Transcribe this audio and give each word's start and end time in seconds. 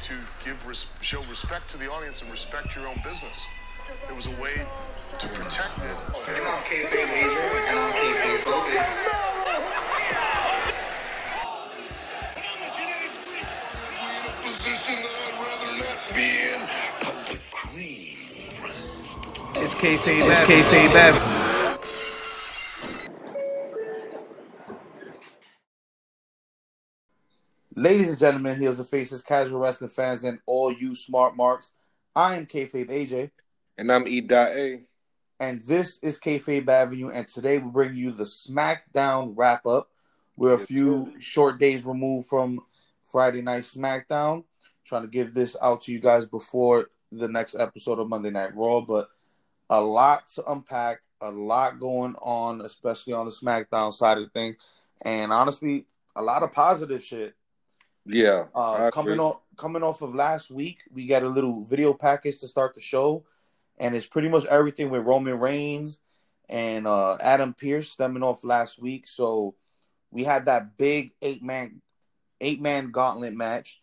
to 0.00 0.14
give 0.44 0.66
res- 0.66 0.92
show 1.02 1.20
respect 1.28 1.68
to 1.70 1.76
the 1.78 1.90
audience 1.90 2.22
and 2.22 2.30
respect 2.30 2.74
your 2.74 2.86
own 2.88 2.96
business. 3.04 3.46
It 4.08 4.16
was 4.16 4.26
a 4.26 4.42
way 4.42 4.54
to 5.18 5.28
protect 5.28 5.78
it. 5.78 5.84
And 6.28 6.46
I'm 6.46 6.62
and 7.68 7.78
I'm 7.78 8.38
focused. 8.38 8.98
It's 19.56 19.74
kayfabe. 19.80 20.26
It's. 20.46 21.39
Ladies 27.80 28.10
and 28.10 28.18
gentlemen, 28.18 28.58
here's 28.60 28.76
the 28.76 28.84
faces, 28.84 29.22
casual 29.22 29.58
wrestling 29.58 29.88
fans, 29.88 30.22
and 30.24 30.38
all 30.44 30.70
you 30.70 30.94
smart 30.94 31.34
marks. 31.34 31.72
I 32.14 32.34
am 32.34 32.44
Kayfabe 32.44 32.90
AJ, 32.90 33.30
And 33.78 33.90
I'm 33.90 34.06
E. 34.06 34.20
Dot 34.20 34.50
A. 34.50 34.82
and 35.38 35.62
this 35.62 35.98
is 36.02 36.20
Kayfabe 36.20 36.68
Avenue. 36.68 37.08
And 37.08 37.26
today 37.26 37.56
we 37.56 37.70
bring 37.70 37.94
you 37.94 38.10
the 38.10 38.24
SmackDown 38.24 39.32
wrap 39.34 39.64
up. 39.64 39.88
We're 40.36 40.52
a 40.52 40.58
few 40.58 41.14
short 41.20 41.58
days 41.58 41.86
removed 41.86 42.28
from 42.28 42.60
Friday 43.02 43.40
Night 43.40 43.62
SmackDown. 43.62 44.44
Trying 44.84 45.02
to 45.04 45.08
give 45.08 45.32
this 45.32 45.56
out 45.62 45.80
to 45.84 45.92
you 45.92 46.00
guys 46.00 46.26
before 46.26 46.90
the 47.10 47.28
next 47.28 47.54
episode 47.58 47.98
of 47.98 48.10
Monday 48.10 48.28
Night 48.30 48.54
Raw, 48.54 48.82
but 48.82 49.08
a 49.70 49.80
lot 49.80 50.28
to 50.34 50.44
unpack, 50.52 51.00
a 51.22 51.30
lot 51.30 51.80
going 51.80 52.14
on, 52.20 52.60
especially 52.60 53.14
on 53.14 53.24
the 53.24 53.32
SmackDown 53.32 53.94
side 53.94 54.18
of 54.18 54.30
things, 54.32 54.58
and 55.06 55.32
honestly, 55.32 55.86
a 56.14 56.22
lot 56.22 56.42
of 56.42 56.52
positive 56.52 57.02
shit. 57.02 57.34
Yeah. 58.06 58.46
Uh, 58.54 58.90
coming 58.90 59.14
agree. 59.14 59.24
off 59.24 59.40
coming 59.56 59.82
off 59.82 60.02
of 60.02 60.14
last 60.14 60.50
week, 60.50 60.82
we 60.92 61.06
got 61.06 61.22
a 61.22 61.28
little 61.28 61.62
video 61.62 61.92
package 61.92 62.40
to 62.40 62.48
start 62.48 62.74
the 62.74 62.80
show, 62.80 63.24
and 63.78 63.94
it's 63.94 64.06
pretty 64.06 64.28
much 64.28 64.46
everything 64.46 64.90
with 64.90 65.04
Roman 65.04 65.38
Reigns 65.38 66.00
and 66.48 66.86
uh, 66.86 67.16
Adam 67.20 67.54
Pearce 67.54 67.90
stemming 67.90 68.22
off 68.22 68.42
last 68.42 68.80
week. 68.80 69.06
So 69.06 69.54
we 70.10 70.24
had 70.24 70.46
that 70.46 70.78
big 70.78 71.12
eight 71.22 71.42
man 71.42 71.82
eight 72.40 72.60
man 72.60 72.90
gauntlet 72.90 73.34
match, 73.34 73.80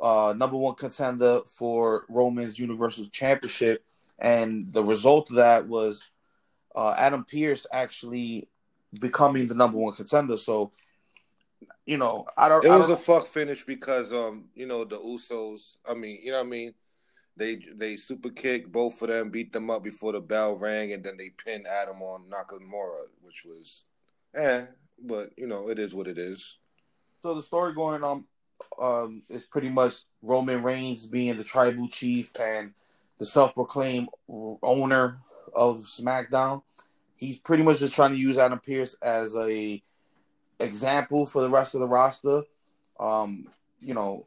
uh, 0.00 0.34
number 0.36 0.56
one 0.56 0.74
contender 0.74 1.40
for 1.46 2.04
Roman's 2.08 2.58
Universal 2.58 3.06
Championship, 3.06 3.84
and 4.18 4.72
the 4.72 4.84
result 4.84 5.30
of 5.30 5.36
that 5.36 5.66
was 5.66 6.02
uh, 6.74 6.94
Adam 6.98 7.24
Pearce 7.24 7.66
actually 7.72 8.48
becoming 9.00 9.46
the 9.46 9.54
number 9.54 9.78
one 9.78 9.94
contender. 9.94 10.36
So. 10.36 10.72
You 11.86 11.98
know, 11.98 12.26
I 12.36 12.48
don't. 12.48 12.64
It 12.64 12.68
was 12.68 12.88
don't, 12.88 12.98
a 12.98 13.02
fuck 13.02 13.26
finish 13.26 13.64
because 13.64 14.12
um, 14.12 14.46
you 14.54 14.66
know, 14.66 14.84
the 14.84 14.98
Usos, 14.98 15.76
I 15.88 15.94
mean, 15.94 16.20
you 16.22 16.32
know 16.32 16.38
what 16.38 16.46
I 16.46 16.50
mean? 16.50 16.74
They 17.36 17.56
they 17.74 17.96
super 17.96 18.30
kicked 18.30 18.72
both 18.72 19.00
of 19.02 19.08
them, 19.08 19.30
beat 19.30 19.52
them 19.52 19.70
up 19.70 19.82
before 19.84 20.12
the 20.12 20.20
bell 20.20 20.56
rang, 20.56 20.92
and 20.92 21.04
then 21.04 21.16
they 21.16 21.30
pinned 21.30 21.66
Adam 21.66 22.02
on 22.02 22.24
Nakamura, 22.30 23.06
which 23.22 23.44
was 23.44 23.84
eh, 24.34 24.66
but 25.02 25.30
you 25.36 25.46
know, 25.46 25.68
it 25.68 25.78
is 25.78 25.94
what 25.94 26.08
it 26.08 26.18
is. 26.18 26.58
so 27.22 27.34
the 27.34 27.42
story 27.42 27.74
going 27.74 28.04
on 28.04 28.24
um, 28.80 29.22
is 29.28 29.44
pretty 29.44 29.70
much 29.70 30.02
Roman 30.22 30.62
Reigns 30.62 31.06
being 31.06 31.36
the 31.36 31.44
tribal 31.44 31.88
chief 31.88 32.32
and 32.38 32.72
the 33.18 33.26
self-proclaimed 33.26 34.08
owner 34.62 35.18
of 35.54 35.78
SmackDown. 35.78 36.62
He's 37.18 37.38
pretty 37.38 37.62
much 37.62 37.78
just 37.78 37.94
trying 37.94 38.10
to 38.12 38.18
use 38.18 38.36
Adam 38.36 38.60
Pearce 38.60 38.94
as 39.02 39.34
a 39.36 39.82
example 40.60 41.26
for 41.26 41.42
the 41.42 41.50
rest 41.50 41.74
of 41.74 41.80
the 41.80 41.88
roster. 41.88 42.42
Um, 42.98 43.48
you 43.80 43.94
know, 43.94 44.26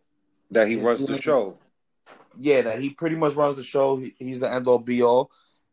That 0.51 0.67
he 0.67 0.75
runs 0.75 1.05
the 1.05 1.21
show. 1.21 1.57
yeah, 2.39 2.61
that 2.61 2.79
he 2.79 2.91
pretty 2.91 3.15
much 3.15 3.35
runs 3.35 3.55
the 3.55 3.63
show. 3.63 3.97
He, 3.97 4.15
he's 4.19 4.39
the 4.39 4.51
end 4.51 4.67
all 4.67 4.79
be 4.79 5.01
all, 5.01 5.31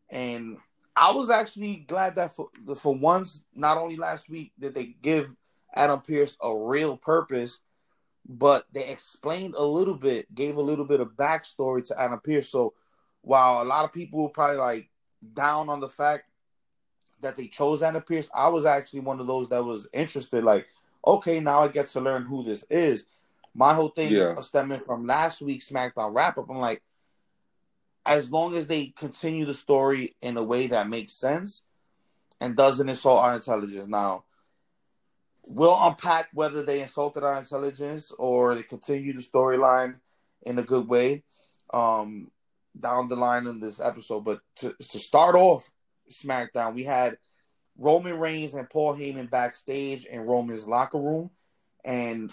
and 0.09 0.57
I 0.95 1.11
was 1.11 1.29
actually 1.29 1.75
glad 1.87 2.15
that 2.15 2.35
for 2.35 2.49
for 2.75 2.95
once, 2.95 3.43
not 3.53 3.77
only 3.77 3.97
last 3.97 4.29
week 4.29 4.51
did 4.59 4.73
they 4.73 4.95
give 5.01 5.35
Adam 5.75 6.01
Pearce 6.01 6.37
a 6.41 6.55
real 6.57 6.97
purpose, 6.97 7.59
but 8.27 8.65
they 8.73 8.87
explained 8.87 9.53
a 9.55 9.63
little 9.65 9.93
bit, 9.93 10.33
gave 10.33 10.57
a 10.57 10.61
little 10.61 10.85
bit 10.85 10.99
of 10.99 11.09
backstory 11.15 11.83
to 11.85 12.01
Adam 12.01 12.19
Pearce. 12.19 12.49
So 12.49 12.73
while 13.21 13.61
a 13.61 13.65
lot 13.65 13.85
of 13.85 13.91
people 13.93 14.23
were 14.23 14.29
probably 14.29 14.57
like 14.57 14.89
down 15.33 15.69
on 15.69 15.79
the 15.79 15.89
fact 15.89 16.23
that 17.21 17.35
they 17.35 17.47
chose 17.47 17.81
Adam 17.81 18.01
Pearce, 18.03 18.29
I 18.35 18.49
was 18.49 18.65
actually 18.65 19.01
one 19.01 19.19
of 19.19 19.27
those 19.27 19.49
that 19.49 19.63
was 19.63 19.87
interested. 19.93 20.43
Like, 20.43 20.67
okay, 21.05 21.39
now 21.39 21.59
I 21.59 21.67
get 21.67 21.89
to 21.89 22.01
learn 22.01 22.23
who 22.23 22.43
this 22.43 22.63
is. 22.69 23.05
My 23.55 23.73
whole 23.73 23.89
thing 23.89 24.13
Yeah. 24.13 24.39
stemming 24.41 24.81
from 24.81 25.05
last 25.05 25.41
week's 25.41 25.69
SmackDown 25.69 26.15
wrap 26.15 26.37
up, 26.37 26.49
I'm 26.49 26.57
like, 26.57 26.83
as 28.05 28.31
long 28.31 28.55
as 28.55 28.67
they 28.67 28.87
continue 28.87 29.45
the 29.45 29.53
story 29.53 30.11
in 30.21 30.37
a 30.37 30.43
way 30.43 30.67
that 30.67 30.89
makes 30.89 31.13
sense 31.13 31.63
and 32.39 32.55
doesn't 32.55 32.87
insult 32.87 33.23
our 33.23 33.35
intelligence. 33.35 33.87
Now, 33.87 34.23
we'll 35.47 35.77
unpack 35.81 36.29
whether 36.33 36.63
they 36.63 36.81
insulted 36.81 37.23
our 37.23 37.37
intelligence 37.39 38.11
or 38.17 38.55
they 38.55 38.63
continue 38.63 39.13
the 39.13 39.21
storyline 39.21 39.95
in 40.43 40.59
a 40.59 40.63
good 40.63 40.87
way 40.87 41.23
um, 41.73 42.31
down 42.79 43.07
the 43.07 43.15
line 43.15 43.47
in 43.47 43.59
this 43.59 43.79
episode. 43.79 44.23
But 44.23 44.39
to, 44.57 44.75
to 44.79 44.99
start 44.99 45.35
off 45.35 45.71
SmackDown, 46.09 46.73
we 46.73 46.83
had 46.83 47.17
Roman 47.77 48.19
Reigns 48.19 48.55
and 48.55 48.69
Paul 48.69 48.95
Heyman 48.95 49.29
backstage 49.29 50.05
in 50.05 50.21
Roman's 50.21 50.67
locker 50.67 50.99
room, 50.99 51.29
and 51.85 52.31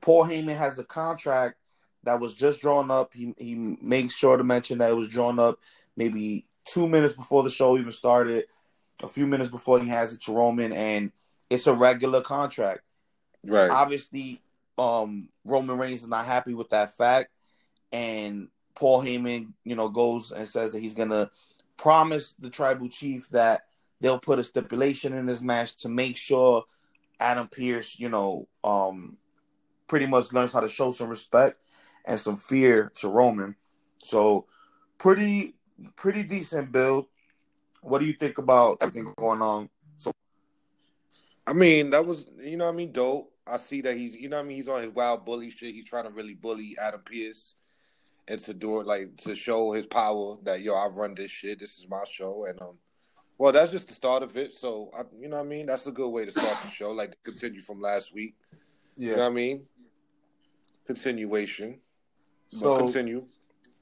Paul 0.00 0.24
Heyman 0.24 0.56
has 0.56 0.76
the 0.76 0.84
contract 0.84 1.56
that 2.04 2.20
was 2.20 2.34
just 2.34 2.60
drawn 2.60 2.90
up. 2.90 3.14
He 3.14 3.34
he 3.38 3.54
makes 3.54 4.14
sure 4.14 4.36
to 4.36 4.44
mention 4.44 4.78
that 4.78 4.90
it 4.90 4.96
was 4.96 5.08
drawn 5.08 5.38
up 5.38 5.58
maybe 5.96 6.46
two 6.64 6.88
minutes 6.88 7.14
before 7.14 7.42
the 7.42 7.50
show 7.50 7.76
even 7.78 7.92
started, 7.92 8.44
a 9.02 9.08
few 9.08 9.26
minutes 9.26 9.50
before 9.50 9.80
he 9.80 9.88
has 9.88 10.14
it 10.14 10.22
to 10.22 10.32
Roman, 10.32 10.72
and 10.72 11.12
it's 11.50 11.66
a 11.66 11.74
regular 11.74 12.20
contract. 12.20 12.80
Right. 13.44 13.70
Obviously, 13.70 14.40
um, 14.78 15.28
Roman 15.44 15.78
Reigns 15.78 16.02
is 16.02 16.08
not 16.08 16.26
happy 16.26 16.54
with 16.54 16.70
that 16.70 16.96
fact, 16.96 17.30
and 17.90 18.48
Paul 18.74 19.02
Heyman, 19.02 19.52
you 19.64 19.76
know, 19.76 19.88
goes 19.88 20.32
and 20.32 20.48
says 20.48 20.72
that 20.72 20.80
he's 20.80 20.94
gonna 20.94 21.30
promise 21.82 22.34
the 22.38 22.48
tribal 22.48 22.88
chief 22.88 23.28
that 23.30 23.62
they'll 24.00 24.20
put 24.20 24.38
a 24.38 24.44
stipulation 24.44 25.12
in 25.14 25.26
this 25.26 25.42
match 25.42 25.76
to 25.78 25.88
make 25.88 26.16
sure 26.16 26.62
Adam 27.18 27.48
Pearce, 27.48 27.98
you 27.98 28.08
know, 28.08 28.46
um, 28.62 29.16
pretty 29.88 30.06
much 30.06 30.32
learns 30.32 30.52
how 30.52 30.60
to 30.60 30.68
show 30.68 30.92
some 30.92 31.08
respect 31.08 31.60
and 32.06 32.20
some 32.20 32.36
fear 32.36 32.92
to 32.94 33.08
Roman. 33.08 33.56
So, 33.98 34.46
pretty, 34.96 35.56
pretty 35.96 36.22
decent 36.22 36.70
build. 36.70 37.06
What 37.80 37.98
do 37.98 38.04
you 38.04 38.12
think 38.12 38.38
about 38.38 38.78
everything 38.80 39.12
going 39.16 39.42
on? 39.42 39.68
So, 39.96 40.12
I 41.48 41.52
mean, 41.52 41.90
that 41.90 42.06
was 42.06 42.30
you 42.38 42.56
know 42.56 42.68
I 42.68 42.72
mean, 42.72 42.92
dope. 42.92 43.32
I 43.44 43.56
see 43.56 43.80
that 43.80 43.96
he's 43.96 44.14
you 44.14 44.28
know 44.28 44.38
I 44.38 44.42
mean, 44.42 44.56
he's 44.56 44.68
on 44.68 44.82
his 44.82 44.92
wild 44.92 45.24
bully 45.24 45.50
shit. 45.50 45.74
He's 45.74 45.86
trying 45.86 46.04
to 46.04 46.10
really 46.10 46.34
bully 46.34 46.76
Adam 46.80 47.00
Pearce 47.04 47.56
and 48.28 48.38
to 48.40 48.54
do 48.54 48.80
it 48.80 48.86
like 48.86 49.16
to 49.18 49.34
show 49.34 49.72
his 49.72 49.86
power 49.86 50.36
that 50.44 50.60
yo, 50.62 50.74
I 50.74 50.86
run 50.86 51.14
this 51.14 51.30
shit. 51.30 51.58
This 51.60 51.78
is 51.78 51.86
my 51.88 52.04
show. 52.10 52.44
And 52.46 52.60
um 52.62 52.78
well 53.38 53.52
that's 53.52 53.72
just 53.72 53.88
the 53.88 53.94
start 53.94 54.22
of 54.22 54.36
it. 54.36 54.54
So 54.54 54.90
I, 54.96 55.02
you 55.18 55.28
know 55.28 55.36
what 55.36 55.46
I 55.46 55.48
mean? 55.48 55.66
That's 55.66 55.86
a 55.86 55.92
good 55.92 56.08
way 56.08 56.24
to 56.24 56.30
start 56.30 56.56
the 56.62 56.70
show, 56.70 56.92
like 56.92 57.16
continue 57.24 57.60
from 57.60 57.80
last 57.80 58.14
week. 58.14 58.34
You 58.96 59.12
know 59.16 59.22
what 59.22 59.26
I 59.26 59.34
mean? 59.34 59.66
Continuation. 60.86 61.80
But 62.52 62.58
So- 62.58 62.76
continue. 62.78 63.26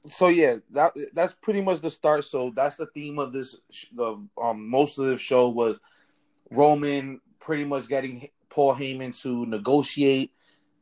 so 0.07 0.29
yeah, 0.29 0.55
that 0.71 0.93
that's 1.13 1.33
pretty 1.35 1.61
much 1.61 1.81
the 1.81 1.89
start. 1.91 2.23
So 2.23 2.51
that's 2.55 2.75
the 2.75 2.87
theme 2.87 3.19
of 3.19 3.33
this. 3.33 3.55
The 3.95 4.15
um 4.41 4.69
most 4.69 4.97
of 4.97 5.05
the 5.05 5.17
show 5.17 5.49
was 5.49 5.79
Roman 6.49 7.21
pretty 7.39 7.65
much 7.65 7.87
getting 7.87 8.27
Paul 8.49 8.73
Heyman 8.75 9.19
to 9.21 9.45
negotiate 9.45 10.31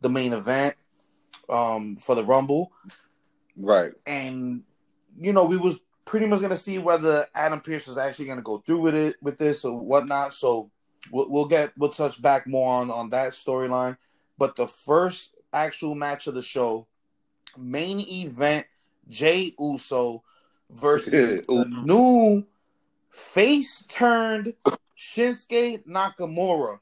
the 0.01 0.09
main 0.09 0.33
event 0.33 0.75
um 1.49 1.95
for 1.97 2.15
the 2.15 2.23
Rumble, 2.23 2.71
Right. 3.61 3.91
and 4.07 4.63
you 5.19 5.33
know 5.33 5.43
we 5.45 5.57
was 5.57 5.79
pretty 6.05 6.25
much 6.25 6.41
gonna 6.41 6.55
see 6.55 6.77
whether 6.79 7.25
Adam 7.35 7.59
Pearce 7.61 7.87
was 7.87 7.97
actually 7.97 8.25
gonna 8.25 8.41
go 8.41 8.59
through 8.59 8.79
with 8.79 8.95
it 8.95 9.15
with 9.21 9.37
this 9.37 9.65
or 9.65 9.77
whatnot. 9.77 10.33
So 10.33 10.71
we'll, 11.11 11.29
we'll 11.29 11.45
get 11.45 11.77
we'll 11.77 11.89
touch 11.89 12.21
back 12.21 12.47
more 12.47 12.71
on 12.73 12.89
on 12.89 13.09
that 13.11 13.33
storyline. 13.33 13.97
But 14.37 14.55
the 14.55 14.65
first 14.67 15.35
actual 15.51 15.93
match 15.93 16.27
of 16.27 16.33
the 16.35 16.41
show, 16.41 16.87
main 17.57 17.99
event, 17.99 18.65
Jey 19.09 19.53
Uso 19.59 20.23
versus 20.71 21.41
the 21.47 21.65
new 21.83 22.45
face 23.11 23.83
turned 23.89 24.53
Shinsuke 24.97 25.83
Nakamura. 25.85 26.79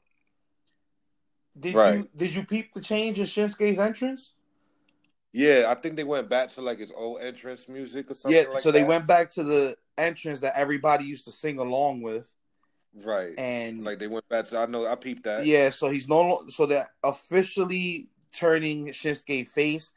Did 1.58 1.74
Right. 1.74 1.96
you 1.98 2.08
did 2.16 2.34
you 2.34 2.44
peep 2.44 2.72
the 2.72 2.80
change 2.80 3.18
in 3.18 3.26
Shinsuke's 3.26 3.78
entrance? 3.80 4.30
Yeah, 5.32 5.66
I 5.68 5.74
think 5.74 5.96
they 5.96 6.04
went 6.04 6.28
back 6.28 6.48
to 6.50 6.62
like 6.62 6.78
his 6.78 6.90
old 6.90 7.20
entrance 7.20 7.68
music 7.68 8.10
or 8.10 8.14
something. 8.14 8.40
yeah, 8.40 8.48
like 8.50 8.60
so 8.60 8.70
they 8.70 8.80
that. 8.80 8.88
went 8.88 9.06
back 9.06 9.28
to 9.30 9.44
the 9.44 9.76
entrance 9.98 10.40
that 10.40 10.54
everybody 10.56 11.04
used 11.04 11.24
to 11.26 11.30
sing 11.30 11.58
along 11.58 12.00
with, 12.02 12.34
right. 13.04 13.34
and 13.38 13.84
like 13.84 13.98
they 13.98 14.06
went 14.06 14.26
back 14.28 14.46
to 14.46 14.58
I 14.58 14.66
know 14.66 14.86
I 14.86 14.94
peeped 14.94 15.24
that. 15.24 15.44
yeah, 15.44 15.70
so 15.70 15.88
he's 15.90 16.08
no 16.08 16.44
so 16.48 16.64
they're 16.66 16.88
officially 17.04 18.08
turning 18.32 18.86
Shinsuke 18.88 19.48
face. 19.48 19.92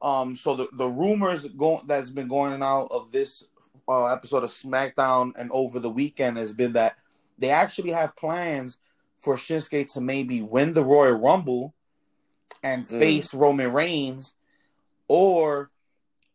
Um, 0.00 0.34
so 0.34 0.56
the, 0.56 0.68
the 0.72 0.88
rumors 0.88 1.46
going 1.48 1.82
that's 1.86 2.10
been 2.10 2.28
going 2.28 2.60
out 2.62 2.88
of 2.92 3.12
this 3.12 3.48
uh, 3.88 4.06
episode 4.06 4.42
of 4.44 4.50
SmackDown 4.50 5.32
and 5.38 5.50
over 5.52 5.78
the 5.80 5.90
weekend 5.90 6.36
has 6.38 6.52
been 6.52 6.72
that 6.74 6.96
they 7.38 7.50
actually 7.50 7.90
have 7.90 8.16
plans 8.16 8.78
for 9.18 9.36
Shinsuke 9.36 9.92
to 9.94 10.00
maybe 10.00 10.40
win 10.42 10.72
the 10.72 10.84
Royal 10.84 11.14
Rumble 11.14 11.74
and 12.64 12.84
Mm. 12.84 12.98
face 13.00 13.34
Roman 13.34 13.72
Reigns, 13.72 14.34
or 15.08 15.70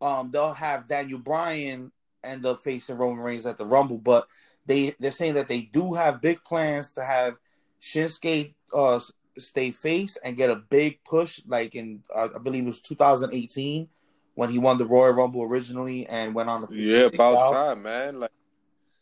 um, 0.01 0.31
they'll 0.31 0.53
have 0.53 0.87
Daniel 0.87 1.19
Bryan 1.19 1.91
end 2.23 2.45
up 2.45 2.61
facing 2.61 2.97
Roman 2.97 3.23
Reigns 3.23 3.45
at 3.45 3.57
the 3.57 3.65
Rumble. 3.65 3.97
But 3.97 4.27
they 4.65 4.93
they're 4.99 5.11
saying 5.11 5.35
that 5.35 5.47
they 5.47 5.61
do 5.63 5.93
have 5.93 6.21
big 6.21 6.43
plans 6.43 6.91
to 6.95 7.03
have 7.03 7.37
Shinsuke 7.81 8.53
uh, 8.73 8.99
stay 9.37 9.71
face 9.71 10.17
and 10.23 10.37
get 10.37 10.49
a 10.49 10.55
big 10.55 11.03
push, 11.03 11.41
like 11.47 11.75
in 11.75 12.03
uh, 12.13 12.29
I 12.35 12.39
believe 12.39 12.63
it 12.63 12.67
was 12.67 12.81
2018 12.81 13.87
when 14.35 14.49
he 14.49 14.59
won 14.59 14.77
the 14.77 14.85
Royal 14.85 15.13
Rumble 15.13 15.43
originally 15.43 16.05
and 16.07 16.35
went 16.35 16.49
on 16.49 16.61
the 16.61 16.67
Yeah, 16.71 17.05
about 17.05 17.35
Wow. 17.35 17.51
time, 17.51 17.83
man. 17.83 18.19
Like, 18.19 18.31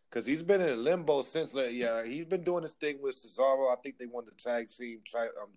cause 0.10 0.26
he's 0.26 0.44
been 0.44 0.62
in 0.62 0.82
limbo 0.84 1.24
since. 1.24 1.54
Like, 1.54 1.72
yeah, 1.74 2.06
he's 2.06 2.26
been 2.26 2.44
doing 2.44 2.64
this 2.64 2.76
thing 2.76 3.02
with 3.02 3.16
Cesaro. 3.16 3.72
I 3.72 3.76
think 3.82 3.98
they 3.98 4.06
won 4.06 4.26
the 4.26 4.32
tag 4.32 4.70
team 4.70 5.00
tri- 5.06 5.26
um, 5.42 5.50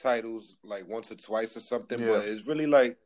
titles 0.00 0.56
like 0.62 0.88
once 0.88 1.10
or 1.10 1.16
twice 1.16 1.56
or 1.56 1.60
something. 1.60 1.98
Yeah. 1.98 2.06
But 2.06 2.24
it's 2.26 2.46
really 2.46 2.66
like, 2.66 2.96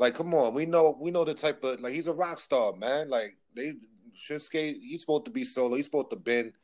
like, 0.00 0.14
come 0.14 0.32
on, 0.32 0.54
we 0.54 0.64
know 0.64 0.96
we 0.98 1.10
know 1.10 1.24
the 1.24 1.34
type 1.34 1.62
of 1.62 1.78
like 1.82 1.92
he's 1.92 2.06
a 2.06 2.12
rock 2.14 2.40
star, 2.40 2.74
man. 2.74 3.10
Like 3.10 3.36
they 3.54 3.74
Shinsuke, 4.16 4.80
he's 4.80 5.02
supposed 5.02 5.26
to 5.26 5.30
be 5.30 5.44
solo. 5.44 5.76
He's 5.76 5.84
supposed 5.84 6.08
to 6.10 6.16
been 6.16 6.54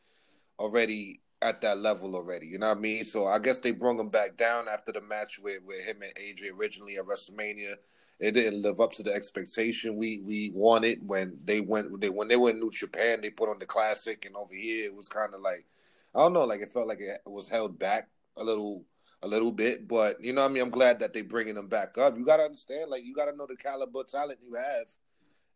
already 0.58 1.20
at 1.42 1.60
that 1.60 1.76
level 1.78 2.16
already. 2.16 2.46
You 2.46 2.58
know 2.58 2.68
what 2.68 2.78
I 2.78 2.80
mean? 2.80 3.04
So 3.04 3.26
I 3.26 3.38
guess 3.38 3.58
they 3.58 3.72
brought 3.72 4.00
him 4.00 4.08
back 4.08 4.38
down 4.38 4.68
after 4.68 4.90
the 4.90 5.02
match 5.02 5.38
with 5.38 5.62
with 5.66 5.84
him 5.84 5.98
and 6.00 6.14
AJ 6.14 6.58
originally 6.58 6.96
at 6.96 7.04
WrestleMania. 7.04 7.74
It 8.18 8.32
didn't 8.32 8.62
live 8.62 8.80
up 8.80 8.92
to 8.92 9.02
the 9.02 9.12
expectation 9.12 9.96
we 9.96 10.22
we 10.24 10.50
wanted 10.54 11.06
when 11.06 11.36
they 11.44 11.60
went 11.60 12.00
they 12.00 12.08
when 12.08 12.28
they 12.28 12.36
went 12.36 12.58
New 12.58 12.70
Japan. 12.70 13.20
They 13.20 13.28
put 13.28 13.50
on 13.50 13.58
the 13.58 13.66
classic, 13.66 14.24
and 14.24 14.34
over 14.34 14.54
here 14.54 14.86
it 14.86 14.94
was 14.94 15.10
kind 15.10 15.34
of 15.34 15.42
like 15.42 15.66
I 16.14 16.20
don't 16.20 16.32
know, 16.32 16.46
like 16.46 16.62
it 16.62 16.72
felt 16.72 16.88
like 16.88 17.00
it 17.00 17.20
was 17.26 17.48
held 17.48 17.78
back 17.78 18.08
a 18.38 18.42
little 18.42 18.86
a 19.22 19.28
little 19.28 19.52
bit. 19.52 19.86
But 19.88 20.22
you 20.22 20.32
know 20.32 20.44
I 20.44 20.48
mean? 20.48 20.62
I'm 20.62 20.70
glad 20.70 21.00
that 21.00 21.12
they're 21.12 21.24
bringing 21.24 21.54
them 21.54 21.68
back 21.68 21.98
up. 21.98 22.16
You 22.16 22.24
got 22.24 22.38
to 22.38 22.44
understand, 22.44 22.90
like 22.90 23.04
you 23.04 23.14
got 23.14 23.26
to 23.26 23.36
know 23.36 23.46
the 23.46 23.56
caliber 23.56 24.04
talent 24.04 24.38
you 24.42 24.54
have 24.54 24.86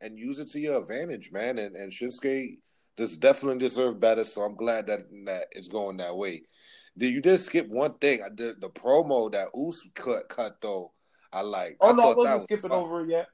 and 0.01 0.19
use 0.19 0.39
it 0.39 0.49
to 0.49 0.61
your 0.61 0.81
advantage, 0.81 1.33
man. 1.33 1.59
And 1.59 1.77
and 1.77 1.93
Shinsuke 1.93 2.59
does 2.97 3.17
definitely 3.17 3.59
deserve 3.59 4.01
better. 4.01 4.25
So 4.25 4.43
I'm 4.43 4.57
glad 4.57 4.87
that 4.89 5.01
that 5.27 5.47
it's 5.53 5.69
going 5.69 5.99
that 5.99 6.17
way. 6.17 6.43
Did 6.97 7.15
you 7.15 7.21
did 7.21 7.39
skip 7.39 7.69
one 7.69 7.95
thing? 7.95 8.23
Uh, 8.23 8.27
I 8.27 8.29
did 8.31 8.61
the 8.61 8.69
promo 8.69 9.31
that 9.33 9.49
Uso 9.55 9.89
cut 9.95 10.29
cut 10.29 10.61
though. 10.61 10.93
I 11.33 11.43
like. 11.43 11.77
Oh 11.81 11.93
no, 11.93 12.13
I 12.13 12.15
wasn't 12.15 12.35
was 12.37 12.43
skipping 12.45 12.71
fun. 12.71 12.79
over 12.79 13.03
it 13.03 13.11
yet. 13.11 13.29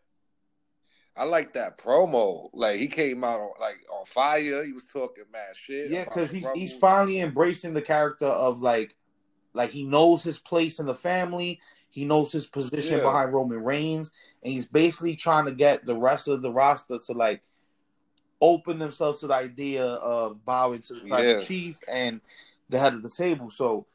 I 1.17 1.25
like 1.25 1.55
that 1.55 1.79
promo. 1.79 2.51
Like 2.53 2.79
he 2.79 2.89
came 2.89 3.25
out 3.25 3.41
on, 3.41 3.51
like 3.59 3.79
on 3.91 4.05
fire. 4.05 4.65
He 4.65 4.73
was 4.73 4.87
talking 4.87 5.25
mad 5.33 5.57
shit. 5.57 5.91
Yeah, 5.91 6.05
because 6.05 6.31
he's 6.31 6.49
he's 6.51 6.77
finally 6.77 7.21
embracing 7.21 7.73
the 7.73 7.83
character 7.83 8.27
of 8.27 8.61
like, 8.61 8.95
like 9.57 9.71
he 9.71 9.83
knows 9.85 10.23
his 10.23 10.39
place 10.39 10.79
in 10.79 10.87
the 10.87 10.95
family. 10.95 11.59
He 11.91 12.05
knows 12.05 12.31
his 12.31 12.47
position 12.47 12.99
Yeah. 12.99 13.05
behind 13.05 13.33
Roman 13.33 13.65
Reigns, 13.65 14.11
and 14.43 14.53
he's 14.53 14.69
basically 14.69 15.17
trying 15.17 15.47
to 15.47 15.53
get 15.53 15.87
the 15.87 15.97
rest 15.97 16.29
of 16.29 16.43
the 16.43 16.53
roster 16.53 16.99
to 16.99 17.13
like 17.13 17.43
open 18.41 18.79
themselves 18.79 19.21
to 19.21 19.27
the 19.27 19.35
idea 19.35 19.85
of 19.85 20.45
bowing 20.45 20.81
to 20.83 20.95
the 20.95 21.09
Yeah. 21.09 21.41
chief 21.41 21.79
and 21.89 22.21
the 22.69 22.79
head 22.79 22.93
of 22.95 23.03
the 23.03 23.09
table. 23.11 23.49
So 23.51 23.87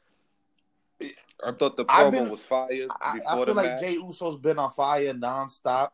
I 1.44 1.52
thought 1.52 1.76
the 1.76 1.84
promo 1.84 2.10
been- 2.12 2.30
was 2.30 2.40
fire 2.42 2.86
I, 3.00 3.18
I 3.28 3.44
feel 3.44 3.54
like 3.54 3.66
match. 3.72 3.80
Jey 3.80 3.92
Uso's 3.94 4.36
been 4.36 4.58
on 4.58 4.70
fire 4.72 5.12
nonstop. 5.14 5.90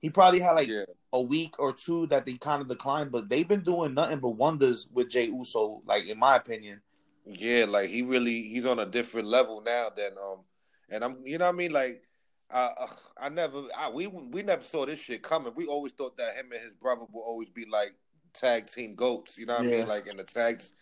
He 0.00 0.10
probably 0.10 0.40
had 0.40 0.52
like 0.52 0.68
yeah, 0.68 0.84
a 1.12 1.20
week 1.22 1.54
or 1.58 1.72
two 1.72 2.06
that 2.08 2.26
they 2.26 2.34
kind 2.34 2.60
of 2.60 2.68
declined, 2.68 3.12
but 3.12 3.28
they've 3.28 3.46
been 3.46 3.62
doing 3.62 3.94
nothing 3.94 4.18
but 4.18 4.30
wonders 4.30 4.88
with 4.92 5.08
Jey 5.08 5.26
Uso, 5.26 5.80
like 5.86 6.06
in 6.06 6.18
my 6.18 6.36
opinion. 6.36 6.80
Yeah, 7.24 7.66
like 7.68 7.90
he 7.90 8.02
really 8.02 8.42
he's 8.42 8.66
on 8.66 8.78
a 8.78 8.86
different 8.86 9.28
level 9.28 9.60
now 9.60 9.90
than 9.94 10.12
um, 10.22 10.40
and 10.88 11.04
I'm 11.04 11.18
you 11.24 11.38
know 11.38 11.46
what 11.46 11.54
I 11.54 11.58
mean 11.58 11.72
like. 11.72 12.02
Uh, 12.54 12.68
uh, 12.80 12.86
I 13.18 13.28
never, 13.30 13.62
I, 13.78 13.88
we 13.88 14.08
we 14.08 14.42
never 14.42 14.60
saw 14.60 14.84
this 14.84 15.00
shit 15.00 15.22
coming. 15.22 15.54
We 15.56 15.64
always 15.64 15.94
thought 15.94 16.18
that 16.18 16.34
him 16.34 16.52
and 16.52 16.60
his 16.60 16.74
brother 16.74 17.06
would 17.10 17.22
always 17.22 17.48
be 17.48 17.64
like 17.64 17.94
tag 18.34 18.66
team 18.66 18.94
goats. 18.94 19.38
You 19.38 19.46
know 19.46 19.54
what 19.54 19.62
I 19.62 19.70
mean? 19.70 19.88
Like 19.88 20.06
in 20.06 20.18
the 20.18 20.24
tags. 20.24 20.74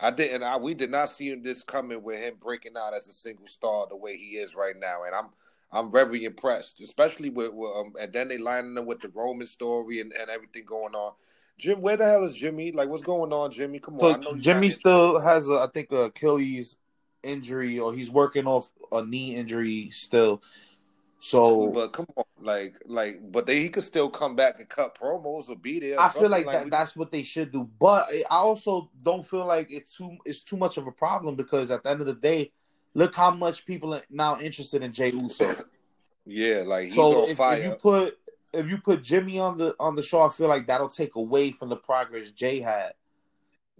I 0.00 0.10
didn't. 0.10 0.42
I 0.42 0.56
we 0.56 0.72
did 0.72 0.90
not 0.90 1.10
see 1.10 1.34
this 1.34 1.62
coming 1.62 2.02
with 2.02 2.18
him 2.20 2.36
breaking 2.40 2.72
out 2.78 2.94
as 2.94 3.06
a 3.06 3.12
single 3.12 3.46
star 3.46 3.86
the 3.86 3.96
way 3.96 4.16
he 4.16 4.36
is 4.36 4.54
right 4.54 4.74
now, 4.78 5.04
and 5.04 5.14
I'm 5.14 5.28
I'm 5.72 5.90
very 5.90 6.24
impressed, 6.24 6.80
especially 6.80 7.30
with, 7.30 7.52
with 7.52 7.70
um, 7.76 7.92
and 8.00 8.12
then 8.12 8.28
they 8.28 8.38
lining 8.38 8.76
him 8.76 8.86
with 8.86 9.00
the 9.00 9.10
Roman 9.10 9.46
story 9.46 10.00
and, 10.00 10.12
and 10.12 10.30
everything 10.30 10.64
going 10.64 10.94
on. 10.94 11.12
Jim, 11.60 11.82
where 11.82 11.96
the 11.96 12.04
hell 12.04 12.24
is 12.24 12.34
Jimmy? 12.34 12.72
Like, 12.72 12.88
what's 12.88 13.02
going 13.02 13.32
on, 13.32 13.52
Jimmy? 13.52 13.78
Come 13.78 14.00
on, 14.00 14.14
I 14.14 14.16
know 14.16 14.30
So 14.30 14.36
Jimmy 14.36 14.70
still 14.70 15.20
has, 15.20 15.48
a, 15.48 15.54
I 15.54 15.68
think, 15.72 15.92
a 15.92 16.04
Achilles 16.04 16.76
injury, 17.22 17.78
or 17.78 17.92
he's 17.92 18.10
working 18.10 18.46
off 18.46 18.72
a 18.90 19.04
knee 19.04 19.34
injury 19.34 19.90
still. 19.90 20.42
So 21.18 21.68
but 21.68 21.92
come 21.92 22.06
on, 22.16 22.24
like, 22.40 22.76
like, 22.86 23.20
but 23.30 23.44
they, 23.44 23.60
he 23.60 23.68
could 23.68 23.84
still 23.84 24.08
come 24.08 24.34
back 24.36 24.58
and 24.58 24.66
cut 24.70 24.96
promos 24.98 25.50
or 25.50 25.56
be 25.56 25.78
there. 25.78 25.98
or 25.98 26.00
I 26.00 26.08
feel 26.08 26.22
something, 26.22 26.30
like 26.30 26.46
that 26.52 26.64
we- 26.64 26.70
that's 26.70 26.96
what 26.96 27.12
they 27.12 27.22
should 27.22 27.52
do. 27.52 27.68
But 27.78 28.08
I 28.30 28.36
also 28.36 28.90
don't 29.02 29.26
feel 29.26 29.44
like 29.44 29.70
it's 29.70 29.94
too 29.98 30.16
it's 30.24 30.40
too 30.40 30.56
much 30.56 30.78
of 30.78 30.86
a 30.86 30.92
problem 30.92 31.36
because 31.36 31.70
at 31.70 31.82
the 31.82 31.90
end 31.90 32.00
of 32.00 32.06
the 32.06 32.14
day, 32.14 32.52
look 32.94 33.14
how 33.14 33.32
much 33.32 33.66
people 33.66 33.92
are 33.92 34.00
now 34.08 34.38
interested 34.38 34.82
in 34.82 34.92
Jey 34.92 35.10
Uso. 35.10 35.54
yeah, 36.24 36.62
like 36.64 36.84
he's 36.84 36.94
so 36.94 37.24
on 37.24 37.28
if, 37.28 37.36
fire. 37.36 37.58
if 37.58 37.64
you 37.64 37.72
put 37.72 38.18
if 38.52 38.68
you 38.68 38.78
put 38.78 39.02
Jimmy 39.02 39.38
on 39.38 39.58
the 39.58 39.74
on 39.78 39.94
the 39.96 40.02
show, 40.02 40.20
I 40.22 40.28
feel 40.28 40.48
like 40.48 40.66
that'll 40.66 40.88
take 40.88 41.14
away 41.16 41.52
from 41.52 41.68
the 41.68 41.76
progress 41.76 42.30
Jey 42.30 42.60
had. 42.60 42.94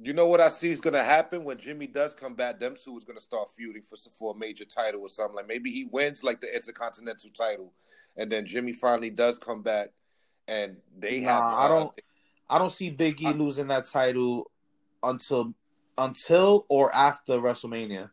You 0.03 0.15
know 0.15 0.27
what 0.27 0.41
I 0.41 0.49
see 0.49 0.71
is 0.71 0.81
gonna 0.81 1.05
happen 1.05 1.45
when 1.45 1.59
Jimmy 1.59 1.87
does 1.87 2.15
come 2.15 2.35
back. 2.35 2.59
Them 2.59 2.75
two 2.83 2.97
is 2.97 3.05
gonna 3.05 3.21
start 3.21 3.49
feuding 3.57 3.83
for 3.83 3.97
for 4.19 4.35
a 4.35 4.39
major 4.39 4.65
title 4.65 5.03
or 5.03 5.09
something. 5.09 5.37
Like 5.37 5.47
maybe 5.49 5.71
he 5.71 5.85
wins 5.85 6.25
like 6.25 6.41
the 6.41 6.55
Intercontinental 6.55 7.31
title, 7.37 7.73
and 8.17 8.31
then 8.33 8.47
Jimmy 8.47 8.73
finally 8.73 9.11
does 9.11 9.39
come 9.39 9.63
back, 9.63 9.89
and 10.49 10.77
they 10.99 11.21
Nah, 11.21 11.31
have. 11.33 11.43
I 11.43 11.65
uh, 11.65 11.69
don't- 11.69 12.01
I 12.49 12.59
don't 12.59 12.71
see 12.73 12.91
Big 12.91 13.21
E 13.23 13.27
I- 13.27 13.31
losing 13.33 13.69
that 13.69 13.85
title 13.87 14.51
until 15.03 15.53
until 15.99 16.65
or 16.71 16.93
after 16.95 17.35
WrestleMania. 17.39 18.11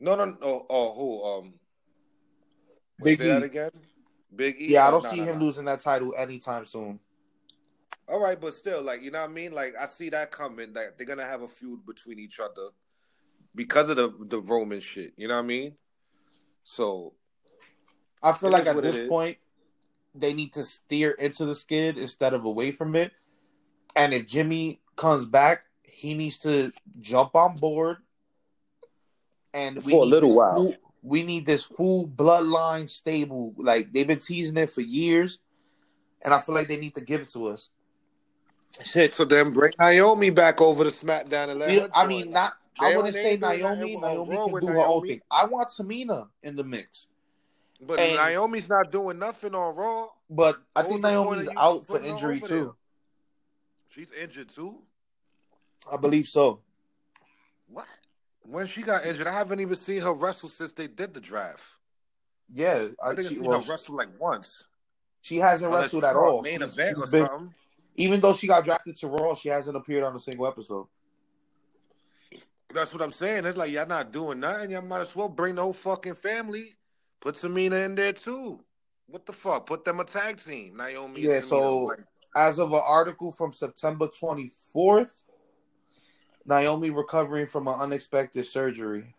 No, 0.00 0.16
no, 0.16 0.24
no. 0.24 0.66
Oh, 0.70 0.94
who? 0.94 1.24
Um, 1.24 1.54
Big 3.02 3.18
say 3.18 3.28
that 3.28 3.42
E. 3.42 3.46
again. 3.46 3.70
Big 4.36 4.56
E. 4.60 4.66
Yeah, 4.72 4.84
I 4.84 4.88
Oh, 4.88 4.90
don't 4.92 5.04
no, 5.04 5.10
see 5.10 5.16
no, 5.20 5.24
him 5.24 5.38
no. 5.38 5.44
losing 5.44 5.64
that 5.66 5.80
title 5.80 6.14
anytime 6.18 6.64
soon. 6.64 7.00
All 8.08 8.20
right, 8.20 8.38
but 8.38 8.54
still, 8.54 8.82
like 8.82 9.02
you 9.02 9.10
know 9.10 9.20
what 9.20 9.30
I 9.30 9.32
mean. 9.32 9.52
Like 9.52 9.74
I 9.80 9.86
see 9.86 10.10
that 10.10 10.30
coming. 10.30 10.72
That 10.74 10.98
they're 10.98 11.06
gonna 11.06 11.24
have 11.24 11.42
a 11.42 11.48
feud 11.48 11.86
between 11.86 12.18
each 12.18 12.38
other 12.40 12.68
because 13.54 13.88
of 13.88 13.96
the 13.96 14.14
the 14.26 14.40
Roman 14.40 14.80
shit. 14.80 15.14
You 15.16 15.28
know 15.28 15.36
what 15.36 15.44
I 15.44 15.46
mean? 15.46 15.74
So 16.64 17.14
I 18.22 18.32
feel 18.32 18.50
like 18.50 18.66
at 18.66 18.82
this 18.82 19.08
point 19.08 19.38
they 20.14 20.32
need 20.32 20.52
to 20.52 20.62
steer 20.62 21.12
into 21.12 21.44
the 21.44 21.54
skid 21.54 21.98
instead 21.98 22.34
of 22.34 22.44
away 22.44 22.70
from 22.72 22.94
it. 22.94 23.12
And 23.96 24.12
if 24.12 24.26
Jimmy 24.26 24.80
comes 24.96 25.24
back, 25.26 25.64
he 25.82 26.14
needs 26.14 26.38
to 26.40 26.72
jump 27.00 27.34
on 27.34 27.56
board. 27.56 27.98
And 29.52 29.82
we 29.82 29.92
For 29.92 30.02
a 30.02 30.06
little 30.06 30.30
this 30.30 30.36
while. 30.36 30.74
We 31.04 31.22
need 31.22 31.44
this 31.46 31.62
full 31.62 32.08
bloodline 32.08 32.88
stable. 32.88 33.52
Like 33.56 33.92
they've 33.92 34.06
been 34.08 34.18
teasing 34.18 34.56
it 34.56 34.70
for 34.70 34.80
years, 34.80 35.38
and 36.24 36.32
I 36.32 36.40
feel 36.40 36.54
like 36.54 36.66
they 36.66 36.78
need 36.78 36.94
to 36.94 37.02
give 37.02 37.20
it 37.20 37.28
to 37.28 37.48
us. 37.48 37.70
Shit, 38.82 39.14
so 39.14 39.24
then 39.24 39.52
bring 39.52 39.72
Naomi 39.78 40.30
back 40.30 40.60
over 40.60 40.82
to 40.82 40.90
SmackDown 40.90 41.50
and 41.50 41.60
let 41.60 41.70
her 41.70 41.88
I 41.94 42.06
mean, 42.06 42.30
not. 42.30 42.54
They 42.80 42.86
I 42.92 42.96
wouldn't 42.96 43.14
say 43.14 43.36
Naomi. 43.36 43.96
Naomi 43.96 44.36
can 44.36 44.60
do 44.60 44.66
her 44.66 44.78
own 44.78 45.06
thing. 45.06 45.20
I 45.30 45.44
want 45.46 45.68
Tamina 45.68 46.28
in 46.42 46.56
the 46.56 46.64
mix, 46.64 47.06
But 47.80 48.00
and- 48.00 48.16
Naomi's 48.16 48.68
not 48.68 48.90
doing 48.90 49.18
nothing 49.18 49.54
on 49.54 49.76
Raw. 49.76 50.08
but 50.28 50.60
I 50.74 50.82
think 50.82 51.02
was 51.04 51.12
the 51.12 51.16
point 51.18 51.38
Naomi's 51.38 51.48
out 51.56 51.86
for 51.86 52.00
injury 52.00 52.40
too. 52.40 52.46
there? 52.48 52.70
She's 53.90 54.10
injured 54.10 54.48
too. 54.48 54.78
I 55.92 55.96
believe 55.98 56.26
so. 56.26 56.60
What? 57.68 57.86
When 58.46 58.66
she 58.66 58.82
got 58.82 59.06
injured, 59.06 59.26
I 59.26 59.32
haven't 59.32 59.60
even 59.60 59.76
seen 59.76 60.02
her 60.02 60.12
wrestle 60.12 60.48
since 60.48 60.72
they 60.72 60.86
did 60.86 61.14
the 61.14 61.20
draft. 61.20 61.62
Yeah, 62.52 62.88
I 63.02 63.10
I, 63.10 63.14
think 63.14 63.28
she, 63.28 63.38
well, 63.38 63.60
her 63.60 63.70
wrestle 63.72 63.96
like 63.96 64.20
once. 64.20 64.64
she 65.22 65.38
hasn't 65.38 65.70
Unless 65.72 65.84
wrestled 65.86 66.04
at 66.04 66.14
all. 66.16 66.42
Main 66.42 66.62
event 66.62 66.98
or 66.98 67.06
been- 67.06 67.26
something. 67.26 67.54
even 67.96 68.20
though 68.20 68.34
she 68.34 68.46
got 68.46 68.64
drafted 68.64 68.96
to 68.96 69.08
Raw, 69.08 69.34
she 69.34 69.48
hasn't 69.48 69.76
appeared 69.76 70.04
on 70.04 70.14
a 70.14 70.18
single 70.18 70.46
episode. 70.46 70.86
That's 72.72 72.92
what 72.92 73.02
I'm 73.02 73.12
saying. 73.12 73.46
It's 73.46 73.56
like 73.56 73.70
y'all 73.70 73.86
not 73.86 74.12
doing 74.12 74.40
nothing. 74.40 74.70
Y'all 74.72 74.82
might 74.82 75.00
as 75.00 75.14
well 75.14 75.28
bring 75.28 75.54
the 75.54 75.62
whole 75.62 75.72
fucking 75.72 76.14
family. 76.16 76.74
Put 77.20 77.36
Tamina 77.36 77.84
in 77.86 77.94
there 77.94 78.12
too. 78.12 78.60
What 79.06 79.24
the 79.26 79.32
fuck? 79.32 79.66
Put 79.66 79.84
them 79.84 80.00
a 80.00 80.04
tag 80.04 80.38
team. 80.38 80.76
Naomi. 80.76 81.20
Yeah, 81.20 81.40
so- 81.40 81.90
As 82.36 82.58
of 82.58 82.72
an 82.72 82.80
article 82.84 83.30
from 83.32 83.52
September 83.52 84.08
24th, 84.08 85.23
Naomi 86.46 86.90
recovering 86.90 87.46
from 87.46 87.68
an 87.68 87.74
unexpected 87.80 88.44
surgery. 88.44 89.14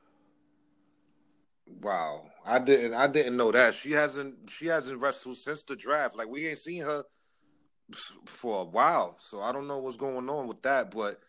Wow, 1.81 2.29
I 2.45 2.59
didn't. 2.59 2.93
I 2.93 3.07
didn't 3.07 3.37
know 3.37 3.51
that 3.51 3.73
she 3.73 3.91
hasn't. 3.91 4.49
She 4.49 4.67
hasn't 4.67 4.99
wrestled 4.99 5.37
since 5.37 5.63
the 5.63 5.75
draft. 5.75 6.15
Like 6.15 6.27
we 6.27 6.47
ain't 6.47 6.59
seen 6.59 6.83
her 6.83 7.03
for 8.25 8.61
a 8.61 8.65
while, 8.65 9.17
so 9.19 9.41
I 9.41 9.51
don't 9.51 9.67
know 9.67 9.79
what's 9.79 9.97
going 9.97 10.29
on 10.29 10.47
with 10.47 10.61
that. 10.63 10.91
But 10.91 11.19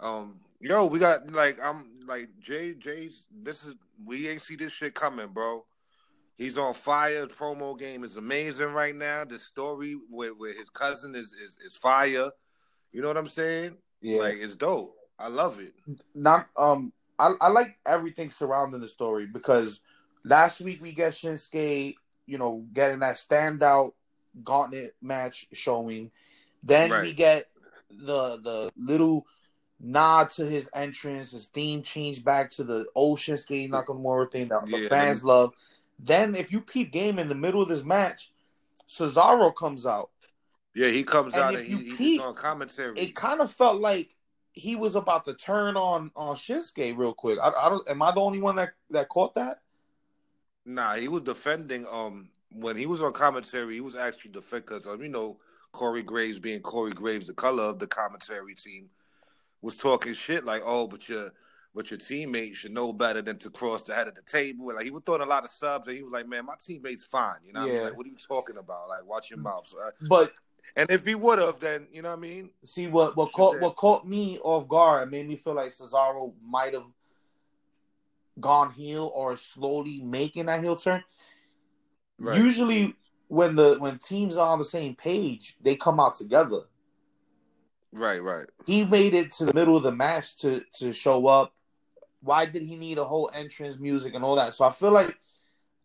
um, 0.00 0.40
yo, 0.60 0.86
we 0.86 0.98
got 0.98 1.30
like 1.30 1.58
I'm 1.62 2.00
like 2.06 2.28
Jey 2.40 2.74
Jey's. 2.74 3.26
This 3.30 3.64
is 3.64 3.74
we 4.04 4.28
ain't 4.28 4.42
see 4.42 4.56
this 4.56 4.72
shit 4.72 4.94
coming, 4.94 5.28
bro. 5.28 5.64
He's 6.36 6.58
on 6.58 6.74
fire. 6.74 7.26
The 7.26 7.34
promo 7.34 7.78
game 7.78 8.02
is 8.02 8.16
amazing 8.16 8.72
right 8.72 8.94
now. 8.94 9.24
The 9.24 9.38
story 9.38 9.96
with, 10.10 10.32
with 10.36 10.56
his 10.56 10.68
cousin 10.70 11.14
is, 11.14 11.32
is 11.32 11.58
is 11.64 11.76
fire. 11.76 12.30
You 12.92 13.02
know 13.02 13.08
what 13.08 13.16
I'm 13.16 13.28
saying? 13.28 13.76
Yeah. 14.00 14.20
Like 14.20 14.36
it's 14.36 14.56
dope. 14.56 14.96
I 15.18 15.28
love 15.28 15.60
it. 15.60 15.74
Not 16.14 16.48
um 16.56 16.92
I, 17.18 17.34
I 17.40 17.48
like 17.48 17.78
everything 17.86 18.30
surrounding 18.30 18.80
the 18.80 18.88
story 18.88 19.26
because 19.26 19.80
last 20.24 20.60
week 20.60 20.82
we 20.82 20.92
get 20.92 21.12
Shinsuke, 21.12 21.94
you 22.26 22.38
know, 22.38 22.64
getting 22.72 23.00
that 23.00 23.16
standout 23.16 23.92
gauntlet 24.42 24.92
match 25.00 25.46
showing. 25.52 26.10
Then 26.62 26.90
we 27.02 27.12
get 27.12 27.44
the 27.90 28.38
the 28.42 28.72
little 28.76 29.26
nod 29.80 30.30
to 30.30 30.46
his 30.46 30.70
entrance, 30.74 31.32
his 31.32 31.46
theme 31.46 31.82
changed 31.82 32.24
back 32.24 32.50
to 32.52 32.64
the 32.64 32.86
old 32.94 33.18
Shinsuke 33.18 33.68
Nakamura 33.70 34.30
thing 34.30 34.48
that 34.48 34.62
the 34.70 34.78
Yeah. 34.78 34.88
fans 34.88 35.22
love. 35.22 35.54
Then 35.98 36.34
if 36.34 36.50
you 36.50 36.60
peep 36.60 36.90
game 36.90 37.18
in 37.18 37.28
the 37.28 37.34
middle 37.34 37.62
of 37.62 37.68
this 37.68 37.84
match, 37.84 38.32
Cesaro 38.88 39.54
comes 39.54 39.86
out. 39.86 40.10
Yeah, 40.74 40.88
he 40.88 41.04
comes 41.04 41.34
And 41.34 41.44
out 41.44 41.54
if 41.54 41.60
and 41.60 41.68
you 41.68 41.78
he, 41.78 41.96
he's 41.96 42.20
on 42.20 42.34
commentary. 42.34 42.98
It 42.98 43.14
kind 43.14 43.40
of 43.40 43.50
felt 43.50 43.80
like 43.80 44.16
he 44.54 44.76
was 44.76 44.94
about 44.94 45.24
to 45.26 45.34
turn 45.34 45.76
on 45.76 46.10
on 46.16 46.36
Shinsuke 46.36 46.96
real 46.96 47.12
quick. 47.12 47.38
I, 47.42 47.50
I 47.50 47.68
don't. 47.68 47.90
Am 47.90 48.00
I 48.02 48.12
the 48.12 48.20
only 48.20 48.40
one 48.40 48.56
that 48.56 48.70
that 48.90 49.08
caught 49.08 49.34
that? 49.34 49.58
Nah, 50.64 50.94
he 50.94 51.08
was 51.08 51.22
defending. 51.22 51.86
Um, 51.90 52.30
when 52.50 52.76
he 52.76 52.86
was 52.86 53.02
on 53.02 53.12
commentary, 53.12 53.74
he 53.74 53.80
was 53.80 53.96
actually 53.96 54.30
defending 54.30 54.66
because 54.66 54.86
um, 54.86 55.02
you 55.02 55.08
know 55.08 55.38
Corey 55.72 56.04
Graves 56.04 56.38
being 56.38 56.60
Corey 56.60 56.92
Graves, 56.92 57.26
the 57.26 57.34
color 57.34 57.64
of 57.64 57.80
the 57.80 57.86
commentary 57.88 58.54
team, 58.54 58.88
was 59.60 59.76
talking 59.76 60.14
shit 60.14 60.44
like, 60.44 60.62
"Oh, 60.64 60.86
but 60.86 61.08
your 61.08 61.32
but 61.74 61.90
your 61.90 61.98
teammates 61.98 62.58
should 62.58 62.72
know 62.72 62.92
better 62.92 63.20
than 63.22 63.38
to 63.38 63.50
cross 63.50 63.82
the 63.82 63.92
head 63.92 64.06
of 64.06 64.14
the 64.14 64.22
table." 64.22 64.72
Like 64.72 64.84
he 64.84 64.92
was 64.92 65.02
throwing 65.04 65.22
a 65.22 65.26
lot 65.26 65.42
of 65.42 65.50
subs, 65.50 65.88
and 65.88 65.96
he 65.96 66.04
was 66.04 66.12
like, 66.12 66.28
"Man, 66.28 66.46
my 66.46 66.54
teammates 66.64 67.04
fine." 67.04 67.38
You 67.44 67.54
know, 67.54 67.60
what 67.60 67.64
I 67.64 67.72
mean? 67.72 67.80
Yeah. 67.80 67.86
like 67.88 67.96
what 67.96 68.06
are 68.06 68.10
you 68.10 68.16
talking 68.16 68.56
about? 68.56 68.88
Like, 68.88 69.04
watch 69.04 69.30
your 69.30 69.40
mouth. 69.40 69.66
So, 69.66 69.78
uh, 69.80 69.90
But 70.08 70.32
and 70.76 70.90
if 70.90 71.06
he 71.06 71.14
would 71.14 71.38
have, 71.38 71.60
then 71.60 71.86
you 71.92 72.02
know 72.02 72.10
what 72.10 72.18
I 72.18 72.22
mean. 72.22 72.50
see 72.64 72.86
what 72.88 73.16
what 73.16 73.32
caught 73.32 73.60
what 73.60 73.76
caught 73.76 74.06
me 74.06 74.38
off 74.42 74.68
guard 74.68 75.02
and 75.02 75.10
made 75.10 75.28
me 75.28 75.36
feel 75.36 75.54
like 75.54 75.70
Cesaro 75.70 76.32
might 76.42 76.74
have 76.74 76.86
gone 78.40 78.72
heel 78.72 79.10
or 79.14 79.36
slowly 79.36 80.00
making 80.02 80.46
that 80.46 80.62
heel 80.62 80.76
turn. 80.76 81.02
Right. 82.18 82.38
Usually, 82.38 82.94
when 83.28 83.54
the 83.54 83.76
when 83.78 83.98
teams 83.98 84.36
are 84.36 84.48
on 84.48 84.58
the 84.58 84.64
same 84.64 84.94
page, 84.94 85.56
they 85.60 85.76
come 85.76 86.00
out 86.00 86.16
together. 86.16 86.60
Right, 87.92 88.22
right. 88.22 88.46
He 88.66 88.84
made 88.84 89.14
it 89.14 89.30
to 89.32 89.44
the 89.44 89.54
middle 89.54 89.76
of 89.76 89.84
the 89.84 89.92
match 89.92 90.36
to 90.38 90.64
to 90.78 90.92
show 90.92 91.26
up. 91.26 91.52
Why 92.20 92.46
did 92.46 92.62
he 92.62 92.76
need 92.76 92.98
a 92.98 93.04
whole 93.04 93.30
entrance 93.34 93.78
music 93.78 94.14
and 94.14 94.24
all 94.24 94.36
that? 94.36 94.54
So 94.54 94.64
I 94.64 94.72
feel 94.72 94.90
like 94.90 95.16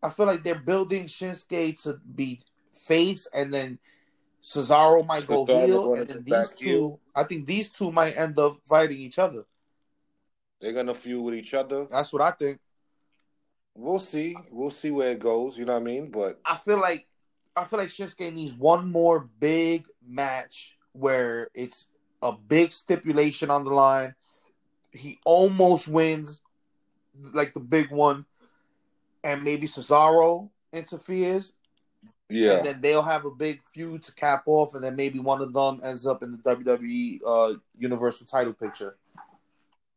I 0.02 0.08
feel 0.08 0.26
like 0.26 0.42
they're 0.42 0.58
building 0.58 1.04
Shinsuke 1.04 1.80
to 1.84 2.00
be 2.14 2.40
face, 2.72 3.28
and 3.32 3.52
then 3.52 3.78
Cesaro 4.42 5.06
might 5.06 5.26
go 5.26 5.44
heel, 5.44 5.94
and 5.94 6.08
then 6.08 6.24
these 6.24 6.50
two. 6.50 6.68
heel. 6.68 7.00
I 7.14 7.24
think 7.24 7.46
these 7.46 7.70
two 7.70 7.92
might 7.92 8.16
end 8.16 8.38
up 8.38 8.58
fighting 8.64 8.98
each 8.98 9.18
other. 9.18 9.44
They're 10.60 10.72
gonna 10.72 10.94
feud 10.94 11.22
with 11.22 11.34
each 11.34 11.54
other. 11.54 11.86
That's 11.86 12.12
what 12.12 12.22
I 12.22 12.30
think. 12.32 12.58
We'll 13.74 13.98
see. 13.98 14.36
We'll 14.50 14.70
see 14.70 14.90
where 14.90 15.12
it 15.12 15.20
goes. 15.20 15.58
You 15.58 15.64
know 15.64 15.74
what 15.74 15.82
I 15.82 15.84
mean? 15.84 16.10
But 16.10 16.40
I 16.44 16.56
feel 16.56 16.78
like 16.78 17.06
I 17.56 17.64
feel 17.64 17.78
like 17.78 17.88
Shinsuke 17.88 18.32
needs 18.32 18.54
one 18.54 18.90
more 18.90 19.28
big 19.38 19.86
match 20.06 20.76
where 20.92 21.48
it's 21.54 21.88
a 22.22 22.32
big 22.32 22.72
stipulation 22.72 23.50
on 23.50 23.64
the 23.64 23.70
line. 23.70 24.14
He 24.92 25.18
almost 25.24 25.88
wins, 25.88 26.42
like 27.32 27.54
the 27.54 27.60
big 27.60 27.90
one, 27.90 28.26
and 29.22 29.42
maybe 29.42 29.66
Cesaro 29.66 30.50
interferes, 30.72 31.52
yeah, 32.30 32.56
and 32.56 32.66
then 32.66 32.80
they'll 32.80 33.02
have 33.02 33.24
a 33.24 33.30
big 33.30 33.62
feud 33.64 34.02
to 34.04 34.14
cap 34.14 34.44
off, 34.46 34.74
and 34.74 34.82
then 34.82 34.96
maybe 34.96 35.18
one 35.18 35.40
of 35.40 35.52
them 35.52 35.80
ends 35.84 36.06
up 36.06 36.22
in 36.22 36.32
the 36.32 36.38
WWE 36.38 37.20
uh, 37.26 37.54
Universal 37.78 38.26
Title 38.26 38.52
picture. 38.52 38.96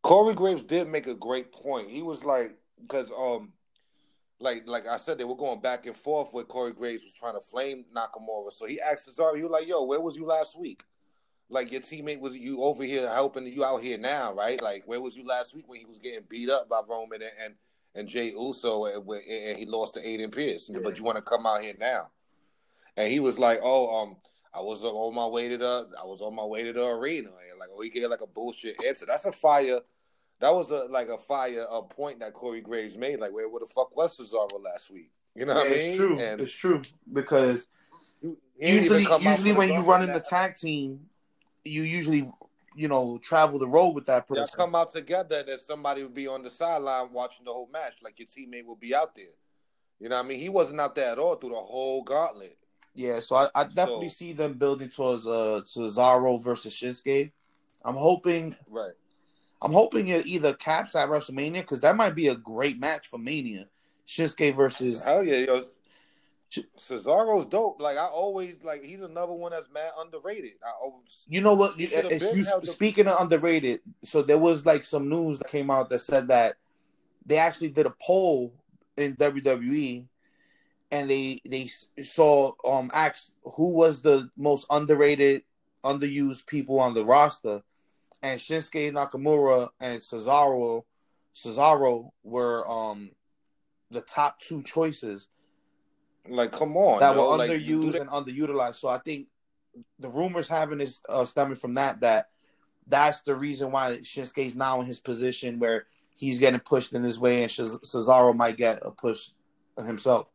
Corey 0.03 0.33
Graves 0.33 0.63
did 0.63 0.89
make 0.89 1.07
a 1.07 1.15
great 1.15 1.51
point. 1.51 1.89
He 1.89 2.01
was 2.01 2.25
like, 2.25 2.57
because 2.81 3.09
um, 3.11 3.53
like 4.39 4.67
like 4.67 4.85
I 4.85 4.97
said, 4.97 5.17
they 5.17 5.23
were 5.23 5.35
going 5.35 5.61
back 5.61 5.85
and 5.85 5.95
forth 5.95 6.33
with 6.33 6.47
Corey 6.47 6.73
Graves 6.73 7.03
was 7.03 7.13
trying 7.13 7.33
to 7.33 7.39
flame 7.39 7.85
Nakamura. 7.95 8.51
So 8.51 8.65
he 8.65 8.81
asked 8.81 9.09
Cesaro, 9.09 9.35
he 9.35 9.43
was 9.43 9.51
like, 9.51 9.67
"Yo, 9.67 9.83
where 9.83 10.01
was 10.01 10.17
you 10.17 10.25
last 10.25 10.59
week? 10.59 10.83
Like 11.49 11.71
your 11.71 11.81
teammate 11.81 12.19
was 12.19 12.35
you 12.35 12.61
over 12.61 12.83
here 12.83 13.07
helping 13.09 13.47
you 13.47 13.63
out 13.63 13.81
here 13.81 13.97
now, 13.97 14.33
right? 14.33 14.61
Like 14.61 14.83
where 14.85 15.01
was 15.01 15.15
you 15.15 15.25
last 15.25 15.55
week 15.55 15.67
when 15.67 15.79
he 15.79 15.85
was 15.85 15.97
getting 15.97 16.25
beat 16.29 16.49
up 16.49 16.69
by 16.69 16.81
Roman 16.87 17.21
and 17.21 17.31
and, 17.41 17.53
and 17.95 18.07
Jey 18.07 18.31
Uso 18.31 18.85
and, 18.85 19.07
and 19.07 19.23
and 19.27 19.57
he 19.57 19.65
lost 19.65 19.93
to 19.93 20.13
Adam 20.13 20.31
Pearce? 20.31 20.69
But 20.83 20.97
you 20.97 21.03
want 21.03 21.17
to 21.17 21.21
come 21.21 21.45
out 21.45 21.61
here 21.61 21.75
now?" 21.79 22.09
And 22.97 23.11
he 23.11 23.19
was 23.19 23.39
like, 23.39 23.59
"Oh, 23.63 24.01
um." 24.01 24.17
I 24.55 24.61
was 24.61 24.83
on 24.83 25.15
my 25.15 25.25
way 25.25 25.49
to 25.49 25.57
the 25.57 25.89
I 25.99 26.05
was 26.05 26.21
on 26.21 26.35
my 26.35 26.45
way 26.45 26.63
to 26.63 26.71
the 26.71 26.85
arena 26.85 27.29
and 27.49 27.57
like 27.59 27.69
oh 27.75 27.81
he 27.81 27.89
gave 27.89 28.07
like 28.07 28.21
a 28.21 28.27
bullshit 28.27 28.83
answer. 28.83 29.07
That's 29.07 29.25
a 29.25 29.31
fire 29.31 29.79
that 30.43 30.53
was 30.53 30.71
a 30.71 30.87
like 30.89 31.07
a 31.07 31.17
fire 31.17 31.65
a 31.71 31.81
point 31.81 32.19
that 32.19 32.33
Corey 32.33 32.59
Graves 32.59 32.97
made. 32.97 33.17
Like, 33.17 33.31
where, 33.31 33.47
where 33.47 33.61
the 33.61 33.65
fuck 33.65 33.95
was 33.95 34.17
Cesaro 34.17 34.61
last 34.61 34.91
week? 34.91 35.09
You 35.35 35.45
know 35.45 35.53
what 35.53 35.67
I 35.67 35.69
mean? 35.69 35.79
it's 35.79 35.97
true. 35.97 36.19
And 36.19 36.41
it's 36.41 36.53
true 36.53 36.81
because 37.13 37.67
usually 38.59 39.03
even 39.03 39.05
come 39.05 39.21
out 39.21 39.23
usually 39.23 39.53
when 39.53 39.69
you 39.69 39.81
run 39.83 40.03
in 40.03 40.11
the 40.11 40.19
tag 40.19 40.55
team, 40.55 40.99
you 41.63 41.83
usually 41.83 42.29
you 42.75 42.89
know 42.89 43.17
travel 43.19 43.57
the 43.57 43.69
road 43.69 43.91
with 43.91 44.05
that 44.07 44.27
person. 44.27 44.45
come 44.53 44.75
out 44.75 44.91
together, 44.91 45.43
that 45.43 45.63
somebody 45.63 46.03
would 46.03 46.13
be 46.13 46.27
on 46.27 46.43
the 46.43 46.51
sideline 46.51 47.13
watching 47.13 47.45
the 47.45 47.51
whole 47.53 47.69
match. 47.71 47.95
Like 48.03 48.19
your 48.19 48.27
teammate 48.27 48.65
will 48.65 48.75
be 48.75 48.93
out 48.93 49.15
there. 49.15 49.25
You 50.01 50.09
know 50.09 50.17
what 50.17 50.25
I 50.25 50.27
mean? 50.27 50.39
He 50.41 50.49
wasn't 50.49 50.81
out 50.81 50.93
there 50.93 51.13
at 51.13 51.19
all 51.19 51.35
through 51.35 51.51
the 51.51 51.55
whole 51.55 52.03
gauntlet. 52.03 52.57
Yeah, 52.95 53.19
so 53.21 53.35
I, 53.35 53.47
I 53.55 53.63
definitely 53.65 54.09
So- 54.09 54.15
see 54.15 54.33
them 54.33 54.53
building 54.53 54.89
towards 54.89 55.25
uh 55.25 55.61
Cesaro 55.65 56.41
versus 56.41 56.73
Shinsuke. 56.75 57.31
I'm 57.85 57.95
hoping 57.95 58.55
Right. 58.69 58.93
I'm 59.61 59.71
hoping 59.71 60.09
it 60.09 60.25
either 60.25 60.53
caps 60.53 60.95
at 60.95 61.07
WrestleMania 61.09 61.61
because 61.61 61.79
that 61.81 61.95
might 61.95 62.15
be 62.15 62.27
a 62.27 62.35
great 62.35 62.79
match 62.79 63.07
for 63.07 63.17
Mania. 63.17 63.67
Shinsuke 64.07 64.55
versus 64.55 65.01
Hell 65.01 65.23
yeah, 65.23 65.37
yo. 65.37 65.65
Cesaro's 66.77 67.47
dope. 67.47 67.81
Like 67.81 67.97
I 67.97 68.05
always 68.05 68.57
like 68.63 68.83
he's 68.83 69.01
another 69.01 69.33
one 69.33 69.51
that's 69.51 69.69
mad 69.73 69.91
underrated. 69.99 70.53
I 70.63 70.71
always 70.81 71.23
you 71.27 71.41
know 71.41 71.55
what? 71.55 71.79
You 71.79 71.87
the- 71.87 72.59
speaking 72.63 73.07
of 73.07 73.19
underrated, 73.19 73.81
so 74.03 74.21
there 74.21 74.37
was 74.37 74.65
like 74.65 74.83
some 74.83 75.09
news 75.09 75.39
that 75.39 75.47
came 75.47 75.71
out 75.71 75.89
that 75.89 75.99
said 75.99 76.27
that 76.27 76.57
they 77.25 77.37
actually 77.37 77.69
did 77.69 77.85
a 77.87 77.93
poll 78.01 78.53
in 78.97 79.15
WWE, 79.15 80.05
and 80.93 81.09
they 81.09 81.39
they 81.49 81.67
saw 82.01 82.53
um 82.63 82.89
asked 82.93 83.33
who 83.43 83.69
was 83.69 84.01
the 84.01 84.29
most 84.37 84.65
underrated, 84.69 85.41
underused 85.83 86.45
people 86.45 86.79
on 86.79 86.93
the 86.93 87.03
roster, 87.03 87.61
and 88.21 88.39
Shinsuke 88.39 88.93
Nakamura 88.93 89.69
and 89.81 89.99
Cesaro 89.99 90.83
Cesaro 91.35 92.11
were 92.23 92.69
um 92.69 93.09
the 93.89 94.01
top 94.01 94.39
two 94.39 94.61
choices 94.63 95.27
like 96.29 96.51
come 96.51 96.77
on. 96.77 96.99
that 96.99 97.15
yo. 97.15 97.21
were 97.21 97.37
Like, 97.37 97.49
underused 97.49 97.99
and 97.99 98.09
underutilized. 98.09 98.75
So 98.75 98.87
I 98.87 98.99
think 98.99 99.27
the 99.97 100.09
rumors 100.09 100.47
having 100.47 100.79
is 100.79 101.01
uh, 101.09 101.25
stemming 101.25 101.55
from 101.55 101.73
that 101.73 102.01
that 102.01 102.27
that's 102.87 103.21
the 103.21 103.35
reason 103.35 103.71
why 103.71 103.97
Shinsuke's 104.03 104.55
now 104.55 104.79
in 104.79 104.85
his 104.85 104.99
position 104.99 105.57
where 105.57 105.87
he's 106.15 106.37
getting 106.37 106.59
pushed 106.59 106.93
in 106.93 107.03
his 107.03 107.19
way, 107.19 107.41
and 107.41 107.51
Cesaro 107.51 108.35
might 108.35 108.57
get 108.57 108.79
a 108.83 108.91
push 108.91 109.29
himself. 109.83 110.29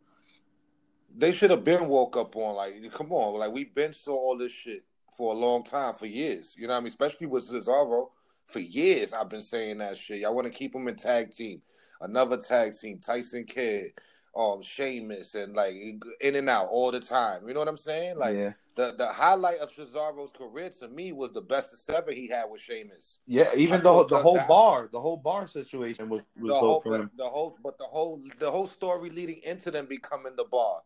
They 1.19 1.33
should 1.33 1.51
have 1.51 1.65
been 1.65 1.89
woke 1.89 2.17
up 2.17 2.35
on 2.37 2.55
like 2.55 2.75
come 2.93 3.13
on 3.13 3.39
like 3.39 3.53
we've 3.53 3.75
been 3.75 3.93
saw 3.93 4.15
all 4.15 4.39
this 4.39 4.53
shit 4.53 4.85
for 5.17 5.35
a 5.35 5.37
long 5.37 5.65
time 5.65 5.93
for 5.93 6.07
years 6.07 6.55
you 6.57 6.67
know 6.67 6.73
what 6.73 6.79
i 6.79 6.81
mean 6.81 6.89
especially 6.89 7.27
with 7.27 7.49
cesaro 7.49 8.07
for 8.47 8.61
years 8.61 9.13
i've 9.13 9.29
been 9.29 9.43
saying 9.43 9.79
that 9.79 9.97
shit 9.97 10.21
y'all 10.21 10.35
want 10.35 10.47
to 10.47 10.53
keep 10.53 10.75
him 10.75 10.89
in 10.89 10.95
tag 10.95 11.31
team 11.31 11.61
another 12.03 12.37
tag 12.37 12.73
team 12.73 12.99
tyson 13.01 13.45
kidd 13.45 13.91
um 14.37 14.63
Sheamus 14.63 15.35
and 15.35 15.55
like 15.55 15.75
in 16.21 16.37
and 16.37 16.49
out 16.49 16.69
all 16.71 16.93
the 16.93 17.01
time 17.01 17.49
you 17.49 17.55
know 17.55 17.61
what 17.61 17.69
i'm 17.69 17.77
saying 17.77 18.17
like 18.17 18.37
yeah, 18.37 18.53
the 18.79 18.95
the 18.97 19.09
highlight 19.09 19.59
of 19.59 19.73
cesaro's 19.73 20.31
career 20.31 20.71
to 20.71 20.87
me 20.89 21.13
was 21.13 21.33
the 21.33 21.41
best 21.41 21.73
of 21.73 21.81
seven 21.81 22.15
he 22.15 22.29
had 22.29 22.45
with 22.49 22.61
Sheamus. 22.61 23.19
yeah. 23.27 23.51
Even 23.57 23.83
though 23.83 24.05
the 24.05 24.19
whole 24.19 24.37
that- 24.37 24.47
bar, 24.47 24.89
the 24.93 25.01
whole 25.01 25.17
bar 25.17 25.49
situation 25.49 26.09
was 26.09 26.23
was 26.39 26.53
the 26.53 26.59
whole, 26.59 26.81
him. 26.83 27.11
the 27.17 27.25
whole, 27.25 27.59
but 27.63 27.77
the 27.77 27.85
whole, 27.85 28.23
the 28.39 28.49
whole 28.49 28.69
story 28.69 29.11
leading 29.11 29.41
into 29.43 29.73
them 29.73 29.87
becoming 29.87 30.35
the 30.37 30.45
bar. 30.45 30.83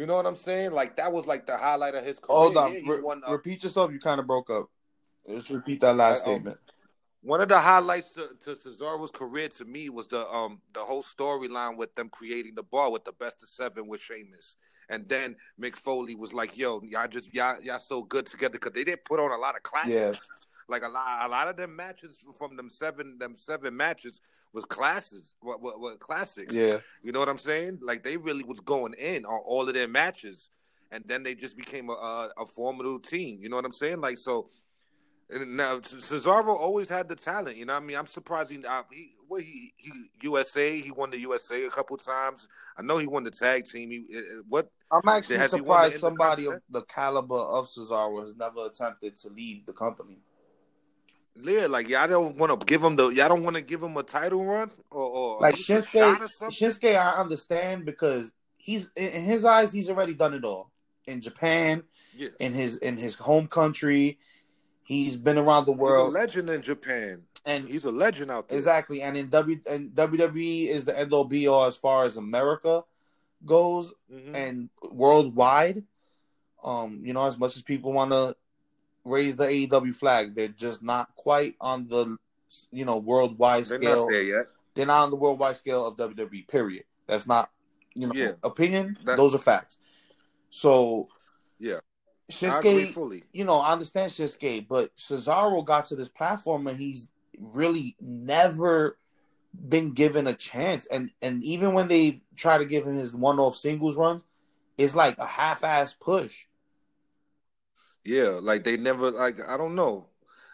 You 0.00 0.06
know 0.06 0.14
what 0.14 0.24
I'm 0.24 0.34
saying? 0.34 0.72
Like 0.72 0.96
that 0.96 1.12
was 1.12 1.26
like 1.26 1.44
the 1.46 1.58
highlight 1.58 1.94
of 1.94 2.02
his 2.02 2.18
career. 2.18 2.38
Hold 2.38 2.56
on, 2.56 2.72
Yeah, 2.72 2.80
re- 2.86 3.02
won, 3.02 3.20
uh, 3.28 3.32
repeat 3.32 3.62
yourself. 3.62 3.92
You 3.92 4.00
kind 4.00 4.18
of 4.18 4.26
broke 4.26 4.48
up. 4.48 4.70
Just 5.28 5.50
repeat 5.50 5.82
that 5.82 5.94
last 5.94 6.22
I- 6.26 6.30
oh. 6.30 6.34
statement. 6.36 6.58
One 7.22 7.42
of 7.42 7.50
the 7.50 7.60
highlights 7.60 8.14
to, 8.14 8.30
to 8.44 8.52
Cesaro's 8.52 9.10
career 9.10 9.48
to 9.48 9.66
me 9.66 9.90
was 9.90 10.08
the 10.08 10.26
um 10.30 10.62
the 10.72 10.80
whole 10.80 11.02
storyline 11.02 11.76
with 11.76 11.94
them 11.96 12.08
creating 12.08 12.54
the 12.54 12.62
bar 12.62 12.90
with 12.90 13.04
the 13.04 13.12
best 13.12 13.42
of 13.42 13.50
seven 13.50 13.88
with 13.88 14.00
Sheamus. 14.00 14.56
And 14.88 15.06
then 15.06 15.36
Mick 15.60 15.76
Foley 15.76 16.14
was 16.14 16.32
like, 16.32 16.56
"Yo, 16.56 16.80
y'all 16.82 17.06
just 17.06 17.34
y'all 17.34 17.60
y'all 17.60 17.78
so 17.78 18.02
good 18.02 18.24
together 18.24 18.52
because 18.52 18.72
they 18.72 18.84
didn't 18.84 19.04
put 19.04 19.20
on 19.20 19.32
a 19.32 19.36
lot 19.36 19.54
of 19.54 19.62
classics. 19.62 19.92
Yeah. 19.92 20.46
Like 20.66 20.82
a 20.82 20.88
lot, 20.88 21.26
a 21.26 21.28
lot 21.28 21.46
of 21.46 21.58
them 21.58 21.76
matches 21.76 22.16
from 22.38 22.56
them 22.56 22.70
seven 22.70 23.18
them 23.18 23.34
seven 23.36 23.76
matches 23.76 24.22
was 24.52 24.64
classes, 24.64 25.36
what 25.40 25.62
what, 25.62 25.80
what 25.80 26.00
classics. 26.00 26.54
Yeah. 26.54 26.78
You 27.02 27.12
know 27.12 27.20
what 27.20 27.28
I'm 27.28 27.38
saying? 27.38 27.80
Like 27.82 28.02
they 28.02 28.16
really 28.16 28.44
was 28.44 28.60
going 28.60 28.94
in 28.94 29.24
on 29.24 29.40
all 29.44 29.68
of 29.68 29.74
their 29.74 29.88
matches, 29.88 30.50
and 30.90 31.04
then 31.06 31.22
they 31.22 31.34
just 31.34 31.56
became 31.56 31.88
a 31.90 31.94
a, 31.94 32.30
a 32.38 32.46
formidable 32.46 33.00
team. 33.00 33.40
You 33.42 33.48
know 33.48 33.56
what 33.56 33.64
I'm 33.64 33.72
saying? 33.72 34.00
Like 34.00 34.18
so. 34.18 34.48
And 35.32 35.56
now 35.56 35.78
Cesaro 35.78 36.48
always 36.48 36.88
had 36.88 37.08
the 37.08 37.14
talent. 37.14 37.56
You 37.56 37.64
know 37.64 37.74
what 37.74 37.84
I 37.84 37.86
mean? 37.86 37.96
I'm 37.96 38.08
surprised 38.08 38.50
he, 38.50 38.64
uh, 38.66 38.82
he 38.90 39.12
what 39.28 39.42
he, 39.42 39.72
he 39.76 39.92
USA. 40.22 40.80
He 40.80 40.90
won 40.90 41.10
the 41.10 41.20
USA 41.20 41.64
a 41.64 41.70
couple 41.70 41.96
times. 41.96 42.48
I 42.76 42.82
know 42.82 42.98
he 42.98 43.06
won 43.06 43.22
the 43.22 43.30
tag 43.30 43.64
team. 43.64 43.90
He, 43.90 44.06
what 44.48 44.68
I'm 44.90 45.08
actually 45.08 45.38
Has 45.38 45.52
he 45.52 45.60
won 45.60 45.78
surprised 45.78 46.00
somebody 46.00 46.46
of 46.46 46.60
the 46.68 46.82
caliber 46.82 47.36
of 47.36 47.68
Cesaro 47.68 48.20
has 48.24 48.34
never 48.34 48.66
attempted 48.66 49.16
to 49.18 49.28
leave 49.28 49.66
the 49.66 49.72
company. 49.72 50.18
Yeah, 51.42 51.66
like 51.66 51.88
y'all 51.88 52.08
don't 52.08 52.36
want 52.36 52.58
to 52.58 52.66
give 52.66 52.82
him 52.82 52.96
the 52.96 53.08
y'all 53.10 53.28
don't 53.28 53.42
want 53.42 53.56
to 53.56 53.62
give 53.62 53.82
him 53.82 53.96
a 53.96 54.02
title 54.02 54.44
run 54.44 54.70
or, 54.90 55.02
or 55.10 55.40
Like 55.40 55.54
Shinsuke? 55.54 56.18
Shinsuke, 56.50 56.96
I 56.96 57.12
understand 57.20 57.84
because 57.86 58.32
he's 58.58 58.90
in 58.96 59.22
his 59.22 59.44
eyes, 59.44 59.72
he's 59.72 59.88
already 59.88 60.14
done 60.14 60.34
it 60.34 60.44
all 60.44 60.70
in 61.06 61.20
Japan, 61.20 61.82
Yeah, 62.14 62.28
in 62.40 62.52
his 62.52 62.76
in 62.76 62.96
his 62.96 63.14
home 63.14 63.46
country. 63.46 64.18
He's 64.84 65.16
been 65.16 65.38
around 65.38 65.66
the 65.66 65.72
he's 65.72 65.78
a 65.80 65.82
world, 65.82 66.12
legend 66.12 66.50
in 66.50 66.62
Japan. 66.62 67.22
and 67.46 67.68
He's 67.68 67.84
a 67.84 67.92
legend 67.92 68.30
out 68.30 68.48
there. 68.48 68.58
exactly. 68.58 69.00
And 69.02 69.16
in 69.16 69.28
W 69.28 69.60
and 69.70 69.90
WWE 69.92 70.68
is 70.68 70.84
the 70.84 70.98
end 70.98 71.12
all 71.14 71.24
be 71.24 71.46
all 71.46 71.66
as 71.66 71.76
far 71.76 72.04
as 72.04 72.16
America 72.16 72.82
goes, 73.46 73.94
Mhm. 74.12 74.34
and 74.36 74.68
worldwide. 74.90 75.84
Um, 76.62 77.00
you 77.04 77.14
know, 77.14 77.24
as 77.26 77.38
much 77.38 77.56
as 77.56 77.62
people 77.62 77.92
want 77.92 78.10
to 78.10 78.36
raise 79.04 79.36
the 79.36 79.44
AEW 79.46 79.94
flag, 79.94 80.34
they're 80.34 80.48
just 80.48 80.82
not 80.82 81.14
quite 81.16 81.56
on 81.60 81.86
the 81.86 82.16
you 82.72 82.84
know 82.84 82.98
worldwide 82.98 83.66
They're 83.66 83.78
scale. 83.80 84.06
not 84.06 84.12
there 84.12 84.22
yet. 84.22 84.46
They're 84.74 84.86
not 84.86 85.04
on 85.04 85.10
the 85.10 85.16
worldwide 85.16 85.56
scale 85.56 85.86
of 85.86 85.96
WWE. 85.96 86.46
Period. 86.48 86.84
That's 87.06 87.26
not 87.26 87.50
you 87.94 88.06
know 88.06 88.14
Yeah. 88.14 88.32
opinion. 88.42 88.98
That- 89.04 89.16
those 89.16 89.34
are 89.34 89.38
facts. 89.38 89.78
So 90.50 91.08
Yeah, 91.58 91.78
Shinsuke, 92.30 92.92
fully. 92.92 93.24
you 93.32 93.44
know, 93.44 93.54
I 93.58 93.72
understand 93.72 94.10
Shinsuke, 94.10 94.66
but 94.68 94.96
Cesaro 94.96 95.64
got 95.64 95.84
to 95.86 95.96
this 95.96 96.08
platform 96.08 96.66
and 96.66 96.78
he's 96.78 97.08
really 97.38 97.96
never 98.00 98.98
been 99.68 99.92
given 99.92 100.26
a 100.26 100.34
chance. 100.34 100.86
And 100.86 101.10
and 101.22 101.42
even 101.44 101.72
when 101.72 101.88
they 101.88 102.20
try 102.36 102.58
to 102.58 102.64
give 102.64 102.86
him 102.86 102.94
his 102.94 103.14
one-off 103.16 103.56
singles 103.56 103.96
runs, 103.96 104.24
it's 104.78 104.94
like 104.94 105.16
a 105.18 105.26
half-ass 105.26 105.94
push. 105.94 106.46
Yeah, 108.10 108.40
like 108.42 108.64
they 108.64 108.76
never 108.76 109.12
like 109.12 109.36
I 109.48 109.56
don't 109.56 109.76
know. 109.76 110.08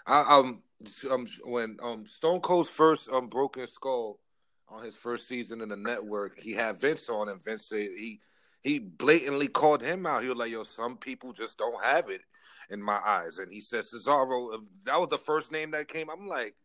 I 0.06 0.20
um 0.38 0.62
um 1.10 1.26
when 1.44 1.78
um 1.82 2.04
Stone 2.06 2.40
Cold's 2.40 2.68
first 2.68 3.08
um 3.08 3.28
Broken 3.28 3.66
Skull 3.66 4.20
on 4.68 4.84
his 4.84 4.94
first 4.94 5.26
season 5.26 5.62
in 5.62 5.70
the 5.70 5.76
network, 5.76 6.38
he 6.38 6.52
had 6.52 6.78
Vince 6.78 7.08
on 7.08 7.30
and 7.30 7.42
Vince 7.42 7.70
said 7.70 7.78
he 7.78 8.20
he 8.62 8.78
blatantly 8.78 9.48
called 9.48 9.80
him 9.82 10.04
out. 10.04 10.22
He 10.22 10.28
was 10.28 10.36
like, 10.36 10.50
"Yo, 10.50 10.64
some 10.64 10.98
people 10.98 11.32
just 11.32 11.56
don't 11.56 11.82
have 11.82 12.10
it 12.10 12.20
in 12.68 12.82
my 12.82 13.00
eyes." 13.02 13.38
And 13.38 13.50
he 13.50 13.62
said 13.62 13.84
Cesaro. 13.84 14.52
uh, 14.52 14.58
That 14.84 15.00
was 15.00 15.08
the 15.08 15.16
first 15.16 15.50
name 15.50 15.70
that 15.70 15.88
came. 15.88 16.10
I'm 16.10 16.28
like, 16.28 16.56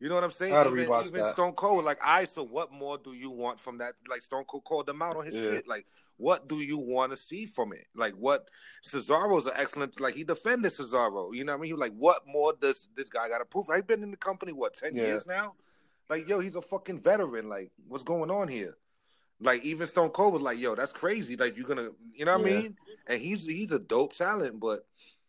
you 0.00 0.08
know 0.08 0.14
what 0.14 0.24
I'm 0.24 0.30
saying? 0.30 0.54
I 0.54 0.64
Even, 0.66 0.80
even 1.04 1.22
that. 1.22 1.32
Stone 1.32 1.52
Cold, 1.52 1.84
like, 1.84 1.98
I 2.02 2.24
so 2.24 2.44
what 2.44 2.72
more 2.72 2.96
do 2.96 3.12
you 3.12 3.28
want 3.30 3.60
from 3.60 3.76
that? 3.78 3.92
Like 4.08 4.22
Stone 4.22 4.44
Cold 4.44 4.64
called 4.64 4.86
them 4.86 5.02
out 5.02 5.16
on 5.16 5.26
his 5.26 5.34
Yeah. 5.34 5.50
shit. 5.56 5.68
Like, 5.68 5.84
what 6.16 6.48
do 6.48 6.60
you 6.60 6.78
want 6.78 7.10
to 7.10 7.16
see 7.16 7.46
from 7.46 7.72
it? 7.72 7.86
Like, 7.94 8.12
what 8.14 8.48
Cesaro's 8.84 9.46
an 9.46 9.52
excellent. 9.56 10.00
Like, 10.00 10.14
he 10.14 10.24
defended 10.24 10.72
Cesaro. 10.72 11.34
You 11.34 11.44
know 11.44 11.52
what 11.52 11.58
I 11.58 11.60
mean? 11.62 11.66
He 11.68 11.72
was 11.72 11.80
like, 11.80 11.94
what 11.96 12.22
more 12.26 12.52
does 12.60 12.86
this 12.96 13.08
guy 13.08 13.28
got 13.28 13.38
to 13.38 13.44
prove? 13.44 13.68
I've 13.68 13.86
been 13.86 14.02
in 14.02 14.10
the 14.10 14.16
company 14.16 14.52
what 14.52 14.74
ten 14.74 14.94
Yeah. 14.94 15.06
years 15.06 15.26
now. 15.26 15.54
Like, 16.08 16.28
yo, 16.28 16.38
he's 16.40 16.54
a 16.54 16.62
fucking 16.62 17.00
veteran. 17.00 17.48
Like, 17.48 17.72
what's 17.88 18.04
going 18.04 18.30
on 18.30 18.48
here? 18.48 18.76
Like, 19.40 19.64
even 19.64 19.86
Stone 19.86 20.10
Cold 20.10 20.34
was 20.34 20.42
like, 20.42 20.58
yo, 20.58 20.74
that's 20.74 20.92
crazy. 20.92 21.36
Like, 21.36 21.56
you're 21.56 21.66
gonna, 21.66 21.88
you 22.12 22.24
know 22.24 22.36
what 22.38 22.46
Yeah. 22.50 22.58
I 22.58 22.62
mean? 22.62 22.76
And 23.08 23.20
he's 23.20 23.44
he's 23.44 23.72
a 23.72 23.78
dope 23.78 24.12
talent, 24.14 24.60
but 24.60 24.86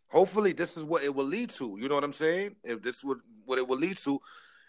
hopefully 0.07 0.53
this 0.53 0.77
is 0.77 0.83
what 0.83 1.03
it 1.03 1.13
will 1.13 1.25
lead 1.25 1.49
to. 1.51 1.77
You 1.79 1.89
know 1.89 1.95
what 1.95 2.03
I'm 2.03 2.13
saying? 2.13 2.55
If 2.63 2.81
this 2.83 3.03
would 3.03 3.19
what 3.45 3.57
it 3.57 3.67
will 3.67 3.77
lead 3.77 3.97
to. 3.99 4.21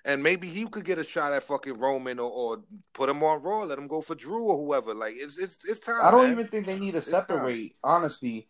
And 0.07 0.23
maybe 0.23 0.49
he 0.49 0.65
could 0.67 0.85
get 0.85 0.99
a 0.99 1.05
shot 1.05 1.33
at 1.33 1.43
fucking 1.43 1.79
Roman 1.79 2.21
or, 2.21 2.31
or 2.31 2.63
put 2.95 3.09
him 3.09 3.23
on 3.25 3.43
Raw, 3.43 3.65
let 3.65 3.77
him 3.77 3.89
go 3.89 4.01
for 4.01 4.15
Drew 4.15 4.45
or 4.45 4.57
whoever. 4.57 4.95
Like 4.95 5.15
it's 5.17 5.37
it's 5.37 5.65
it's 5.65 5.81
time. 5.81 5.99
I 6.01 6.13
don't 6.13 6.23
man. 6.23 6.31
even 6.33 6.47
think 6.47 6.65
they 6.67 6.79
need 6.79 6.93
to 6.93 6.99
It's 6.99 7.11
time. 7.11 7.23
separate, 7.23 7.73
honestly, 7.83 8.47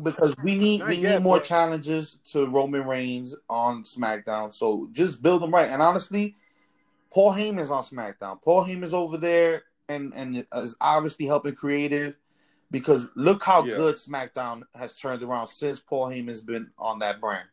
because 0.00 0.36
we 0.44 0.54
need 0.54 0.78
Not 0.78 0.88
we 0.90 0.94
yet, 0.96 1.14
need 1.16 1.22
more 1.24 1.38
but- 1.38 1.44
challenges 1.44 2.20
to 2.26 2.46
Roman 2.46 2.86
Reigns 2.86 3.34
on 3.50 3.82
SmackDown. 3.82 4.54
So 4.54 4.88
just 4.92 5.22
build 5.24 5.42
them 5.42 5.50
right. 5.52 5.68
And 5.68 5.82
honestly, 5.82 6.36
Paul 7.12 7.32
Heyman's 7.32 7.72
on 7.72 7.82
SmackDown. 7.82 8.40
Paul 8.40 8.64
Heyman's 8.64 8.94
over 8.94 9.16
there 9.16 9.64
and 9.88 10.14
and 10.14 10.46
is 10.54 10.76
obviously 10.80 11.26
helping 11.26 11.56
creative 11.56 12.16
because 12.70 13.10
look 13.16 13.42
how 13.42 13.64
Yeah. 13.64 13.74
good 13.74 13.96
SmackDown 13.96 14.62
has 14.76 14.94
turned 14.94 15.24
around 15.24 15.48
since 15.48 15.80
Paul 15.80 16.10
Heyman's 16.10 16.42
been 16.42 16.70
on 16.78 17.00
that 17.00 17.20
brand. 17.20 17.48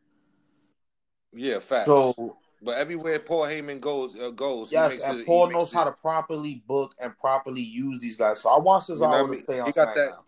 Yeah, 1.33 1.57
facts. 1.59 1.87
So 1.87 2.37
but 2.61 2.77
everywhere 2.77 3.19
Paul 3.19 3.43
Heyman 3.43 3.79
goes 3.81 4.19
uh, 4.19 4.29
goes, 4.31 4.69
he 4.69 4.75
yes, 4.75 4.99
and 5.01 5.19
it- 5.19 5.25
Paul 5.25 5.49
knows 5.49 5.71
how 5.71 5.83
to 5.83 5.91
properly 5.91 6.63
book 6.67 6.93
and 7.01 7.17
properly 7.17 7.61
use 7.61 7.99
these 7.99 8.17
guys. 8.17 8.41
So 8.41 8.49
I 8.49 8.59
want 8.59 8.83
Cesaro 8.83 8.95
You 8.95 8.99
know 9.01 9.07
what 9.09 9.31
I 9.31 9.33
to 9.33 9.37
stay 9.37 9.59
on 9.59 9.65
He 9.67 9.71
got 9.73 9.87
SmackDown. 9.89 9.95
that- 9.95 10.19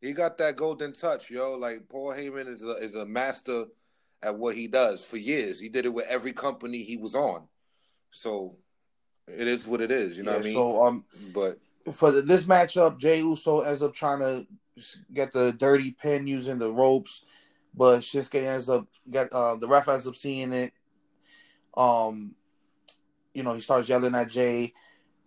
He 0.00 0.12
got 0.12 0.38
that 0.38 0.56
golden 0.56 0.92
touch, 0.92 1.30
yo. 1.30 1.56
Like 1.56 1.88
Paul 1.88 2.12
Heyman 2.12 2.46
is 2.46 2.62
a 2.62 2.72
is 2.76 2.94
a 2.94 3.04
master 3.04 3.66
at 4.22 4.36
what 4.36 4.54
he 4.54 4.66
does 4.68 5.04
for 5.04 5.16
years. 5.16 5.60
He 5.60 5.68
did 5.68 5.86
it 5.86 5.94
with 5.94 6.06
every 6.08 6.32
company 6.32 6.82
he 6.82 6.96
was 6.96 7.14
on. 7.14 7.48
So 8.10 8.56
it 9.26 9.46
is 9.46 9.66
what 9.66 9.80
it 9.80 9.90
is, 9.90 10.16
you 10.16 10.22
know 10.22 10.30
Yeah, 10.32 10.36
what 10.38 10.42
I 10.42 10.48
mean? 10.48 10.54
So 10.54 10.82
um, 10.82 11.04
but 11.34 11.58
for 11.92 12.10
the, 12.12 12.22
this 12.22 12.44
matchup, 12.44 12.98
Jey 12.98 13.18
Uso 13.20 13.60
ends 13.60 13.82
up 13.82 13.92
trying 13.94 14.20
to 14.20 14.46
get 15.12 15.32
the 15.32 15.52
dirty 15.52 15.90
pin 15.90 16.26
using 16.26 16.58
the 16.58 16.72
ropes, 16.72 17.24
but 17.74 18.00
Shinsuke 18.00 18.42
ends 18.42 18.68
up 18.68 18.86
get 19.10 19.32
uh, 19.32 19.56
the 19.56 19.66
ref 19.68 19.88
ends 19.88 20.06
up 20.06 20.16
seeing 20.16 20.52
it. 20.52 20.72
Um, 21.78 22.34
you 23.32 23.44
know, 23.44 23.54
he 23.54 23.60
starts 23.60 23.88
yelling 23.88 24.14
at 24.14 24.28
Jey. 24.28 24.74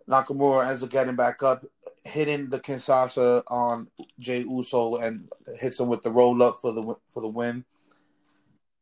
Nakamura 0.07 0.67
ends 0.67 0.83
up 0.83 0.89
getting 0.89 1.15
back 1.15 1.41
up, 1.41 1.65
hitting 2.03 2.49
the 2.49 2.59
Kinshasa 2.59 3.43
on 3.47 3.87
Jey 4.19 4.41
Uso 4.41 4.95
and 4.95 5.31
hits 5.59 5.79
him 5.79 5.87
with 5.87 6.03
the 6.03 6.11
roll 6.11 6.43
up 6.43 6.57
for 6.61 6.73
the 6.73 6.95
for 7.07 7.21
the 7.21 7.29
win. 7.29 7.63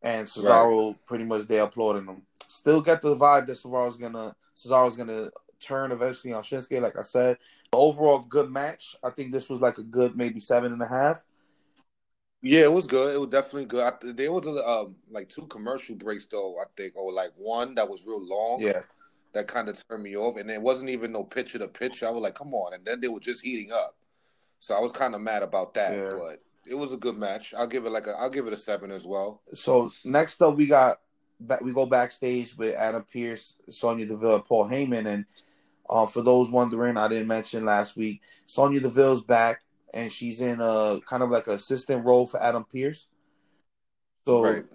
And 0.02 0.26
Cesaro 0.28 0.96
pretty 1.06 1.26
much 1.26 1.46
there 1.46 1.64
applauding 1.64 2.08
him. 2.08 2.24
Still 2.48 2.82
get 2.82 3.02
the 3.02 3.16
vibe 3.16 3.46
that 3.46 3.58
Cesaro's 3.58 3.98
gonna 3.98 4.36
Cesaro's 4.56 4.96
gonna 4.96 5.30
turn 5.60 5.92
eventually 5.92 6.34
on 6.34 6.42
Shinsuke, 6.42 6.82
like 6.82 6.98
I 6.98 7.04
said. 7.04 7.38
Overall, 7.72 8.20
good 8.20 8.50
match. 8.50 8.96
I 9.04 9.12
think 9.12 9.32
this 9.32 9.50
was 9.50 9.62
like 9.62 9.78
a 9.78 9.84
good 9.84 10.18
maybe 10.18 10.40
seven 10.40 10.74
and 10.74 10.82
a 10.82 10.88
half. 10.88 11.24
Yeah, 12.42 12.62
it 12.62 12.72
was 12.72 12.88
good. 12.88 13.14
It 13.14 13.20
was 13.20 13.30
definitely 13.30 13.66
good. 13.66 13.84
I, 13.84 13.94
there 14.02 14.32
was 14.32 14.46
um 14.48 14.96
like 15.10 15.30
two 15.30 15.46
commercial 15.48 15.96
breaks 15.96 16.26
though, 16.26 16.58
I 16.60 16.66
think, 16.78 16.96
or 16.96 17.12
like 17.12 17.32
one 17.36 17.76
that 17.76 17.90
was 17.90 18.06
real 18.06 18.26
long. 18.26 18.62
Yeah, 18.62 18.82
that 19.34 19.48
kind 19.48 19.68
of 19.70 19.82
turned 19.88 20.04
me 20.04 20.16
off. 20.16 20.38
And 20.38 20.50
it 20.50 20.62
wasn't 20.62 20.90
even 20.90 21.12
no 21.12 21.24
picture 21.24 21.60
to 21.60 21.68
picture. 21.68 22.08
I 22.08 22.12
was 22.12 22.24
like, 22.24 22.36
come 22.36 22.54
on. 22.54 22.74
And 22.74 22.86
then 22.86 23.02
they 23.02 23.08
were 23.08 23.20
just 23.20 23.44
heating 23.44 23.72
up. 23.72 23.96
So 24.60 24.76
I 24.76 24.80
was 24.80 24.92
kind 24.92 25.16
of 25.16 25.22
mad 25.22 25.44
about 25.44 25.74
that. 25.76 25.98
Yeah. 25.98 26.14
But 26.18 26.42
it 26.66 26.76
was 26.76 26.94
a 26.94 26.98
good 26.98 27.18
match. 27.18 27.54
I'll 27.58 27.68
give 27.68 27.86
it 27.86 27.92
like 27.92 28.08
a 28.08 28.12
I'll 28.12 28.30
give 28.30 28.48
it 28.48 28.54
a 28.54 28.58
seven 28.58 28.92
as 28.92 29.06
well. 29.06 29.42
So 29.54 29.92
next 30.06 30.42
up, 30.42 30.56
we 30.56 30.68
got 30.68 31.00
back. 31.40 31.62
We 31.62 31.74
go 31.74 31.86
backstage 31.86 32.56
with 32.56 32.76
Adam 32.76 33.04
Pearce, 33.12 33.56
Sonya 33.70 34.06
Deville, 34.06 34.36
and 34.36 34.46
Paul 34.46 34.70
Heyman. 34.70 35.08
And 35.08 35.26
uh, 35.90 36.06
for 36.06 36.22
those 36.22 36.50
wondering, 36.52 36.98
I 36.98 37.08
didn't 37.08 37.28
mention 37.28 37.66
last 37.66 37.98
week, 37.98 38.22
Sonya 38.46 38.80
Deville's 38.80 39.24
back, 39.24 39.62
and 39.94 40.12
she's 40.12 40.42
in 40.42 40.60
a 40.62 41.00
kind 41.06 41.24
of 41.24 41.30
like 41.30 41.48
an 41.48 41.54
assistant 41.54 42.06
role 42.06 42.26
for 42.28 42.42
Adam 42.42 42.66
Pearce. 42.66 43.08
So, 44.26 44.44
right. 44.44 44.66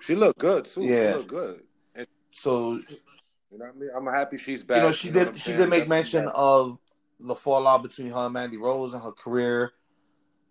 She 0.00 0.14
looked 0.14 0.38
good 0.38 0.64
too. 0.64 0.82
Yeah. 0.82 1.12
She 1.12 1.16
looked 1.18 1.28
good. 1.28 1.62
And, 1.94 2.06
so 2.30 2.72
you 2.72 3.58
know 3.58 3.66
what 3.66 3.74
I 3.74 3.78
mean? 3.78 3.90
I'm 3.94 4.06
happy 4.06 4.38
she's 4.38 4.64
back. 4.64 4.78
you 4.78 4.82
know, 4.82 4.92
she 4.92 5.08
what 5.08 5.18
did. 5.18 5.28
I'm 5.28 5.34
She 5.34 5.40
saying? 5.50 5.60
did 5.60 5.68
make 5.70 5.88
mention 5.88 6.26
of 6.34 6.78
the 7.20 7.34
fallout 7.34 7.82
between 7.82 8.08
her 8.08 8.24
and 8.24 8.32
Mandy 8.32 8.56
Rose 8.56 8.94
and 8.94 9.02
her 9.02 9.12
career. 9.12 9.72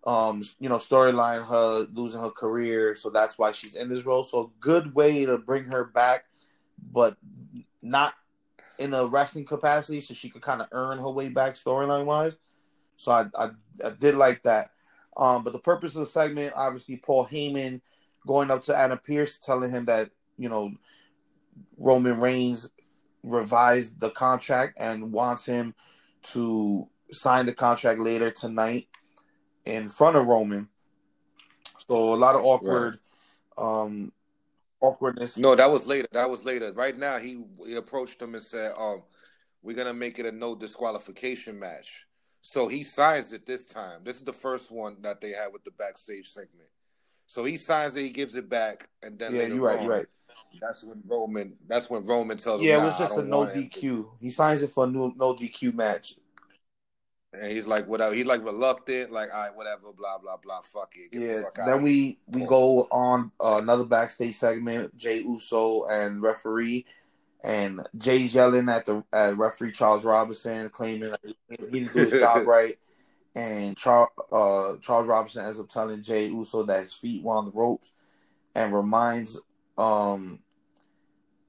Um, 0.06 0.42
you 0.60 0.68
know, 0.68 0.78
storyline, 0.78 1.46
her 1.46 1.88
losing 1.94 2.22
her 2.22 2.32
career, 2.32 2.96
so 2.96 3.12
that's 3.12 3.38
why 3.38 3.52
she's 3.52 3.76
in 3.76 3.88
this 3.88 4.04
role. 4.04 4.24
So, 4.24 4.40
a 4.46 4.50
good 4.60 4.96
way 4.96 5.26
to 5.26 5.38
bring 5.38 5.66
her 5.66 5.84
back, 5.84 6.26
but 6.92 7.18
not 7.84 8.16
in 8.80 8.96
a 8.96 9.06
wrestling 9.06 9.46
capacity, 9.46 10.02
so 10.02 10.16
she 10.16 10.30
could 10.30 10.42
kind 10.42 10.60
of 10.60 10.68
earn 10.72 10.98
her 10.98 11.12
way 11.12 11.30
back 11.30 11.54
storyline 11.54 12.06
wise. 12.06 12.40
So, 13.02 13.12
I, 13.12 13.26
I 13.36 13.50
I 13.84 13.90
did 13.90 14.16
like 14.16 14.44
that. 14.44 14.72
Um, 15.18 15.44
but 15.44 15.54
the 15.54 15.60
purpose 15.60 15.96
of 15.96 16.02
the 16.02 16.06
segment, 16.06 16.54
obviously, 16.56 16.98
Paul 16.98 17.26
Heyman 17.26 17.82
going 18.26 18.52
up 18.52 18.62
to 18.64 18.78
Adam 18.78 19.00
Pearce, 19.04 19.38
telling 19.38 19.72
him 19.72 19.86
that 19.86 20.12
you 20.38 20.50
know 20.50 20.72
Roman 21.78 22.20
Reigns 22.20 22.70
revised 23.24 24.00
the 24.00 24.10
contract 24.10 24.80
and 24.80 25.12
wants 25.12 25.46
him 25.46 25.76
to 26.24 26.88
sign 27.12 27.46
the 27.46 27.54
contract 27.54 28.00
later 28.00 28.32
tonight 28.32 28.88
in 29.66 29.88
front 29.88 30.16
of 30.16 30.28
Roman. 30.28 30.70
So 31.88 32.14
a 32.14 32.16
lot 32.16 32.36
of 32.36 32.44
awkward 32.44 33.00
um 33.58 34.12
awkwardness. 34.80 35.38
No, 35.38 35.56
that 35.56 35.70
was 35.70 35.86
later. 35.88 36.08
That 36.12 36.30
was 36.30 36.46
later. 36.46 36.72
Right 36.74 36.98
now, 36.98 37.18
he, 37.18 37.44
he 37.66 37.76
approached 37.76 38.22
him 38.22 38.34
and 38.36 38.44
said, 38.44 38.74
"Um, 38.78 39.04
we're 39.62 39.76
gonna 39.76 39.94
make 39.94 40.20
it 40.20 40.26
a 40.26 40.32
no 40.32 40.56
disqualification 40.56 41.60
match." 41.60 42.08
So 42.42 42.68
he 42.68 42.84
signs 42.84 43.34
it 43.34 43.46
this 43.46 43.66
time. 43.66 44.02
This 44.04 44.18
is 44.18 44.24
the 44.24 44.34
first 44.34 44.72
one 44.72 44.98
that 45.02 45.22
they 45.22 45.30
had 45.30 45.54
with 45.54 45.64
the 45.64 45.72
backstage 45.72 46.28
segment. 46.30 46.70
So 47.28 47.46
he 47.46 47.56
signs 47.56 47.96
it, 47.96 48.02
he 48.02 48.10
gives 48.10 48.36
it 48.36 48.50
back, 48.50 48.90
and 49.04 49.18
then 49.18 49.34
Yeah, 49.34 49.44
you're 49.44 49.60
right, 49.64 49.78
on, 49.78 49.86
you're 49.86 49.94
right. 49.94 50.06
That's 50.60 50.84
when 50.84 51.02
Roman. 51.06 51.54
That's 51.68 51.90
when 51.90 52.04
Roman 52.04 52.38
tells 52.38 52.62
him, 52.62 52.68
Yeah, 52.68 52.78
it 52.80 52.84
was 52.84 52.96
I 52.96 53.00
just 53.00 53.18
a 53.18 53.24
no 53.24 53.40
want 53.40 53.56
him." 53.56 53.70
DQ. 53.70 54.10
He 54.20 54.30
signs 54.30 54.62
it 54.64 54.72
for 54.72 54.84
a 54.84 54.88
new, 54.88 55.14
no 55.16 55.34
DQ 55.34 55.74
match. 55.74 56.16
And 57.34 57.50
he's 57.50 57.66
like, 57.66 57.88
whatever. 57.88 58.14
He's 58.14 58.26
like 58.26 58.44
reluctant, 58.44 59.12
like, 59.14 59.34
all 59.34 59.44
right, 59.44 59.56
whatever, 59.56 59.94
blah 59.98 60.18
blah 60.18 60.36
blah. 60.36 60.60
Fuck 60.62 60.96
it. 60.98 61.12
Get 61.14 61.22
the 61.22 61.28
Yeah. 61.28 61.42
fuck 61.44 61.56
Then 61.56 61.82
we 61.82 62.20
we 62.28 62.44
go 62.44 62.88
on 62.92 63.32
uh, 63.40 63.60
another 63.62 63.86
backstage 63.86 64.36
segment. 64.36 64.98
Jey 64.98 65.20
Uso 65.20 65.86
and 65.86 66.22
referee, 66.22 66.86
and 67.44 67.86
Jey's 67.98 68.34
yelling 68.36 68.70
at 68.70 68.86
the 68.86 69.04
at 69.12 69.38
referee 69.38 69.72
Charles 69.72 70.04
Robinson, 70.06 70.70
claiming 70.70 71.12
that 71.12 71.20
he 71.24 71.36
didn't 71.58 71.94
do 71.94 72.00
his 72.10 72.20
job 72.22 72.46
right. 72.48 72.78
And 73.36 73.78
Char, 73.78 74.10
uh, 74.32 74.76
Charles 74.82 75.08
Robinson 75.08 75.46
ends 75.46 75.60
up 75.60 75.70
telling 75.70 76.02
Jey 76.02 76.28
Uso 76.28 76.64
that 76.64 76.82
his 76.82 76.94
feet 76.94 77.24
were 77.24 77.34
on 77.36 77.46
the 77.46 77.52
ropes, 77.52 77.92
and 78.56 78.74
reminds 78.74 79.42
um 79.78 80.40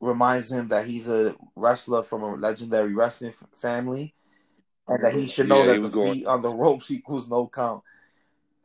reminds 0.01 0.51
him 0.51 0.69
that 0.69 0.87
he's 0.87 1.09
a 1.09 1.35
wrestler 1.57 2.03
from 2.03 2.23
a 2.23 2.35
legendary 2.35 2.95
wrestling 2.95 3.33
f- 3.33 3.49
family, 3.57 4.15
and 4.89 5.05
that 5.05 5.13
he 5.15 5.27
should 5.27 5.49
know 5.49 5.65
Yeah, 5.65 5.75
that 5.75 5.83
the 5.83 5.89
going- 5.89 6.15
feet 6.15 6.27
on 6.27 6.43
the 6.43 6.55
ropes 6.55 6.91
equals 6.93 7.29
no 7.29 7.47
count. 7.49 7.83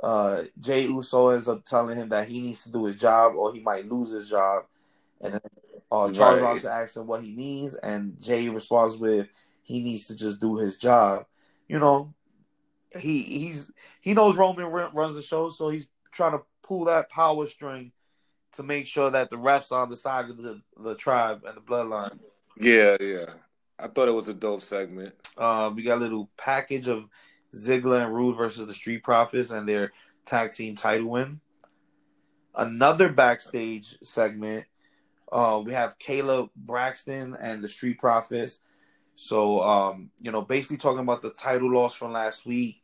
Uh, 0.01 0.43
Jey 0.59 0.83
Uso 0.83 1.29
ends 1.29 1.47
up 1.47 1.65
telling 1.65 1.97
him 1.97 2.09
that 2.09 2.27
he 2.27 2.39
needs 2.39 2.63
to 2.65 2.71
do 2.71 2.85
his 2.85 2.97
job 2.97 3.33
or 3.35 3.51
he 3.51 3.61
might 3.61 3.89
lose 3.89 4.11
his 4.11 4.29
job, 4.29 4.65
and 5.21 5.33
then 5.33 5.41
uh, 5.91 6.11
Charles 6.11 6.39
Right. 6.39 6.41
Robinson 6.41 6.71
asks 6.71 6.97
him 6.97 7.07
what 7.07 7.23
he 7.23 7.33
means, 7.33 7.75
and 7.75 8.21
Jey 8.21 8.49
responds 8.49 8.97
with 8.97 9.27
he 9.63 9.81
needs 9.81 10.07
to 10.07 10.15
just 10.15 10.39
do 10.39 10.57
his 10.57 10.77
job. 10.77 11.25
You 11.67 11.79
know, 11.79 12.13
he 12.97 13.21
he's 13.21 13.71
he 14.01 14.13
knows 14.13 14.37
Roman 14.37 14.65
run- 14.65 14.93
runs 14.93 15.15
the 15.15 15.21
show, 15.21 15.49
so 15.49 15.69
he's 15.69 15.87
trying 16.11 16.31
to 16.31 16.41
pull 16.63 16.85
that 16.85 17.09
power 17.09 17.45
string 17.47 17.91
to 18.53 18.63
make 18.63 18.87
sure 18.87 19.09
that 19.11 19.29
the 19.29 19.37
refs 19.37 19.71
are 19.71 19.83
on 19.83 19.89
the 19.89 19.95
side 19.95 20.29
of 20.29 20.37
the 20.37 20.61
the 20.83 20.95
tribe 20.95 21.43
and 21.45 21.57
the 21.57 21.61
bloodline. 21.61 22.17
Yeah, 22.59 22.97
yeah. 22.99 23.33
I 23.79 23.87
thought 23.87 24.07
it 24.07 24.13
was 24.13 24.27
a 24.27 24.33
dope 24.33 24.63
segment. 24.63 25.13
Uh, 25.37 25.71
we 25.75 25.83
got 25.83 25.97
a 25.97 26.01
little 26.01 26.29
package 26.37 26.87
of 26.87 27.07
Ziggler 27.53 28.03
and 28.03 28.15
Roode 28.15 28.35
versus 28.35 28.65
the 28.65 28.73
Street 28.73 29.03
Profits 29.03 29.51
and 29.51 29.69
their 29.69 29.91
tag 30.25 30.51
team 30.51 30.75
title 30.75 31.11
win. 31.11 31.39
Another 32.55 33.09
backstage 33.09 33.97
segment. 34.01 34.65
Uh, 35.31 35.61
we 35.65 35.73
have 35.73 35.97
Kayla 35.99 36.49
Braxton 36.55 37.35
and 37.41 37.63
the 37.63 37.67
Street 37.67 37.99
Profits. 37.99 38.59
So, 39.15 39.61
um, 39.61 40.11
you 40.21 40.31
know, 40.31 40.41
basically 40.43 40.77
talking 40.77 40.99
about 40.99 41.21
the 41.21 41.31
title 41.31 41.71
loss 41.71 41.95
from 41.95 42.11
last 42.13 42.45
week 42.45 42.81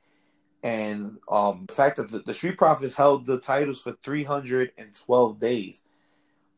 and 0.63 1.17
um, 1.29 1.65
the 1.67 1.73
fact 1.73 1.97
that 1.97 2.09
the, 2.09 2.19
the 2.19 2.33
Street 2.33 2.57
Profits 2.57 2.95
held 2.95 3.25
the 3.25 3.39
titles 3.39 3.81
for 3.81 3.95
312 4.03 5.39
days, 5.39 5.83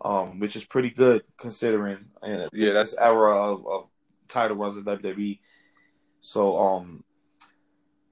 um, 0.01 0.39
which 0.39 0.55
is 0.55 0.63
pretty 0.65 0.89
good 0.89 1.23
considering 1.37 2.05
uh, 2.23 2.47
Yeah, 2.53 2.69
that's- 2.69 2.95
era 2.99 3.31
of, 3.35 3.67
of 3.67 3.89
title 4.27 4.57
runs 4.57 4.77
in 4.77 4.85
WWE. 4.85 5.39
So, 6.21 6.57
um, 6.57 7.03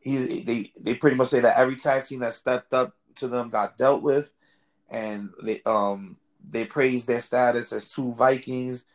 he's 0.01 0.43
they 0.43 0.71
they 0.79 0.95
pretty 0.95 1.15
much 1.15 1.29
say 1.29 1.39
that 1.39 1.57
every 1.57 1.77
tag 1.77 2.03
team 2.03 2.19
that 2.19 2.33
stepped 2.33 2.73
up 2.73 2.93
to 3.15 3.27
them 3.27 3.49
got 3.49 3.77
dealt 3.77 4.03
with, 4.03 4.31
and 4.91 5.29
they 5.41 5.61
um 5.65 6.17
they 6.49 6.65
praise 6.65 7.05
their 7.05 7.21
status 7.21 7.71
as 7.73 7.87
two 7.87 8.13
Vikings, 8.13 8.85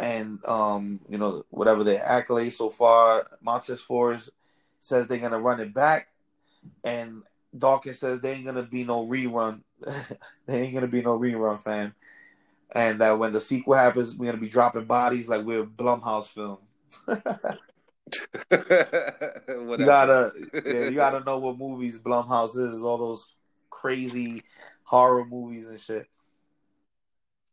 and 0.00 0.44
um 0.46 1.00
you 1.08 1.18
know 1.18 1.44
whatever 1.50 1.84
their 1.84 2.02
accolades 2.04 2.52
so 2.52 2.70
far. 2.70 3.26
Montez 3.42 3.80
Ford 3.80 4.20
says 4.80 5.06
they're 5.06 5.18
gonna 5.18 5.40
run 5.40 5.60
it 5.60 5.74
back, 5.74 6.08
and 6.84 7.22
Dawkins 7.56 7.98
says 7.98 8.20
there 8.20 8.34
ain't 8.34 8.46
gonna 8.46 8.62
be 8.62 8.84
no 8.84 9.06
rerun. 9.06 9.62
there 10.46 10.62
ain't 10.62 10.74
gonna 10.74 10.86
be 10.86 11.02
no 11.02 11.18
rerun, 11.18 11.60
fam. 11.60 11.94
And 12.74 13.00
that 13.00 13.18
when 13.18 13.32
the 13.32 13.40
sequel 13.40 13.74
happens, 13.74 14.16
we're 14.16 14.26
gonna 14.26 14.38
be 14.38 14.48
dropping 14.48 14.84
bodies 14.84 15.28
like 15.28 15.44
we're 15.44 15.62
a 15.62 15.66
Blumhouse 15.66 16.28
film. 16.28 16.58
You 18.50 19.76
gotta, 19.84 20.32
yeah, 20.64 20.88
you 20.88 20.94
gotta 20.94 21.24
know 21.24 21.38
what 21.38 21.58
movies 21.58 21.98
Blumhouse 21.98 22.56
is. 22.56 22.82
All 22.82 22.98
those 22.98 23.26
crazy 23.70 24.42
horror 24.82 25.24
movies 25.24 25.68
and 25.68 25.80
shit. 25.80 26.06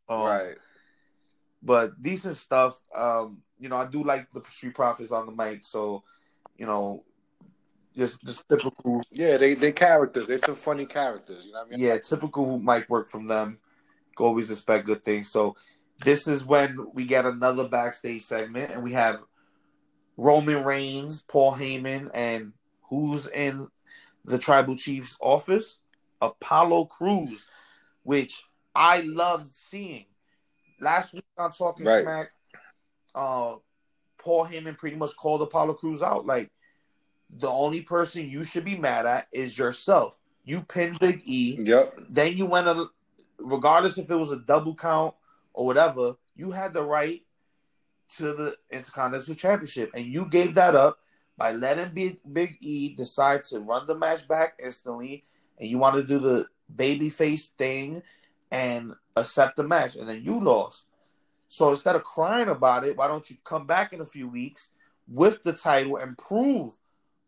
Um, 0.08 0.22
right. 0.22 0.56
But 1.62 2.00
decent 2.00 2.36
stuff. 2.36 2.80
Um, 2.94 3.38
you 3.58 3.68
know, 3.68 3.76
I 3.76 3.86
do 3.86 4.02
like 4.02 4.30
the 4.32 4.42
Street 4.44 4.74
Profits 4.74 5.12
on 5.12 5.26
the 5.26 5.32
mic. 5.32 5.64
So, 5.64 6.04
you 6.56 6.66
know, 6.66 7.04
just 7.96 8.22
just 8.24 8.48
typical, 8.48 9.02
Yeah, 9.10 9.36
they 9.38 9.54
they 9.54 9.72
characters. 9.72 10.28
They 10.28 10.38
some 10.38 10.54
funny 10.54 10.86
characters. 10.86 11.46
You 11.46 11.52
know 11.52 11.60
what 11.60 11.68
I 11.68 11.70
mean? 11.70 11.80
yeah, 11.80 11.98
typical 11.98 12.58
mic 12.58 12.88
work 12.88 13.08
from 13.08 13.26
them. 13.26 13.58
Always 14.18 14.50
expect 14.50 14.86
good 14.86 15.02
things. 15.02 15.28
So, 15.30 15.56
this 16.04 16.28
is 16.28 16.44
when 16.44 16.76
we 16.94 17.04
get 17.04 17.26
another 17.26 17.68
backstage 17.68 18.22
segment, 18.22 18.72
and 18.72 18.82
we 18.82 18.92
have 18.92 19.20
Roman 20.16 20.64
Reigns, 20.64 21.22
Paul 21.22 21.54
Heyman, 21.54 22.10
and 22.14 22.52
who's 22.88 23.28
in 23.28 23.68
the 24.24 24.38
Tribal 24.38 24.76
Chief's 24.76 25.16
office? 25.20 25.78
Apollo 26.22 26.86
Crews, 26.86 27.46
which 28.02 28.42
I 28.76 29.00
loved 29.00 29.54
seeing. 29.54 30.06
Last 30.80 31.14
week 31.14 31.24
on 31.38 31.52
Talking 31.52 31.86
Right. 31.86 32.02
Smack, 32.02 32.30
uh, 33.14 33.56
Paul 34.18 34.46
Heyman 34.46 34.76
pretty 34.76 34.96
much 34.96 35.16
called 35.16 35.42
Apollo 35.42 35.74
Crews 35.74 36.02
out. 36.02 36.26
Like, 36.26 36.50
the 37.30 37.48
only 37.48 37.82
person 37.82 38.28
you 38.28 38.44
should 38.44 38.64
be 38.64 38.76
mad 38.76 39.06
at 39.06 39.26
is 39.32 39.58
yourself. 39.58 40.18
You 40.44 40.62
pinned 40.62 40.98
Big 41.00 41.22
E. 41.24 41.56
Yep. 41.60 41.98
Then 42.10 42.36
you 42.36 42.46
went, 42.46 42.68
a, 42.68 42.86
regardless 43.38 43.98
if 43.98 44.10
it 44.10 44.16
was 44.16 44.32
a 44.32 44.38
double 44.38 44.74
count 44.74 45.14
or 45.54 45.66
whatever, 45.66 46.16
you 46.36 46.50
had 46.50 46.74
the 46.74 46.84
right 46.84 47.22
to 48.16 48.32
the 48.32 48.56
Intercontinental 48.70 49.34
Championship, 49.34 49.90
and 49.94 50.06
you 50.06 50.28
gave 50.28 50.54
that 50.54 50.76
up 50.76 50.98
by 51.36 51.52
letting 51.52 51.92
Big 51.92 52.18
Big 52.32 52.56
E 52.60 52.94
decide 52.94 53.42
to 53.44 53.60
run 53.60 53.86
the 53.86 53.96
match 53.96 54.28
back 54.28 54.58
instantly, 54.64 55.24
and 55.58 55.68
you 55.68 55.78
want 55.78 55.96
to 55.96 56.04
do 56.04 56.18
the 56.18 56.46
babyface 56.74 57.48
thing 57.48 58.02
and 58.50 58.94
accept 59.16 59.56
the 59.56 59.64
match, 59.64 59.96
and 59.96 60.08
then 60.08 60.22
you 60.22 60.40
lost. 60.40 60.86
So 61.48 61.70
instead 61.70 61.96
of 61.96 62.04
crying 62.04 62.48
about 62.48 62.84
it, 62.84 62.96
why 62.96 63.08
don't 63.08 63.28
you 63.30 63.36
come 63.44 63.66
back 63.66 63.92
in 63.92 64.00
a 64.00 64.06
few 64.06 64.28
weeks 64.28 64.70
with 65.08 65.42
the 65.42 65.52
title 65.52 65.96
and 65.96 66.18
prove 66.18 66.78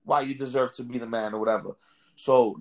why 0.04 0.22
you 0.22 0.34
deserve 0.34 0.72
to 0.74 0.82
be 0.84 0.98
the 0.98 1.06
man 1.06 1.34
or 1.34 1.40
whatever? 1.40 1.76
So 2.16 2.60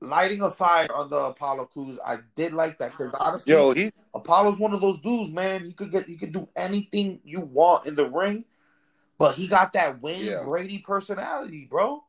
lighting 0.00 0.42
a 0.42 0.50
fire 0.50 0.88
under 0.94 1.16
Apollo 1.16 1.66
Crews, 1.66 1.98
I 2.04 2.18
did 2.34 2.52
like 2.52 2.78
that 2.78 2.92
because 2.92 3.14
honestly, 3.14 3.52
Yo, 3.52 3.72
he 3.74 3.90
Apollo's 4.14 4.60
one 4.60 4.72
of 4.72 4.80
those 4.80 5.00
dudes, 5.00 5.30
man. 5.30 5.64
He 5.64 5.72
could 5.72 5.90
get 5.90 6.06
he 6.06 6.16
could 6.16 6.32
do 6.32 6.48
anything 6.56 7.20
you 7.24 7.40
want 7.40 7.86
in 7.86 7.94
the 7.94 8.08
ring, 8.08 8.44
but 9.18 9.34
he 9.34 9.46
got 9.46 9.72
that 9.74 10.00
Wayne 10.00 10.24
Yeah. 10.24 10.44
Brady 10.44 10.78
personality, 10.78 11.66
bro. 11.68 12.02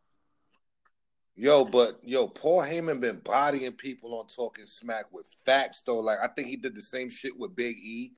Yo, 1.38 1.66
but 1.66 2.00
yo, 2.04 2.28
Paul 2.28 2.62
Heyman 2.62 3.02
been 3.02 3.20
bodying 3.20 3.74
people 3.74 4.18
on 4.18 4.28
talking 4.28 4.66
smack 4.66 5.12
with 5.12 5.28
facts 5.46 5.82
though. 5.82 6.00
Like 6.00 6.20
I 6.22 6.28
think 6.28 6.48
he 6.48 6.56
did 6.56 6.76
the 6.76 6.82
same 6.82 7.10
shit 7.10 7.38
with 7.38 7.56
Big 7.56 7.76
E. 7.78 8.14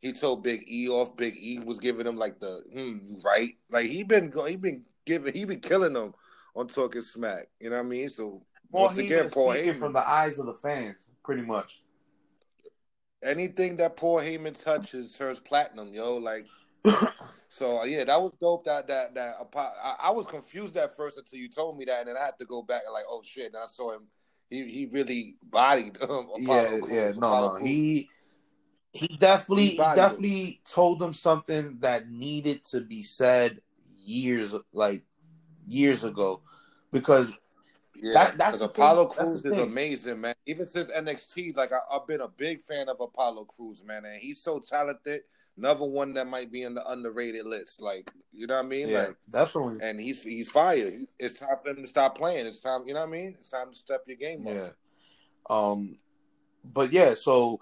He 0.00 0.12
told 0.12 0.42
Big 0.42 0.64
E 0.66 0.88
off. 0.88 1.16
Big 1.16 1.36
E 1.36 1.58
was 1.58 1.78
giving 1.78 2.06
him 2.06 2.16
like 2.16 2.40
the 2.40 2.62
hmm, 2.72 3.16
right. 3.24 3.52
Like 3.70 3.86
he 3.86 4.02
been 4.02 4.32
he 4.46 4.56
been 4.56 4.84
giving 5.04 5.34
he 5.34 5.44
been 5.44 5.60
killing 5.60 5.92
them 5.92 6.14
on 6.54 6.68
talking 6.68 7.02
smack. 7.02 7.48
You 7.60 7.70
know 7.70 7.76
what 7.76 7.86
I 7.86 7.88
mean? 7.88 8.08
So 8.08 8.42
Paul 8.72 8.84
once 8.84 8.98
Heyman 8.98 9.04
again, 9.04 9.30
Paul 9.30 9.48
Heyman. 9.50 9.76
from 9.76 9.92
the 9.92 10.08
eyes 10.08 10.38
of 10.38 10.46
the 10.46 10.54
fans, 10.54 11.08
pretty 11.22 11.42
much. 11.42 11.80
anything 13.22 13.76
that 13.78 13.96
Paul 13.96 14.20
Heyman 14.20 14.62
touches 14.62 15.12
turns 15.12 15.40
platinum, 15.40 15.92
yo. 15.92 16.16
Like, 16.16 16.46
so 17.48 17.84
yeah, 17.84 18.04
that 18.04 18.20
was 18.20 18.32
dope. 18.40 18.64
That 18.64 18.86
that 18.88 19.14
that 19.14 19.36
I, 19.54 19.94
I 20.04 20.10
was 20.10 20.26
confused 20.26 20.76
at 20.76 20.96
first 20.96 21.18
until 21.18 21.38
you 21.38 21.48
told 21.48 21.78
me 21.78 21.84
that, 21.86 22.00
and 22.00 22.08
then 22.08 22.16
I 22.20 22.24
had 22.26 22.38
to 22.38 22.44
go 22.44 22.62
back 22.62 22.82
and 22.86 22.92
like, 22.92 23.04
oh 23.08 23.22
shit. 23.24 23.46
And 23.46 23.56
I 23.56 23.66
saw 23.66 23.92
him. 23.94 24.02
He 24.50 24.64
he 24.68 24.86
really 24.86 25.36
bodied. 25.42 25.98
Um, 26.02 26.28
Apollo 26.34 26.38
yeah, 26.38 26.78
Crews. 26.78 26.92
yeah, 26.94 27.04
no, 27.12 27.18
Apollo 27.18 27.58
no. 27.58 27.64
He 27.64 28.08
he 28.92 29.08
definitely 29.18 29.64
He 29.66 29.70
he 29.72 29.76
definitely 29.76 30.60
told 30.70 30.98
them 30.98 31.12
something 31.12 31.78
that 31.80 32.10
needed 32.10 32.64
to 32.66 32.80
be 32.80 33.02
said 33.02 33.60
years 33.98 34.54
like 34.72 35.02
years 35.66 36.04
ago, 36.04 36.40
because 36.90 37.38
Yeah, 38.00 38.12
That- 38.14 38.38
that's 38.38 38.60
Apollo 38.60 39.08
thing- 39.08 39.16
that's 39.18 39.30
Crews 39.30 39.42
the 39.42 39.48
is 39.50 39.54
thing. 39.56 39.70
amazing, 39.72 40.20
man. 40.20 40.34
Even 40.46 40.66
since 40.68 40.88
NXT, 40.88 41.56
like 41.56 41.72
I, 41.72 41.80
I've 41.90 42.06
been 42.06 42.20
a 42.22 42.28
big 42.28 42.62
fan 42.62 42.88
of 42.88 43.00
Apollo 43.00 43.44
Crews, 43.46 43.84
man, 43.84 44.04
and 44.06 44.16
he's 44.20 44.40
so 44.42 44.60
talented. 44.60 45.22
Another 45.58 45.84
one 45.84 46.14
that 46.14 46.28
might 46.28 46.52
be 46.52 46.62
in 46.62 46.74
the 46.74 46.88
underrated 46.88 47.44
list, 47.46 47.82
like 47.82 48.12
you 48.32 48.46
know 48.46 48.54
what 48.56 48.64
I 48.64 48.68
mean? 48.68 48.88
Yeah, 48.88 49.06
Like, 49.08 49.16
definitely. 49.30 49.78
and 49.82 50.00
he's 50.00 50.22
he's 50.22 50.48
fire. 50.50 50.92
It's 51.18 51.40
time 51.40 51.56
for 51.62 51.70
him 51.70 51.82
to 51.82 51.88
stop 51.88 52.16
playing. 52.16 52.46
It's 52.46 52.60
time, 52.60 52.86
you 52.86 52.94
know 52.94 53.00
what 53.00 53.08
I 53.08 53.12
mean? 53.12 53.36
It's 53.40 53.50
time 53.50 53.70
to 53.72 53.76
step 53.76 54.04
your 54.06 54.16
game 54.16 54.46
up. 54.46 54.54
Yeah. 54.54 54.68
Um, 55.50 55.98
but 56.64 56.92
yeah, 56.92 57.14
so 57.14 57.60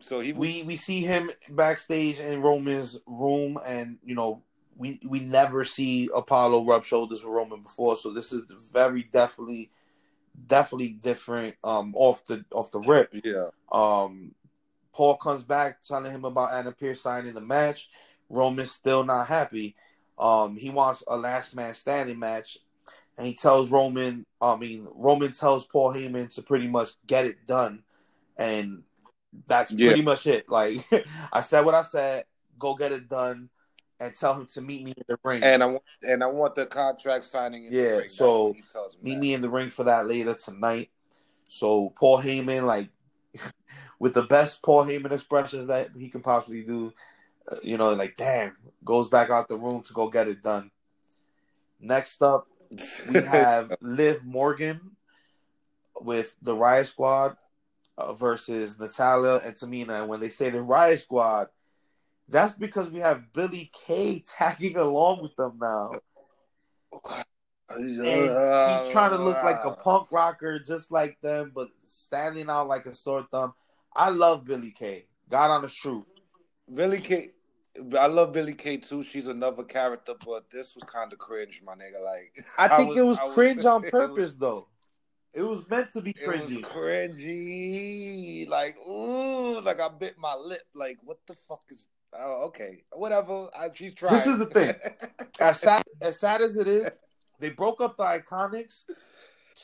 So 0.00 0.20
he 0.20 0.32
we 0.32 0.62
we 0.62 0.76
see 0.76 1.00
him 1.00 1.30
backstage 1.50 2.20
in 2.20 2.40
Roman's 2.42 3.00
room, 3.06 3.58
and 3.66 3.98
you 4.04 4.14
know 4.14 4.42
we 4.76 5.00
we 5.10 5.20
never 5.20 5.64
see 5.64 6.08
Apollo 6.14 6.64
rub 6.64 6.84
shoulders 6.84 7.24
with 7.24 7.32
Roman 7.34 7.62
before, 7.62 7.96
so 7.96 8.12
this 8.12 8.32
is 8.32 8.44
very 8.72 9.02
definitely 9.02 9.70
definitely 10.46 10.90
different. 10.92 11.56
Um, 11.64 11.92
off 11.96 12.24
the 12.26 12.44
off 12.52 12.70
the 12.70 12.80
rip. 12.80 13.12
yeah. 13.24 13.48
Um, 13.72 14.34
Paul 14.92 15.16
comes 15.16 15.42
back 15.42 15.82
telling 15.82 16.12
him 16.12 16.24
about 16.24 16.52
Adam 16.52 16.74
Pearce 16.74 17.00
signing 17.00 17.34
the 17.34 17.40
match. 17.40 17.88
Roman's 18.28 18.72
still 18.72 19.04
not 19.04 19.26
happy. 19.26 19.74
Um, 20.18 20.56
he 20.56 20.70
wants 20.70 21.02
a 21.08 21.16
last 21.16 21.54
man 21.56 21.74
standing 21.74 22.18
match, 22.18 22.58
and 23.18 23.26
he 23.26 23.34
tells 23.34 23.70
Roman. 23.70 24.26
I 24.40 24.56
mean, 24.56 24.86
Roman 24.94 25.32
tells 25.32 25.66
Paul 25.66 25.92
Heyman 25.94 26.34
to 26.34 26.42
pretty 26.42 26.68
much 26.68 26.90
get 27.06 27.24
it 27.26 27.46
done, 27.46 27.82
and 28.36 28.82
that's 29.46 29.72
Yeah. 29.72 29.88
pretty 29.88 30.02
much 30.02 30.26
it. 30.26 30.48
Like 30.48 30.86
I 31.32 31.40
said, 31.40 31.64
what 31.64 31.74
I 31.74 31.82
said. 31.82 32.24
Go 32.58 32.74
get 32.76 32.92
it 32.92 33.08
done, 33.08 33.48
and 33.98 34.14
tell 34.14 34.34
him 34.34 34.46
to 34.46 34.60
meet 34.60 34.84
me 34.84 34.92
in 34.96 35.02
the 35.08 35.18
ring. 35.24 35.42
And 35.42 35.62
I 35.62 35.66
want 35.66 35.82
and 36.02 36.22
I 36.22 36.26
want 36.26 36.54
the 36.54 36.66
contract 36.66 37.24
signing. 37.24 37.66
In 37.66 37.72
Yeah, 37.72 37.82
the 37.82 37.96
ring. 37.98 38.08
So 38.08 38.52
he 38.54 38.62
tells 38.70 38.96
meet 39.02 39.14
that. 39.14 39.20
me 39.20 39.34
in 39.34 39.42
the 39.42 39.50
ring 39.50 39.70
for 39.70 39.84
that 39.84 40.06
later 40.06 40.34
tonight. 40.34 40.90
So 41.48 41.90
Paul 41.96 42.18
Heyman, 42.18 42.62
like 42.64 42.88
with 43.98 44.14
the 44.14 44.22
best 44.22 44.62
Paul 44.62 44.84
Heyman 44.84 45.12
expressions 45.12 45.66
that 45.66 45.90
he 45.96 46.08
can 46.08 46.20
possibly 46.20 46.62
do, 46.62 46.92
uh, 47.50 47.56
you 47.62 47.76
know, 47.76 47.92
like 47.92 48.16
damn, 48.16 48.56
goes 48.84 49.08
back 49.08 49.30
out 49.30 49.48
the 49.48 49.56
room 49.56 49.82
to 49.82 49.92
go 49.92 50.08
get 50.08 50.28
it 50.28 50.42
done. 50.42 50.70
Next 51.80 52.22
up, 52.22 52.46
we 53.08 53.14
have 53.22 53.74
Liv 53.80 54.24
Morgan 54.24 54.80
with 56.00 56.36
the 56.42 56.56
Riot 56.56 56.86
Squad 56.86 57.36
uh, 57.98 58.14
versus 58.14 58.78
Natalya 58.78 59.40
and 59.44 59.54
Tamina. 59.54 60.00
And 60.00 60.08
when 60.08 60.20
they 60.20 60.28
say 60.28 60.50
the 60.50 60.62
Riot 60.62 61.00
Squad, 61.00 61.48
that's 62.28 62.54
because 62.54 62.90
we 62.90 63.00
have 63.00 63.32
Billie 63.32 63.70
Kay 63.86 64.22
tagging 64.38 64.76
along 64.76 65.22
with 65.22 65.36
them 65.36 65.58
now. 65.60 66.00
And 67.76 68.80
she's 68.80 68.92
trying 68.92 69.10
to 69.10 69.22
look 69.22 69.42
like 69.42 69.64
a 69.64 69.72
punk 69.72 70.08
rocker, 70.10 70.58
just 70.58 70.90
like 70.90 71.20
them, 71.20 71.52
but 71.54 71.68
standing 71.84 72.48
out 72.48 72.68
like 72.68 72.86
a 72.86 72.94
sore 72.94 73.26
thumb. 73.30 73.54
I 73.94 74.10
love 74.10 74.44
Billie 74.44 74.70
Kay. 74.70 75.06
God 75.28 75.50
on 75.50 75.62
the 75.62 75.68
truth. 75.68 76.04
Billie 76.72 77.00
Kay, 77.00 77.30
I 77.98 78.06
love 78.06 78.32
Billie 78.32 78.54
Kay 78.54 78.78
too. 78.78 79.04
She's 79.04 79.26
another 79.26 79.64
character, 79.64 80.14
but 80.24 80.50
this 80.50 80.74
was 80.74 80.84
kind 80.84 81.12
of 81.12 81.18
cringe, 81.18 81.62
my 81.64 81.74
nigga. 81.74 82.02
Like 82.02 82.44
I 82.58 82.76
think 82.76 82.96
it 82.96 83.02
was 83.02 83.18
I 83.18 83.28
cringe 83.28 83.64
on 83.64 83.84
it 83.84 83.90
purpose, 83.90 84.34
though. 84.34 84.68
It 85.34 85.42
was 85.42 85.62
meant 85.70 85.90
to 85.92 86.02
be 86.02 86.10
It 86.10 86.28
was 86.28 86.50
cringy. 86.50 86.62
cringy. 86.62 88.48
Like, 88.48 88.76
ooh, 88.86 89.60
like 89.60 89.80
I 89.80 89.88
bit 89.88 90.16
my 90.18 90.34
lip. 90.34 90.60
Like, 90.74 90.98
what 91.02 91.18
the 91.26 91.34
fuck 91.48 91.62
is? 91.70 91.88
Oh, 92.14 92.44
okay, 92.48 92.84
whatever. 92.92 93.48
I, 93.58 93.70
she's 93.72 93.94
trying. 93.94 94.12
This 94.12 94.26
is 94.26 94.36
the 94.36 94.46
thing. 94.46 94.74
as 95.40 95.60
sad 95.60 95.82
as 96.02 96.20
sad 96.20 96.42
as 96.42 96.58
it 96.58 96.68
is, 96.68 96.90
they 97.42 97.50
broke 97.50 97.80
up 97.82 97.96
the 97.98 98.04
Iconics 98.04 98.84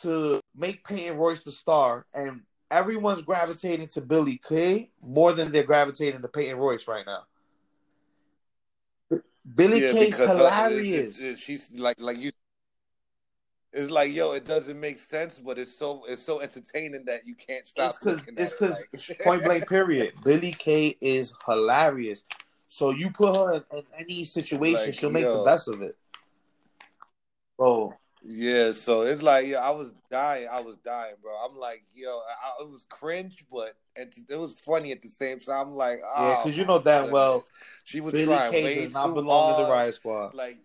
to 0.02 0.40
make 0.54 0.84
Peyton 0.86 1.16
Royce 1.16 1.40
the 1.40 1.50
star, 1.52 2.04
and 2.12 2.42
everyone's 2.70 3.22
gravitating 3.22 3.86
to 3.88 4.00
Billie 4.02 4.40
Kay 4.46 4.90
more 5.00 5.32
than 5.32 5.50
they're 5.52 5.62
gravitating 5.62 6.20
to 6.20 6.28
Peyton 6.28 6.58
Royce 6.58 6.86
right 6.86 7.06
now. 7.06 7.22
Billie 9.54 9.80
Yeah, 9.82 9.92
Kay's 9.92 10.16
hilarious. 10.16 10.86
it's- 11.18 11.20
it's- 11.20 11.38
she's 11.38 11.70
like, 11.72 11.98
like 12.00 12.18
you. 12.18 12.32
It's 13.72 13.90
like, 13.90 14.12
yo, 14.12 14.32
it 14.32 14.46
doesn't 14.46 14.78
make 14.80 14.98
sense, 14.98 15.38
but 15.38 15.58
it's 15.58 15.72
so 15.74 16.04
it's 16.06 16.22
so 16.22 16.40
entertaining 16.40 17.04
that 17.04 17.26
you 17.26 17.34
can't 17.34 17.66
stop. 17.66 17.90
it's 17.90 17.98
because 17.98 18.22
it's 18.36 18.52
because 18.54 18.84
it, 18.92 19.08
like- 19.08 19.18
point 19.20 19.44
blank 19.44 19.68
period. 19.76 20.14
Billie 20.24 20.52
Kay 20.52 20.96
is 21.00 21.32
hilarious. 21.46 22.24
So 22.66 22.90
you 22.90 23.10
put 23.10 23.34
her 23.34 23.54
in, 23.70 23.78
in 23.78 23.84
any 23.98 24.24
situation, 24.24 24.86
Like, 24.86 24.94
she'll 24.94 25.10
make 25.10 25.24
the 25.24 25.42
best 25.44 25.68
of 25.68 25.80
it. 25.80 25.96
Bro, 27.58 27.94
Yeah, 28.24 28.72
so 28.72 29.02
it's 29.02 29.22
like, 29.22 29.46
yeah, 29.46 29.58
I 29.58 29.70
was 29.70 29.92
dying. 30.10 30.48
I 30.50 30.60
was 30.60 30.76
dying, 30.78 31.14
bro. 31.20 31.32
I'm 31.32 31.58
like, 31.58 31.82
yo, 31.92 32.10
I, 32.10 32.62
it 32.62 32.70
was 32.70 32.84
cringe, 32.88 33.44
but 33.52 33.74
it, 33.96 34.14
it 34.30 34.38
was 34.38 34.54
funny 34.54 34.92
at 34.92 35.02
the 35.02 35.08
same 35.08 35.40
time. 35.40 35.68
I'm 35.68 35.74
like, 35.74 35.98
oh, 36.16 36.28
yeah, 36.28 36.36
because 36.36 36.56
you 36.56 36.64
know 36.64 36.80
damn 36.80 37.10
well 37.10 37.44
she 37.84 38.00
was 38.00 38.12
Billie 38.12 38.26
trying 38.26 38.52
Kay 38.52 38.64
way 38.64 38.74
does 38.76 38.92
not 38.92 39.06
too 39.06 39.14
belong 39.14 39.54
to 39.54 39.62
the 39.62 39.66
hard. 39.66 39.78
Riot 39.78 39.94
Squad. 39.94 40.34
Like, 40.34 40.56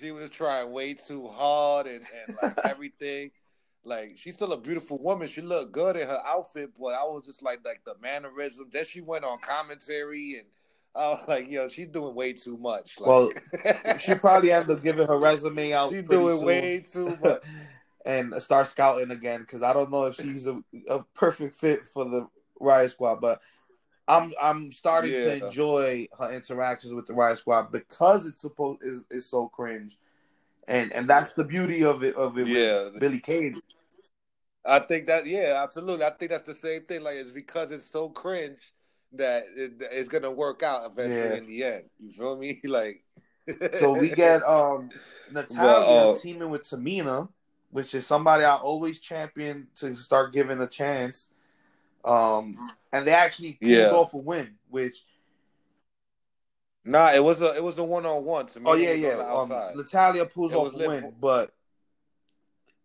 she 0.00 0.10
was 0.10 0.28
trying 0.30 0.72
way 0.72 0.94
too 0.94 1.26
hard 1.28 1.86
and, 1.86 2.02
and 2.26 2.36
like 2.42 2.58
everything. 2.64 3.30
Like, 3.84 4.16
she's 4.16 4.34
still 4.34 4.52
a 4.52 4.60
beautiful 4.60 4.98
woman. 4.98 5.28
She 5.28 5.40
looked 5.40 5.72
good 5.72 5.96
in 5.96 6.06
her 6.06 6.22
outfit, 6.26 6.70
but 6.78 6.94
I 6.94 7.04
was 7.04 7.24
just 7.26 7.42
like, 7.42 7.60
like 7.64 7.82
the 7.84 7.94
mannerism. 8.02 8.68
Then 8.70 8.84
she 8.84 9.00
went 9.00 9.24
on 9.24 9.38
commentary, 9.38 10.36
and 10.36 10.46
I 10.94 11.08
was 11.10 11.28
like, 11.28 11.48
yo, 11.50 11.68
she's 11.68 11.86
doing 11.88 12.14
way 12.14 12.32
too 12.32 12.56
much. 12.56 12.98
Like, 12.98 13.08
Well, 13.08 13.30
She 14.00 14.14
probably 14.16 14.50
end 14.52 14.70
up 14.70 14.82
giving 14.82 15.06
her 15.06 15.18
resume 15.18 15.72
out. 15.72 15.90
she's 15.90 16.06
doing 16.08 16.36
soon. 16.38 16.46
way 16.46 16.84
too 16.92 17.16
much. 17.22 17.42
and 18.04 18.34
start 18.36 18.66
scouting 18.66 19.10
again 19.10 19.40
because 19.40 19.62
I 19.62 19.72
don't 19.72 19.90
know 19.90 20.06
if 20.06 20.16
she's 20.16 20.46
a, 20.48 20.60
a 20.88 21.02
perfect 21.14 21.54
fit 21.54 21.84
for 21.86 22.04
the 22.04 22.26
Riot 22.58 22.90
Squad, 22.90 23.20
but 23.20 23.40
I'm 24.08 24.32
I'm 24.42 24.72
starting 24.72 25.12
to 25.12 25.46
enjoy 25.46 26.08
her 26.18 26.32
interactions 26.32 26.92
with 26.92 27.06
the 27.06 27.14
Riot 27.14 27.38
Squad 27.38 27.70
because 27.70 28.26
it's 28.26 28.40
supposed 28.40 28.82
is 28.82 29.04
is 29.10 29.26
so 29.26 29.46
cringe, 29.48 29.96
and 30.66 30.92
and 30.92 31.06
that's 31.08 31.34
the 31.34 31.44
beauty 31.44 31.84
of 31.84 32.02
it 32.02 32.16
of 32.16 32.36
it 32.38 32.48
Yeah. 32.48 32.84
with 32.90 32.98
Billie 33.00 33.20
Kay. 33.20 33.54
I 34.64 34.80
think 34.80 35.06
that 35.06 35.26
yeah, 35.26 35.60
absolutely. 35.62 36.04
I 36.04 36.10
think 36.10 36.32
that's 36.32 36.46
the 36.46 36.54
same 36.54 36.82
thing. 36.82 37.02
Like 37.02 37.16
it's 37.16 37.30
because 37.30 37.70
it's 37.70 37.86
so 37.86 38.08
cringe 38.08 38.72
that 39.12 39.46
it, 39.56 39.72
it's 39.90 40.08
gonna 40.08 40.30
work 40.30 40.62
out 40.62 40.90
eventually 40.90 41.18
Yeah. 41.20 41.34
in 41.36 41.46
the 41.46 41.64
end. 41.64 41.84
You 41.98 42.10
feel 42.12 42.36
me? 42.36 42.60
Like 42.64 43.02
So 43.74 43.92
we 43.94 44.10
get 44.10 44.42
um 44.46 44.90
Natalya 45.32 45.62
Well, 45.64 46.14
uh, 46.14 46.18
teaming 46.18 46.50
with 46.50 46.62
Tamina, 46.62 47.28
which 47.70 47.94
is 47.94 48.06
somebody 48.06 48.44
I 48.44 48.56
always 48.56 49.00
champion 49.00 49.68
to 49.76 49.94
start 49.96 50.32
giving 50.32 50.60
a 50.60 50.66
chance. 50.66 51.28
Um, 52.04 52.56
and 52.92 53.06
they 53.06 53.12
actually 53.12 53.52
pulled 53.54 53.70
Yeah. 53.70 53.90
off 53.90 54.14
a 54.14 54.16
win, 54.18 54.54
which 54.68 55.04
nah. 56.84 57.12
It 57.12 57.22
was 57.22 57.42
a 57.42 57.54
it 57.54 57.62
was 57.62 57.78
a 57.78 57.84
one 57.84 58.06
on 58.06 58.24
one 58.24 58.46
to 58.46 58.60
me. 58.60 58.66
Oh 58.68 58.74
yeah, 58.74 58.92
yeah. 58.92 59.16
Um. 59.18 59.48
Natalya 59.76 60.26
pulls 60.26 60.52
It 60.52 60.56
off 60.56 60.72
a 60.72 60.76
lit 60.76 60.88
win, 60.88 61.14
but 61.20 61.52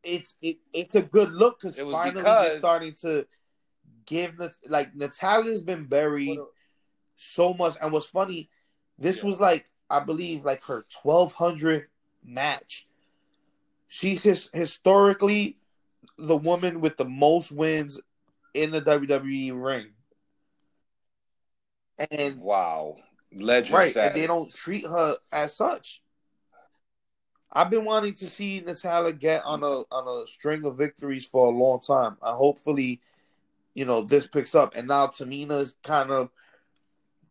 it's 0.03 0.35
it 0.41 0.57
it's 0.73 0.95
a 0.95 1.01
good 1.01 1.31
look 1.31 1.59
because 1.59 1.77
It 1.79 1.85
finally 1.87 2.15
because- 2.21 2.49
they're 2.49 2.59
starting 2.59 2.93
to 3.01 3.25
give 4.05 4.37
the 4.37 4.53
like 4.67 4.95
Natalya's 4.95 5.61
been 5.61 5.85
buried 5.85 6.39
so 7.15 7.53
much. 7.53 7.75
And 7.81 7.91
what's 7.91 8.07
funny, 8.07 8.49
this 8.97 9.19
Yeah. 9.19 9.25
was 9.25 9.39
like 9.39 9.69
I 9.89 9.99
believe 9.99 10.43
like 10.45 10.63
her 10.65 10.85
twelve 10.89 11.33
hundredth 11.33 11.87
match. 12.23 12.87
She's 13.87 14.23
his, 14.23 14.49
historically 14.53 15.57
the 16.17 16.37
woman 16.37 16.81
with 16.81 16.97
the 16.97 17.05
most 17.05 17.51
wins 17.51 18.01
in 18.53 18.71
the 18.71 18.81
WWE 18.81 19.51
ring. 19.63 19.93
And 22.11 22.39
wow, 22.39 22.97
legend 23.31 23.73
right, 23.73 23.91
status. 23.91 24.09
and 24.09 24.15
they 24.17 24.27
don't 24.27 24.53
treat 24.53 24.85
her 24.85 25.17
as 25.31 25.55
such. 25.55 26.01
I've 27.53 27.69
been 27.69 27.85
wanting 27.85 28.13
to 28.15 28.25
see 28.25 28.59
Natalya 28.59 29.13
get 29.13 29.45
on 29.45 29.63
a 29.63 29.83
on 29.91 30.23
a 30.23 30.27
string 30.27 30.65
of 30.65 30.77
victories 30.77 31.25
for 31.25 31.47
a 31.47 31.57
long 31.57 31.79
time. 31.79 32.17
I 32.21 32.31
hopefully, 32.31 32.99
you 33.75 33.85
know, 33.85 34.01
this 34.01 34.25
picks 34.25 34.55
up, 34.55 34.75
and 34.75 34.87
now 34.87 35.07
Tamina's 35.07 35.75
kind 35.83 36.09
of 36.09 36.29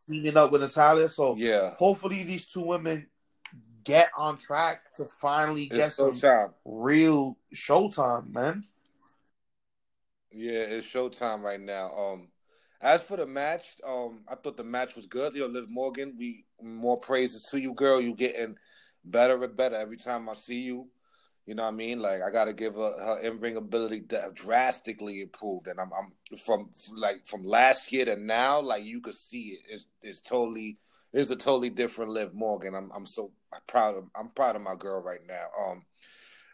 teaming 0.08 0.36
up 0.36 0.52
with 0.52 0.60
Natalya. 0.60 1.08
So 1.08 1.34
Yeah, 1.34 1.74
hopefully, 1.74 2.22
these 2.22 2.46
two 2.46 2.60
women 2.60 3.08
get 3.82 4.10
on 4.16 4.36
track 4.36 4.80
to 4.96 5.06
finally 5.06 5.66
get 5.66 5.86
it's 5.88 5.96
some 5.96 6.12
showtime. 6.12 6.52
real 6.64 7.36
showtime, 7.54 8.32
man. 8.32 8.62
Yeah, 10.32 10.60
it's 10.60 10.86
showtime 10.86 11.42
right 11.42 11.60
now. 11.60 11.90
Um, 11.96 12.28
as 12.80 13.02
for 13.02 13.16
the 13.16 13.26
match, 13.26 13.76
um, 13.86 14.24
I 14.28 14.34
thought 14.34 14.56
the 14.56 14.64
match 14.64 14.96
was 14.96 15.06
good. 15.06 15.34
Yo, 15.34 15.46
Liv 15.46 15.70
Morgan, 15.70 16.14
we 16.18 16.44
more 16.62 16.98
praises 16.98 17.44
to 17.44 17.60
you, 17.60 17.72
girl. 17.74 18.00
You 18.00 18.14
getting 18.14 18.56
better 19.04 19.42
and 19.42 19.56
better 19.56 19.76
every 19.76 19.96
time 19.96 20.28
I 20.28 20.34
see 20.34 20.60
you. 20.60 20.88
You 21.46 21.54
know 21.54 21.64
what 21.64 21.74
I 21.74 21.76
mean? 21.76 22.00
Like 22.00 22.22
I 22.22 22.30
gotta 22.30 22.54
give 22.54 22.74
her 22.74 22.94
her 22.98 23.18
in 23.20 23.38
ring 23.38 23.56
ability 23.56 24.04
drastically 24.34 25.20
improved, 25.20 25.66
and 25.68 25.78
I'm 25.78 25.90
I'm 25.92 26.38
from 26.38 26.70
like 26.96 27.26
from 27.26 27.44
last 27.44 27.92
year 27.92 28.06
to 28.06 28.16
now, 28.16 28.60
like 28.62 28.84
you 28.84 29.00
could 29.02 29.14
see 29.14 29.48
it. 29.48 29.58
It's 29.68 29.86
it's 30.02 30.20
totally 30.22 30.78
it's 31.12 31.30
a 31.30 31.36
totally 31.36 31.68
different 31.70 32.12
Liv 32.12 32.32
Morgan. 32.34 32.74
I'm 32.74 32.90
I'm 32.94 33.04
so 33.06 33.30
proud 33.66 33.96
of 33.96 34.04
I'm 34.16 34.30
proud 34.30 34.56
of 34.56 34.62
my 34.62 34.74
girl 34.74 35.02
right 35.02 35.20
now. 35.28 35.44
Um, 35.60 35.82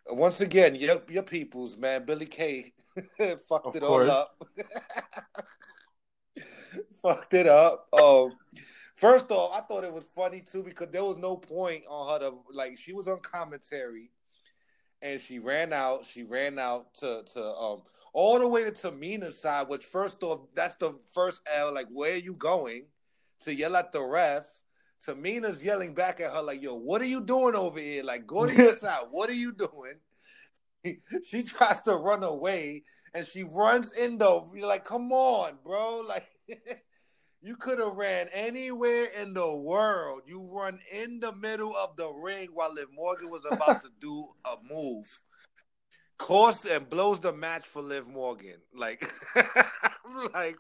once 0.09 0.41
again, 0.41 0.75
your 0.75 1.01
your 1.09 1.23
peoples, 1.23 1.77
man. 1.77 2.05
Billie 2.05 2.27
Kay 2.27 2.73
fucked 3.49 3.67
Of 3.67 3.77
it 3.77 3.83
course. 3.83 4.11
all 4.11 4.17
up. 4.17 4.43
fucked 7.03 7.35
it 7.35 7.47
up. 7.47 7.87
Um, 7.93 8.33
first 8.97 9.31
off, 9.31 9.53
I 9.55 9.67
thought 9.67 9.85
it 9.85 9.93
was 9.93 10.05
funny 10.15 10.41
too 10.41 10.63
because 10.63 10.89
there 10.91 11.05
was 11.05 11.19
no 11.19 11.37
point 11.37 11.85
on 11.89 12.09
her 12.21 12.31
to 12.31 12.37
like. 12.53 12.79
She 12.79 12.93
was 12.93 13.09
on 13.09 13.21
commentary, 13.21 14.11
and 15.03 15.21
she 15.21 15.39
ran 15.39 15.73
out. 15.73 16.07
She 16.07 16.23
ran 16.23 16.59
out 16.59 16.95
to 16.97 17.23
to 17.33 17.45
um 17.45 17.83
all 18.13 18.39
the 18.39 18.49
way 18.49 18.65
to 18.65 18.71
Tamina's 18.71 19.41
side. 19.41 19.69
Which 19.69 19.85
first 19.85 20.23
off, 20.23 20.41
that's 20.55 20.75
the 20.77 20.99
first 21.13 21.43
L. 21.55 21.73
Like, 21.73 21.89
where 21.91 22.13
are 22.13 22.17
you 22.17 22.35
going? 22.35 22.85
To 23.43 23.55
yell 23.55 23.77
at 23.77 23.93
the 23.93 24.03
ref. 24.03 24.45
Tamina's 25.05 25.63
yelling 25.63 25.95
back 25.95 26.21
at 26.21 26.33
her 26.33 26.43
like, 26.43 26.63
"Yo, 26.63 26.75
what 26.75 27.01
are 27.01 27.07
you 27.07 27.23
doing 27.23 27.55
over 27.55 27.81
here? 27.81 28.05
Like, 28.05 28.27
go 28.27 28.45
to 28.47 28.55
your 28.55 28.75
side. 28.77 29.05
What 29.11 29.31
are 29.31 29.35
you 29.35 29.53
doing?" 29.53 29.99
she 31.25 31.43
tries 31.43 31.81
to 31.83 31.97
run 31.97 32.23
away, 32.23 32.85
and 33.15 33.27
she 33.27 33.45
runs 33.45 33.93
in 33.93 34.19
though. 34.19 34.51
You're 34.55 34.69
like, 34.69 34.85
"Come 34.85 35.11
on, 35.13 35.59
bro! 35.65 36.01
Like, 36.07 36.29
you 37.43 37.57
could 37.57 37.79
have 37.79 37.97
ran 37.97 38.29
anywhere 38.33 39.05
in 39.05 39.33
the 39.33 39.57
world. 39.57 40.23
You 40.27 40.49
run 40.53 40.79
in 40.93 41.21
the 41.21 41.35
middle 41.35 41.75
of 41.77 41.97
the 41.97 42.09
ring 42.11 42.49
while 42.53 42.73
Liv 42.73 42.89
Morgan 42.95 43.31
was 43.31 43.45
about 43.51 43.83
to 43.83 43.89
do 44.01 44.29
a 44.45 44.57
move." 44.69 45.07
Course 46.19 46.67
and 46.67 46.89
blows 46.89 47.19
the 47.21 47.33
match 47.33 47.67
for 47.67 47.81
Liv 47.81 48.07
Morgan. 48.07 48.61
Like, 48.75 49.11
like 50.35 50.57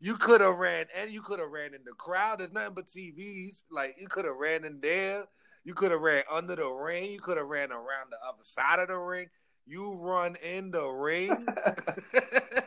you 0.00 0.16
could 0.16 0.42
have 0.42 0.56
ran 0.58 0.86
and 0.94 1.10
you 1.10 1.22
could 1.22 1.38
have 1.38 1.50
ran 1.50 1.72
in 1.72 1.82
the 1.84 1.92
crowd. 1.92 2.40
There's 2.40 2.52
nothing 2.52 2.74
but 2.74 2.88
TVs. 2.88 3.62
Like 3.70 3.96
you 3.98 4.08
could 4.08 4.26
have 4.26 4.36
ran 4.36 4.64
in 4.64 4.80
there. 4.80 5.24
You 5.64 5.74
could 5.74 5.92
have 5.92 6.00
ran 6.00 6.24
under 6.30 6.56
the 6.56 6.68
ring. 6.68 7.12
You 7.12 7.20
could 7.20 7.38
have 7.38 7.46
ran 7.46 7.72
around 7.72 8.10
the 8.10 8.18
other 8.28 8.42
side 8.42 8.80
of 8.80 8.88
the 8.88 8.98
ring. 8.98 9.28
You 9.64 9.94
run 9.94 10.36
in 10.36 10.72
the 10.72 10.86
ring. 10.86 11.46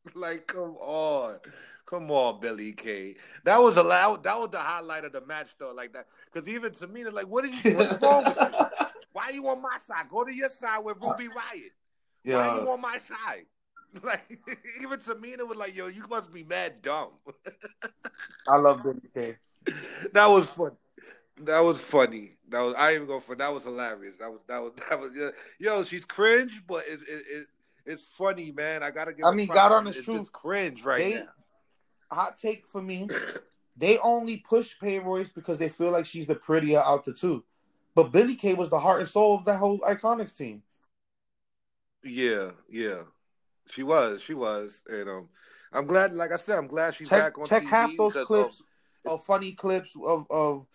like, 0.14 0.46
come 0.46 0.76
on. 0.80 1.38
Come 1.86 2.10
on, 2.10 2.38
Billie 2.40 2.72
Kay. 2.72 3.16
That 3.44 3.56
was 3.58 3.78
allowed. 3.78 4.22
that 4.24 4.38
was 4.38 4.50
the 4.50 4.58
highlight 4.58 5.04
of 5.06 5.12
the 5.12 5.22
match 5.22 5.48
though, 5.58 5.72
like 5.72 5.94
that. 5.94 6.06
Because 6.30 6.46
even 6.48 6.72
Tamina, 6.72 7.10
like, 7.12 7.26
what 7.26 7.46
is 7.46 7.64
you 7.64 7.76
what's 7.76 8.00
wrong 8.02 8.24
with 8.24 8.36
you? 8.38 8.66
Why 9.12 9.24
are 9.24 9.32
you 9.32 9.48
on 9.48 9.62
my 9.62 9.78
side? 9.86 10.06
Go 10.10 10.22
to 10.22 10.32
your 10.32 10.50
side 10.50 10.84
with 10.84 10.96
Ruby 11.00 11.28
Riott. 11.28 11.72
Yeah. 12.24 12.36
Why 12.36 12.46
Yeah. 12.56 12.62
you 12.62 12.68
on 12.70 12.80
my 12.80 12.98
side? 12.98 13.46
Like 14.02 14.38
even 14.82 14.98
Tamina 14.98 15.48
was 15.48 15.56
like, 15.56 15.74
"Yo, 15.74 15.86
you 15.86 16.06
must 16.10 16.30
be 16.30 16.44
mad 16.44 16.82
dumb." 16.82 17.08
I 18.46 18.56
love 18.56 18.82
Billie 18.82 19.00
Kay. 19.14 19.36
that 20.12 20.26
was 20.26 20.46
fun. 20.46 20.72
That 21.40 21.60
was 21.60 21.80
funny. 21.80 22.36
That 22.50 22.60
was 22.60 22.74
I 22.74 22.94
even 22.96 23.06
go 23.06 23.18
for 23.18 23.34
that 23.36 23.52
was 23.52 23.64
hilarious. 23.64 24.16
That 24.18 24.30
was 24.30 24.40
that 24.46 24.62
was 24.62 24.72
that 24.90 25.00
was 25.00 25.12
yeah. 25.16 25.30
yo. 25.58 25.82
She's 25.84 26.04
cringe, 26.04 26.62
but 26.66 26.84
it, 26.86 27.00
it, 27.08 27.24
it 27.30 27.46
it's 27.88 28.04
funny, 28.04 28.52
man. 28.52 28.82
I 28.82 28.90
gotta 28.90 29.12
give. 29.12 29.24
I 29.24 29.34
mean. 29.34 29.48
God 29.48 29.72
honest 29.72 29.98
it's 29.98 30.04
truth, 30.04 30.30
cringe 30.30 30.84
right 30.84 30.98
they- 30.98 31.14
now. 31.14 31.28
Hot 32.10 32.38
take 32.38 32.66
for 32.66 32.80
me. 32.80 33.06
They 33.76 33.98
only 33.98 34.38
push 34.38 34.74
Peyton 34.80 35.06
Royce 35.06 35.28
because 35.28 35.58
they 35.58 35.68
feel 35.68 35.92
like 35.92 36.04
she's 36.04 36.26
the 36.26 36.34
prettier 36.34 36.80
out 36.80 37.04
the 37.04 37.12
two. 37.12 37.44
But 37.94 38.12
Billie 38.12 38.34
Kay 38.34 38.54
was 38.54 38.70
the 38.70 38.78
heart 38.78 39.00
and 39.00 39.08
soul 39.08 39.36
of 39.36 39.44
that 39.44 39.58
whole 39.58 39.78
IIconics 39.80 40.36
team. 40.36 40.62
Yeah, 42.02 42.50
yeah. 42.68 43.02
She 43.70 43.82
was, 43.82 44.22
she 44.22 44.34
was, 44.34 44.82
and 44.88 45.08
um, 45.08 45.28
I'm 45.72 45.86
glad. 45.86 46.12
Like 46.12 46.32
I 46.32 46.36
said, 46.36 46.58
I'm 46.58 46.66
glad 46.66 46.94
she's 46.94 47.08
Check, 47.08 47.20
back 47.20 47.38
on 47.38 47.46
check 47.46 47.62
TV 47.64 47.68
half 47.68 47.90
those 47.98 48.14
because, 48.14 48.16
um, 48.16 48.24
clips 48.24 48.62
of 49.06 49.24
funny 49.24 49.52
clips 49.52 49.94
of, 50.02 50.26
of 50.30 50.66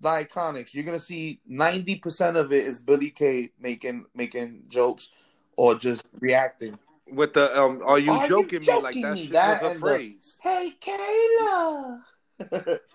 the 0.00 0.08
IIconics. 0.08 0.74
You're 0.74 0.84
gonna 0.84 0.98
see 0.98 1.40
ninety 1.46 1.96
percent 1.96 2.36
of 2.36 2.52
it 2.52 2.64
is 2.66 2.78
Billie 2.78 3.10
Kay 3.10 3.50
making 3.58 4.04
making 4.14 4.64
jokes 4.68 5.08
or 5.56 5.74
just 5.74 6.06
reacting. 6.20 6.78
with 7.10 7.34
the 7.34 7.58
um, 7.60 7.82
are 7.84 7.98
you 7.98 8.10
Are 8.12 8.22
you 8.22 8.28
joking 8.28 8.60
me? 8.60 8.80
Like 8.80 8.94
that 9.02 9.14
me? 9.14 9.22
shit 9.24 9.32
That 9.32 9.62
was 9.62 9.62
a 9.62 9.66
and 9.72 9.76
the- 9.76 9.80
phrase. 9.80 10.36
Hey 10.40 10.72
Kayla. 10.80 12.78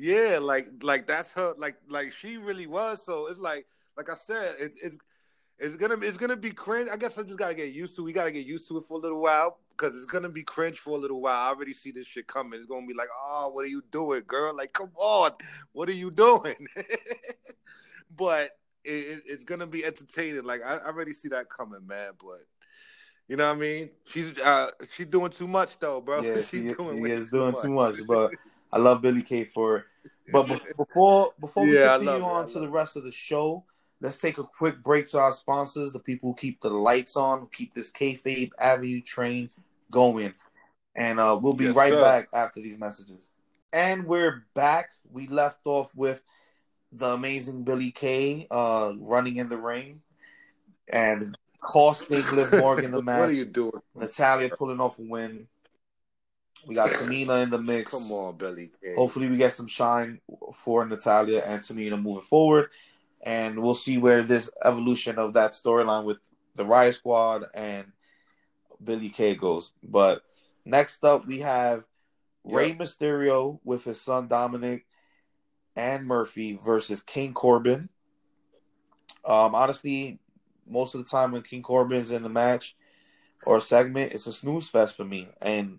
Yeah, 0.00 0.38
like 0.40 0.68
like 0.80 1.08
that's 1.08 1.32
her 1.32 1.54
like 1.58 1.74
like 1.88 2.12
she 2.12 2.36
really 2.36 2.68
was. 2.68 3.04
So 3.04 3.26
it's 3.26 3.40
like 3.40 3.66
like 3.96 4.08
I 4.08 4.14
said, 4.14 4.54
it's 4.60 4.78
it's 4.80 4.96
it's 5.58 5.74
gonna 5.74 5.96
it's 6.02 6.16
gonna 6.16 6.36
be 6.36 6.52
cringe. 6.52 6.88
I 6.88 6.96
guess 6.96 7.18
I 7.18 7.24
just 7.24 7.36
gotta 7.36 7.54
get 7.54 7.72
used 7.74 7.96
to. 7.96 8.04
We 8.04 8.12
gotta 8.12 8.30
get 8.30 8.46
used 8.46 8.68
to 8.68 8.78
it 8.78 8.84
for 8.86 8.94
a 8.98 9.00
little 9.00 9.20
while 9.20 9.58
because 9.70 9.96
it's 9.96 10.06
gonna 10.06 10.28
be 10.28 10.44
cringe 10.44 10.78
for 10.78 10.90
a 10.96 11.00
little 11.00 11.20
while. 11.20 11.34
I 11.36 11.48
already 11.48 11.74
see 11.74 11.90
this 11.90 12.06
shit 12.06 12.28
coming. 12.28 12.60
It's 12.60 12.68
gonna 12.68 12.86
be 12.86 12.94
like, 12.94 13.08
oh, 13.28 13.50
what 13.52 13.64
are 13.64 13.68
you 13.68 13.82
doing, 13.90 14.22
girl? 14.24 14.54
Like, 14.56 14.72
come 14.72 14.92
on, 14.94 15.32
what 15.72 15.88
are 15.88 15.92
you 15.92 16.12
doing? 16.12 16.54
but 18.16 18.50
it, 18.84 18.90
it, 18.90 19.22
it's 19.26 19.44
gonna 19.44 19.66
be 19.66 19.84
entertaining. 19.84 20.44
Like 20.44 20.62
I, 20.64 20.76
I 20.76 20.86
already 20.86 21.12
see 21.12 21.28
that 21.30 21.48
coming, 21.50 21.86
man. 21.86 22.12
But 22.20 22.46
you 23.28 23.36
know 23.36 23.48
what 23.48 23.56
I 23.56 23.60
mean? 23.60 23.90
She's 24.06 24.38
uh 24.38 24.70
she's 24.90 25.06
doing 25.06 25.30
too 25.30 25.48
much 25.48 25.78
though, 25.78 26.00
bro. 26.00 26.22
yeah, 26.22 26.34
she's 26.36 26.50
she, 26.50 26.74
doing 26.76 27.04
she 27.04 27.10
is 27.12 27.30
doing 27.30 27.54
too 27.54 27.70
much, 27.72 27.96
but 28.06 28.30
I 28.72 28.78
love 28.78 29.02
Billie 29.02 29.22
Kay 29.22 29.44
for 29.44 29.78
it. 29.78 29.84
But 30.32 30.44
be- 30.46 30.54
before 30.76 31.32
before 31.40 31.64
we 31.66 31.74
Yeah, 31.74 31.96
continue 31.96 32.22
on 32.22 32.46
to 32.48 32.60
the 32.60 32.68
rest 32.68 32.96
of 32.96 33.04
the 33.04 33.12
show, 33.12 33.64
let's 34.00 34.18
take 34.18 34.38
a 34.38 34.44
quick 34.44 34.82
break 34.82 35.06
to 35.08 35.18
our 35.18 35.32
sponsors, 35.32 35.92
the 35.92 35.98
people 36.00 36.30
who 36.30 36.34
keep 36.36 36.60
the 36.60 36.70
lights 36.70 37.16
on, 37.16 37.40
who 37.40 37.48
keep 37.52 37.74
this 37.74 37.90
kayfabe 37.90 38.50
Avenue 38.58 39.00
train 39.00 39.50
going, 39.90 40.34
and 40.94 41.20
uh, 41.20 41.38
we'll 41.40 41.54
be 41.54 41.66
Yes, 41.66 41.76
right 41.76 41.92
sir. 41.92 42.00
back 42.00 42.28
after 42.34 42.60
these 42.60 42.78
messages. 42.78 43.30
And 43.72 44.06
we're 44.06 44.44
back. 44.54 44.90
We 45.10 45.26
left 45.26 45.60
off 45.66 45.94
with 45.94 46.22
the 46.92 47.08
amazing 47.10 47.64
Billie 47.64 47.90
Kay 47.90 48.46
uh, 48.50 48.94
running 48.98 49.36
in 49.36 49.48
the 49.48 49.58
ring 49.58 50.00
and 50.88 51.36
costing 51.60 52.24
Liv 52.34 52.52
Morgan 52.58 52.90
the 52.90 53.02
match. 53.02 53.20
what 53.20 53.30
are 53.30 53.32
you 53.32 53.44
doing? 53.44 53.72
Natalya 53.94 54.50
pulling 54.50 54.80
off 54.80 54.98
a 54.98 55.02
win. 55.02 55.46
We 56.66 56.74
got 56.74 56.90
Tamina 56.90 57.42
in 57.44 57.50
the 57.50 57.60
mix. 57.60 57.92
Come 57.92 58.10
on, 58.12 58.36
Billie. 58.36 58.70
Kay. 58.82 58.94
Hopefully, 58.94 59.28
we 59.28 59.36
get 59.36 59.52
some 59.52 59.66
shine 59.68 60.20
for 60.52 60.84
Natalya 60.84 61.42
and 61.46 61.62
Tamina 61.62 62.00
moving 62.00 62.22
forward, 62.22 62.70
and 63.24 63.62
we'll 63.62 63.74
see 63.74 63.96
where 63.98 64.22
this 64.22 64.50
evolution 64.64 65.18
of 65.18 65.34
that 65.34 65.52
storyline 65.52 66.04
with 66.04 66.18
the 66.56 66.64
Riot 66.64 66.94
Squad 66.94 67.44
and 67.54 67.86
Billie 68.82 69.08
Kay 69.08 69.36
goes. 69.36 69.72
But 69.82 70.22
next 70.64 71.04
up, 71.04 71.26
we 71.26 71.40
have 71.40 71.84
Rey 72.44 72.72
Mysterio 72.72 73.60
with 73.64 73.84
his 73.84 74.00
son 74.00 74.26
Dominic 74.26 74.84
and 75.78 76.06
Murphy 76.06 76.58
versus 76.62 77.02
King 77.02 77.32
Corbin. 77.32 77.88
Um, 79.24 79.54
honestly, 79.54 80.18
most 80.66 80.94
of 80.94 81.04
the 81.04 81.08
time 81.08 81.30
when 81.30 81.42
King 81.42 81.62
Corbin 81.62 81.98
is 81.98 82.10
in 82.10 82.22
the 82.22 82.28
match 82.28 82.76
or 83.46 83.60
segment, 83.60 84.12
it's 84.12 84.26
a 84.26 84.32
snooze 84.32 84.68
fest 84.68 84.96
for 84.96 85.04
me. 85.04 85.28
And 85.40 85.78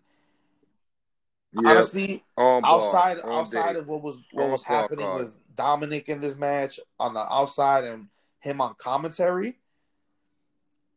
Yep. 1.51 1.65
honestly, 1.65 2.23
On 2.38 2.63
outside 2.63 3.17
outside 3.25 3.73
day. 3.73 3.79
of 3.79 3.88
what 3.88 4.03
was 4.03 4.19
what 4.31 4.45
On 4.45 4.51
was 4.51 4.63
happening 4.63 5.12
with 5.15 5.33
Dominic 5.55 6.07
in 6.07 6.19
this 6.19 6.38
match 6.38 6.79
on 6.99 7.15
the 7.15 7.21
outside 7.21 7.83
and 7.85 8.07
him 8.39 8.62
on 8.62 8.75
commentary, 8.75 9.57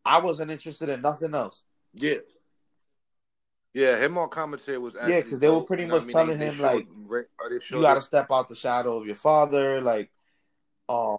I 0.05 0.21
wasn't 0.21 0.51
interested 0.51 0.91
in 0.91 1.01
nothing 1.01 1.35
else. 1.35 1.65
Yeah. 1.95 2.19
Yeah, 3.75 3.97
him 3.99 4.19
on 4.19 4.29
commentary 4.29 4.79
was 4.79 4.95
Yeah, 4.95 5.21
because 5.21 5.41
they 5.41 5.49
were 5.49 5.63
pretty 5.63 5.87
much 5.87 6.07
telling 6.09 6.39
him, 6.39 6.59
like, 6.59 6.87
Rick- 7.07 7.31
or 7.39 7.49
they 7.49 7.59
showed 7.61 7.77
You 7.77 7.83
got 7.83 7.95
to 7.95 8.03
step 8.03 8.27
out 8.31 8.49
the 8.49 8.55
shadow 8.55 8.99
of 8.99 9.07
your 9.07 9.15
father, 9.15 9.81
like 9.81 10.11
um 10.89 11.19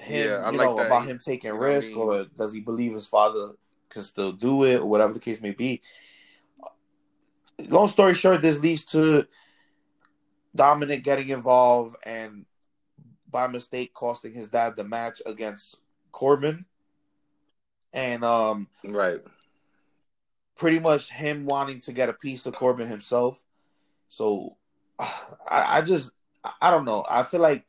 him, 0.00 0.30
Yeah, 0.30 0.42
I 0.44 0.50
you 0.50 0.56
like 0.58 0.66
know, 0.68 0.76
that. 0.76 0.86
about 0.86 1.04
him 1.06 1.18
taking 1.18 1.50
you 1.50 1.56
what 1.58 1.68
I 1.68 1.74
risk, 1.74 1.92
mean? 1.92 1.98
or 1.98 2.24
does 2.38 2.54
he 2.54 2.60
believe 2.60 2.94
his 2.94 3.06
father 3.06 3.50
can 3.90 4.02
still 4.02 4.32
do 4.32 4.64
it, 4.64 4.80
or 4.80 4.86
whatever 4.86 5.12
the 5.12 5.20
case 5.20 5.40
may 5.40 5.50
be. 5.50 5.82
Long 7.68 7.88
story 7.88 8.14
short, 8.14 8.40
this 8.40 8.60
leads 8.60 8.84
to 8.86 9.26
Dominic 10.54 11.02
getting 11.02 11.28
involved 11.28 11.96
and 12.04 12.46
by 13.30 13.46
mistake 13.46 13.92
costing 13.92 14.32
his 14.32 14.48
dad 14.48 14.76
the 14.76 14.84
match 14.84 15.20
against 15.26 15.80
Corbin. 16.12 16.64
And 17.92 18.24
um 18.24 18.68
right. 18.84 19.20
Pretty 20.58 20.80
much 20.80 21.10
him 21.10 21.46
wanting 21.46 21.78
to 21.78 21.92
get 21.92 22.10
a 22.10 22.12
piece 22.12 22.44
of 22.44 22.52
Corbin 22.52 22.88
himself. 22.88 23.42
So 24.08 24.56
I, 24.98 25.78
I 25.78 25.82
just 25.82 26.10
I 26.60 26.70
don't 26.70 26.84
know. 26.84 27.04
I 27.08 27.22
feel 27.22 27.40
like 27.40 27.64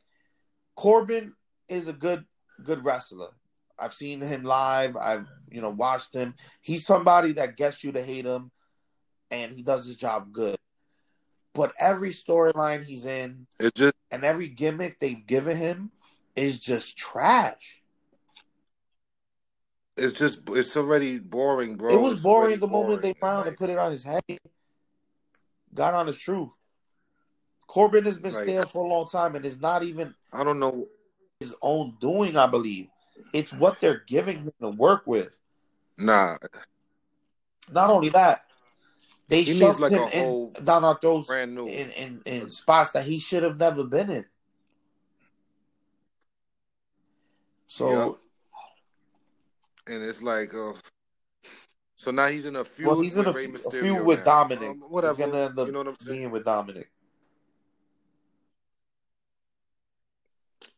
Corbin 0.76 1.32
is 1.68 1.88
a 1.88 1.94
good 1.94 2.24
good 2.62 2.84
wrestler. 2.84 3.30
I've 3.78 3.94
seen 3.94 4.20
him 4.20 4.42
live. 4.42 4.96
I've 4.96 5.26
you 5.50 5.62
know 5.62 5.70
watched 5.70 6.14
him. 6.14 6.34
He's 6.60 6.84
somebody 6.84 7.32
that 7.32 7.56
gets 7.56 7.82
you 7.82 7.92
to 7.92 8.02
hate 8.02 8.26
him, 8.26 8.50
and 9.30 9.52
he 9.52 9.62
does 9.62 9.86
his 9.86 9.96
job 9.96 10.32
good. 10.32 10.56
But 11.54 11.72
every 11.78 12.10
storyline 12.10 12.84
he's 12.84 13.06
in 13.06 13.46
it 13.58 13.74
just 13.74 13.94
and 14.10 14.24
every 14.24 14.48
gimmick 14.48 14.98
they've 14.98 15.26
given 15.26 15.56
him 15.56 15.90
is 16.36 16.60
just 16.60 16.96
trash. 16.96 17.79
It's 20.00 20.18
just 20.18 20.40
it's 20.50 20.76
already 20.76 21.18
boring, 21.18 21.76
bro. 21.76 21.92
it 21.94 22.00
was 22.00 22.14
It's 22.14 22.22
boring 22.22 22.58
the 22.58 22.68
moment 22.68 23.02
they 23.02 23.12
boring. 23.12 23.20
found 23.20 23.38
Like, 23.40 23.46
and 23.48 23.56
put 23.56 23.70
it 23.70 23.78
on 23.78 23.90
his 23.90 24.02
head. 24.02 24.22
Got 25.74 25.94
on 25.94 26.06
his 26.06 26.16
truth. 26.16 26.50
Corbin 27.66 28.04
has 28.04 28.18
been 28.18 28.32
Like- 28.32 28.44
stale 28.44 28.66
for 28.66 28.84
a 28.84 28.88
long 28.88 29.08
time 29.08 29.36
and 29.36 29.44
is 29.44 29.60
not 29.60 29.82
even 29.84 30.14
I 30.32 30.42
don't 30.44 30.58
know. 30.58 30.88
his 31.38 31.54
own 31.62 31.96
doing, 32.00 32.36
I 32.36 32.46
believe. 32.46 32.88
It's 33.32 33.52
what 33.52 33.80
they're 33.80 34.02
giving 34.06 34.38
him 34.38 34.52
to 34.60 34.70
work 34.70 35.02
with. 35.06 35.38
Nah, 35.96 36.36
Not 37.70 37.90
only 37.90 38.08
that, 38.10 38.44
they 39.28 39.42
He 39.42 39.58
shoved 39.58 39.78
like 39.80 39.92
him 39.92 40.08
in 40.12 40.52
down 40.64 40.82
our 40.84 40.98
throats 40.98 41.28
brand 41.28 41.54
new. 41.54 41.66
in, 41.66 41.90
in, 41.90 42.22
in 42.26 42.50
spots 42.50 42.90
that 42.92 43.04
he 43.04 43.18
should 43.20 43.42
have 43.44 43.58
never 43.58 43.84
been 43.84 44.10
in. 44.10 44.24
So 47.68 48.18
and 49.90 50.02
it's 50.04 50.22
like, 50.22 50.54
uh, 50.54 50.72
so 51.96 52.10
now 52.10 52.28
he's 52.28 52.46
in 52.46 52.56
a 52.56 52.64
feud. 52.64 52.86
well 52.88 53.00
he's 53.00 53.16
in 53.18 53.26
a, 53.26 53.32
with 53.32 53.36
feud- 53.36 53.54
a 53.66 53.70
feud 53.70 54.04
with 54.06 54.18
now. 54.20 54.24
Dominic. 54.24 54.70
Um, 54.70 54.80
whatever. 54.88 55.16
He's 55.16 55.26
gonna 55.26 55.38
end 55.46 55.58
up 55.58 55.66
you 55.66 55.72
know 55.72 55.78
what 55.80 55.88
I'm 55.88 55.96
saying? 56.00 56.18
being 56.18 56.30
with 56.30 56.44
Dominic. 56.44 56.90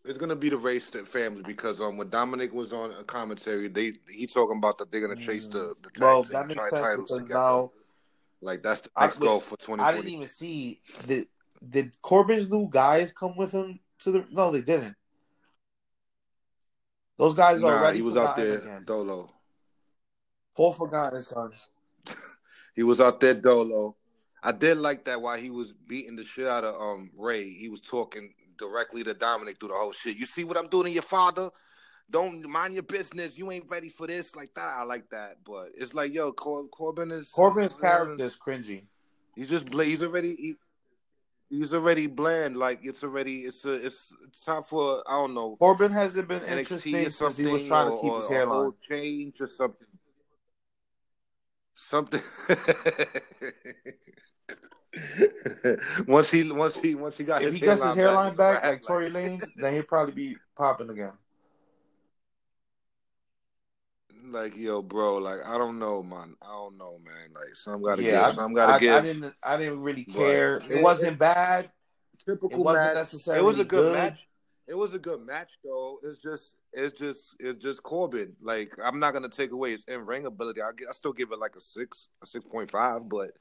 It's 0.05 0.19
gonna 0.19 0.35
be 0.37 0.49
the 0.49 0.57
race 0.57 0.91
to 0.91 1.05
family 1.05 1.43
because 1.47 1.81
um 1.81 1.97
when 1.97 2.09
Dominic 2.11 2.53
was 2.53 2.73
on 2.73 2.91
a 2.93 3.05
commentary, 3.05 3.69
they 3.69 3.93
he 4.11 4.27
talking 4.27 4.59
about 4.59 4.79
that 4.79 4.91
they're 4.91 5.01
gonna 5.01 5.15
chase 5.21 5.47
the 5.47 5.75
the 5.83 5.91
tag 5.91 6.01
Well, 6.03 6.23
that 6.25 6.49
makes 6.49 6.69
sense 6.71 6.83
titles 6.85 7.11
because 7.11 7.27
together. 7.27 7.41
now 7.41 7.71
like 8.41 8.63
that's 8.63 8.81
the 8.81 8.91
I- 8.97 9.05
next 9.05 9.19
goal 9.19 9.39
for 9.41 9.57
I 9.81 9.93
didn't 9.93 10.09
even 10.11 10.27
see 10.29 10.81
did 11.07 11.29
did 11.67 12.03
Corbin's 12.03 12.51
new 12.51 12.69
guys 12.69 13.13
come 13.13 13.37
with 13.37 13.53
him 13.53 13.79
to 14.01 14.11
the 14.11 14.27
no 14.33 14.51
they 14.51 14.63
didn't. 14.63 14.97
Those 17.23 17.35
guys 17.35 17.63
are 17.63 17.71
Nah, 17.71 17.79
already 17.79 17.99
he 17.99 18.03
was 18.03 18.17
out 18.17 18.35
there 18.35 18.59
again. 18.59 18.83
dolo. 18.85 19.31
Paul 20.57 20.73
forgot 20.73 21.13
his 21.13 21.29
sons. 21.29 21.69
He 22.75 22.83
was 22.83 23.01
out 23.01 23.21
there 23.21 23.35
dolo. 23.35 23.95
I 24.43 24.51
did 24.51 24.79
like 24.79 25.05
that 25.05 25.21
while 25.23 25.37
he 25.37 25.51
was 25.51 25.73
beating 25.73 26.17
the 26.17 26.25
shit 26.25 26.49
out 26.49 26.65
of 26.65 26.75
um 26.75 27.11
Rey. 27.17 27.49
He 27.51 27.69
was 27.69 27.81
talking 27.81 28.33
directly 28.59 29.05
to 29.05 29.15
Dominic 29.15 29.61
through 29.61 29.69
the 29.69 29.75
whole 29.75 29.93
shit. 29.93 30.17
You 30.17 30.27
see 30.27 30.43
what 30.43 30.57
I'm 30.57 30.67
doing 30.67 30.87
to 30.87 30.91
your 30.91 31.03
father? 31.03 31.51
Don't 32.11 32.43
mind 32.49 32.75
your 32.75 32.83
business. 32.83 33.39
You 33.39 33.53
ain't 33.53 33.71
ready 33.71 33.89
for 33.89 34.09
this. 34.09 34.35
Like 34.35 34.53
that, 34.55 34.71
I 34.71 34.83
like 34.83 35.09
that. 35.11 35.37
But 35.45 35.69
it's 35.77 35.95
like, 35.95 36.13
yo, 36.13 36.33
Cor- 36.33 36.67
Corbin 36.69 37.13
is 37.13 37.29
Corbin's 37.31 37.75
character 37.75 38.25
is 38.25 38.37
cringy. 38.37 38.85
He's 39.37 39.49
just 39.49 39.71
bla- 39.71 39.85
he's 39.85 40.03
already 40.03 40.35
he, 40.35 40.55
he's 41.53 41.75
already 41.75 42.07
bland. 42.07 42.57
Like 42.57 42.81
it's 42.83 43.05
already 43.05 43.41
it's 43.41 43.65
a 43.65 43.75
it's 43.75 44.15
it's 44.27 44.41
time 44.41 44.63
for 44.63 45.03
I 45.07 45.13
don't 45.13 45.35
know 45.35 45.57
Corbin 45.57 45.93
hasn't 45.93 46.29
been 46.29 46.41
NXT 46.41 46.59
interesting 46.59 47.11
since 47.11 47.37
he 47.37 47.47
was 47.47 47.69
trying 47.69 47.89
or, 47.89 47.97
to 47.97 48.03
keep 48.03 48.15
his 48.15 48.29
hairline. 48.29 48.73
change 48.89 49.35
or 49.41 49.51
something. 49.57 49.87
Something. 51.75 52.23
once 56.07 56.31
he 56.31 56.51
once 56.51 56.81
he 56.81 56.95
once 56.95 57.19
he 57.19 57.25
got 57.25 57.43
If 57.43 57.49
his 57.49 57.55
he 57.55 57.61
gets 57.61 57.83
his 57.83 57.95
hairline 57.95 58.35
back, 58.35 58.63
wrap, 58.63 58.73
like 58.73 58.83
Tory 58.83 59.11
Lanez, 59.11 59.45
then 59.57 59.75
he'll 59.75 59.83
probably 59.83 60.15
be 60.15 60.37
popping 60.57 60.91
again. 60.91 61.13
Like 64.25 64.57
yo, 64.57 64.83
bro, 64.83 65.17
like 65.19 65.41
I 65.45 65.59
don't 65.59 65.79
know, 65.79 66.03
man. 66.03 66.35
I 66.43 66.47
don't 66.53 66.77
know, 66.79 66.99
man. 67.05 67.33
Like 67.35 67.55
some 67.57 67.83
gotta 67.83 68.03
yeah, 68.03 68.27
give, 68.27 68.35
some 68.35 68.55
gotta 68.55 68.73
I, 68.75 68.79
give. 68.79 68.95
I 68.95 69.01
didn't. 69.01 69.35
I 69.43 69.57
didn't 69.57 69.81
really 69.81 70.05
But- 70.05 70.15
care. 70.17 70.57
It- 70.57 70.71
It 70.71 70.83
wasn't 70.83 71.19
bad. 71.19 71.71
typical 72.25 72.51
It 72.53 72.59
wasn't 72.59 72.87
match. 72.87 72.95
necessarily 72.95 73.43
It 73.43 73.47
was 73.47 73.59
a 73.59 73.65
good, 73.65 73.83
good. 73.83 73.93
match. 73.95 74.19
It 74.69 74.75
was 74.75 74.95
a 74.95 74.99
good 74.99 75.27
match 75.27 75.51
though. 75.65 75.99
It's 76.05 76.23
just 76.23 76.55
it's 76.73 76.97
just 76.99 77.35
it's 77.41 77.61
just 77.63 77.83
Corbin. 77.83 78.37
Like 78.41 78.73
I'm 78.83 79.01
not 79.01 79.13
gonna 79.13 79.29
take 79.29 79.51
away 79.51 79.73
his 79.73 79.85
in 79.89 80.07
ring 80.07 80.25
ability. 80.27 80.63
I, 80.63 80.69
I 80.89 80.93
still 80.93 81.13
give 81.13 81.33
it 81.33 81.39
like 81.41 81.57
a 81.57 81.61
six, 81.61 82.09
a 82.23 82.27
six 82.27 82.45
point 82.47 82.71
five, 82.71 83.09
but 83.09 83.33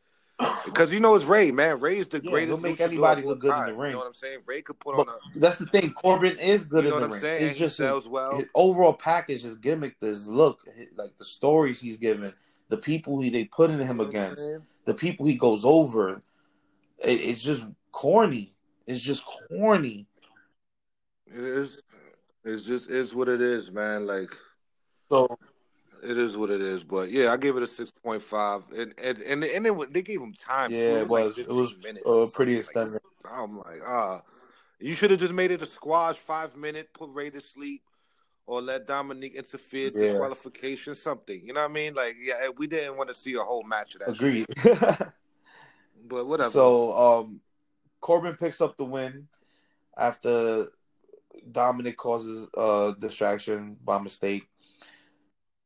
because 0.65 0.93
you 0.93 0.99
know 0.99 1.15
it's 1.15 1.25
Rey, 1.25 1.51
man. 1.51 1.79
Rey 1.79 1.97
is 1.97 2.07
the 2.07 2.19
Yeah, 2.23 2.31
greatest. 2.31 2.49
he'll 2.49 2.57
make 2.71 2.79
anybody 2.81 3.23
look 3.23 3.39
good 3.39 3.55
in 3.55 3.65
the 3.65 3.73
ring. 3.73 3.91
You 3.91 3.93
know 3.93 3.99
what 3.99 4.07
I'm 4.07 4.13
saying? 4.13 4.39
Rey 4.45 4.61
could 4.61 4.79
put 4.79 4.95
But 4.95 5.07
on 5.07 5.15
a. 5.15 5.39
that's 5.39 5.57
the 5.57 5.65
thing. 5.65 5.91
Corbin 5.93 6.37
is 6.37 6.63
good 6.63 6.83
You 6.83 6.89
know 6.91 6.95
in 6.97 7.01
what 7.01 7.01
the 7.01 7.05
I'm 7.07 7.11
ring. 7.13 7.21
saying? 7.21 7.49
It's 7.49 7.57
just 7.59 7.77
his, 7.77 8.07
well. 8.07 8.37
his 8.37 8.45
overall 8.55 8.93
package, 8.93 9.43
his 9.43 9.55
gimmick, 9.57 9.95
his 10.01 10.27
look, 10.27 10.59
his- 10.75 10.87
like 10.95 11.17
the 11.17 11.25
stories 11.25 11.79
he's 11.81 11.97
given, 11.97 12.33
the 12.69 12.77
people 12.77 13.19
he 13.21 13.29
they 13.29 13.45
put 13.45 13.69
in 13.71 13.79
him 13.79 13.87
You 13.87 13.93
know 13.93 14.03
what 14.03 14.09
against, 14.09 14.49
the 14.85 14.93
people 14.93 15.25
he 15.25 15.35
goes 15.35 15.65
over. 15.65 16.21
It, 17.03 17.09
it's 17.21 17.43
just 17.43 17.65
corny. 17.91 18.53
It's 18.87 19.01
just 19.01 19.25
corny. 19.25 20.07
It 21.27 21.39
is. 21.39 21.81
It's 22.43 22.63
just 22.63 22.89
is 22.89 23.13
what 23.13 23.29
it 23.29 23.39
is, 23.41 23.71
man. 23.71 24.07
Like 24.07 24.35
So 25.11 25.27
it 26.03 26.17
is 26.17 26.37
what 26.37 26.49
it 26.49 26.61
is. 26.61 26.83
But 26.83 27.11
yeah, 27.11 27.31
I 27.31 27.37
gave 27.37 27.57
it 27.57 27.63
a 27.63 27.67
six 27.67 27.91
point 27.91 28.21
five, 28.21 28.63
and 28.75 28.93
and 29.01 29.19
and, 29.19 29.43
and 29.43 29.67
it, 29.67 29.93
they 29.93 30.01
gave 30.01 30.21
him 30.21 30.33
time. 30.33 30.71
yeah, 30.71 30.99
it 30.99 31.01
like 31.01 31.09
was. 31.09 31.37
It 31.37 31.47
was 31.47 31.75
uh, 32.05 32.27
pretty 32.33 32.55
something. 32.55 32.55
Like, 32.55 32.59
extended. 32.59 33.01
I'm 33.25 33.57
like, 33.57 33.81
ah, 33.85 34.21
you 34.79 34.95
should 34.95 35.11
have 35.11 35.19
just 35.19 35.33
made 35.33 35.51
it 35.51 35.61
a 35.61 35.65
squash, 35.65 36.17
five 36.17 36.55
minute, 36.55 36.89
put 36.93 37.09
Rey 37.11 37.29
to 37.29 37.41
sleep, 37.41 37.83
or 38.47 38.61
let 38.61 38.87
Dominique 38.87 39.35
interfere, 39.35 39.91
Yeah. 39.93 40.01
disqualification, 40.01 40.95
something. 40.95 41.41
You 41.45 41.53
know 41.53 41.61
what 41.61 41.69
I 41.69 41.73
mean? 41.73 41.93
Like, 41.93 42.15
yeah, 42.21 42.49
we 42.57 42.67
didn't 42.67 42.97
want 42.97 43.09
to 43.09 43.15
see 43.15 43.35
a 43.35 43.41
whole 43.41 43.63
match 43.63 43.95
of 43.95 44.01
that. 44.01 44.09
Agreed. 44.09 44.47
But 46.03 46.27
whatever. 46.27 46.49
So 46.49 46.91
um, 46.91 47.41
Corbin 47.99 48.35
picks 48.35 48.59
up 48.61 48.77
the 48.77 48.85
win 48.85 49.27
after 49.97 50.65
Dominic 51.51 51.97
causes 51.97 52.47
a 52.57 52.95
distraction 52.97 53.77
by 53.83 53.99
mistake. 53.99 54.47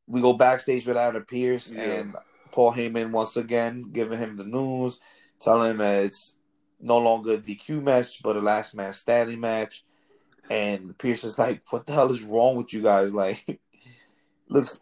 We 0.08 0.22
go 0.22 0.34
backstage 0.34 0.86
with 0.86 0.98
Adam 0.98 1.26
Pearce 1.26 1.72
Yeah. 1.72 1.82
and 1.82 2.16
Paul 2.52 2.72
Heyman 2.74 3.12
once 3.12 3.38
again 3.38 3.90
giving 3.92 4.20
him 4.20 4.36
the 4.36 4.46
news, 4.46 5.00
telling 5.40 5.72
him 5.72 5.78
that 5.80 6.06
it's 6.06 6.36
no 6.80 6.98
longer 7.00 7.34
a 7.34 7.38
DQ 7.38 7.82
match 7.82 8.22
but 8.22 8.38
a 8.38 8.42
last 8.42 8.76
man 8.76 8.94
standing 8.94 9.40
match. 9.40 9.84
And 10.50 10.96
Pierce 11.00 11.24
is 11.24 11.40
like, 11.40 11.64
"What 11.72 11.88
the 11.88 11.94
hell 11.94 12.12
is 12.12 12.24
wrong 12.24 12.56
with 12.56 12.72
you 12.74 12.82
guys? 12.82 13.12
Like, 13.14 13.60
looks." 14.48 14.80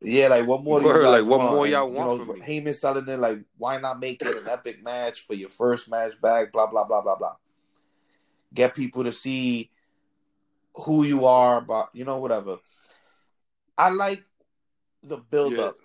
Yeah, 0.00 0.28
like 0.28 0.46
what 0.46 0.62
more 0.62 0.80
do 0.80 0.86
you 0.86 0.92
Word, 0.92 1.04
like, 1.04 1.24
what 1.24 1.38
want? 1.40 1.52
more 1.52 1.66
y'all 1.66 1.88
you 1.88 1.94
want 1.94 2.18
know, 2.18 2.24
from 2.24 2.38
me? 2.38 2.44
Heyman 2.46 2.74
selling 2.74 3.08
it 3.08 3.18
like, 3.18 3.38
why 3.56 3.78
not 3.78 4.00
make 4.00 4.20
it 4.20 4.36
an 4.36 4.48
epic 4.48 4.84
match 4.84 5.22
for 5.22 5.34
your 5.34 5.48
first 5.48 5.88
match 5.88 6.20
back? 6.20 6.52
Blah 6.52 6.66
blah 6.66 6.84
blah 6.84 7.00
blah 7.00 7.16
blah. 7.16 7.36
Get 8.52 8.74
people 8.74 9.04
to 9.04 9.12
see 9.12 9.70
who 10.74 11.04
you 11.04 11.24
are, 11.24 11.60
but 11.60 11.88
you 11.94 12.04
know 12.04 12.18
whatever. 12.18 12.58
I 13.76 13.90
like 13.90 14.24
the 15.02 15.18
build 15.18 15.54
Yeah. 15.54 15.64
up 15.64 15.78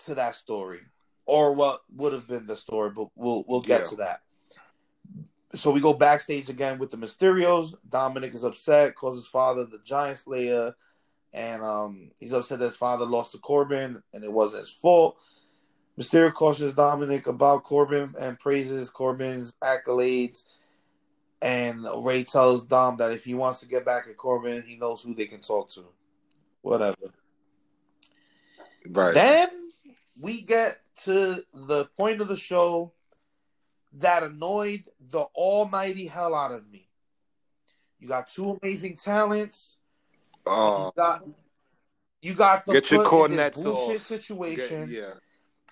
to 0.00 0.14
that 0.14 0.34
story, 0.34 0.80
or 1.26 1.52
what 1.52 1.82
would 1.94 2.12
have 2.12 2.28
been 2.28 2.46
the 2.46 2.56
story, 2.56 2.90
but 2.90 3.08
we'll 3.16 3.44
we'll 3.48 3.60
get 3.60 3.82
Yeah. 3.82 3.88
to 3.88 3.96
that. 3.96 4.22
So 5.54 5.70
we 5.70 5.80
go 5.80 5.94
backstage 5.94 6.48
again 6.50 6.78
with 6.78 6.90
the 6.90 6.98
Mysterios. 6.98 7.74
Dominic 7.88 8.34
is 8.34 8.44
upset 8.44 8.90
because 8.90 9.14
his 9.16 9.26
father, 9.26 9.64
the 9.64 9.78
Giant 9.78 10.18
Slayer, 10.18 10.76
and 11.32 11.62
um, 11.62 12.10
he's 12.18 12.34
upset 12.34 12.58
that 12.58 12.66
his 12.66 12.76
father 12.76 13.06
lost 13.06 13.32
to 13.32 13.38
Corbin 13.38 14.02
and 14.12 14.24
it 14.24 14.32
wasn't 14.32 14.60
his 14.64 14.72
fault. 14.72 15.18
Mysterio 15.98 16.32
cautions 16.32 16.74
Dominic 16.74 17.26
about 17.26 17.64
Corbin 17.64 18.14
and 18.20 18.38
praises 18.38 18.88
Corbin's 18.90 19.52
accolades. 19.64 20.44
And 21.40 21.86
Rey 22.04 22.24
tells 22.24 22.64
Dom 22.64 22.96
that 22.98 23.12
if 23.12 23.24
he 23.24 23.34
wants 23.34 23.60
to 23.60 23.68
get 23.68 23.84
back 23.84 24.06
at 24.08 24.16
Corbin, 24.16 24.62
he 24.62 24.76
knows 24.76 25.02
who 25.02 25.14
they 25.14 25.26
can 25.26 25.40
talk 25.40 25.70
to. 25.70 25.84
Whatever. 26.68 26.96
right. 28.90 29.14
Then 29.14 29.48
we 30.20 30.42
get 30.42 30.78
to 31.04 31.42
the 31.54 31.88
point 31.96 32.20
of 32.20 32.28
the 32.28 32.36
show 32.36 32.92
that 33.94 34.22
annoyed 34.22 34.82
the 35.00 35.20
almighty 35.34 36.06
hell 36.06 36.34
out 36.34 36.52
of 36.52 36.70
me. 36.70 36.88
You 37.98 38.08
got 38.08 38.28
two 38.28 38.58
amazing 38.62 38.96
talents. 38.96 39.78
Uh, 40.46 40.90
you 40.90 40.92
got 40.96 41.26
you 42.20 42.34
got 42.34 42.66
the 42.66 42.72
get 42.74 42.90
your 42.90 43.28
this 43.28 43.54
bullshit 43.56 43.96
off. 43.96 44.02
situation. 44.02 44.86
Get- 44.86 44.94
yeah. 44.94 45.12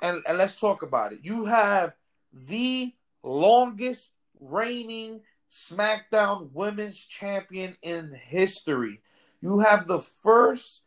and, 0.02 0.18
and 0.26 0.38
let's 0.38 0.58
talk 0.58 0.82
about 0.82 1.12
it. 1.12 1.20
You 1.22 1.44
have 1.44 1.94
the 2.32 2.94
longest 3.22 4.12
reigning 4.40 5.20
SmackDown 5.50 6.50
Women's 6.52 6.98
Champion 6.98 7.76
in 7.82 8.12
history. 8.12 9.00
You 9.42 9.60
have 9.60 9.86
the 9.86 10.00
first 10.00 10.82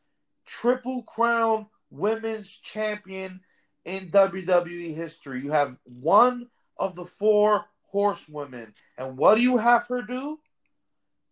Triple 0.49 1.03
Crown 1.03 1.67
Women's 1.91 2.57
Champion 2.57 3.39
in 3.85 4.09
WWE 4.09 4.95
history. 4.95 5.41
You 5.41 5.51
have 5.51 5.77
one 5.83 6.47
of 6.77 6.95
the 6.95 7.05
four 7.05 7.65
horsewomen. 7.83 8.73
And 8.97 9.15
what 9.15 9.35
do 9.35 9.43
you 9.43 9.57
have 9.57 9.87
her 9.87 10.01
do? 10.01 10.39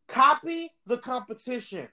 Copy 0.07 0.71
the 0.85 0.99
competition 0.99 1.87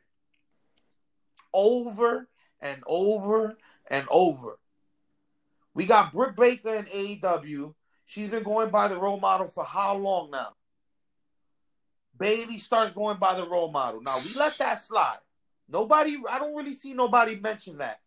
over 1.53 2.29
and 2.61 2.83
over 2.87 3.57
and 3.91 4.07
over. 4.11 4.59
We 5.75 5.87
got 5.87 6.13
Britt 6.13 6.37
Baker 6.37 6.75
in 6.75 6.85
AEW. 6.85 7.75
She's 8.05 8.29
been 8.29 8.43
going 8.43 8.71
by 8.71 8.89
the 8.89 9.01
role 9.01 9.19
model 9.19 9.47
for 9.49 9.65
how 9.65 9.97
long 9.97 10.31
now? 10.31 10.53
Bayley 12.19 12.59
starts 12.59 12.93
going 12.93 13.17
by 13.17 13.35
the 13.35 13.49
role 13.49 13.71
model. 13.71 14.03
Now 14.03 14.17
we 14.25 14.39
let 14.39 14.59
that 14.59 14.81
slide. 14.81 15.19
Nobody, 15.69 16.19
I 16.31 16.39
don't 16.39 16.55
really 16.55 16.73
see 16.73 16.93
nobody 16.93 17.37
mention 17.37 17.79
that, 17.79 18.01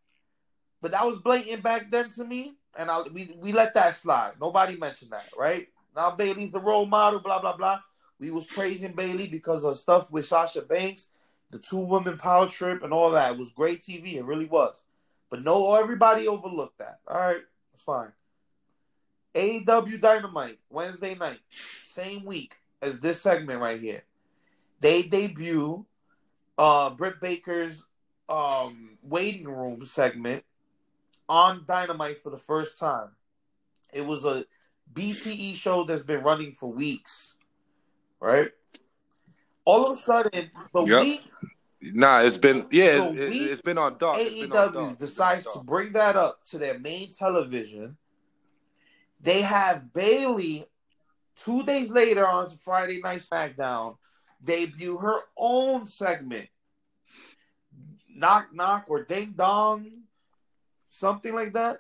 but 0.82 0.92
that 0.92 1.06
was 1.06 1.18
blatant 1.18 1.64
back 1.64 1.90
then 1.90 2.10
to 2.10 2.26
me, 2.26 2.56
and 2.78 2.90
I 2.90 3.02
we 3.14 3.30
we 3.40 3.52
let 3.52 3.74
that 3.74 3.96
slide. 3.96 4.34
Nobody 4.40 4.78
mentioned 4.78 5.12
that, 5.12 5.30
right? 5.38 5.68
Now 5.96 6.12
Bayley's 6.12 6.52
the 6.52 6.60
role 6.60 6.86
model, 6.86 7.20
blah 7.20 7.40
blah 7.40 7.58
blah. 7.58 7.80
we 8.20 8.30
was 8.32 8.46
praising 8.46 8.94
Bayley 8.94 9.28
because 9.28 9.66
of 9.66 9.78
stuff 9.78 10.12
with 10.12 10.26
Sasha 10.26 10.62
Banks, 10.62 11.10
the 11.50 11.60
two 11.60 11.78
women 11.80 12.18
power 12.18 12.48
trip, 12.48 12.84
and 12.84 12.94
all 12.94 13.12
that. 13.12 13.34
It 13.34 13.38
was 13.40 13.52
great 13.52 13.82
TV. 13.82 14.16
It 14.16 14.26
really 14.26 14.46
was. 14.46 14.84
But 15.30 15.42
no, 15.42 15.76
everybody 15.76 16.28
overlooked 16.28 16.78
that. 16.78 17.00
All 17.08 17.20
right, 17.20 17.42
it's 17.74 17.82
fine. 17.82 18.14
AEW 19.34 20.00
Dynamite 20.00 20.58
Wednesday 20.70 21.16
night, 21.16 21.40
same 21.86 22.24
week 22.26 22.56
as 22.82 23.00
this 23.00 23.22
segment 23.22 23.62
right 23.62 23.80
here. 23.80 24.04
They 24.80 25.04
debut 25.04 25.86
uh 26.58 26.90
Britt 26.92 27.20
Baker's 27.22 27.84
um 28.30 28.98
waiting 29.02 29.46
room 29.46 29.86
segment 29.86 30.44
on 31.30 31.64
Dynamite 31.68 32.20
for 32.20 32.30
the 32.30 32.38
first 32.38 32.78
time. 32.78 33.10
It 33.94 34.06
was 34.06 34.26
a 34.26 34.46
BTE 34.94 35.56
show 35.56 35.84
that's 35.84 36.04
been 36.04 36.22
running 36.22 36.52
for 36.52 36.72
weeks, 36.72 37.38
right? 38.20 38.50
All 39.66 39.86
of 39.86 39.94
a 39.94 39.96
sudden, 39.96 40.52
the 40.74 40.84
Yep. 40.84 41.02
week 41.02 41.22
Nah, 41.80 42.22
it's 42.22 42.38
been 42.38 42.66
yeah, 42.72 43.12
it, 43.12 43.20
it, 43.20 43.50
has 43.52 43.62
been 43.62 43.78
on 43.78 43.98
dark. 43.98 44.18
AEW 44.18 44.74
dark. 44.74 44.98
Decides 44.98 45.46
to 45.54 45.60
bring 45.64 45.92
that 45.92 46.16
up 46.16 46.44
to 46.46 46.58
their 46.58 46.80
main 46.80 47.12
television. 47.12 47.98
They 49.22 49.42
have 49.42 49.94
Bayley 49.94 50.66
two 51.36 51.64
days 51.64 51.92
later 51.92 52.28
on 52.28 52.50
Friday 52.50 53.00
Night 53.04 53.20
SmackDown 53.20 53.98
debut 54.44 54.98
her 54.98 55.22
own 55.38 55.88
segment. 55.88 56.50
Knock 58.10 58.50
knock 58.54 58.86
or 58.88 59.04
ding 59.04 59.34
dong, 59.38 59.92
something 60.90 61.34
like 61.34 61.54
that. 61.54 61.78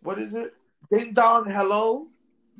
What 0.00 0.18
is 0.18 0.34
it? 0.34 0.54
Ding 0.90 1.12
dong 1.12 1.50
hello. 1.50 2.08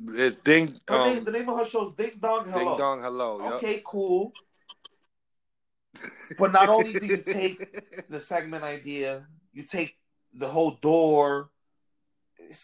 It's 0.08 0.36
ding 0.40 0.80
Her 0.88 0.96
um, 0.96 1.08
name, 1.08 1.24
the 1.24 1.30
name 1.30 1.48
of 1.48 1.58
her 1.58 1.64
show 1.64 1.86
is 1.86 1.92
Ding 1.92 2.18
Dong 2.18 2.48
Hello. 2.48 2.70
ding 2.70 2.78
dong 2.78 3.02
hello. 3.02 3.40
yup. 3.42 3.52
Okay, 3.54 3.82
cool. 3.84 4.32
But 6.38 6.52
not 6.52 6.68
only 6.68 6.94
do 6.94 7.06
you 7.06 7.18
take 7.18 8.08
the 8.08 8.18
segment 8.18 8.64
idea, 8.64 9.26
you 9.52 9.64
take 9.64 9.96
the 10.34 10.48
whole 10.48 10.72
door, 10.80 11.50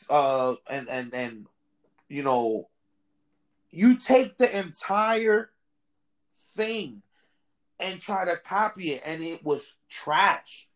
uh, 0.09 0.55
and 0.71 0.89
and 0.89 1.15
and 1.15 1.47
you 2.09 2.23
know, 2.23 2.69
you 3.71 3.97
take 3.97 4.39
the 4.39 4.59
entire 4.59 5.51
thing 6.59 7.03
and 7.81 8.01
try 8.01 8.25
to 8.25 8.37
copy 8.45 8.89
it, 8.91 9.03
and 9.07 9.23
it 9.23 9.45
was 9.45 9.75
trash. 9.89 10.69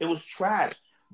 It 0.00 0.06
was 0.08 0.24
trash. 0.24 0.72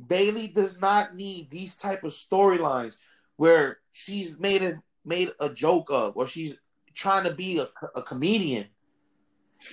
Bayley 0.09 0.47
does 0.49 0.79
not 0.81 1.14
need 1.14 1.51
these 1.51 1.77
type 1.77 2.05
of 2.05 2.12
storylines 2.12 2.97
where 3.37 3.79
she's 3.93 4.39
made 4.39 4.62
a 4.62 4.83
made 5.05 5.31
a 5.41 5.51
joke 5.51 5.89
of, 5.91 6.16
or 6.16 6.27
she's 6.27 6.57
trying 6.95 7.25
to 7.25 7.35
be 7.35 7.59
a, 7.59 7.66
a 7.95 8.03
comedian. 8.03 8.66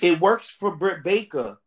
It 0.01 0.19
works 0.19 0.49
for 0.49 0.75
Britt 0.75 1.03
Baker. 1.03 1.59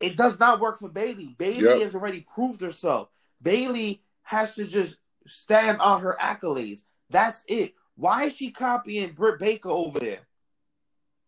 It 0.00 0.16
does 0.16 0.38
not 0.38 0.60
work 0.60 0.78
for 0.78 0.90
Bayley. 0.90 1.34
Bayley 1.38 1.62
Yep. 1.62 1.80
has 1.80 1.94
already 1.94 2.26
proved 2.34 2.60
herself. 2.60 3.08
Bayley 3.40 4.02
has 4.22 4.54
to 4.56 4.66
just 4.66 4.96
stand 5.26 5.80
on 5.80 6.00
her 6.02 6.16
accolades. 6.20 6.84
That's 7.10 7.44
it. 7.48 7.74
Why 7.96 8.24
is 8.24 8.36
she 8.36 8.50
copying 8.50 9.12
Britt 9.12 9.38
Baker 9.38 9.70
over 9.70 9.98
there? 10.00 10.26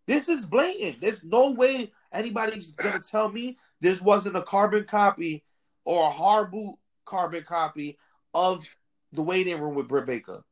This 0.06 0.28
is 0.28 0.46
blatant. 0.46 1.00
There's 1.00 1.24
no 1.24 1.50
way 1.50 1.92
anybody's 2.12 2.70
gonna 2.70 3.00
tell 3.00 3.28
me 3.28 3.56
this 3.80 4.00
wasn't 4.00 4.36
a 4.36 4.42
carbon 4.42 4.84
copy 4.84 5.42
or 5.84 6.06
a 6.06 6.10
hard 6.10 6.50
boot 6.50 6.76
carbon 7.04 7.42
copy 7.42 7.98
of 8.34 8.64
the 9.12 9.22
waiting 9.22 9.60
room 9.60 9.74
with 9.74 9.88
Britt 9.88 10.06
Baker. 10.06 10.42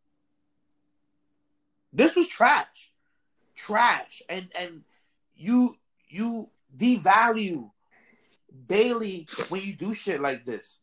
This 1.93 2.17
was 2.17 2.27
trash, 2.27 2.91
trash, 3.55 4.23
and 4.29 4.49
and 4.59 4.83
you 5.37 5.77
you 6.09 6.51
devalue 6.77 7.71
Bayley 8.67 9.29
when 9.49 9.63
you 9.63 9.75
do 9.75 9.95
shit 9.95 10.21
like 10.21 10.45
this. 10.45 10.79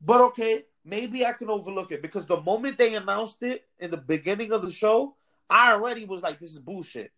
But 0.00 0.20
okay, 0.22 0.64
maybe 0.84 1.26
I 1.26 1.32
can 1.32 1.50
overlook 1.50 1.92
it 1.92 2.00
because 2.00 2.26
the 2.26 2.40
moment 2.40 2.78
they 2.78 2.94
announced 2.94 3.42
it 3.42 3.66
in 3.78 3.90
the 3.90 3.98
beginning 3.98 4.52
of 4.52 4.62
the 4.62 4.70
show, 4.70 5.16
I 5.50 5.72
already 5.72 6.06
was 6.06 6.22
like, 6.22 6.38
"This 6.38 6.52
is 6.52 6.58
bullshit." 6.58 7.12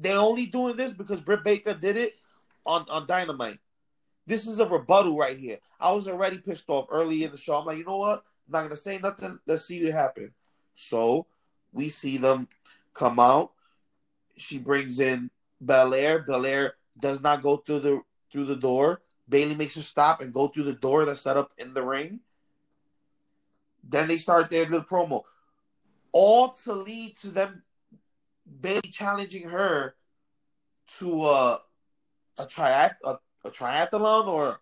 They're 0.00 0.18
only 0.18 0.46
doing 0.46 0.76
this 0.76 0.92
because 0.92 1.20
Britt 1.20 1.44
Baker 1.44 1.74
did 1.74 1.96
it 1.96 2.14
on 2.64 2.84
on 2.90 3.06
Dynamite. 3.06 3.58
This 4.26 4.46
is 4.46 4.58
a 4.58 4.66
rebuttal 4.66 5.16
right 5.16 5.36
here. 5.36 5.58
I 5.80 5.92
was 5.92 6.06
already 6.06 6.38
pissed 6.38 6.68
off 6.68 6.86
early 6.90 7.24
in 7.24 7.30
the 7.30 7.36
show. 7.36 7.54
I'm 7.54 7.66
like, 7.66 7.78
you 7.78 7.84
know 7.84 7.96
what? 7.96 8.18
I'm 8.46 8.52
not 8.52 8.62
gonna 8.62 8.76
say 8.76 8.98
nothing. 8.98 9.38
Let's 9.46 9.64
see 9.64 9.82
what 9.82 9.92
happen. 9.92 10.32
So 10.74 11.26
we 11.72 11.88
see 11.88 12.18
them 12.18 12.48
come 12.94 13.18
out. 13.18 13.52
She 14.36 14.58
brings 14.58 15.00
in 15.00 15.30
Belair. 15.60 16.20
Belair 16.20 16.74
does 17.00 17.20
not 17.20 17.42
go 17.42 17.56
through 17.56 17.80
the 17.80 18.02
through 18.32 18.44
the 18.44 18.56
door. 18.56 19.00
Bayley 19.28 19.54
makes 19.54 19.76
her 19.76 19.82
stop 19.82 20.20
and 20.20 20.32
go 20.32 20.48
through 20.48 20.64
the 20.64 20.74
door 20.74 21.04
that's 21.04 21.20
set 21.20 21.36
up 21.36 21.52
in 21.58 21.74
the 21.74 21.82
ring. 21.82 22.20
Then 23.82 24.08
they 24.08 24.16
start 24.18 24.50
their 24.50 24.64
little 24.64 24.84
promo, 24.84 25.22
all 26.12 26.50
to 26.64 26.72
lead 26.72 27.16
to 27.18 27.30
them 27.30 27.62
Bayley 28.60 28.90
challenging 28.90 29.48
her 29.48 29.94
to 30.98 31.20
uh, 31.22 31.58
a 32.38 32.44
triath 32.44 32.96
a, 33.04 33.16
a 33.44 33.50
triathlon 33.50 34.26
or 34.26 34.60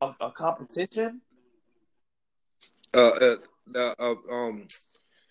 a, 0.00 0.14
a 0.20 0.30
competition 0.30 1.20
Uh, 2.92 3.36
uh, 3.76 3.94
uh, 3.98 4.14
um, 4.30 4.66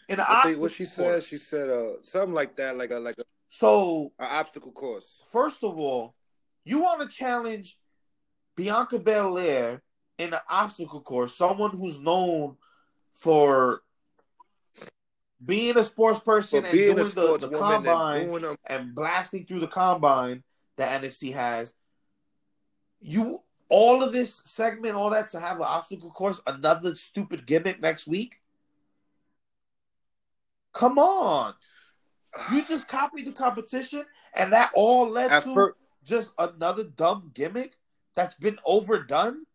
in 0.07 0.19
an 0.19 0.25
I 0.27 0.43
think 0.43 0.59
what 0.59 0.71
she 0.71 0.85
said, 0.85 1.23
she 1.23 1.37
said 1.37 1.69
uh 1.69 2.01
something 2.03 2.33
like 2.33 2.55
that, 2.55 2.77
like 2.77 2.91
a 2.91 2.99
like 2.99 3.17
a, 3.19 3.23
So 3.49 4.11
a 4.19 4.23
obstacle 4.23 4.71
course. 4.71 5.21
first 5.31 5.63
of 5.63 5.77
all, 5.77 6.15
you 6.63 6.79
want 6.81 7.01
to 7.01 7.15
challenge 7.15 7.77
Bianca 8.55 8.97
Belair 8.99 9.81
in 10.17 10.33
an 10.33 10.39
obstacle 10.49 11.01
course, 11.01 11.35
someone 11.35 11.71
who's 11.71 11.99
known 11.99 12.57
for 13.13 13.81
being 15.45 15.77
a 15.77 15.83
sports 15.83 16.19
person 16.19 16.65
and 16.65 16.71
doing 16.73 16.97
the, 16.97 17.37
the 17.37 17.47
and 17.47 17.55
combine 17.55 18.27
doing 18.27 18.43
a- 18.43 18.71
and 18.71 18.93
blasting 18.93 19.45
through 19.45 19.61
the 19.61 19.67
combine 19.67 20.43
that 20.77 21.01
NFC 21.01 21.33
has. 21.33 21.73
You 22.99 23.39
all 23.69 24.03
of 24.03 24.11
this 24.11 24.41
segment, 24.45 24.95
all 24.95 25.11
that 25.11 25.27
to 25.27 25.39
have 25.39 25.57
an 25.57 25.65
obstacle 25.67 26.11
course, 26.11 26.41
another 26.47 26.95
stupid 26.95 27.45
gimmick 27.45 27.79
next 27.79 28.07
week. 28.07 28.41
Come 30.73 30.97
on. 30.97 31.53
You 32.51 32.63
just 32.63 32.87
copied 32.87 33.25
the 33.25 33.31
competition, 33.31 34.05
and 34.35 34.53
that 34.53 34.71
all 34.73 35.07
led 35.07 35.31
At 35.31 35.43
to 35.43 35.73
just 36.03 36.31
another 36.37 36.83
dumb 36.83 37.31
gimmick 37.33 37.75
that's 38.15 38.35
been 38.35 38.59
overdone. 38.65 39.45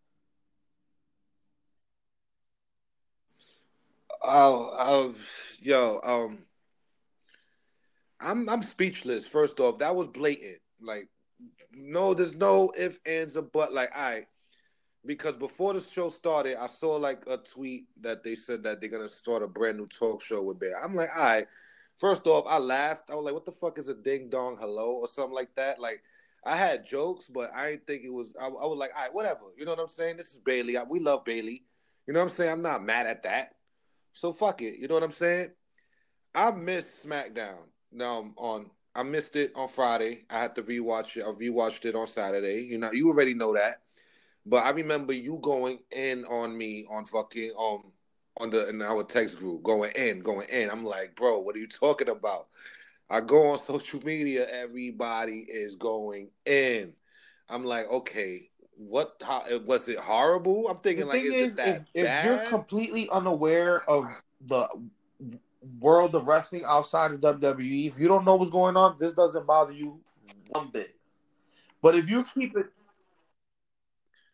Oh, 4.26 4.74
oh, 4.78 5.14
yo, 5.60 6.00
um, 6.02 6.38
I'm 8.20 8.48
I'm 8.48 8.62
speechless. 8.62 9.26
First 9.26 9.60
off, 9.60 9.80
that 9.80 9.94
was 9.94 10.08
blatant. 10.08 10.58
Like, 10.80 11.08
no, 11.72 12.14
there's 12.14 12.34
no 12.34 12.70
if, 12.76 12.98
ands, 13.04 13.36
or 13.36 13.42
but. 13.42 13.74
Like, 13.74 13.94
I, 13.94 14.26
because 15.04 15.36
before 15.36 15.74
the 15.74 15.80
show 15.80 16.08
started, 16.08 16.56
I 16.56 16.68
saw 16.68 16.96
like 16.96 17.24
a 17.26 17.36
tweet 17.36 17.86
that 18.00 18.24
they 18.24 18.34
said 18.34 18.62
that 18.62 18.80
they're 18.80 18.88
gonna 18.88 19.10
start 19.10 19.42
a 19.42 19.46
brand 19.46 19.76
new 19.76 19.86
talk 19.86 20.22
show 20.22 20.42
with 20.42 20.58
Bear. 20.58 20.82
I'm 20.82 20.94
like, 20.94 21.10
I. 21.14 21.46
First 21.98 22.26
off, 22.26 22.44
I 22.48 22.58
laughed. 22.58 23.10
I 23.10 23.14
was 23.14 23.24
like, 23.24 23.34
"What 23.34 23.46
the 23.46 23.52
fuck 23.52 23.78
is 23.78 23.88
a 23.88 23.94
ding 23.94 24.28
dong 24.28 24.56
hello 24.58 24.92
or 24.92 25.06
something 25.06 25.34
like 25.34 25.54
that?" 25.56 25.78
Like, 25.78 26.02
I 26.44 26.56
had 26.56 26.86
jokes, 26.86 27.28
but 27.28 27.54
I 27.54 27.70
didn't 27.70 27.86
think 27.86 28.02
it 28.04 28.12
was. 28.12 28.34
I, 28.40 28.46
I 28.46 28.66
was 28.66 28.78
like, 28.78 28.90
"All 28.96 29.02
right, 29.02 29.14
whatever." 29.14 29.52
You 29.56 29.64
know 29.64 29.72
what 29.72 29.80
I'm 29.80 29.88
saying? 29.88 30.16
This 30.16 30.32
is 30.32 30.40
Bayley. 30.40 30.76
I, 30.76 30.82
we 30.82 30.98
love 30.98 31.24
Bayley. 31.24 31.62
You 32.06 32.14
know 32.14 32.20
what 32.20 32.24
I'm 32.24 32.30
saying? 32.30 32.50
I'm 32.50 32.62
not 32.62 32.84
mad 32.84 33.06
at 33.06 33.22
that. 33.22 33.53
So 34.14 34.32
fuck 34.32 34.62
it. 34.62 34.78
You 34.78 34.88
know 34.88 34.94
what 34.94 35.02
I'm 35.02 35.12
saying? 35.12 35.50
I 36.34 36.50
missed 36.52 37.06
SmackDown. 37.06 37.66
Now 37.92 38.32
on 38.36 38.70
I 38.94 39.02
missed 39.02 39.34
it 39.34 39.52
on 39.56 39.68
Friday. 39.68 40.24
I 40.30 40.40
had 40.40 40.54
to 40.54 40.62
rewatch 40.62 41.16
it. 41.16 41.24
I 41.24 41.30
rewatched 41.30 41.84
it 41.84 41.96
on 41.96 42.06
Saturday. 42.06 42.60
You 42.62 42.78
know, 42.78 42.92
you 42.92 43.08
already 43.08 43.34
know 43.34 43.52
that. 43.54 43.82
But 44.46 44.64
I 44.64 44.70
remember 44.70 45.12
you 45.12 45.40
going 45.42 45.80
in 45.90 46.24
on 46.26 46.56
me 46.56 46.86
on 46.88 47.04
fucking 47.04 47.52
um 47.58 47.92
on 48.40 48.50
the 48.50 48.68
in 48.68 48.80
our 48.82 49.02
text 49.02 49.38
group, 49.38 49.62
going 49.64 49.92
in, 49.96 50.20
going 50.20 50.48
in. 50.48 50.70
I'm 50.70 50.84
like, 50.84 51.16
bro, 51.16 51.40
what 51.40 51.56
are 51.56 51.60
you 51.60 51.68
talking 51.68 52.08
about? 52.08 52.46
I 53.10 53.20
go 53.20 53.50
on 53.50 53.58
social 53.58 54.00
media, 54.04 54.46
everybody 54.48 55.44
is 55.48 55.74
going 55.74 56.30
in. 56.46 56.92
I'm 57.48 57.64
like, 57.64 57.90
okay, 57.90 58.48
what? 58.76 59.14
How, 59.22 59.42
was 59.64 59.88
it 59.88 59.98
horrible? 59.98 60.68
I'm 60.68 60.78
thinking 60.78 61.06
The 61.06 61.12
like, 61.12 61.22
thing 61.22 61.32
is, 61.32 61.34
is, 61.34 61.52
it 61.54 61.56
that 61.56 61.68
if, 61.68 61.84
if 61.94 62.24
you're 62.24 62.38
completely 62.46 63.08
unaware 63.12 63.88
of 63.88 64.06
the 64.46 64.68
world 65.80 66.14
of 66.14 66.26
wrestling 66.26 66.62
outside 66.66 67.12
of 67.12 67.20
WWE, 67.20 67.88
if 67.88 67.98
you 67.98 68.08
don't 68.08 68.24
know 68.24 68.36
what's 68.36 68.50
going 68.50 68.76
on, 68.76 68.96
this 68.98 69.12
doesn't 69.12 69.46
bother 69.46 69.72
you 69.72 70.00
one 70.48 70.68
bit. 70.68 70.94
But 71.82 71.94
if 71.94 72.08
you 72.08 72.24
keep 72.24 72.56
it, 72.56 72.66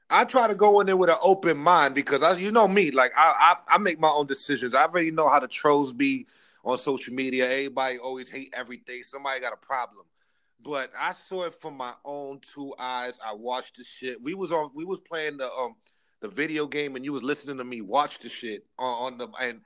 I 0.09 0.25
try 0.25 0.49
to 0.49 0.57
go 0.57 0.81
in 0.81 0.87
there 0.87 0.97
with 0.97 1.11
an 1.11 1.17
open 1.23 1.57
mind 1.57 1.95
because 1.95 2.23
I, 2.23 2.37
you 2.37 2.51
know 2.51 2.67
me, 2.67 2.91
like 2.91 3.13
I, 3.17 3.55
I, 3.69 3.75
I 3.77 3.79
make 3.79 4.01
my 4.01 4.09
own 4.09 4.27
decisions. 4.27 4.75
I 4.75 4.83
already 4.83 5.13
know 5.13 5.29
how 5.29 5.39
the 5.39 5.47
trolls 5.47 5.93
be 5.93 6.27
on 6.65 6.79
social 6.79 7.15
media. 7.15 7.49
Everybody 7.49 7.99
always 7.99 8.29
hate 8.29 8.53
everything. 8.57 9.05
Somebody 9.05 9.41
got 9.41 9.53
a 9.53 9.57
problem. 9.57 10.05
But 10.63 10.91
I 10.99 11.13
saw 11.13 11.45
it 11.45 11.55
from 11.55 11.77
my 11.77 11.93
own 12.05 12.41
two 12.41 12.75
eyes. 12.79 13.19
I 13.25 13.33
watched 13.35 13.77
the 13.77 13.85
shit. 13.85 14.23
We 14.23 14.35
was 14.35 14.53
on 14.53 14.71
we 14.75 14.85
was 14.85 15.01
playing 15.01 15.39
the 15.39 15.51
um 15.53 15.75
the 16.21 16.29
video 16.29 16.67
game 16.67 16.97
and 16.97 17.05
you 17.05 17.13
was 17.13 17.23
listening 17.23 17.57
to 17.59 17.65
me 17.65 17.81
watch 17.81 18.19
the 18.19 18.29
shit 18.29 18.67
on, 18.79 19.13
on 19.15 19.19
the 19.19 19.29
and 19.41 19.61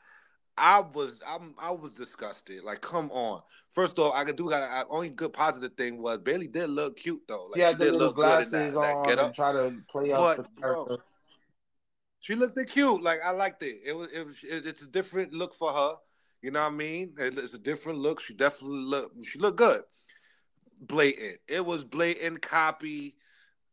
I 0.56 0.80
was 0.80 1.18
I'm 1.26 1.54
I 1.58 1.72
was 1.72 1.92
disgusted. 1.94 2.62
Like, 2.62 2.80
come 2.80 3.10
on. 3.10 3.42
First 3.70 3.98
off, 3.98 4.14
I 4.14 4.22
could 4.22 4.36
do 4.36 4.48
got 4.48 4.86
only 4.88 5.08
good 5.08 5.32
positive 5.32 5.72
thing 5.76 6.00
was 6.00 6.18
Bayley 6.18 6.46
did 6.46 6.70
look 6.70 6.96
cute 6.96 7.22
though. 7.26 7.46
Like, 7.50 7.58
yeah, 7.58 7.72
the 7.72 7.86
little 7.86 7.98
look 7.98 8.16
glasses 8.16 8.50
that- 8.52 8.74
that 8.74 8.94
on 8.94 9.06
getup. 9.08 9.26
and 9.26 9.34
try 9.34 9.52
to 9.52 9.76
play 9.88 10.12
up 10.12 10.36
But, 10.36 10.44
the 10.44 10.60
bro, 10.60 10.84
character. 10.84 11.04
She 12.20 12.34
looked 12.36 12.58
cute. 12.70 13.02
Like 13.02 13.20
I 13.24 13.32
liked 13.32 13.62
it. 13.64 13.80
It 13.84 13.92
was. 13.94 14.10
It 14.12 14.26
was. 14.26 14.36
It's 14.44 14.82
a 14.82 14.86
different 14.86 15.32
look 15.34 15.54
for 15.54 15.72
her. 15.72 15.94
You 16.40 16.50
know 16.52 16.60
what 16.62 16.72
I 16.72 16.76
mean? 16.76 17.14
It- 17.18 17.36
It's 17.36 17.54
a 17.54 17.58
different 17.58 17.98
look. 17.98 18.20
She 18.20 18.32
definitely 18.34 18.78
look. 18.84 19.12
She 19.24 19.38
looked 19.40 19.58
good. 19.58 19.82
Blatant. 20.80 21.38
It 21.48 21.64
was 21.64 21.84
blatant 21.84 22.42
copy. 22.42 23.16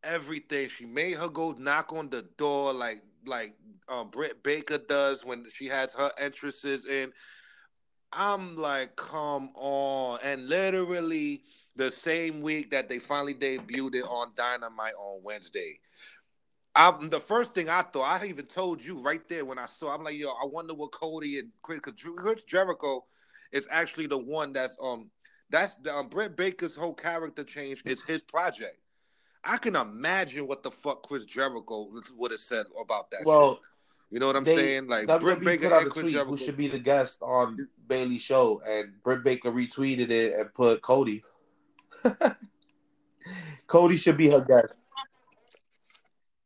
Everything. 0.03 0.69
She 0.69 0.85
made 0.85 1.15
her 1.15 1.29
go 1.29 1.51
knock 1.51 1.93
on 1.93 2.09
the 2.09 2.23
door 2.37 2.73
like 2.73 3.03
like 3.25 3.53
um, 3.87 4.09
Britt 4.09 4.41
Baker 4.43 4.77
does 4.77 5.25
when 5.25 5.45
she 5.53 5.67
has 5.67 5.93
her 5.93 6.11
entrances 6.17 6.85
in. 6.85 7.11
I'm 8.13 8.55
like, 8.55 8.95
come 8.95 9.49
on. 9.55 10.19
And 10.23 10.47
literally 10.49 11.43
the 11.75 11.91
same 11.91 12.41
week 12.41 12.71
that 12.71 12.89
they 12.89 12.99
finally 12.99 13.33
debuted 13.33 13.95
it 13.95 14.03
on 14.03 14.31
Dynamite 14.35 14.95
on 14.97 15.21
Wednesday. 15.23 15.79
I'm 16.75 17.09
the 17.09 17.19
first 17.19 17.53
thing 17.53 17.69
I 17.69 17.81
thought, 17.81 18.21
I 18.21 18.25
even 18.27 18.45
told 18.45 18.83
you 18.83 18.99
right 18.99 19.27
there 19.27 19.43
when 19.43 19.59
I 19.59 19.65
saw, 19.65 19.93
I'm 19.93 20.03
like, 20.03 20.15
yo, 20.15 20.29
I 20.29 20.45
wonder 20.45 20.73
what 20.73 20.91
Cody 20.91 21.39
and 21.39 21.49
Chris, 21.61 21.81
Jericho 22.43 23.05
is 23.51 23.67
actually 23.69 24.07
the 24.07 24.17
one 24.17 24.53
that's 24.53 24.77
um 24.81 25.09
that's 25.51 25.75
the 25.75 25.93
um, 25.95 26.07
Britt 26.07 26.35
Baker's 26.35 26.75
whole 26.75 26.93
character 26.93 27.43
change 27.43 27.83
is 27.85 28.01
his 28.03 28.21
project. 28.21 28.77
I 29.43 29.57
can 29.57 29.75
imagine 29.75 30.47
what 30.47 30.63
the 30.63 30.71
fuck 30.71 31.03
Chris 31.07 31.25
Jericho 31.25 31.89
would 32.17 32.31
have 32.31 32.39
said 32.39 32.65
about 32.79 33.09
that. 33.11 33.21
Well, 33.25 33.55
shit. 33.55 33.61
you 34.11 34.19
know 34.19 34.27
what 34.27 34.35
I'm 34.35 34.43
they, 34.43 34.55
saying? 34.55 34.87
Like 34.87 35.07
Britt 35.19 35.41
Baker 35.43 35.69
put 35.69 35.73
out 35.73 35.81
and 35.83 35.91
a 35.91 35.93
tweet 35.93 36.13
Jericho. 36.13 36.31
who 36.31 36.37
should 36.37 36.57
be 36.57 36.67
the 36.67 36.79
guest 36.79 37.21
on 37.21 37.67
Bayley's 37.87 38.21
show, 38.21 38.61
and 38.67 38.93
Britt 39.03 39.23
Baker 39.23 39.51
retweeted 39.51 40.09
it 40.11 40.33
and 40.35 40.53
put 40.53 40.81
Cody. 40.81 41.23
Cody 43.67 43.97
should 43.97 44.17
be 44.17 44.29
her 44.29 44.41
guest. 44.41 44.75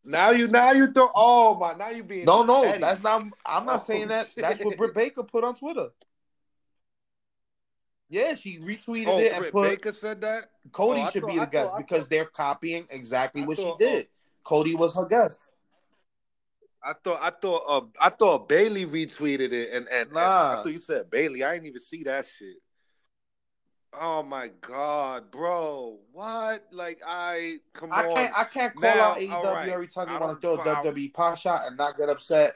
Now 0.08 0.30
you, 0.30 0.48
now 0.48 0.72
you 0.72 0.92
throw. 0.92 1.10
Oh 1.16 1.56
my! 1.56 1.74
Now 1.74 1.90
you 1.90 2.04
being 2.04 2.26
No, 2.26 2.44
no, 2.44 2.64
petty. 2.64 2.80
that's 2.80 3.02
not. 3.02 3.24
I'm 3.46 3.66
not 3.66 3.76
Oh, 3.76 3.84
saying 3.84 4.08
that. 4.10 4.32
That's 4.38 4.60
what 4.60 4.72
shit. 4.74 4.78
Britt 4.78 4.94
Baker 4.94 5.24
put 5.24 5.44
on 5.44 5.56
Twitter. 5.56 5.88
Yeah, 8.10 8.36
she 8.36 8.60
retweeted 8.60 9.08
Oh, 9.08 9.20
it 9.20 9.32
and 9.32 9.40
Britt 9.42 9.52
put 9.54 9.70
Baker 9.70 9.92
said 9.92 10.22
that. 10.22 10.52
Cody 10.72 11.02
Oh, 11.02 11.10
should 11.10 11.24
thought- 11.24 11.32
be 11.32 11.40
I 11.40 11.46
the 11.46 11.52
guest 11.52 11.70
thought- 11.72 11.78
because 11.80 12.00
thought- 12.02 12.10
they're 12.10 12.26
copying 12.26 12.86
exactly 12.92 13.42
I 13.44 13.46
what 13.46 13.58
she 13.58 13.74
did. 13.80 14.08
Cody 14.44 14.76
was 14.76 14.96
her 14.96 15.06
guest. 15.06 15.50
I 16.84 16.94
thought 17.04 17.20
I 17.20 17.32
thought 17.32 17.64
uh, 17.68 17.82
I 18.00 18.10
thought 18.10 18.48
Bayley 18.48 18.86
retweeted 18.86 19.52
it 19.54 19.72
and 19.74 19.88
and, 19.88 20.08
and 20.08 20.12
Nah. 20.14 20.20
I 20.20 20.56
thought 20.58 20.68
you 20.72 20.78
said 20.78 21.10
Bayley. 21.10 21.44
I 21.44 21.54
didn't 21.56 21.66
even 21.70 21.82
see 21.82 22.04
that 22.04 22.28
shit. 22.28 22.58
Oh 24.00 24.22
my 24.22 24.50
god, 24.62 25.32
bro! 25.32 25.98
What? 26.12 26.68
Like 26.72 27.02
I 27.08 27.58
come 27.74 27.90
I 27.92 28.06
on. 28.08 28.14
can't. 28.16 28.38
I 28.38 28.44
can't 28.44 28.76
call 28.76 28.94
Now, 28.96 29.12
out 29.14 29.18
AEW 29.18 29.44
right. 29.54 29.70
every 29.70 29.88
time 29.88 30.10
I 30.10 30.20
want 30.20 30.40
to 30.40 30.48
throw 30.48 30.62
a 30.62 30.64
don't- 30.64 30.86
WWE 30.86 31.12
pot 31.14 31.40
shot 31.40 31.66
and 31.66 31.76
not 31.76 31.98
get 31.98 32.10
upset. 32.10 32.56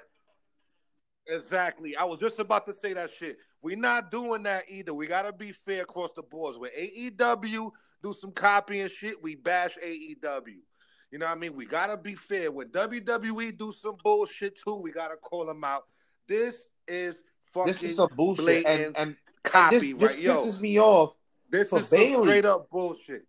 Exactly. 1.26 1.96
I 1.96 2.04
was 2.04 2.20
just 2.20 2.40
about 2.40 2.68
to 2.68 2.74
say 2.74 2.94
that 2.94 3.10
shit. 3.12 3.38
We're 3.62 3.78
not 3.78 4.12
doing 4.12 4.44
that 4.44 4.64
either. 4.70 4.94
We 4.94 5.08
gotta 5.08 5.34
be 5.34 5.52
fair 5.52 5.84
across 5.84 6.14
the 6.14 6.24
boards. 6.24 6.58
When 6.58 6.72
AEW 6.72 7.72
do 8.02 8.14
some 8.14 8.32
copying 8.32 8.88
shit, 8.88 9.22
we 9.22 9.36
bash 9.36 9.78
AEW. 9.84 10.60
You 11.12 11.18
know 11.18 11.26
what 11.26 11.38
I 11.38 11.40
mean? 11.40 11.56
We 11.56 11.66
gotta 11.66 11.98
be 11.98 12.16
fair. 12.16 12.52
When 12.52 12.70
WWE 12.70 13.58
do 13.58 13.72
some 13.72 13.98
bullshit 14.04 14.58
too, 14.58 14.76
we 14.76 14.92
gotta 14.92 15.18
call 15.18 15.46
them 15.46 15.64
out. 15.64 15.86
This 16.28 16.68
is 16.88 17.24
fucking 17.54 17.68
This 17.68 17.84
is 17.84 17.96
some 17.96 18.10
bullshit, 18.16 18.66
and 18.66 18.82
and, 18.82 18.98
and 18.98 19.16
copy, 19.44 19.94
this, 19.94 19.94
this 19.94 20.16
right? 20.16 20.20
Yo, 20.20 20.34
pisses 20.34 20.62
me 20.62 20.80
off. 20.80 21.14
this 21.50 21.74
is 21.74 21.88
straight 21.88 22.46
up 22.46 22.70
bullshit. 22.70 23.26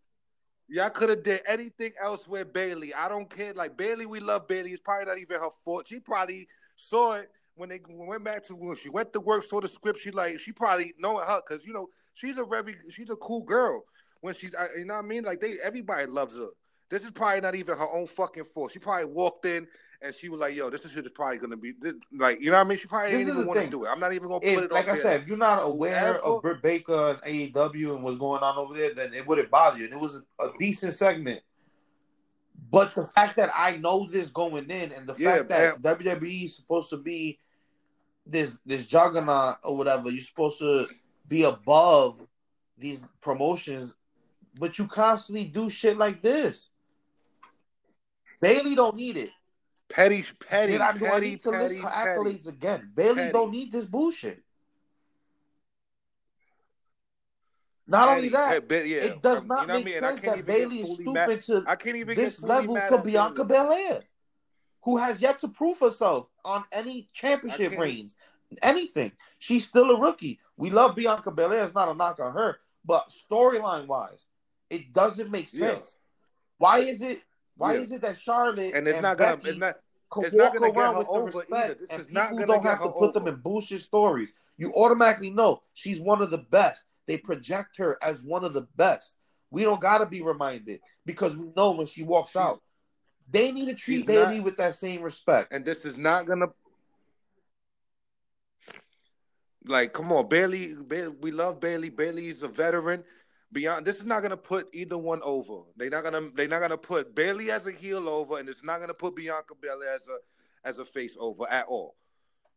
Y'all 0.68 0.90
could 0.90 1.08
have 1.08 1.24
did 1.24 1.40
anything 1.48 1.92
else 2.00 2.28
with 2.28 2.52
Bayley. 2.52 2.94
I 2.94 3.08
don't 3.08 3.28
care. 3.28 3.52
Like 3.52 3.76
Bayley, 3.76 4.06
we 4.06 4.20
love 4.20 4.46
Bayley. 4.46 4.70
It's 4.70 4.80
probably 4.80 5.06
not 5.06 5.18
even 5.18 5.40
her 5.40 5.48
fault. 5.64 5.88
She 5.88 5.98
probably 5.98 6.46
saw 6.76 7.14
it 7.14 7.28
when 7.60 7.68
they 7.68 7.80
went 7.88 8.24
back 8.24 8.42
to 8.44 8.56
when 8.56 8.76
she 8.76 8.88
went 8.88 9.12
to 9.12 9.20
work, 9.20 9.44
saw 9.44 9.60
the 9.60 9.68
script. 9.68 10.00
She 10.00 10.10
like 10.10 10.40
she 10.40 10.50
probably 10.52 10.94
knowing 10.98 11.24
her 11.26 11.40
because 11.46 11.64
you 11.66 11.72
know 11.72 11.88
she's 12.14 12.38
a 12.38 12.44
very 12.44 12.74
she's 12.90 13.10
a 13.10 13.16
cool 13.16 13.42
girl. 13.42 13.84
When 14.22 14.34
she's 14.34 14.52
you 14.76 14.84
know 14.86 14.94
what 14.94 15.04
I 15.04 15.06
mean. 15.06 15.24
Like 15.24 15.40
they 15.40 15.54
everybody 15.64 16.06
loves 16.06 16.36
her. 16.38 16.48
This 16.88 17.04
is 17.04 17.10
probably 17.12 17.40
not 17.40 17.54
even 17.54 17.76
her 17.76 17.86
own 17.94 18.08
fucking 18.08 18.44
fault. 18.52 18.72
She 18.72 18.80
probably 18.80 19.04
walked 19.04 19.46
in 19.46 19.68
and 20.02 20.14
she 20.14 20.28
was 20.28 20.40
like, 20.40 20.54
"Yo, 20.56 20.70
this 20.70 20.90
shit 20.90 21.04
is 21.06 21.12
probably 21.12 21.38
gonna 21.38 21.56
be 21.56 21.72
this, 21.80 21.94
like 22.18 22.40
you 22.40 22.50
know 22.50 22.56
what 22.56 22.66
I 22.66 22.68
mean." 22.68 22.78
She 22.78 22.88
probably 22.88 23.10
This 23.12 23.20
didn't 23.26 23.34
even 23.34 23.46
want 23.46 23.60
to 23.60 23.70
do 23.70 23.84
it. 23.84 23.88
I'm 23.88 24.00
not 24.00 24.12
even 24.12 24.28
gonna 24.28 24.40
put 24.40 24.48
If, 24.48 24.58
it 24.58 24.72
like 24.72 24.88
I 24.88 24.94
there. 24.94 24.96
said, 24.96 25.20
if 25.22 25.28
you're 25.28 25.36
not 25.36 25.60
aware 25.62 26.14
of 26.24 26.42
Britt 26.42 26.62
Baker 26.62 27.18
and 27.24 27.52
AEW 27.52 27.94
and 27.94 28.02
what's 28.02 28.16
going 28.16 28.42
on 28.42 28.56
over 28.56 28.74
there, 28.74 28.92
then 28.94 29.12
it 29.14 29.26
wouldn't 29.26 29.50
bother 29.50 29.78
you. 29.78 29.84
And 29.84 29.94
it 29.94 30.00
was 30.00 30.22
a, 30.40 30.44
a 30.46 30.52
decent 30.58 30.94
segment. 30.94 31.42
But 32.70 32.94
the 32.94 33.06
fact 33.06 33.36
that 33.36 33.50
I 33.56 33.76
know 33.78 34.08
this 34.08 34.30
going 34.30 34.70
in, 34.70 34.92
and 34.92 35.06
the 35.08 35.14
Yeah, 35.18 35.36
fact 35.36 35.48
that 35.48 35.82
WWE 35.82 36.44
is 36.44 36.56
supposed 36.56 36.90
to 36.90 36.96
be 36.96 37.38
this 38.26 38.60
this 38.66 38.86
juggernaut 38.86 39.56
or 39.64 39.76
whatever, 39.76 40.10
you're 40.10 40.20
supposed 40.20 40.58
to 40.58 40.86
be 41.28 41.44
above 41.44 42.20
these 42.78 43.02
promotions, 43.20 43.94
but 44.58 44.78
you 44.78 44.86
constantly 44.86 45.44
do 45.44 45.68
shit 45.70 45.96
like 45.98 46.22
this. 46.22 46.70
Bayley 48.40 48.74
don't 48.74 48.96
need 48.96 49.16
it. 49.16 49.30
petty, 49.88 50.24
petty, 50.48 50.72
Did 50.72 50.80
I, 50.80 50.96
do 50.96 51.06
I 51.06 51.20
need 51.20 51.40
to 51.40 51.50
petty, 51.50 51.62
list 51.64 51.80
her 51.82 51.88
petty. 51.88 52.08
accolades 52.10 52.48
again? 52.48 52.90
Bayley 52.94 53.14
Petty. 53.16 53.32
don't 53.32 53.50
need 53.50 53.70
this 53.72 53.84
bullshit. 53.86 54.42
Not 57.86 58.06
Petty, 58.08 58.16
only 58.18 58.28
that, 58.30 58.68
petty, 58.68 58.88
yeah. 58.90 58.96
it 58.98 59.20
does 59.22 59.42
Um, 59.42 59.48
not 59.48 59.58
what 59.66 59.70
I 59.70 59.76
make 59.78 59.84
mean? 59.86 59.98
Sense 59.98 60.20
that 60.20 60.46
Bayley 60.46 60.80
is 60.80 60.94
stupid 60.94 61.12
mad- 61.12 61.40
to 61.40 61.64
I 61.66 61.74
can't 61.76 61.96
even 61.96 62.16
this 62.16 62.40
level 62.40 62.80
for 62.88 62.98
Bianca. 62.98 63.44
Belair, 63.44 64.00
who 64.82 64.96
has 64.96 65.20
yet 65.20 65.38
to 65.40 65.48
prove 65.48 65.78
herself 65.80 66.30
on 66.44 66.64
any 66.72 67.08
championship 67.12 67.78
reigns, 67.78 68.14
anything. 68.62 69.12
She's 69.38 69.64
still 69.64 69.90
a 69.90 70.00
rookie. 70.00 70.38
We 70.56 70.70
love 70.70 70.96
Bianca 70.96 71.30
Belair. 71.30 71.64
It's 71.64 71.74
not 71.74 71.88
a 71.88 71.94
knock 71.94 72.18
on 72.20 72.32
her, 72.34 72.58
but 72.84 73.08
storyline 73.08 73.86
wise, 73.86 74.26
it 74.70 74.92
doesn't 74.92 75.30
make 75.30 75.52
Yeah. 75.52 75.74
sense. 75.74 75.96
Why 76.58 76.78
is 76.78 77.02
it? 77.02 77.24
Why 77.56 77.74
Yeah. 77.74 77.80
is 77.80 77.92
it 77.92 78.02
that 78.02 78.18
Charlotte 78.18 78.74
And 78.74 78.88
it's 78.88 78.96
and 78.98 79.02
not 79.02 79.18
gonna. 79.18 79.36
Becky 79.36 79.50
It's 79.50 79.58
not. 79.58 79.76
can 80.10 80.24
It's 80.24 80.34
not 80.34 80.60
walk 80.60 80.76
around 80.76 80.96
with 80.98 81.06
the 81.12 81.22
respect. 81.22 81.80
And 81.92 82.06
people 82.08 82.46
don't 82.46 82.64
have 82.64 82.82
to 82.82 82.90
put 82.90 83.12
them 83.12 83.28
in 83.28 83.36
bullshit 83.36 83.80
stories. 83.80 84.32
You 84.56 84.72
automatically 84.74 85.30
know 85.30 85.62
she's 85.74 86.00
one 86.00 86.20
of 86.20 86.30
the 86.30 86.38
best. 86.38 86.86
They 87.06 87.16
project 87.16 87.76
her 87.76 87.96
as 88.02 88.24
one 88.24 88.44
of 88.44 88.52
the 88.52 88.62
best. 88.76 89.16
We 89.50 89.62
don't 89.62 89.80
gotta 89.80 90.06
be 90.06 90.20
reminded 90.22 90.80
because 91.06 91.36
we 91.36 91.50
know 91.56 91.72
when 91.72 91.86
she 91.86 92.02
walks 92.02 92.34
out. 92.36 92.60
They 93.30 93.52
need 93.52 93.66
to 93.66 93.74
treat 93.74 94.06
Bayley 94.06 94.36
not- 94.36 94.44
with 94.44 94.56
that 94.56 94.74
same 94.74 95.02
respect. 95.02 95.52
And 95.52 95.64
this 95.64 95.84
is 95.84 95.96
not 95.96 96.26
gonna. 96.26 96.48
Like, 99.64 99.92
come 99.92 100.10
on, 100.12 100.28
Bayley. 100.28 100.74
Bayley 100.74 101.14
we 101.20 101.30
love 101.30 101.60
Bayley. 101.60 101.90
Bayley's 101.90 102.42
a 102.42 102.48
veteran. 102.48 103.04
Beyond 103.52 103.84
this 103.84 103.98
is 103.98 104.06
not 104.06 104.22
gonna 104.22 104.36
put 104.36 104.68
either 104.72 104.96
one 104.96 105.20
over. 105.22 105.62
They're 105.76 105.90
not 105.90 106.04
gonna. 106.04 106.30
They're 106.34 106.48
not 106.48 106.60
gonna 106.60 106.78
put 106.78 107.14
Bayley 107.14 107.50
as 107.50 107.66
a 107.66 107.72
heel 107.72 108.08
over, 108.08 108.38
and 108.38 108.48
it's 108.48 108.64
not 108.64 108.80
gonna 108.80 108.94
put 108.94 109.16
Bianca 109.16 109.54
Belair 109.60 109.94
as 109.94 110.06
a 110.08 110.18
as 110.64 110.78
a 110.78 110.84
face 110.84 111.16
over 111.18 111.48
at 111.50 111.66
all. 111.66 111.96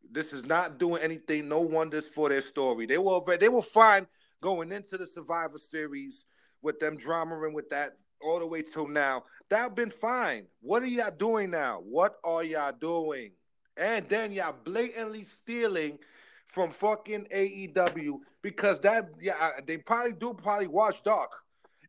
This 0.09 0.33
is 0.33 0.45
not 0.45 0.77
doing 0.77 1.01
anything. 1.01 1.47
No 1.49 1.61
wonders 1.61 2.07
for 2.07 2.29
their 2.29 2.41
story. 2.41 2.85
They 2.85 2.97
will. 2.97 3.21
They 3.21 3.49
will 3.49 3.61
find 3.61 4.07
going 4.41 4.71
into 4.71 4.97
the 4.97 5.07
Survivor 5.07 5.57
Series 5.57 6.25
with 6.61 6.79
them 6.79 6.97
dramaing 6.97 7.53
with 7.53 7.69
that 7.69 7.97
all 8.23 8.39
the 8.39 8.47
way 8.47 8.61
till 8.61 8.87
now. 8.87 9.23
That 9.49 9.75
been 9.75 9.91
fine. 9.91 10.47
What 10.61 10.83
are 10.83 10.87
y'all 10.87 11.11
doing 11.11 11.51
now? 11.51 11.81
What 11.83 12.15
are 12.23 12.43
y'all 12.43 12.73
doing? 12.79 13.31
And 13.77 14.07
then 14.07 14.31
y'all 14.31 14.55
blatantly 14.63 15.25
stealing 15.25 15.99
from 16.47 16.69
fucking 16.69 17.25
AEW 17.33 18.19
because 18.41 18.79
that 18.81 19.09
yeah 19.19 19.51
they 19.65 19.77
probably 19.77 20.13
do 20.13 20.33
probably 20.33 20.67
watch 20.67 21.01
Dark 21.03 21.31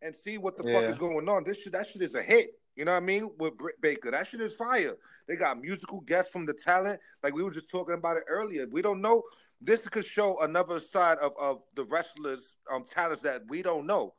and 0.00 0.16
see 0.16 0.38
what 0.38 0.56
the 0.56 0.62
fuck 0.62 0.84
is 0.84 0.98
going 0.98 1.28
on. 1.28 1.44
This 1.44 1.62
shit 1.62 1.72
that 1.72 1.86
shit 1.86 2.02
is 2.02 2.14
a 2.14 2.22
hit. 2.22 2.50
You 2.76 2.84
know 2.84 2.92
what 2.92 3.02
I 3.02 3.06
mean? 3.06 3.30
With 3.38 3.56
Britt 3.56 3.80
Baker, 3.80 4.10
that 4.10 4.26
shit 4.26 4.40
is 4.40 4.54
fire. 4.54 4.96
They 5.28 5.36
got 5.36 5.60
musical 5.60 6.00
guests 6.00 6.32
from 6.32 6.44
the 6.44 6.54
talent, 6.54 7.00
like 7.22 7.34
we 7.34 7.42
were 7.42 7.50
just 7.50 7.70
talking 7.70 7.94
about 7.94 8.16
it 8.16 8.24
earlier. 8.28 8.66
We 8.70 8.82
don't 8.82 9.00
know. 9.00 9.22
This 9.60 9.88
could 9.88 10.04
show 10.04 10.40
another 10.40 10.80
side 10.80 11.18
of, 11.18 11.32
of 11.38 11.62
the 11.74 11.84
wrestlers' 11.84 12.56
um 12.72 12.84
talents 12.84 13.22
that 13.22 13.42
we 13.48 13.62
don't 13.62 13.86
know. 13.86 14.14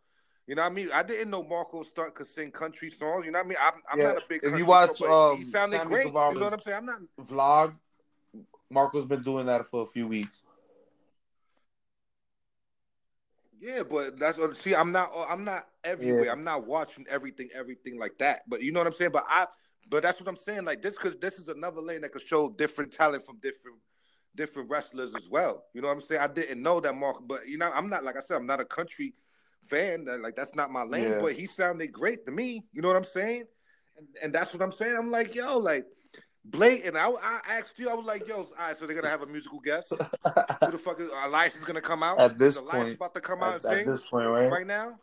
You 0.48 0.54
know 0.54 0.62
what 0.62 0.72
I 0.72 0.76
mean? 0.76 0.90
I 0.94 1.02
didn't 1.02 1.32
know 1.32 1.44
Marko 1.44 1.82
Stunt 1.82 2.14
could 2.14 2.28
sing 2.28 2.52
country 2.52 2.92
songs. 2.92 3.26
You 3.26 3.32
know 3.32 3.40
what 3.40 3.46
I 3.46 3.50
mean? 3.50 3.58
I'm, 3.60 3.74
I'm 3.92 4.00
Yeah, 4.00 4.14
not 4.14 4.24
a 4.24 4.28
big. 4.30 4.44
if 4.44 4.58
you 4.58 4.66
watch, 4.66 4.98
song, 4.98 5.08
but 5.10 5.36
he 5.38 5.44
um, 5.44 5.48
sounded 5.48 5.78
Sammy 5.80 5.90
great. 5.90 6.06
You 6.06 6.12
know 6.12 6.20
what 6.20 6.54
I'm 6.54 6.60
saying? 6.60 6.78
I'm 6.78 6.86
not. 6.86 7.00
Vlog. 7.22 7.76
Marko's 8.74 9.06
been 9.06 9.24
doing 9.24 9.48
that 9.48 9.66
for 9.66 9.84
a 9.84 9.86
few 9.86 10.08
weeks. 10.08 10.44
Yeah, 13.60 13.84
but 13.84 14.20
that's 14.20 14.38
what 14.38 14.56
see. 14.56 14.76
I'm 14.76 14.92
not. 14.92 15.10
I'm 15.28 15.44
not 15.44 15.68
everywhere. 15.84 16.26
Yeah. 16.26 16.32
I'm 16.32 16.44
not 16.44 16.68
watching 16.68 17.06
everything, 17.10 17.50
everything 17.56 17.98
like 17.98 18.18
that. 18.20 18.44
But 18.48 18.62
you 18.62 18.72
know 18.72 18.80
what 18.80 18.88
I'm 18.88 18.94
saying. 18.94 19.12
But 19.12 19.26
I. 19.28 19.48
But 19.90 20.04
that's 20.04 20.20
what 20.20 20.28
I'm 20.28 20.38
saying. 20.38 20.66
Like 20.66 20.82
this, 20.82 20.98
because 20.98 21.16
this 21.18 21.40
is 21.40 21.48
another 21.48 21.82
lane 21.82 22.02
that 22.02 22.12
could 22.12 22.22
show 22.22 22.50
different 22.50 22.92
talent 22.92 23.26
from 23.26 23.38
different, 23.38 23.78
different 24.36 24.70
wrestlers 24.70 25.16
as 25.16 25.30
well. 25.30 25.64
You 25.74 25.82
know 25.82 25.88
what 25.88 25.94
I'm 25.94 26.02
saying. 26.02 26.22
I 26.22 26.28
didn't 26.28 26.62
know 26.62 26.80
that 26.80 26.94
Mark, 26.94 27.18
but 27.26 27.48
you 27.48 27.58
know, 27.58 27.72
I'm 27.74 27.90
not 27.90 28.04
like 28.04 28.18
I 28.18 28.22
said. 28.22 28.38
I'm 28.38 28.48
not 28.48 28.60
a 28.60 28.66
country 28.66 29.16
fan. 29.68 30.06
That 30.06 30.22
like 30.22 30.36
that's 30.36 30.56
not 30.56 30.72
my 30.72 30.84
lane. 30.84 31.04
Yeah. 31.04 31.20
But 31.22 31.34
he 31.34 31.48
sounded 31.48 31.92
great 31.92 32.26
to 32.26 32.32
me. 32.32 32.64
You 32.74 32.82
know 32.82 32.88
what 32.88 32.98
I'm 32.98 33.04
saying. 33.04 33.44
And, 33.98 34.08
and 34.24 34.34
that's 34.34 34.54
what 34.54 34.62
I'm 34.62 34.72
saying. 34.72 34.96
I'm 34.98 35.10
like, 35.12 35.34
yo, 35.36 35.58
like 35.58 35.86
blatant. 36.44 36.96
I, 36.98 37.10
I 37.10 37.40
asked 37.50 37.80
you. 37.80 37.90
I 37.90 37.94
was 37.94 38.06
like, 38.06 38.28
yo, 38.28 38.36
all 38.38 38.48
right. 38.60 38.78
So 38.78 38.86
they're 38.86 38.96
gonna 38.96 39.10
have 39.10 39.22
a 39.22 39.26
musical 39.28 39.60
guest. 39.60 39.90
Who 39.92 40.72
the 40.72 40.78
fuck 40.78 41.00
is 41.00 41.10
Elias 41.26 41.56
is 41.56 41.64
gonna 41.66 41.82
come 41.82 42.04
out? 42.04 42.20
At 42.20 42.38
this 42.38 42.50
Is 42.56 42.58
Elias 42.58 42.84
point- 42.84 42.96
about 42.96 43.14
to 43.14 43.22
come 43.22 43.42
out 43.42 43.56
At, 43.66 43.66
at 43.80 43.86
this 43.86 44.02
point, 44.10 44.28
right? 44.28 44.50
right 44.52 44.68
now. 44.68 45.00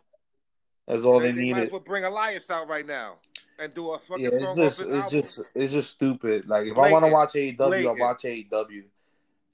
That's 0.86 1.04
all 1.04 1.20
They, 1.20 1.26
they 1.26 1.32
they 1.32 1.38
might 1.38 1.42
needed. 1.54 1.66
as 1.66 1.72
well 1.72 1.80
bring 1.80 2.04
Elias 2.04 2.50
out 2.50 2.68
right 2.68 2.86
now 2.86 3.14
and 3.58 3.72
do 3.72 3.92
a 3.92 3.98
fucking 4.00 4.24
Yeah, 4.24 4.30
it's 4.32 4.54
just 4.56 4.80
it's 4.80 4.90
album. 4.90 5.10
just 5.10 5.50
it's 5.54 5.72
just 5.72 5.90
stupid. 5.90 6.48
Like 6.48 6.66
if 6.66 6.76
I 6.76 6.90
want 6.90 7.04
to 7.04 7.10
watch 7.10 7.30
AEW, 7.34 7.88
I 7.88 7.92
watch 8.00 8.22
AEW. 8.24 8.82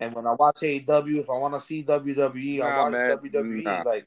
And 0.01 0.15
when 0.15 0.27
I 0.27 0.33
watch 0.33 0.57
AEW, 0.63 1.21
if 1.21 1.29
I 1.29 1.35
want 1.37 1.55
to 1.55 1.61
see 1.61 1.83
WWE, 1.85 2.61
I 2.63 2.83
watch 2.83 2.93
man. 2.93 3.19
WWE. 3.19 3.63
Nah. 3.63 3.83
Like 3.83 4.07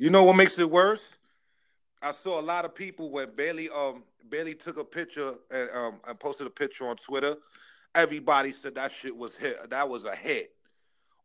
You 0.00 0.08
know 0.08 0.24
what 0.24 0.34
makes 0.34 0.58
it 0.58 0.70
worse? 0.70 1.18
I 2.00 2.12
saw 2.12 2.40
a 2.40 2.42
lot 2.42 2.64
of 2.64 2.74
people 2.74 3.10
when 3.10 3.36
Bayley 3.36 3.68
um 3.68 4.04
Bayley 4.30 4.54
took 4.54 4.78
a 4.78 4.84
picture 4.84 5.34
and 5.50 5.68
um 5.74 6.00
and 6.08 6.18
posted 6.18 6.46
a 6.46 6.50
picture 6.50 6.88
on 6.88 6.96
Twitter. 6.96 7.36
Everybody 7.94 8.52
said 8.52 8.76
that 8.76 8.92
shit 8.92 9.14
was 9.14 9.36
hit. 9.36 9.68
That 9.68 9.90
was 9.90 10.06
a 10.06 10.16
hit. 10.16 10.52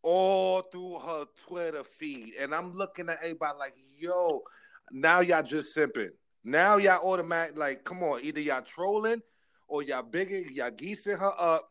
All 0.01 0.61
through 0.61 0.99
her 0.99 1.23
Twitter 1.47 1.86
feed. 1.86 2.34
And 2.38 2.53
I'm 2.53 2.76
looking 2.76 3.07
at 3.07 3.19
everybody 3.23 3.57
like, 3.57 3.76
yo, 3.97 4.41
now 4.91 5.21
y'all 5.21 5.41
just 5.41 5.73
simping. 5.73 6.09
Now 6.43 6.76
y'all 6.76 7.09
automatic 7.09 7.57
like, 7.57 7.86
come 7.86 8.03
on, 8.03 8.19
either 8.23 8.41
y'all 8.41 8.61
trolling 8.61 9.21
or 9.69 9.84
y'all 9.84 10.03
bigging, 10.03 10.49
y'all 10.53 10.71
geesing 10.71 11.17
her 11.17 11.32
up. 11.39 11.69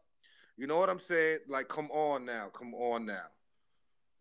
You 0.57 0.67
know 0.67 0.79
what 0.79 0.89
I'm 0.89 1.01
saying? 1.01 1.41
Like, 1.49 1.69
come 1.69 1.91
on 1.91 2.25
now, 2.25 2.49
come 2.49 2.73
on 2.73 3.05
now. 3.05 3.27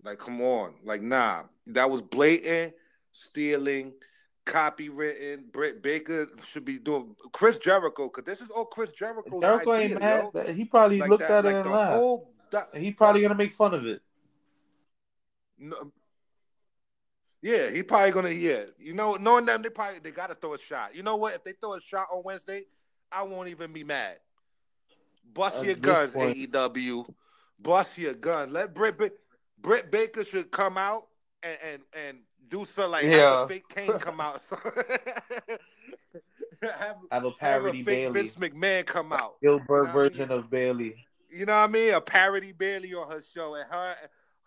Like, 0.04 0.20
come 0.20 0.42
on. 0.42 0.74
Like, 0.84 1.02
nah. 1.02 1.44
That 1.68 1.90
was 1.90 2.02
blatant 2.02 2.74
stealing, 3.14 3.94
copywritten. 4.46 5.52
Britt 5.52 5.82
Baker 5.82 6.28
should 6.46 6.66
be 6.66 6.78
doing 6.78 7.16
Chris 7.32 7.58
Jericho, 7.58 8.06
because 8.10 8.26
this 8.26 8.42
is 8.42 8.50
all 8.50 8.66
Chris 8.66 8.92
Jericho's 8.92 9.40
Jericho 9.42 9.72
idea, 9.72 9.92
ain't 9.92 10.00
mad. 10.02 10.30
yo. 10.34 10.54
He 10.54 10.66
probably 10.66 11.00
Like 11.00 11.10
looked 11.10 11.28
that, 11.28 11.46
at 11.46 11.52
it 11.54 11.56
and 11.56 11.72
laughed. 11.72 11.94
whole 11.96 12.34
that- 12.52 12.76
He 12.76 12.92
probably 12.92 13.22
gonna 13.22 13.36
make 13.36 13.52
fun 13.54 13.74
of 13.74 13.86
it. 13.86 14.02
no, 15.58 15.92
yeah, 17.42 17.70
he 17.70 17.82
probably 17.84 18.12
gonna 18.12 18.30
yeah. 18.30 18.66
You 18.78 18.94
know, 18.94 19.16
knowing 19.16 19.46
them, 19.46 19.62
they 19.62 19.70
probably 19.70 20.00
they 20.00 20.12
gotta 20.12 20.36
throw 20.36 20.54
a 20.54 20.60
shot. 20.60 20.96
You 20.96 21.04
know 21.04 21.16
what? 21.16 21.34
If 21.36 21.44
they 21.44 21.54
throw 21.54 21.74
a 21.76 21.82
shot 21.82 22.08
on 22.12 22.24
Wednesday, 22.24 22.66
I 23.12 23.24
won't 23.24 23.50
even 23.50 23.72
be 23.74 23.84
mad. 23.84 24.18
Bust 25.34 25.60
At 25.60 25.66
your 25.66 25.76
guns, 25.76 26.14
point- 26.14 26.36
AEW. 26.38 27.06
Bust 27.60 27.98
your 27.98 28.14
guns. 28.14 28.52
Let 28.52 28.74
Britt 28.74 28.98
Britt 29.62 29.92
Baker 29.92 30.24
should 30.26 30.52
come 30.52 30.78
out 30.78 31.08
and 31.42 31.58
and, 31.64 31.82
and 32.08 32.18
do 32.50 32.66
something 32.66 32.92
like 32.92 33.06
have 33.06 33.14
Yeah. 33.14 33.44
a 33.44 33.48
fake 33.48 33.68
Kane 33.70 33.98
come 34.00 34.20
out. 34.22 34.42
have, 36.62 36.62
Have 36.62 36.96
a 37.12 37.16
have 37.16 37.26
a 37.26 37.32
parody 37.32 37.84
fake 37.84 37.86
Bayley, 38.14 38.22
Vince 38.22 38.38
McMahon 38.38 38.86
come 38.86 39.14
out. 39.14 39.36
Gillberg 39.42 39.42
You 39.42 39.50
know 39.68 39.82
what 39.82 39.90
I 39.90 39.92
version 39.94 40.30
mean? 40.30 40.38
of 40.40 40.50
Bayley. 40.50 40.96
You 41.30 41.46
know 41.46 41.54
what 41.54 41.70
I 41.70 41.72
mean? 41.72 41.94
A 41.94 42.02
parody 42.02 42.52
Bayley 42.52 42.94
on 42.94 43.10
her 43.10 43.22
show, 43.22 43.56
and 43.56 43.66
her, 43.70 43.96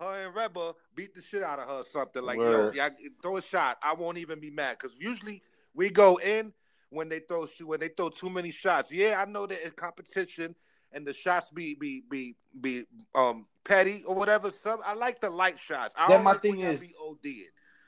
her 0.01 0.27
and 0.27 0.35
Reba 0.35 0.73
beat 0.95 1.15
the 1.15 1.23
shit 1.23 1.43
out 1.43 1.59
of 1.59 1.69
her 1.69 1.75
or 1.77 1.85
something. 1.85 2.23
Like, 2.23 2.39
Word. 2.39 2.75
yo, 2.77 2.83
yeah, 2.85 2.91
throw 3.23 3.39
a 3.39 3.43
shot. 3.43 3.79
I 3.83 3.93
won't 3.95 4.19
even 4.19 4.39
be 4.41 4.51
mad 4.51 4.77
because 4.81 4.97
usually 4.99 5.43
we 5.75 5.91
go 5.91 6.17
in 6.19 6.53
when 6.91 7.09
they 7.09 7.19
throw 7.21 7.47
when 7.65 7.81
they 7.81 7.89
throw 7.89 8.09
too 8.09 8.31
many 8.31 8.51
shots. 8.53 8.93
Yeah, 8.93 9.23
I 9.27 9.29
know 9.29 9.47
that 9.47 9.59
it's 9.65 9.75
competition 9.75 10.55
and 10.93 11.05
the 11.07 11.13
shots 11.13 11.51
be 11.51 11.75
be 11.75 12.05
be 12.09 12.37
be 12.61 12.85
um 13.15 13.47
petty 13.67 14.03
or 14.07 14.14
whatever. 14.14 14.51
Some 14.51 14.81
I 14.85 14.95
like 14.95 15.21
the 15.21 15.31
light 15.31 15.59
shots. 15.59 15.95
I 15.97 16.09
Then 16.09 16.19
don't 16.19 16.25
my 16.25 16.33
like 16.33 16.43
thing 16.43 16.61
is-. 16.61 16.85
You 16.85 17.19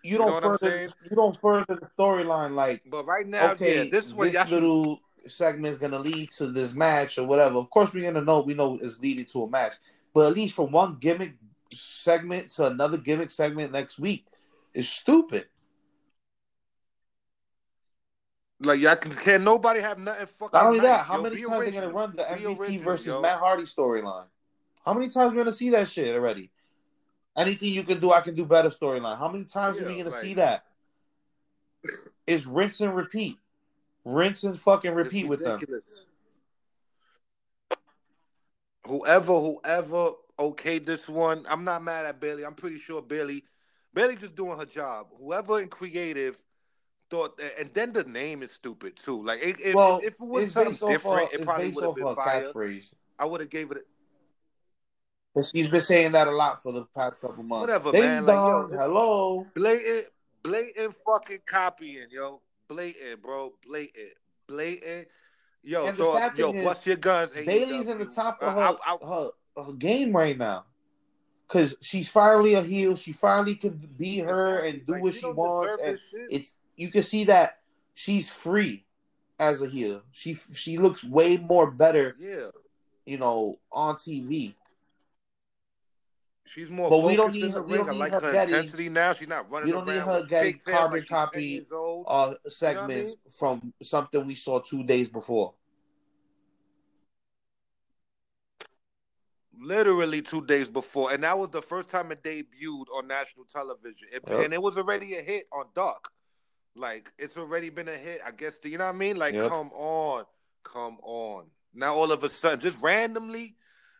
You 0.02 0.18
don't 0.18 0.42
further 0.42 0.82
you 0.82 1.16
don't 1.16 1.36
further 1.36 1.66
the 1.68 1.88
storyline 1.98 2.54
like 2.54 2.82
But 2.88 3.06
right 3.06 3.26
now, 3.26 3.52
okay, 3.52 3.84
yeah, 3.84 3.90
this 3.90 4.12
this 4.12 4.32
should 4.32 4.50
little 4.50 5.00
segment 5.26 5.72
is 5.72 5.78
gonna 5.78 5.98
lead 5.98 6.30
to 6.32 6.46
this 6.46 6.74
match 6.74 7.18
or 7.18 7.26
whatever. 7.26 7.58
Of 7.58 7.70
course, 7.70 7.92
we're 7.92 8.04
gonna 8.10 8.24
know 8.24 8.40
we 8.40 8.54
know 8.54 8.78
it's 8.80 8.98
leading 9.00 9.26
to 9.26 9.42
a 9.42 9.50
match, 9.50 9.74
but 10.14 10.26
at 10.26 10.34
least 10.34 10.54
from 10.54 10.70
one 10.70 10.96
gimmick 11.00 11.34
segment 11.72 12.50
to 12.52 12.66
another 12.66 12.96
gimmick 12.96 13.30
segment 13.30 13.72
next 13.72 13.98
week 13.98 14.26
is 14.74 14.88
stupid. 14.88 15.46
like 18.60 18.80
y'all 18.80 18.96
can 18.96 19.12
can 19.12 19.44
nobody 19.44 19.80
have 19.80 19.98
nothing 19.98 20.26
fucking. 20.26 20.50
Not 20.52 20.66
only 20.66 20.78
nice, 20.78 20.88
that, 20.88 21.06
how 21.06 21.16
yo. 21.16 21.22
many 21.22 21.42
times 21.42 21.64
they 21.64 21.70
gonna 21.70 21.90
run 21.90 22.12
the 22.14 22.22
MVP 22.22 22.58
original, 22.58 22.84
versus 22.84 23.06
yo. 23.06 23.20
Matt 23.20 23.38
Hardy 23.38 23.62
storyline? 23.62 24.26
How 24.84 24.94
many 24.94 25.08
times 25.08 25.28
are 25.28 25.30
we 25.32 25.36
gonna 25.38 25.52
see 25.52 25.70
that 25.70 25.88
shit 25.88 26.14
already? 26.14 26.50
Anything 27.36 27.72
you 27.74 27.84
can 27.84 28.00
do, 28.00 28.10
I 28.10 28.20
can 28.20 28.34
do 28.34 28.44
better 28.44 28.68
storyline. 28.68 29.18
How 29.18 29.28
many 29.28 29.44
times 29.44 29.80
are 29.80 29.86
we 29.86 29.96
gonna 29.98 30.10
see 30.10 30.34
that? 30.34 30.64
It's 32.26 32.46
rinse 32.46 32.80
and 32.80 32.94
repeat, 32.96 33.38
rinse 34.04 34.44
and 34.44 34.58
fucking 34.58 34.92
repeat 34.94 35.28
with 35.28 35.40
them. 35.44 35.60
Whoever, 38.86 39.34
whoever 39.38 40.12
okayed 40.38 40.84
this 40.86 41.08
one, 41.08 41.44
I'm 41.48 41.64
not 41.64 41.82
mad 41.82 42.06
at 42.06 42.20
Bayley. 42.20 42.44
I'm 42.44 42.54
pretty 42.54 42.78
sure 42.78 43.02
Bayley, 43.02 43.44
Bayley 43.92 44.16
just 44.16 44.34
doing 44.34 44.58
her 44.58 44.64
job. 44.64 45.08
Whoever 45.18 45.60
in 45.60 45.68
creative 45.68 46.42
thought, 47.10 47.36
that, 47.36 47.58
and 47.60 47.70
then 47.74 47.92
the 47.92 48.04
name 48.04 48.42
is 48.42 48.50
stupid 48.52 48.96
too. 48.96 49.22
Like 49.22 49.42
if, 49.42 49.60
if- 49.60 49.74
Well, 49.74 50.00
if 50.02 50.14
it 50.14 50.20
was 50.20 50.52
something 50.52 50.74
off, 50.82 50.90
different, 50.90 51.22
uh, 51.22 51.28
it 51.32 51.44
probably 51.44 51.70
would 51.70 51.84
have 51.84 51.94
been 51.96 52.06
her 52.06 52.14
fire. 52.14 52.52
catchphrase. 52.52 52.94
I 53.18 53.26
would 53.26 53.40
have 53.40 53.50
gave 53.50 53.70
it. 53.72 53.86
But 55.34 55.44
she's 55.46 55.68
been 55.68 55.80
saying 55.80 56.12
that 56.12 56.26
a 56.26 56.30
lot 56.30 56.62
for 56.62 56.72
the 56.72 56.84
past 56.96 57.20
couple 57.20 57.42
months. 57.42 57.62
Whatever, 57.62 57.92
Ding 57.92 58.02
man, 58.02 58.26
like, 58.26 58.34
yo, 58.34 58.68
hello. 58.72 59.46
blatant, 59.54 60.06
blatant 60.42 60.94
fucking 61.06 61.40
copying, 61.46 62.06
yo. 62.10 62.40
Blatant, 62.68 63.22
bro. 63.22 63.52
Blatant, 63.66 64.12
blatant. 64.46 65.08
Yo, 65.62 65.84
And 65.86 65.96
the 65.96 66.02
throw- 66.04 66.14
sad 66.16 66.38
yo, 66.38 66.50
thing 66.50 66.60
is, 66.60 66.64
bust 66.64 66.86
your 66.86 66.96
guns. 66.96 67.32
Bayley's 67.32 67.88
in 67.88 67.98
the 67.98 68.06
top 68.06 68.42
of 68.42 68.54
her, 68.54 68.76
I- 68.86 68.94
I- 68.94 69.06
her, 69.06 69.30
her 69.66 69.72
game 69.74 70.12
right 70.12 70.36
now. 70.36 70.64
Cause 71.46 71.76
she's 71.80 72.08
finally 72.10 72.52
a 72.54 72.62
heel. 72.62 72.94
She 72.94 73.12
finally 73.12 73.54
could 73.54 73.96
be 73.96 74.18
her 74.18 74.58
and 74.66 74.84
do 74.84 74.92
Like, 74.94 75.02
what 75.02 75.14
she 75.14 75.24
wants. 75.24 75.78
And 75.82 75.98
it's 76.28 76.54
you 76.76 76.90
can 76.90 77.02
see 77.02 77.24
that 77.24 77.60
she's 77.94 78.28
free 78.28 78.84
as 79.40 79.62
a 79.62 79.68
heel. 79.68 80.02
She 80.12 80.34
she 80.34 80.76
looks 80.76 81.02
way 81.04 81.38
more 81.38 81.70
better, 81.70 82.14
yeah. 82.20 82.50
you 83.06 83.16
know, 83.16 83.58
on 83.72 83.94
TV. 83.96 84.54
She's 86.48 86.70
more. 86.70 86.88
But 86.90 87.02
we 87.04 87.14
don't 87.16 87.32
need 87.32 87.50
her- 87.52 87.62
we 87.62 87.74
don't 87.74 87.90
need 87.90 87.98
like 87.98 88.12
her 88.12 88.20
her 88.20 88.42
intensity 88.42 88.88
now. 88.88 89.12
She's 89.12 89.28
not 89.28 89.50
running 89.50 89.66
we 89.66 89.72
don't 89.72 89.86
need 89.86 90.00
her 90.00 90.24
getting 90.26 90.54
pigtails 90.54 90.66
like 90.66 90.76
carbon 90.76 91.00
she's 91.00 91.08
10 91.08 91.18
copy 91.18 91.44
years 91.44 91.66
old. 91.72 92.06
Uh, 92.08 92.34
segments 92.46 93.16
from 93.38 93.72
something 93.82 94.26
we 94.26 94.34
saw 94.34 94.58
two 94.58 94.82
days 94.84 95.10
before. 95.10 95.54
Literally 99.60 100.22
two 100.22 100.44
days 100.46 100.70
before, 100.70 101.12
and 101.12 101.24
that 101.24 101.36
was 101.36 101.50
the 101.50 101.62
first 101.62 101.88
time 101.88 102.12
it 102.12 102.22
debuted 102.22 102.84
on 102.94 103.08
national 103.08 103.44
television, 103.44 104.06
It- 104.12 104.22
Yep. 104.28 104.44
and 104.44 104.54
it 104.54 104.62
was 104.62 104.78
already 104.78 105.16
a 105.16 105.22
hit 105.22 105.48
on 105.52 105.66
Dark. 105.74 106.12
Like 106.76 107.12
it's 107.18 107.36
already 107.36 107.68
been 107.70 107.88
a 107.88 107.96
hit. 107.96 108.20
I 108.24 108.30
guess 108.30 108.58
the, 108.60 108.68
you 108.68 108.78
know 108.78 108.84
what 108.86 108.94
I 108.94 108.98
mean. 108.98 109.16
Like, 109.16 109.34
Yep. 109.34 109.48
come 109.48 109.70
on, 109.72 110.26
come 110.62 110.98
on. 111.02 111.50
Now 111.74 111.94
all 111.94 112.12
of 112.12 112.22
a 112.22 112.28
sudden, 112.28 112.60
just 112.60 112.80
randomly, 112.80 113.56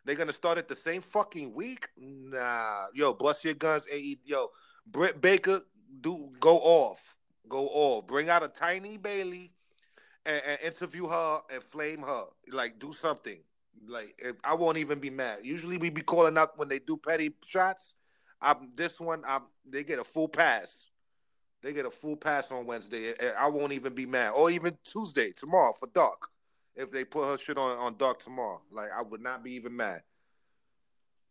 they're 0.09 0.17
gonna 0.17 0.33
start 0.33 0.57
at 0.57 0.67
the 0.67 0.75
same 0.75 1.03
fucking 1.03 1.53
week. 1.53 1.87
Nah, 1.95 2.87
yo, 2.95 3.13
bust 3.13 3.45
your 3.45 3.53
guns, 3.53 3.85
AE. 3.93 4.17
Yo, 4.25 4.49
Britt 4.87 5.21
Baker, 5.21 5.61
do 6.01 6.31
go 6.39 6.57
off, 6.57 7.15
go 7.47 7.67
off. 7.67 8.07
Bring 8.07 8.27
out 8.27 8.41
a 8.41 8.47
tiny 8.47 8.97
Bayley, 8.97 9.51
and, 10.25 10.41
and 10.47 10.59
interview 10.61 11.07
her 11.07 11.41
and 11.53 11.61
flame 11.61 12.01
her. 12.01 12.23
Like, 12.51 12.79
do 12.79 12.91
something. 12.91 13.37
Like, 13.87 14.19
I 14.43 14.55
won't 14.55 14.79
even 14.79 14.97
be 14.97 15.11
mad. 15.11 15.41
Usually, 15.43 15.77
we 15.77 15.91
be 15.91 16.01
calling 16.01 16.39
out 16.39 16.57
when 16.57 16.69
they 16.69 16.79
do 16.79 16.97
petty 16.97 17.35
shots. 17.45 17.93
I'm 18.41 18.71
this 18.75 18.99
one. 18.99 19.21
I'm 19.27 19.43
they 19.63 19.83
get 19.83 19.99
a 19.99 20.03
full 20.03 20.27
pass. 20.27 20.89
They 21.61 21.71
get 21.71 21.85
a 21.85 21.91
full 21.91 22.15
pass 22.15 22.51
on 22.51 22.65
Wednesday. 22.65 23.13
I 23.37 23.47
won't 23.47 23.73
even 23.73 23.93
be 23.93 24.07
mad, 24.07 24.31
or 24.31 24.49
even 24.49 24.75
Tuesday 24.83 25.33
tomorrow 25.33 25.73
for 25.79 25.87
Dark. 25.93 26.29
If 26.75 26.91
they 26.91 27.03
put 27.03 27.25
her 27.25 27.37
shit 27.37 27.57
on 27.57 27.77
on 27.77 27.97
Dark 27.97 28.19
tomorrow, 28.19 28.61
like 28.71 28.89
I 28.95 29.01
would 29.01 29.21
not 29.21 29.43
be 29.43 29.53
even 29.53 29.75
mad. 29.75 30.01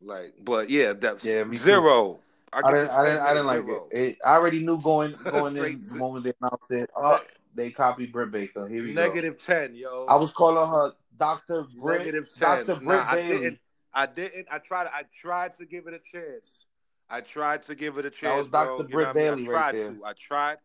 Like, 0.00 0.34
but 0.42 0.70
yeah, 0.70 0.92
that's 0.92 1.24
Yeah, 1.24 1.44
me 1.44 1.56
too. 1.56 1.62
zero. 1.62 2.20
I 2.52 2.62
give 2.62 2.72
didn't, 2.72 2.90
I 2.90 3.04
didn't, 3.04 3.20
I 3.20 3.32
didn't 3.34 3.46
like 3.46 3.68
it. 3.68 3.82
it. 3.92 4.18
I 4.24 4.36
already 4.36 4.60
knew 4.60 4.80
going 4.80 5.14
going 5.24 5.56
in 5.56 5.80
the 5.82 5.98
moment 5.98 6.24
they 6.24 6.32
announced 6.40 6.70
it. 6.70 6.90
Oh, 6.96 7.22
they 7.54 7.70
copied 7.70 8.12
Britt 8.12 8.30
Baker. 8.30 8.68
Here 8.68 8.82
we 8.82 8.92
go. 8.94 9.02
Negative 9.06 9.36
ten, 9.38 9.74
yo. 9.74 10.06
I 10.08 10.16
was 10.16 10.32
calling 10.32 10.70
her 10.70 10.92
Doctor 11.16 11.64
Britt, 11.80 11.98
Negative 11.98 12.28
10. 12.32 12.40
Doctor 12.40 12.74
Britt 12.76 12.86
Nah, 12.86 13.04
I 13.10 13.14
Bayley. 13.14 13.38
didn't. 13.40 13.58
I 13.92 14.06
didn't. 14.06 14.46
I 14.50 14.58
tried. 14.58 14.86
I 14.86 15.02
tried 15.20 15.56
to 15.58 15.66
give 15.66 15.86
it 15.88 15.94
a 15.94 15.98
chance. 15.98 16.66
I 17.10 17.20
tried 17.22 17.62
to 17.62 17.74
give 17.74 17.98
it 17.98 18.04
a 18.06 18.10
chance. 18.10 18.36
was. 18.36 18.46
Dr. 18.48 18.84
You 18.84 18.88
know 18.88 18.94
Britt 18.94 19.08
what 19.08 19.16
I 19.16 19.20
mean? 19.20 19.32
Bayley 19.32 19.42
I 19.42 19.46
right 19.46 19.52
tried 19.72 19.78
there. 19.78 19.90
to. 19.94 20.04
I 20.04 20.12
tried 20.12 20.58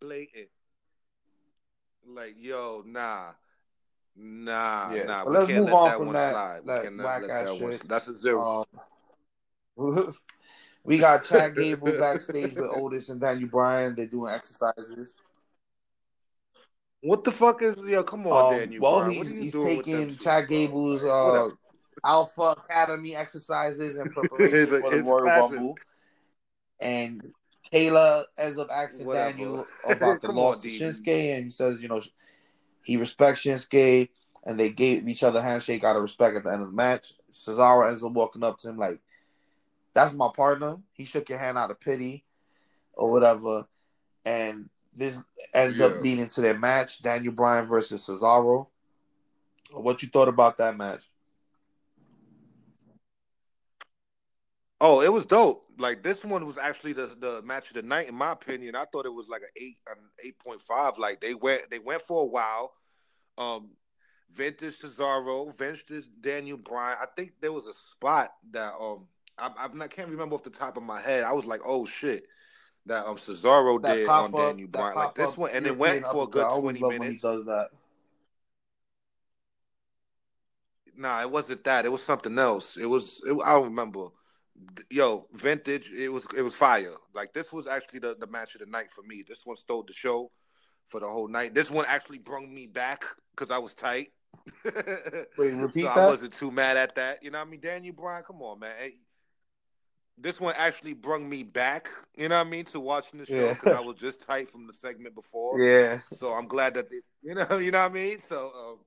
blatant. 0.00 0.48
Like, 2.06 2.34
yo, 2.38 2.82
nah. 2.86 3.30
Nah, 4.16 4.92
Yeah, 4.94 5.04
nah. 5.04 5.24
so 5.24 5.30
let's 5.30 5.50
move 5.50 5.72
on 5.72 5.96
from 5.98 6.12
that-. 6.12 6.64
That 6.64 6.96
whack 6.96 7.22
ass 7.30 7.60
one 7.60 7.72
shit. 7.72 7.88
That's 7.88 8.08
a 8.08 8.18
zero. 8.18 8.64
Um, 9.76 10.12
we 10.84 10.98
got 10.98 11.24
Chad 11.24 11.56
Gable 11.56 11.92
backstage 11.98 12.54
with 12.54 12.70
Otis 12.74 13.08
and 13.08 13.20
Daniel 13.20 13.48
Bryan. 13.48 13.94
They're 13.94 14.06
doing 14.06 14.32
exercises. 14.32 15.14
what 17.00 17.24
the 17.24 17.32
fuck 17.32 17.60
is 17.62 17.74
yo? 17.86 18.02
Come 18.04 18.26
on, 18.28 18.54
Um, 18.54 18.60
Daniel. 18.60 18.82
well, 18.82 18.98
Bryan. 19.00 19.12
he's 19.12 19.18
What 19.18 19.26
are 19.26 19.34
you 19.36 19.42
he's 19.42 19.52
doing 19.52 19.76
with 19.78 19.86
them 19.86 19.94
taking 20.08 20.16
Chad? 20.18 20.48
Gable's 20.48 21.04
uh. 21.04 21.48
Alpha 22.04 22.54
Academy 22.58 23.16
exercises 23.16 23.96
in 23.96 24.08
preparation 24.12 24.54
It's 24.56 24.70
for 24.70 24.90
the 24.90 25.02
Royal 25.02 25.20
classic. 25.20 25.56
Rumble. 25.56 25.78
And 26.80 27.32
Kayla 27.72 28.24
ends 28.36 28.58
up 28.58 28.68
asking 28.70 29.06
Whatever. 29.06 29.30
Daniel 29.30 29.66
about 29.88 30.20
the 30.20 30.30
loss 30.30 30.56
on, 30.56 30.62
to 30.62 30.68
Shinsuke, 30.68 31.34
and 31.36 31.44
he 31.44 31.50
says, 31.50 31.80
you 31.80 31.88
know, 31.88 32.02
he 32.84 32.96
respects 32.96 33.42
Shinsuke, 33.42 34.10
and 34.44 34.60
they 34.60 34.70
gave 34.70 35.08
each 35.08 35.22
other 35.22 35.40
a 35.40 35.42
handshake 35.42 35.82
out 35.82 35.96
of 35.96 36.02
respect 36.02 36.36
at 36.36 36.44
the 36.44 36.52
end 36.52 36.62
of 36.62 36.68
the 36.68 36.74
match. 36.74 37.14
Cesaro 37.32 37.88
ends 37.88 38.04
up 38.04 38.12
walking 38.12 38.44
up 38.44 38.58
to 38.58 38.68
him 38.68 38.78
like, 38.78 39.00
"That's 39.94 40.12
my 40.12 40.28
partner." 40.34 40.80
He 40.92 41.04
shook 41.04 41.28
your 41.28 41.38
hand 41.38 41.58
out 41.58 41.70
of 41.70 41.80
pity, 41.80 42.24
or 42.92 43.10
whatever, 43.10 43.66
and 44.24 44.68
this 44.94 45.20
ends 45.52 45.80
up 45.80 46.00
leading 46.00 46.28
to 46.28 46.40
their 46.40 46.58
match: 46.58 47.02
Daniel 47.02 47.32
Bryan 47.32 47.64
versus 47.64 48.06
Cesaro. 48.06 48.68
What 49.72 50.02
you 50.02 50.08
thought 50.08 50.28
about 50.28 50.58
that 50.58 50.76
match? 50.76 51.10
Oh, 54.86 55.00
it 55.00 55.10
was 55.10 55.24
dope. 55.24 55.64
Like 55.78 56.02
this 56.02 56.26
one 56.26 56.44
was 56.44 56.58
actually 56.58 56.92
the 56.92 57.16
the 57.18 57.40
match 57.40 57.68
of 57.68 57.74
the 57.76 57.82
night, 57.82 58.06
in 58.06 58.14
my 58.14 58.32
opinion. 58.32 58.76
I 58.76 58.84
thought 58.84 59.06
it 59.06 59.14
was 59.14 59.30
like 59.30 59.40
an 59.40 59.48
eight, 59.56 59.80
an 59.88 59.96
eight 60.22 60.38
point 60.38 60.60
five. 60.60 60.98
Like 60.98 61.22
they 61.22 61.32
went 61.32 61.70
they 61.70 61.78
went 61.78 62.02
for 62.02 62.20
a 62.20 62.26
while. 62.26 62.74
Um, 63.38 63.70
vintage 64.30 64.78
Cesaro, 64.78 65.56
vintage 65.56 66.04
Daniel 66.20 66.58
Bryan. 66.58 66.98
I 67.00 67.06
think 67.16 67.32
there 67.40 67.50
was 67.50 67.66
a 67.66 67.72
spot 67.72 68.34
that 68.50 68.74
um 68.78 69.06
I, 69.38 69.50
I'm 69.56 69.78
not 69.78 69.88
can't 69.88 70.10
remember 70.10 70.34
off 70.34 70.44
the 70.44 70.50
top 70.50 70.76
of 70.76 70.82
my 70.82 71.00
head. 71.00 71.24
I 71.24 71.32
was 71.32 71.46
like, 71.46 71.62
oh 71.64 71.86
shit, 71.86 72.26
that 72.84 73.06
um 73.06 73.16
Cesaro 73.16 73.80
That 73.80 73.94
did 73.94 74.06
on 74.06 74.26
up, 74.26 74.32
Daniel 74.32 74.68
Bryan. 74.68 74.96
Like 74.96 75.14
this 75.14 75.38
one, 75.38 75.50
and 75.54 75.66
it 75.66 75.78
went 75.78 76.04
for 76.08 76.24
a 76.24 76.26
good 76.26 76.44
I 76.44 76.58
twenty 76.58 76.80
love 76.80 76.90
when 76.90 77.00
he 77.00 77.08
minutes. 77.08 77.22
does 77.22 77.46
that. 77.46 77.68
Nah, 80.94 81.22
it 81.22 81.30
wasn't 81.30 81.64
that. 81.64 81.86
It 81.86 81.90
was 81.90 82.02
something 82.02 82.38
else. 82.38 82.76
It 82.76 82.84
was. 82.84 83.22
It, 83.26 83.34
I 83.42 83.54
don't 83.54 83.64
remember. 83.64 84.08
Yo, 84.90 85.26
vintage. 85.32 85.90
It 85.90 86.08
was. 86.10 86.26
It 86.36 86.42
was 86.42 86.54
fire. 86.54 86.94
Like 87.12 87.32
this 87.32 87.52
was 87.52 87.66
actually 87.66 88.00
the, 88.00 88.16
the 88.18 88.26
match 88.26 88.54
of 88.54 88.60
the 88.60 88.66
night 88.66 88.92
for 88.92 89.02
me. 89.02 89.24
This 89.26 89.44
one 89.44 89.56
stole 89.56 89.82
the 89.82 89.92
show 89.92 90.30
for 90.86 91.00
the 91.00 91.08
whole 91.08 91.28
night. 91.28 91.54
This 91.54 91.70
one 91.70 91.84
actually 91.88 92.18
brought 92.18 92.48
me 92.48 92.66
back 92.66 93.04
because 93.34 93.50
I 93.50 93.58
was 93.58 93.74
tight. 93.74 94.08
Wait, 94.64 95.54
repeat 95.54 95.82
so 95.82 95.88
that? 95.88 95.98
I 95.98 96.06
wasn't 96.06 96.34
too 96.34 96.50
mad 96.50 96.76
at 96.76 96.94
that. 96.96 97.22
You 97.22 97.30
know 97.30 97.38
what 97.38 97.48
I 97.48 97.50
mean? 97.50 97.60
Daniel 97.60 97.94
Bryan, 97.94 98.22
come 98.24 98.42
on, 98.42 98.60
man. 98.60 98.72
Hey, 98.78 98.94
this 100.18 100.40
one 100.40 100.54
actually 100.56 100.92
brought 100.94 101.22
me 101.22 101.42
back. 101.42 101.88
You 102.16 102.28
know 102.28 102.38
what 102.38 102.46
I 102.46 102.50
mean? 102.50 102.64
To 102.66 102.80
watching 102.80 103.20
the 103.20 103.26
show 103.26 103.34
Yeah. 103.34 103.54
because 103.54 103.72
I 103.72 103.80
was 103.80 103.96
just 103.96 104.26
tight 104.26 104.50
from 104.50 104.66
the 104.66 104.74
segment 104.74 105.14
before. 105.14 105.60
Yeah, 105.60 105.98
So 106.12 106.32
I'm 106.32 106.46
glad 106.46 106.74
that 106.74 106.90
they, 106.90 107.00
you 107.22 107.34
know, 107.34 107.58
you 107.58 107.70
know 107.70 107.80
what 107.80 107.90
I 107.90 107.94
mean. 107.94 108.18
So, 108.20 108.52
um, 108.54 108.78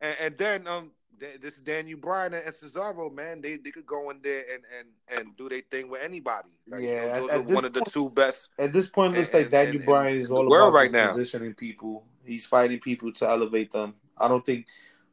and, 0.00 0.16
and 0.20 0.38
then 0.38 0.66
um, 0.68 0.90
this 1.18 1.58
Daniel 1.60 1.98
Bryan 2.00 2.34
and 2.34 2.44
Cesaro, 2.46 3.12
man, 3.14 3.40
they, 3.40 3.56
they 3.56 3.70
could 3.70 3.86
go 3.86 4.10
in 4.10 4.20
there 4.22 4.42
and 4.52 4.62
and 4.78 5.18
and 5.26 5.36
do 5.36 5.48
their 5.48 5.60
thing 5.70 5.88
with 5.88 6.02
anybody. 6.02 6.50
Like, 6.66 6.82
you 6.82 6.88
know, 6.88 6.92
Yeah, 6.94 7.00
at- 7.24 7.40
at 7.40 7.46
one 7.46 7.64
of 7.64 7.72
the 7.72 7.80
point- 7.80 7.92
two 7.92 8.10
best. 8.10 8.50
at 8.58 8.72
this 8.72 8.88
point, 8.88 9.14
it 9.14 9.18
looks 9.18 9.28
And- 9.30 9.42
like 9.42 9.50
Daniel 9.50 9.76
and- 9.76 9.84
Bryan 9.84 10.16
is 10.18 10.30
all 10.30 10.46
about 10.52 10.72
right 10.72 10.90
now. 10.90 11.06
positioning 11.08 11.54
people. 11.54 12.06
He's 12.24 12.44
fighting 12.46 12.80
people 12.80 13.12
to 13.12 13.28
elevate 13.28 13.70
them. 13.72 13.94
I 14.18 14.28
don't 14.28 14.44
think 14.44 14.66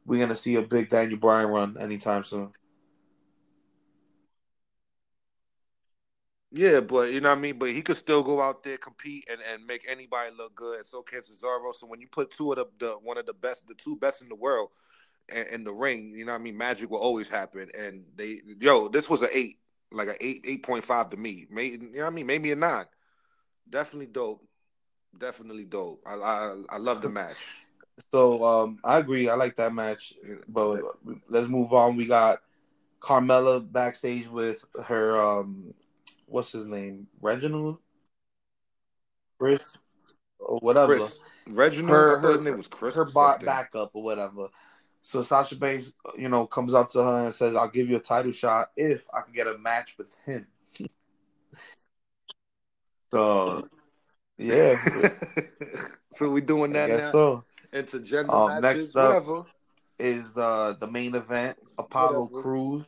we're 0.04 0.18
gonna 0.20 0.34
see 0.34 0.56
a 0.56 0.62
big 0.62 0.88
Daniel 0.88 1.18
Bryan 1.18 1.48
run 1.50 1.76
anytime 1.78 2.24
soon. 2.24 2.52
Yeah, 6.52 6.80
but 6.80 7.12
you 7.12 7.20
know 7.20 7.28
what 7.28 7.38
I 7.38 7.40
mean. 7.40 7.58
But 7.58 7.70
he 7.70 7.80
could 7.80 7.96
still 7.96 8.24
go 8.24 8.40
out 8.40 8.64
there 8.64 8.76
compete 8.76 9.28
and, 9.30 9.40
and 9.52 9.64
make 9.66 9.84
anybody 9.88 10.34
look 10.36 10.54
good, 10.56 10.78
and 10.78 10.86
so 10.86 11.00
can 11.02 11.20
Cesaro. 11.20 11.72
So 11.72 11.86
when 11.86 12.00
you 12.00 12.08
put 12.08 12.30
two 12.32 12.50
of 12.52 12.58
the, 12.58 12.66
the 12.78 12.92
one 12.94 13.18
of 13.18 13.26
the 13.26 13.32
best, 13.32 13.68
the 13.68 13.74
two 13.74 13.94
best 13.96 14.22
in 14.22 14.28
the 14.28 14.34
world, 14.34 14.70
in, 15.28 15.46
in 15.52 15.64
the 15.64 15.72
ring, 15.72 16.12
you 16.16 16.24
know 16.24 16.32
what 16.32 16.40
I 16.40 16.44
mean. 16.44 16.56
Magic 16.56 16.90
will 16.90 16.98
always 16.98 17.28
happen, 17.28 17.68
and 17.76 18.04
they 18.16 18.40
yo, 18.60 18.88
this 18.88 19.08
was 19.08 19.22
an 19.22 19.28
eight, 19.32 19.58
like 19.92 20.08
an 20.08 20.16
eight, 20.20 20.44
eight 20.46 20.62
point 20.62 20.84
five 20.84 21.10
to 21.10 21.16
me. 21.16 21.46
Maybe 21.50 21.86
you 21.86 21.92
know 21.92 22.00
what 22.02 22.06
I 22.06 22.10
mean. 22.10 22.26
Maybe 22.26 22.52
a 22.52 22.56
nine. 22.56 22.86
Definitely 23.68 24.06
dope. 24.06 24.44
Definitely 25.16 25.64
dope. 25.64 26.02
I 26.06 26.14
I, 26.14 26.62
I 26.70 26.76
love 26.78 27.02
the 27.02 27.10
match. 27.10 27.36
So 28.10 28.42
um, 28.42 28.78
I 28.82 28.98
agree. 28.98 29.28
I 29.28 29.34
like 29.34 29.56
that 29.56 29.74
match, 29.74 30.14
but 30.48 30.80
let's 31.28 31.48
move 31.48 31.74
on. 31.74 31.96
We 31.96 32.06
got 32.06 32.40
Carmella 33.00 33.60
backstage 33.70 34.26
with 34.26 34.64
her 34.86 35.18
um, 35.20 35.74
what's 36.26 36.52
his 36.52 36.66
name, 36.66 37.08
Reginald, 37.20 37.78
Chris, 39.38 39.78
or 40.38 40.58
whatever. 40.58 40.96
Chris 40.96 41.18
Reginald, 41.46 41.90
her 41.90 42.20
his 42.20 42.36
her, 42.36 42.42
name 42.42 42.56
was 42.56 42.68
Chris. 42.68 42.94
her 42.96 43.04
bot 43.04 43.34
something. 43.34 43.46
backup 43.46 43.90
or 43.94 44.02
whatever. 44.02 44.48
So 45.00 45.22
Sasha 45.22 45.56
Banks, 45.56 45.94
you 46.16 46.28
know, 46.28 46.46
comes 46.46 46.74
up 46.74 46.90
to 46.90 47.02
her 47.02 47.24
and 47.26 47.34
says, 47.34 47.56
"I'll 47.56 47.68
give 47.70 47.88
you 47.88 47.96
a 47.96 48.00
title 48.00 48.32
shot 48.32 48.70
if 48.76 49.04
I 49.14 49.22
can 49.22 49.32
get 49.32 49.46
a 49.46 49.56
match 49.58 49.96
with 49.96 50.16
him." 50.26 50.46
so, 53.12 53.68
yeah, 54.36 54.76
so 56.12 56.30
we 56.30 56.40
doing 56.40 56.70
I 56.76 56.80
that 56.80 56.86
guess 56.88 57.02
now. 57.04 57.10
so. 57.10 57.44
Intergender 57.72 58.30
Um, 58.30 58.60
matches, 58.60 58.94
next 58.94 58.96
up- 58.96 59.08
whatever. 59.24 59.44
Is 59.98 60.32
the 60.32 60.76
the 60.80 60.86
main 60.86 61.14
event 61.14 61.58
Apollo 61.78 62.24
Whatever. 62.26 62.42
Crews? 62.42 62.84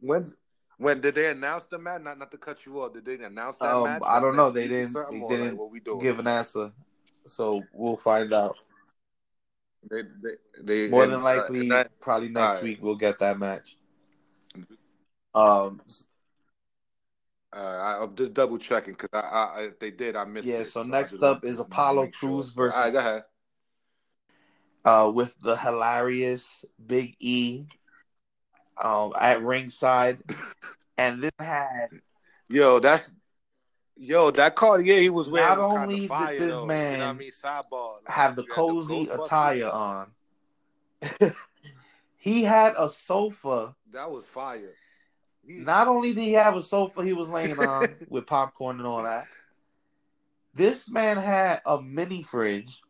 When 0.00 0.32
when 0.78 1.00
did 1.00 1.16
they 1.16 1.30
announce 1.30 1.66
the 1.66 1.76
match? 1.78 2.02
Not 2.02 2.18
not 2.18 2.30
to 2.30 2.38
cut 2.38 2.64
you 2.64 2.80
off. 2.80 2.92
Did 2.92 3.04
they 3.04 3.14
announce 3.24 3.58
that 3.58 3.74
Um, 3.74 3.84
match? 3.84 4.02
I 4.06 4.20
don't 4.20 4.36
know. 4.36 4.50
They 4.50 4.68
didn't. 4.68 4.94
They 5.10 5.20
didn't 5.28 5.58
we 5.58 5.80
give 6.00 6.20
an 6.20 6.28
answer, 6.28 6.72
so 7.26 7.62
we'll 7.72 7.96
find 7.96 8.32
out. 8.32 8.54
They, 9.90 10.02
they, 10.22 10.34
they, 10.62 10.88
More 10.88 11.04
and, 11.04 11.12
than 11.12 11.20
uh, 11.20 11.24
likely, 11.24 11.68
that- 11.68 12.00
probably 12.00 12.28
next 12.28 12.56
alright. 12.56 12.62
week 12.62 12.78
we'll 12.82 12.96
get 12.96 13.18
that 13.20 13.38
match. 13.38 13.76
Um, 15.34 15.80
uh, 17.52 17.56
I, 17.58 18.02
I'm 18.02 18.14
just 18.14 18.34
double 18.34 18.58
checking 18.58 18.94
because 18.94 19.10
I, 19.12 19.18
I, 19.18 19.60
if 19.64 19.78
they 19.78 19.90
did, 19.90 20.16
I 20.16 20.24
missed 20.24 20.46
Yeah, 20.46 20.58
it. 20.60 20.66
so 20.66 20.82
I 20.82 20.86
next 20.86 21.22
up 21.22 21.44
is 21.44 21.58
Apollo 21.60 22.04
make 22.04 22.14
sure. 22.14 22.30
Crews 22.30 22.52
All 22.56 22.64
right, 22.64 22.72
versus- 22.72 22.92
go 22.92 22.98
ahead. 23.00 23.24
uh, 24.84 25.10
with 25.14 25.34
the 25.40 25.56
hilarious 25.56 26.64
Big 26.84 27.14
E, 27.20 27.66
um, 28.82 29.12
at 29.20 29.40
ringside, 29.42 30.22
and 30.98 31.22
this 31.22 31.30
had 31.38 31.88
Yo, 32.48 32.78
that's 32.78 33.10
yo 33.96 34.30
that 34.32 34.54
Cartier 34.56 35.00
he 35.00 35.10
was 35.10 35.30
wearing. 35.30 35.48
Not 35.56 35.58
only 35.58 36.08
did 36.08 36.10
this 36.38 36.50
though, 36.50 36.62
you 36.62 36.66
man 36.66 36.98
know 36.98 37.08
I 37.08 37.12
mean, 37.12 37.30
sidebar 37.30 37.94
like, 38.04 38.08
have 38.08 38.36
the 38.36 38.44
cozy 38.44 39.06
Ghostbusters. 39.06 39.24
attire 39.26 39.70
on. 39.70 40.10
he 42.16 42.42
had 42.44 42.74
a 42.78 42.88
sofa. 42.88 43.74
That 43.92 44.10
was 44.10 44.24
fire. 44.26 44.74
He- 45.46 45.54
Not 45.60 45.88
only 45.88 46.14
did 46.14 46.22
he 46.22 46.32
have 46.32 46.56
a 46.56 46.62
sofa 46.62 47.04
he 47.04 47.12
was 47.12 47.28
laying 47.28 47.58
on 47.58 47.86
with 48.08 48.26
popcorn 48.26 48.78
and 48.78 48.86
all 48.86 49.02
that, 49.04 49.26
this 50.54 50.90
man 50.90 51.16
had 51.18 51.60
a 51.66 51.80
mini 51.82 52.22
fridge 52.22 52.80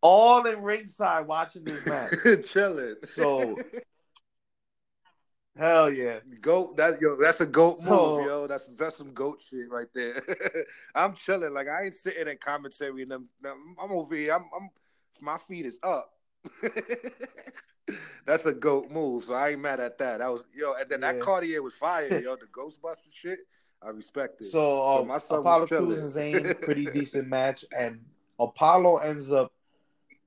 all 0.00 0.46
in 0.46 0.62
ringside 0.62 1.26
watching 1.26 1.64
this 1.64 1.84
match. 1.86 2.12
chilling. 2.46 2.94
So- 3.04 3.56
Hell 5.58 5.90
yeah. 5.90 6.20
goat 6.40 6.76
that 6.76 7.00
yo, 7.00 7.16
that's 7.16 7.40
a 7.40 7.46
goat 7.46 7.78
So- 7.78 8.18
move, 8.18 8.26
yo. 8.26 8.46
That's 8.46 8.66
that's 8.68 8.96
some 8.96 9.12
goat 9.12 9.40
shit 9.50 9.68
right 9.70 9.88
there. 9.94 10.22
I'm 10.94 11.14
chilling, 11.14 11.52
like 11.52 11.68
I 11.68 11.84
ain't 11.84 11.94
sitting 11.94 12.28
in 12.28 12.38
commentary 12.38 13.02
and 13.02 13.10
them- 13.10 13.28
I'm 13.44 13.90
over 13.92 14.14
here. 14.14 14.34
I'm, 14.34 14.44
I'm 14.56 14.70
my 15.20 15.36
feet 15.36 15.66
is 15.66 15.80
up. 15.82 16.12
that's 18.26 18.46
a 18.46 18.52
goat 18.52 18.90
move, 18.90 19.24
so 19.24 19.34
I 19.34 19.50
ain't 19.50 19.60
mad 19.60 19.80
at 19.80 19.98
that. 19.98 20.18
That 20.18 20.28
was 20.28 20.42
yo, 20.54 20.74
and 20.74 20.88
then 20.88 21.00
Yeah. 21.00 21.12
that 21.12 21.20
Cartier 21.20 21.62
was 21.62 21.74
fire, 21.74 22.06
yo. 22.20 22.36
The 22.36 22.46
Ghostbuster 22.52 23.12
shit, 23.12 23.40
I 23.82 23.88
respect 23.90 24.40
it. 24.40 24.44
So, 24.44 24.50
So 24.60 25.00
um, 25.00 25.08
my 25.08 25.18
son 25.18 25.40
Apollo 25.40 25.66
Crews 25.66 26.16
and. 26.16 26.34
Zayn, 26.34 26.62
pretty 26.62 26.86
decent 26.86 27.28
match, 27.28 27.64
and 27.76 28.00
Apollo 28.38 28.98
ends 28.98 29.32
up 29.32 29.52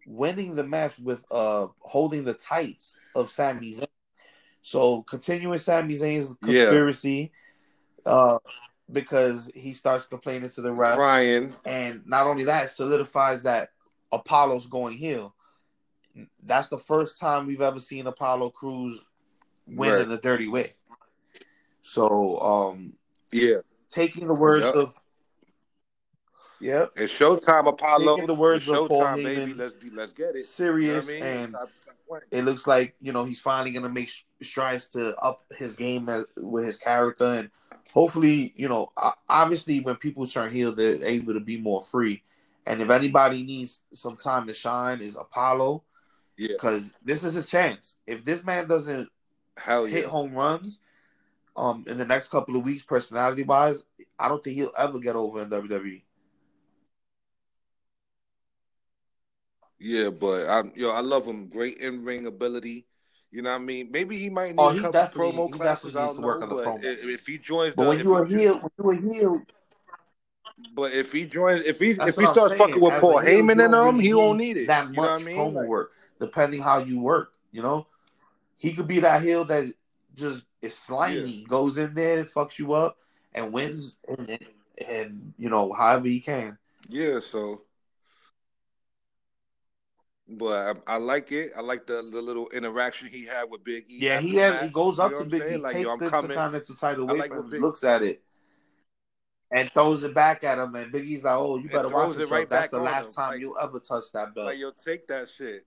winning 0.08 0.56
the 0.56 0.64
match 0.66 0.98
with 1.00 1.24
uh 1.32 1.68
holding 1.80 2.24
the 2.24 2.34
tights 2.34 2.98
of 3.16 3.30
Sami 3.30 3.74
Zayn. 3.74 3.88
So 4.62 5.02
continuing 5.04 5.58
Sami 5.58 5.94
Zayn's 5.96 6.30
Yeah. 6.30 6.66
conspiracy, 6.66 7.32
uh, 8.06 8.40
because 8.92 9.50
he 9.56 9.74
starts 9.74 10.06
complaining 10.06 10.50
to 10.50 10.62
the 10.62 10.72
ref, 10.72 10.98
Ryan, 10.98 11.56
and 11.66 12.06
not 12.06 12.28
only 12.28 12.44
that, 12.46 12.70
solidifies 12.70 13.44
that 13.44 13.70
Apollo's 14.12 14.68
going 14.68 14.94
heel. 14.94 15.36
That's 16.44 16.68
the 16.68 16.78
first 16.78 17.18
time 17.18 17.48
we've 17.48 17.62
ever 17.62 17.80
seen 17.80 18.06
Apollo 18.06 18.50
Crews 18.52 19.04
win 19.66 19.94
Right. 19.94 20.02
in 20.02 20.12
a 20.12 20.18
dirty 20.20 20.50
way. 20.50 20.76
So, 21.80 22.40
um, 22.42 22.98
Yeah, 23.32 23.62
taking 23.90 24.28
the 24.28 24.34
words 24.34 24.66
Yep. 24.66 24.76
of, 24.76 25.06
yep, 26.60 26.92
it's 26.98 27.14
Showtime 27.14 27.66
Apollo. 27.68 28.16
Taking 28.18 28.28
the 28.28 28.36
words 28.36 28.68
It's 28.68 28.78
of 28.78 28.90
Paul 28.90 29.02
Showtime, 29.04 29.24
baby. 29.24 29.54
Let's 29.54 29.78
let's 29.94 30.12
get 30.12 30.36
it. 30.36 30.44
serious, 30.44 31.08
You 31.08 31.20
know 31.20 31.26
I 31.26 31.30
mean? 31.30 31.36
and 31.38 31.50
Stop- 31.56 31.70
stop 31.70 31.81
playing. 31.81 31.81
It 32.32 32.44
looks 32.44 32.68
like 32.68 32.96
you 33.02 33.14
know 33.14 33.24
he's 33.24 33.40
finally 33.40 33.72
gonna 33.72 33.90
make 33.90 34.10
strides 34.42 34.88
to 34.90 35.16
up 35.18 35.46
his 35.58 35.74
game 35.74 36.10
as, 36.10 36.26
with 36.38 36.66
his 36.66 36.78
character, 36.78 37.26
and 37.26 37.50
hopefully, 37.94 38.54
you 38.56 38.68
know, 38.68 38.92
obviously 39.30 39.80
when 39.82 39.96
people 39.96 40.26
turn 40.28 40.50
heel, 40.50 40.74
they're 40.74 41.04
able 41.04 41.34
to 41.34 41.40
be 41.40 41.60
more 41.60 41.82
free. 41.82 42.24
And 42.66 42.82
if 42.82 42.90
anybody 42.90 43.44
needs 43.44 43.82
some 43.94 44.16
time 44.16 44.48
to 44.48 44.54
shine, 44.54 45.02
is 45.02 45.18
Apollo 45.18 45.84
yeah, 46.38 46.50
because 46.50 46.98
this 47.04 47.24
is 47.24 47.34
his 47.34 47.50
chance. 47.50 47.98
If 48.06 48.24
this 48.24 48.44
man 48.44 48.68
doesn't 48.68 49.10
hell 49.58 49.86
hit 49.86 50.04
yeah. 50.04 50.10
home 50.10 50.34
runs, 50.34 50.80
um, 51.58 51.84
in 51.88 51.98
the 51.98 52.06
next 52.06 52.30
couple 52.30 52.56
of 52.56 52.64
weeks, 52.64 52.82
personality 52.82 53.44
wise, 53.44 53.84
I 54.18 54.28
don't 54.28 54.44
think 54.44 54.56
he'll 54.56 54.72
ever 54.78 55.00
get 55.00 55.16
over 55.16 55.42
in. 55.42 55.50
WWE. 55.50 56.02
Yeah, 59.84 60.12
but 60.12 60.48
I 60.48 60.64
yo, 60.76 60.92
I 60.92 61.00
love 61.00 61.26
him. 61.26 61.48
Great 61.48 61.78
in 61.80 62.04
ring 62.06 62.28
ability. 62.28 62.86
You 63.32 63.42
know 63.42 63.50
what 63.52 63.62
I 63.62 63.64
mean? 63.64 63.90
Maybe 63.92 64.18
he 64.18 64.30
might 64.30 64.50
need 64.50 64.60
Oh, 64.60 64.70
he 64.70 64.78
couple 64.80 64.92
definitely- 64.92 65.32
promo 65.32 65.46
he 65.48 65.54
classes. 65.54 65.94
definitely 65.94 66.02
needs 66.08 66.20
to 66.20 66.26
work 66.26 66.40
know, 66.42 66.44
on 66.44 66.50
the 66.50 66.88
promo. 66.88 67.06
if, 67.10 67.26
he 67.26 67.38
joins, 67.38 67.74
But 67.76 67.84
the, 67.84 67.90
when 67.90 67.98
if 67.98 68.04
you 68.04 68.14
are 68.14 68.26
he- 68.26 68.36
heel, 68.38 68.60
when 68.76 68.98
you 68.98 69.12
are 69.12 69.14
heel, 69.14 69.42
but 70.76 70.92
if 70.94 71.12
he 71.14 71.26
joins, 71.26 71.66
if 71.66 71.80
he 71.80 71.94
That's 71.94 72.10
if 72.10 72.16
he 72.18 72.26
I'm 72.26 72.34
starts 72.34 72.50
saying. 72.52 72.60
fucking 72.62 72.82
with 72.82 72.94
As 72.94 73.00
Paul 73.00 73.22
Heyman 73.22 73.64
and 73.64 73.74
them, 73.74 74.00
he 74.00 74.14
won't 74.14 74.38
need 74.38 74.58
it. 74.58 74.68
that 74.68 74.86
you 74.88 74.94
much 74.94 74.98
know 74.98 75.12
what 75.14 75.22
I 75.22 75.26
mean? 75.26 75.38
promo 75.38 75.66
work, 75.68 75.92
depending 76.20 76.62
how 76.62 76.80
you 76.80 77.00
work. 77.02 77.34
You 77.52 77.62
know, 77.64 77.88
he 78.58 78.74
could 78.74 78.88
be 78.88 79.00
that 79.00 79.22
heel 79.24 79.46
that 79.46 79.74
just 80.14 80.46
is 80.62 80.78
slimy, 80.78 81.44
goes 81.48 81.78
in 81.80 81.94
there, 81.96 82.20
and 82.20 82.28
fucks 82.28 82.60
you 82.60 82.74
up, 82.74 82.98
and 83.34 83.52
wins, 83.52 83.96
and, 84.08 84.30
and, 84.30 84.46
and 84.88 85.34
you 85.38 85.50
know, 85.50 85.72
however 85.72 86.08
he 86.08 86.20
can. 86.20 86.58
Yeah, 86.88 87.20
so. 87.20 87.62
But 90.34 90.78
I, 90.88 90.94
I 90.94 90.98
like 90.98 91.32
it. 91.34 91.52
I 91.58 91.62
like 91.62 91.86
the, 91.88 91.96
the 92.10 92.22
little 92.22 92.48
interaction 92.52 93.10
he 93.10 93.26
had 93.26 93.50
with 93.50 93.64
Big 93.66 93.84
E. 93.90 93.98
Yeah, 94.00 94.20
he 94.20 94.36
has. 94.36 94.64
He 94.64 94.70
goes 94.72 94.98
You 94.98 95.04
up 95.04 95.12
know 95.12 95.20
to 95.20 95.26
Big 95.26 95.44
E? 95.52 95.58
Like, 95.58 95.74
takes 95.74 95.92
I'm 95.92 96.00
the. 96.00 96.06
Intercontinental 96.06 96.76
title 96.76 97.10
away 97.10 97.20
like 97.20 97.30
from 97.32 97.40
him, 97.46 97.50
Big- 97.50 97.62
looks 97.62 97.84
at 97.84 98.02
it, 98.02 98.24
and 99.52 99.70
throws 99.70 100.04
it 100.04 100.14
back 100.16 100.44
at 100.46 100.58
him. 100.58 100.74
And 100.76 100.92
Big 100.92 101.04
E's 101.06 101.24
like, 101.26 101.36
"Oh, 101.36 101.58
you 101.58 101.68
better 101.70 101.90
watch 101.90 102.10
yourself. 102.16 102.32
right 102.32 102.50
That's 102.50 102.70
the 102.70 102.80
last 102.80 103.10
him. 103.10 103.14
time 103.16 103.32
Like- 103.34 103.42
you'll 103.42 103.58
ever 103.62 103.80
touch 103.80 104.06
that 104.14 104.34
belt." 104.34 104.48
Like, 104.48 104.58
yo, 104.60 104.72
take 104.72 105.08
that 105.10 105.28
shit. 105.30 105.66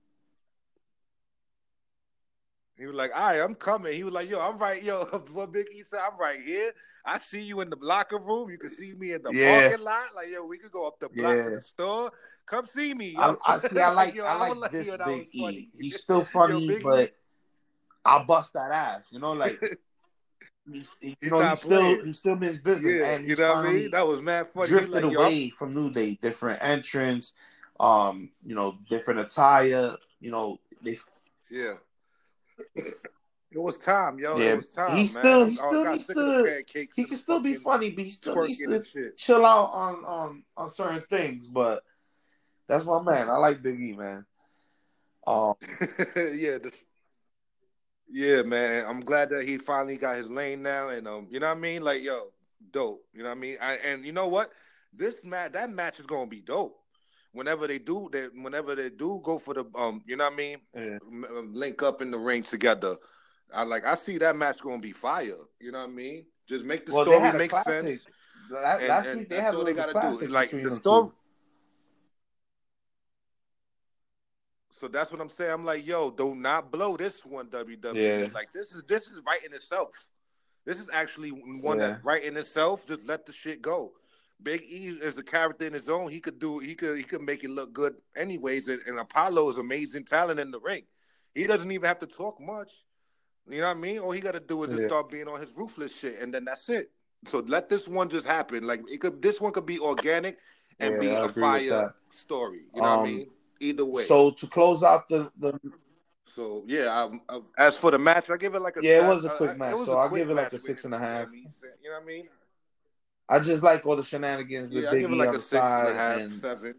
He 2.77 2.87
was 2.87 2.95
like, 2.97 3.12
"All 3.15 3.21
right, 3.21 3.41
I'm 3.41 3.55
coming." 3.55 3.93
He 3.95 4.03
was 4.03 4.15
like, 4.15 4.29
"Yo, 4.29 4.41
I'm 4.41 4.59
right, 4.59 4.83
yo." 4.83 5.05
What 5.33 5.53
Big 5.53 5.67
E 5.75 5.83
said, 5.83 6.01
"I'm 6.01 6.19
right 6.19 6.41
here. 6.41 6.73
I 7.05 7.19
see 7.19 7.43
you 7.43 7.61
in 7.61 7.69
the 7.71 7.77
locker 7.81 8.19
room. 8.19 8.49
You 8.51 8.59
can 8.59 8.71
see 8.71 8.95
me 8.95 9.12
in 9.12 9.23
the 9.23 9.31
Yeah. 9.31 9.69
parking 9.69 9.85
lot. 9.85 10.15
Like, 10.17 10.29
yo, 10.31 10.45
we 10.47 10.57
could 10.59 10.73
go 10.73 10.87
up 10.87 10.99
the 11.01 11.09
block 11.11 11.37
Yeah. 11.37 11.45
to 11.45 11.51
the 11.51 11.61
store. 11.61 12.11
Come 12.47 12.66
see 12.66 12.95
me." 12.95 13.14
I, 13.16 13.28
Yo. 13.30 13.38
I 13.47 13.59
see. 13.59 13.78
I 13.80 13.90
like. 13.95 14.14
yo, 14.14 14.24
I 14.24 14.49
like 14.49 14.70
this 14.70 14.86
yo, 14.88 14.97
Big 15.05 15.28
E. 15.32 15.40
funny. 15.42 15.68
He's 15.78 16.01
still 16.01 16.24
funny, 16.36 16.66
E- 16.66 16.78
but 16.82 17.14
I'll 18.05 18.24
bust 18.24 18.53
that 18.55 18.70
ass. 18.70 19.12
You 19.12 19.20
know, 19.20 19.32
like 19.32 19.61
he's, 20.70 20.97
you 21.01 21.14
He's 21.20 21.30
know, 21.30 21.40
he's 21.49 21.59
still 21.61 22.03
he 22.05 22.12
still 22.12 22.34
in 22.34 22.42
his 22.42 22.61
business, 22.61 22.95
yeah, 22.97 23.14
and 23.14 23.24
you 23.26 23.36
know 23.36 23.55
what 23.55 23.66
I 23.66 23.72
mean? 23.72 23.90
That 23.90 24.07
was 24.07 24.20
mad 24.22 24.49
funny. 24.53 24.68
Drifted 24.68 25.05
like, 25.05 25.12
yo, 25.12 25.20
away 25.20 25.51
from 25.51 25.74
New 25.74 25.90
Day, 25.90 26.18
different 26.20 26.59
entrance, 26.62 27.32
um, 27.80 28.30
you 28.45 28.55
know, 28.55 28.78
different 28.88 29.20
attire. 29.20 29.97
You 30.20 30.30
know, 30.30 30.59
they 30.82 30.99
Yeah. 31.51 31.74
It 32.76 33.61
was 33.61 33.78
time, 33.78 34.18
yo. 34.18 34.36
Yeah, 34.36 34.53
It 34.53 34.57
was 34.57 34.68
time. 34.68 34.97
he 34.97 35.07
still- 35.07 35.45
he 35.47 35.55
still 35.55 35.84
got 35.84 35.92
needs 35.92 36.07
to- 36.07 36.64
he 36.97 37.05
can 37.05 37.16
still 37.16 37.38
be 37.40 37.55
funny, 37.55 37.90
but 37.90 38.05
he 38.05 38.11
still 38.11 38.34
needs 38.45 38.59
to 38.59 39.12
chill 39.16 39.47
out 39.47 39.70
on 39.72 40.05
on 40.05 40.45
on 40.57 40.68
certain 40.68 41.03
things. 41.09 41.47
But 41.47 41.84
that's 42.69 42.85
my 42.87 43.01
man. 43.03 43.29
I 43.31 43.37
like 43.37 43.62
Big 43.62 43.81
E, 43.81 43.93
man. 43.93 44.25
Um, 45.27 45.55
yeah, 46.17 46.59
this, 46.59 46.85
yeah, 48.11 48.43
man. 48.43 48.85
I'm 48.87 49.01
glad 49.01 49.31
that 49.31 49.45
he 49.47 49.59
finally 49.59 49.97
got 49.97 50.17
his 50.17 50.29
lane 50.29 50.62
now, 50.62 50.89
and 50.91 51.07
um, 51.09 51.29
you 51.31 51.41
know 51.41 51.49
what 51.49 51.57
I 51.57 51.61
mean? 51.61 51.83
Like, 51.83 52.03
yo, 52.03 52.29
dope. 52.71 53.03
You 53.15 53.23
know 53.23 53.31
what 53.31 53.39
I 53.39 53.41
mean? 53.41 53.57
I, 53.61 53.75
and 53.87 54.05
you 54.05 54.12
know 54.12 54.29
what? 54.29 54.51
This 54.93 55.25
match, 55.25 55.53
that 55.53 55.71
match 55.71 55.99
is 56.01 56.07
gonna 56.07 56.27
be 56.27 56.41
dope. 56.41 56.77
Whenever 57.33 57.67
they 57.67 57.79
do, 57.79 58.09
that 58.12 58.31
whenever 58.35 58.75
they 58.77 58.91
do 58.91 59.21
go 59.25 59.39
for 59.39 59.55
the 59.55 59.65
um, 59.75 60.03
you 60.07 60.17
know 60.17 60.25
what 60.25 60.35
I 60.35 60.37
mean? 60.37 60.59
yeah. 60.77 60.99
Um, 61.07 61.51
Link 61.53 61.83
up 61.83 62.01
in 62.03 62.11
the 62.11 62.19
ring 62.19 62.43
together. 62.45 62.97
I 63.53 63.62
like. 63.62 63.85
I 63.85 63.95
see 63.97 64.19
that 64.19 64.37
match 64.37 64.59
gonna 64.61 64.79
be 64.79 64.93
fire. 64.93 65.35
You 65.61 65.73
know 65.73 65.79
what 65.81 65.89
I 65.91 65.93
mean? 65.93 66.27
Just 66.49 66.65
make 66.65 66.87
the 66.87 66.93
Well, 66.93 67.07
story 67.07 67.33
make 67.39 67.51
sense. 67.51 68.07
La- 68.51 68.77
And- 68.77 68.89
last 68.89 69.07
and 69.09 69.21
week 69.21 69.29
they 69.31 69.37
that's 69.37 69.47
had 69.47 69.55
a 69.55 69.65
they 69.65 69.73
little 69.73 69.91
classic 69.93 70.31
Like, 70.31 70.51
the 70.51 70.71
story- 70.75 71.09
two. 71.09 71.15
So 74.77 74.89
that's 74.89 75.12
what 75.12 75.20
I'm 75.20 75.29
saying. 75.29 75.53
I'm 75.53 75.64
like, 75.64 75.87
yo, 75.87 76.11
do 76.11 76.35
not 76.35 76.72
blow 76.72 76.97
this 76.97 77.25
one, 77.25 77.47
WWE. 77.47 77.95
Yeah. 77.95 78.27
Like 78.35 78.53
this 78.53 78.75
is 78.75 78.83
this 78.83 79.07
is 79.09 79.20
right 79.25 79.43
in 79.45 79.53
itself. 79.55 80.09
This 80.66 80.81
is 80.81 80.89
actually 80.93 81.29
one 81.31 81.79
Yeah. 81.79 81.91
that's 81.91 82.05
right 82.05 82.25
in 82.25 82.37
itself. 82.37 82.85
Just 82.85 83.07
let 83.07 83.25
the 83.25 83.33
shit 83.33 83.62
go. 83.62 83.93
Big 84.43 84.62
E 84.62 84.89
is 85.01 85.16
a 85.16 85.22
character 85.22 85.64
in 85.64 85.72
his 85.72 85.89
own. 85.89 86.11
He 86.11 86.18
could 86.20 86.41
do. 86.41 86.59
He 86.59 86.75
could. 86.75 86.99
He 86.99 87.05
could 87.05 87.22
make 87.22 87.45
it 87.45 87.51
look 87.51 87.72
good, 87.72 87.95
anyways. 88.16 88.66
And, 88.66 88.81
and 88.89 88.99
Apollo 88.99 89.49
is 89.51 89.59
amazing 89.59 90.07
talent 90.07 90.41
in 90.41 90.51
the 90.51 90.59
ring. 90.59 90.83
He 91.37 91.47
doesn't 91.47 91.70
even 91.70 91.87
have 91.87 91.99
to 92.01 92.07
talk 92.09 92.41
much. 92.41 92.72
You 93.49 93.61
know 93.61 93.68
what 93.68 93.77
I 93.77 93.81
mean? 93.81 93.99
All 94.01 94.11
he 94.11 94.20
got 94.20 94.33
to 94.33 94.41
do 94.41 94.64
is 94.64 94.70
just 94.70 94.83
Yeah. 94.83 94.89
start 94.89 95.09
being 95.09 95.29
on 95.29 95.41
his 95.41 95.51
ruthless 95.57 95.97
shit, 95.97 96.18
and 96.20 96.35
then 96.35 96.45
that's 96.47 96.68
it. 96.68 96.91
So 97.27 97.39
let 97.47 97.68
this 97.68 97.87
one 97.87 98.09
just 98.09 98.27
happen. 98.27 98.66
Like 98.66 98.83
it 98.91 99.01
could. 99.01 99.22
This 99.22 99.41
one 99.41 99.53
could 99.53 99.66
be 99.66 99.79
organic 99.79 100.37
and 100.81 100.95
Yeah, 100.95 101.01
be 101.01 101.11
I 101.11 101.25
a 101.27 101.29
fire 101.29 101.95
story. 102.11 102.64
You 102.75 102.81
know 102.83 102.89
what 102.89 102.99
I 102.99 103.03
Um, 103.03 103.05
mean? 103.05 103.31
Either 103.65 103.85
way. 103.85 104.03
So 104.05 104.31
to 104.31 104.47
close 104.47 104.83
out 104.83 105.09
the, 105.09 105.31
the 105.39 105.59
So 106.27 106.65
yeah, 106.67 106.91
I, 107.29 107.35
I, 107.35 107.41
as 107.59 107.77
for 107.79 107.91
the 107.91 107.99
match, 107.99 108.29
I 108.31 108.37
give 108.37 108.55
it 108.55 108.61
like 108.62 108.77
a 108.77 108.81
Yeah, 108.83 109.05
it 109.05 109.09
was 109.09 109.25
a 109.25 109.31
quick 109.31 109.51
I- 109.51 109.57
match, 109.57 109.77
so 109.85 109.97
I 109.99 110.09
give 110.15 110.31
it 110.31 110.35
like 110.35 110.53
a 110.53 110.59
six 110.59 110.85
and 110.85 110.95
a 110.95 110.99
half. 110.99 111.29
You 111.33 111.43
know 111.45 111.51
what 111.95 112.03
I 112.03 112.07
mean? 112.07 112.29
I 113.29 113.39
just 113.41 113.62
like 113.62 113.87
all 113.87 113.97
the 113.97 114.03
shenanigans 114.03 114.69
with 114.73 114.83
Yeah, 114.85 114.91
I 114.91 114.93
Big 114.93 115.11
E 115.11 115.15
like 115.15 115.29
on 115.29 115.35
a 115.35 115.39
the 115.39 115.43
and 115.43 115.43
side, 115.43 115.89
a 115.91 115.95
half, 115.95 116.21
and 116.21 116.33
seven. 116.33 116.75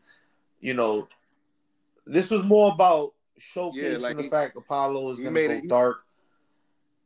you 0.60 0.74
know, 0.76 1.08
this 2.06 2.30
was 2.30 2.44
more 2.44 2.72
about 2.72 3.14
showcasing 3.40 3.74
Yeah, 3.94 3.98
like 3.98 4.18
the 4.18 4.24
he- 4.24 4.30
fact 4.30 4.56
Apollo 4.58 5.10
is 5.12 5.20
going 5.20 5.34
to 5.34 5.42
made 5.42 5.48
go 5.48 5.54
it- 5.56 5.68
dark 5.68 5.98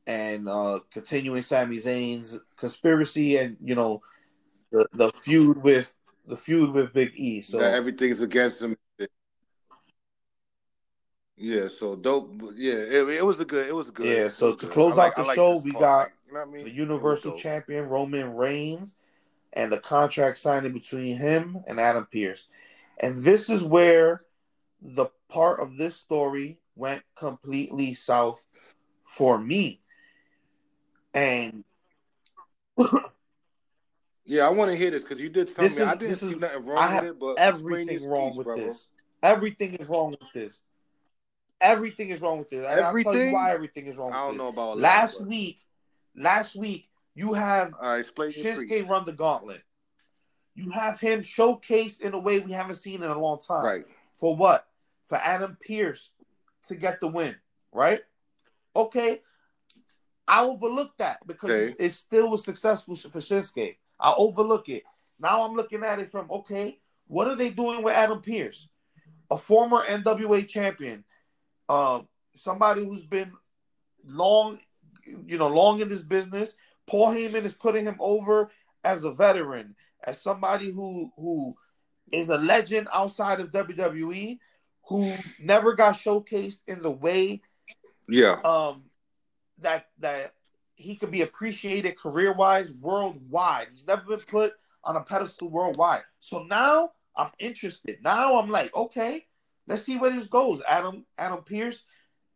and 0.07 0.49
uh 0.49 0.79
continuing 0.91 1.41
Sami 1.41 1.75
Zayn's 1.77 2.39
conspiracy 2.57 3.37
and 3.37 3.55
you 3.63 3.75
know 3.75 4.01
the 4.71 4.87
the 4.93 5.09
feud 5.11 5.61
with 5.63 5.93
the 6.27 6.35
feud 6.35 6.71
with 6.71 6.91
Big 6.93 7.11
E. 7.15 7.41
So 7.41 7.59
that 7.59 7.73
everything's 7.75 8.21
against 8.21 8.61
him. 8.61 8.75
Yeah, 11.41 11.69
so 11.69 11.95
dope. 11.95 12.33
Yeah, 12.55 12.73
it, 12.73 13.09
it 13.09 13.25
was 13.25 13.39
a 13.39 13.45
good. 13.45 13.65
It 13.67 13.73
was 13.73 13.87
a 13.89 13.91
good. 13.93 14.05
Yeah, 14.07 14.27
so 14.27 14.53
to 14.55 14.67
I 14.67 14.69
out 14.83 14.97
like- 14.97 15.15
the 15.15 15.23
like 15.23 15.35
show, 15.35 15.57
we 15.63 15.71
part, 15.71 15.81
got 15.81 16.09
you 16.27 16.33
know 16.33 16.41
I 16.41 16.45
mean? 16.45 16.65
the 16.65 16.71
Universal. 16.71 17.37
Champion 17.37 17.87
Roman 17.87 18.35
Reigns 18.35 18.95
and 19.53 19.71
the 19.71 19.79
contract 19.79 20.37
signing 20.37 20.73
between 20.73 21.17
him 21.17 21.63
and 21.65 21.79
Adam 21.79 22.05
Pearce. 22.11 22.47
And 22.99 23.23
this 23.23 23.49
is 23.49 23.63
where 23.63 24.23
the 24.81 25.07
part 25.29 25.61
of 25.61 25.77
this 25.77 25.95
story 25.95 26.59
went 26.75 27.03
completely 27.15 27.93
south 27.93 28.45
for 29.05 29.39
me. 29.39 29.79
And 31.13 31.63
Yeah, 34.25 34.45
I 34.45 34.49
want 34.49 34.69
to 34.71 34.77
hear 34.77 34.91
this 34.91 35.03
because 35.03 35.19
you 35.19 35.29
did 35.29 35.53
tell 35.53 35.67
me. 35.67 35.81
I 35.81 35.95
didn't 35.95 36.15
see 36.15 36.31
is- 36.31 36.37
nothing 36.37 36.65
wrong 36.65 36.77
I 36.77 36.95
with 37.01 37.03
it, 37.11 37.19
but 37.19 37.39
everything 37.39 38.07
wrong 38.07 38.35
with 38.35 38.45
brother. 38.45 38.65
this. 38.65 38.87
Everything 39.23 39.73
is 39.75 39.87
wrong 39.87 40.09
with 40.11 40.31
this. 40.33 40.61
Everything 41.61 42.09
is 42.09 42.21
wrong 42.21 42.39
with 42.39 42.49
this. 42.49 42.65
And 42.65 42.79
I'll 42.81 42.93
tell 43.03 43.15
you 43.15 43.33
why 43.33 43.51
everything 43.51 43.85
is 43.87 43.97
wrong 43.97 44.13
I 44.13 44.19
don't 44.19 44.33
this. 44.33 44.37
know 44.41 44.47
about 44.49 44.61
all 44.61 44.75
that, 44.77 44.81
Last 44.81 45.25
week, 45.27 45.59
last 46.15 46.55
week, 46.55 46.87
you 47.15 47.33
have 47.33 47.73
All 47.73 47.89
right, 47.89 47.99
explain 47.99 48.31
your. 48.35 48.55
Shinsuke 48.55 48.87
run 48.89 49.05
the 49.05 49.13
gauntlet. 49.13 49.61
You 50.55 50.71
have 50.71 50.99
him 50.99 51.19
showcased 51.19 52.01
in 52.01 52.13
a 52.13 52.19
way 52.19 52.39
we 52.39 52.51
haven't 52.51 52.75
seen 52.75 53.03
in 53.03 53.09
a 53.09 53.19
long 53.19 53.39
time. 53.39 53.65
Right. 53.65 53.85
For 54.13 54.35
what? 54.35 54.67
For 55.05 55.17
Adam 55.17 55.57
Pearce 55.65 56.11
to 56.67 56.75
get 56.75 57.01
the 57.01 57.07
win, 57.07 57.35
right? 57.71 58.01
Okay. 58.75 59.21
I 60.27 60.43
overlooked 60.43 60.99
that 60.99 61.19
because 61.25 61.49
Okay. 61.49 61.75
it 61.79 61.89
still 61.91 62.29
was 62.29 62.43
successful 62.45 62.95
for 62.95 63.19
Shinsuke. 63.19 63.77
I 63.99 64.13
overlook 64.17 64.69
it. 64.69 64.83
Now 65.19 65.41
I'm 65.41 65.55
looking 65.55 65.83
at 65.83 65.99
it 65.99 66.07
from 66.09 66.29
okay, 66.31 66.79
what 67.07 67.27
are 67.27 67.35
they 67.35 67.49
doing 67.49 67.81
with 67.83 67.95
Adam 67.95 68.21
Pearce? 68.21 68.69
A 69.31 69.37
former 69.37 69.81
NWA 69.85 70.47
champion, 70.47 71.03
uh, 71.69 72.01
somebody 72.35 72.83
who's 72.83 73.03
been 73.03 73.31
long, 74.05 74.59
you 75.25 75.37
know, 75.37 75.47
long 75.47 75.79
in 75.79 75.87
this 75.87 76.03
business. 76.03 76.55
Paul 76.87 77.09
Heyman 77.13 77.43
is 77.45 77.53
putting 77.53 77.85
him 77.85 77.97
over 77.99 78.49
as 78.83 79.03
a 79.03 79.11
veteran, 79.11 79.75
as 80.05 80.21
somebody 80.21 80.71
who 80.71 81.11
who 81.15 81.55
is 82.11 82.29
a 82.29 82.37
legend 82.39 82.87
outside 82.93 83.39
of 83.39 83.51
WWE, 83.51 84.39
who 84.87 85.13
never 85.39 85.73
got 85.73 85.95
showcased 85.95 86.63
in 86.67 86.81
the 86.81 86.91
way 86.91 87.41
Yeah. 88.07 88.39
um 88.43 88.85
that 89.59 89.89
that 89.99 90.33
he 90.75 90.95
could 90.95 91.11
be 91.11 91.21
appreciated 91.21 91.97
career 91.97 92.33
wise 92.33 92.73
worldwide. 92.73 93.67
He's 93.69 93.85
never 93.85 94.01
been 94.03 94.21
put 94.21 94.53
on 94.83 94.95
a 94.95 95.01
pedestal 95.03 95.49
worldwide. 95.49 96.03
So 96.19 96.43
now 96.43 96.91
I'm 97.15 97.31
interested. 97.37 97.97
Now 98.01 98.39
I'm 98.39 98.47
like, 98.49 98.73
okay, 98.75 99.25
let's 99.69 99.83
see 99.83 99.97
where 99.97 100.09
this 100.09 100.27
goes. 100.27 100.61
Adam 100.67 101.05
Adam 101.17 101.43
Pearce 101.43 101.83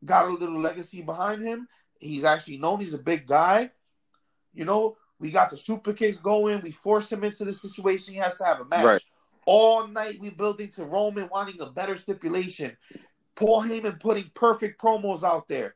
got 0.06 0.28
a 0.28 0.32
little 0.32 0.60
legacy 0.60 1.02
behind 1.02 1.44
him. 1.44 1.68
He's 2.00 2.24
actually 2.24 2.58
known 2.58 2.80
he's 2.80 2.94
a 2.94 3.00
big 3.00 3.26
guy. 3.26 3.70
You 4.54 4.66
know, 4.66 4.96
we 5.20 5.32
got 5.32 5.50
the 5.50 5.58
super 5.58 5.92
kicks 5.92 6.20
going. 6.20 6.62
We 6.62 6.72
forced 6.72 7.12
him 7.12 7.24
into 7.24 7.44
the 7.44 7.52
situation. 7.52 8.14
He 8.14 8.20
has 8.20 8.38
to 8.38 8.46
have 8.46 8.62
a 8.62 8.66
match. 8.66 8.86
Right. 8.86 9.02
All 9.46 9.88
night 9.88 10.20
we 10.22 10.30
building 10.30 10.70
to 10.70 10.86
Roman 10.86 11.28
wanting 11.32 11.60
a 11.60 11.72
better 11.72 11.98
stipulation. 11.98 12.78
Paul 13.36 13.64
Heyman 13.64 14.00
putting 14.00 14.30
perfect 14.36 14.80
promos 14.80 15.24
out 15.24 15.48
there. 15.48 15.76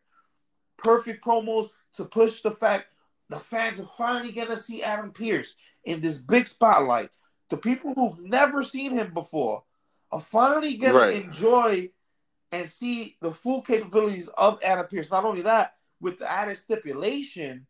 Perfect 0.77 1.25
promos 1.25 1.67
to 1.95 2.05
push 2.05 2.41
the 2.41 2.51
fact 2.51 2.93
the 3.29 3.39
fans 3.39 3.81
are 3.81 3.89
finally 3.97 4.31
going 4.31 4.47
to 4.47 4.57
see 4.57 4.83
Adam 4.83 5.11
Pearce 5.11 5.55
in 5.83 5.99
this 5.99 6.17
big 6.17 6.47
spotlight. 6.47 7.09
The 7.49 7.57
people 7.57 7.93
who've 7.95 8.19
never 8.19 8.61
seen 8.61 8.93
him 8.93 9.13
before 9.13 9.63
are 10.11 10.21
finally 10.21 10.75
going 10.75 10.93
Right. 10.95 11.15
to 11.17 11.23
enjoy 11.23 11.89
and 12.51 12.65
see 12.67 13.17
the 13.21 13.31
full 13.31 13.61
capabilities 13.61 14.29
of 14.37 14.59
Adam 14.63 14.87
Pearce. 14.87 15.11
Not 15.11 15.25
only 15.25 15.41
that, 15.41 15.75
with 15.99 16.17
the 16.19 16.31
added 16.31 16.57
stipulation, 16.57 17.65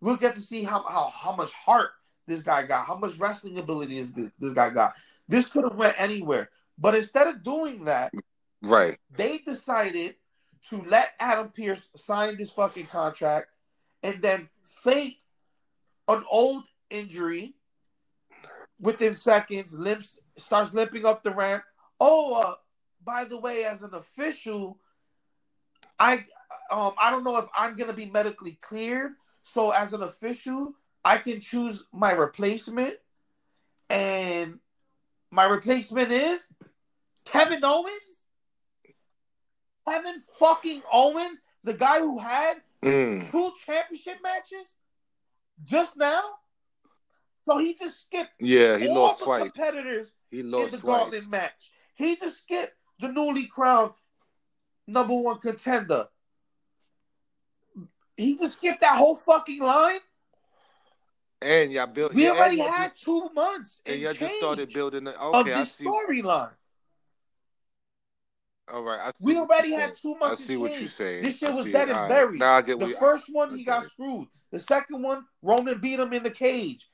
we'll 0.00 0.16
get 0.16 0.34
to 0.34 0.40
see 0.40 0.62
how, 0.62 0.82
how, 0.84 1.08
how 1.08 1.34
much 1.36 1.52
heart 1.52 1.90
this 2.26 2.42
guy 2.42 2.62
got, 2.62 2.86
how 2.86 2.96
much 2.96 3.18
wrestling 3.18 3.58
ability 3.58 3.98
this, 3.98 4.10
this 4.38 4.52
guy 4.52 4.70
got. 4.70 4.94
This 5.28 5.50
could 5.50 5.64
have 5.64 5.74
went 5.74 6.00
anywhere. 6.00 6.50
But 6.78 6.94
instead 6.94 7.26
of 7.28 7.42
doing 7.42 7.84
that, 7.84 8.12
Right. 8.62 8.98
they 9.10 9.38
decided 9.38 10.14
to 10.68 10.82
let 10.88 11.14
Adam 11.18 11.50
Pearce 11.50 11.90
sign 11.96 12.36
this 12.36 12.52
fucking 12.52 12.86
contract 12.86 13.48
and 14.04 14.22
then 14.22 14.46
fake 14.64 15.18
an 16.08 16.24
old 16.30 16.64
injury 16.88 17.54
within 18.80 19.14
seconds, 19.14 19.78
limps 19.78 20.20
starts 20.36 20.72
limping 20.72 21.04
up 21.06 21.22
the 21.22 21.32
ramp. 21.34 21.64
Oh, 22.04 22.34
uh, 22.34 22.54
by 23.04 23.24
the 23.24 23.38
way, 23.38 23.64
as 23.64 23.84
an 23.84 23.94
official, 23.94 24.80
I 26.00 26.24
um 26.72 26.94
I 27.00 27.10
don't 27.12 27.22
know 27.22 27.38
if 27.38 27.46
I'm 27.56 27.76
gonna 27.76 27.92
be 27.92 28.06
medically 28.06 28.58
cleared. 28.60 29.12
So 29.42 29.70
as 29.70 29.92
an 29.92 30.02
official, 30.02 30.74
I 31.04 31.18
can 31.18 31.38
choose 31.38 31.84
my 31.92 32.10
replacement, 32.10 32.96
and 33.88 34.58
my 35.30 35.44
replacement 35.44 36.10
is 36.10 36.48
Kevin 37.24 37.60
Owens. 37.64 38.26
Kevin 39.88 40.20
fucking 40.20 40.82
Owens, 40.92 41.42
the 41.62 41.74
guy 41.74 41.98
who 42.00 42.18
had 42.18 42.62
Mm. 42.82 43.30
two 43.30 43.52
championship 43.64 44.18
matches 44.24 44.74
just 45.62 45.96
now. 45.96 46.20
So 47.38 47.58
he 47.58 47.74
just 47.74 48.00
skipped 48.00 48.32
Yeah, 48.40 48.76
he 48.76 48.88
all 48.88 48.94
lost 48.94 49.20
the 49.20 49.24
twice. 49.26 49.42
competitors 49.42 50.12
He 50.32 50.42
lost 50.42 50.64
in 50.64 50.70
the 50.72 50.78
twice. 50.78 51.00
gauntlet 51.00 51.28
match. 51.28 51.70
He 51.94 52.16
just 52.16 52.38
skipped 52.38 52.74
the 52.98 53.08
newly 53.10 53.46
crowned 53.46 53.92
number 54.86 55.14
one 55.14 55.38
contender. 55.38 56.06
He 58.16 58.36
just 58.36 58.54
skipped 58.54 58.80
that 58.80 58.96
whole 58.96 59.14
fucking 59.14 59.60
line. 59.60 60.00
And 61.40 61.72
y'all 61.72 61.86
built. 61.88 62.14
We 62.14 62.24
yeah, 62.24 62.30
already 62.32 62.58
had 62.58 62.90
just- 62.92 63.04
two 63.04 63.28
months 63.34 63.80
And 63.84 63.94
and 63.94 64.02
y'all 64.02 64.12
just 64.14 64.36
started 64.36 64.72
building 64.72 65.04
the 65.04 65.20
Okay, 65.20 65.54
this 65.54 65.78
storyline. 65.80 66.54
All 68.72 68.82
right, 68.82 69.12
We 69.20 69.36
already 69.36 69.72
had 69.72 69.96
saying. 69.98 70.14
two 70.14 70.18
months 70.20 70.40
I 70.40 70.44
see 70.44 70.56
what 70.56 70.78
you're 70.80 70.88
saying. 70.88 71.24
This 71.24 71.38
shit 71.38 71.52
was 71.52 71.66
dead 71.66 71.88
it. 71.90 71.96
and 71.96 72.08
buried. 72.08 72.38
Now 72.38 72.54
I 72.54 72.62
get 72.62 72.78
The 72.78 72.88
first 72.90 73.26
one, 73.30 73.52
I 73.52 73.56
he 73.56 73.64
got 73.64 73.82
it. 73.84 73.88
screwed. 73.88 74.28
The 74.50 74.60
second 74.60 75.02
one, 75.02 75.26
Roman 75.42 75.78
beat 75.80 75.98
him 75.98 76.12
in 76.12 76.22
the 76.22 76.30
cage. 76.30 76.88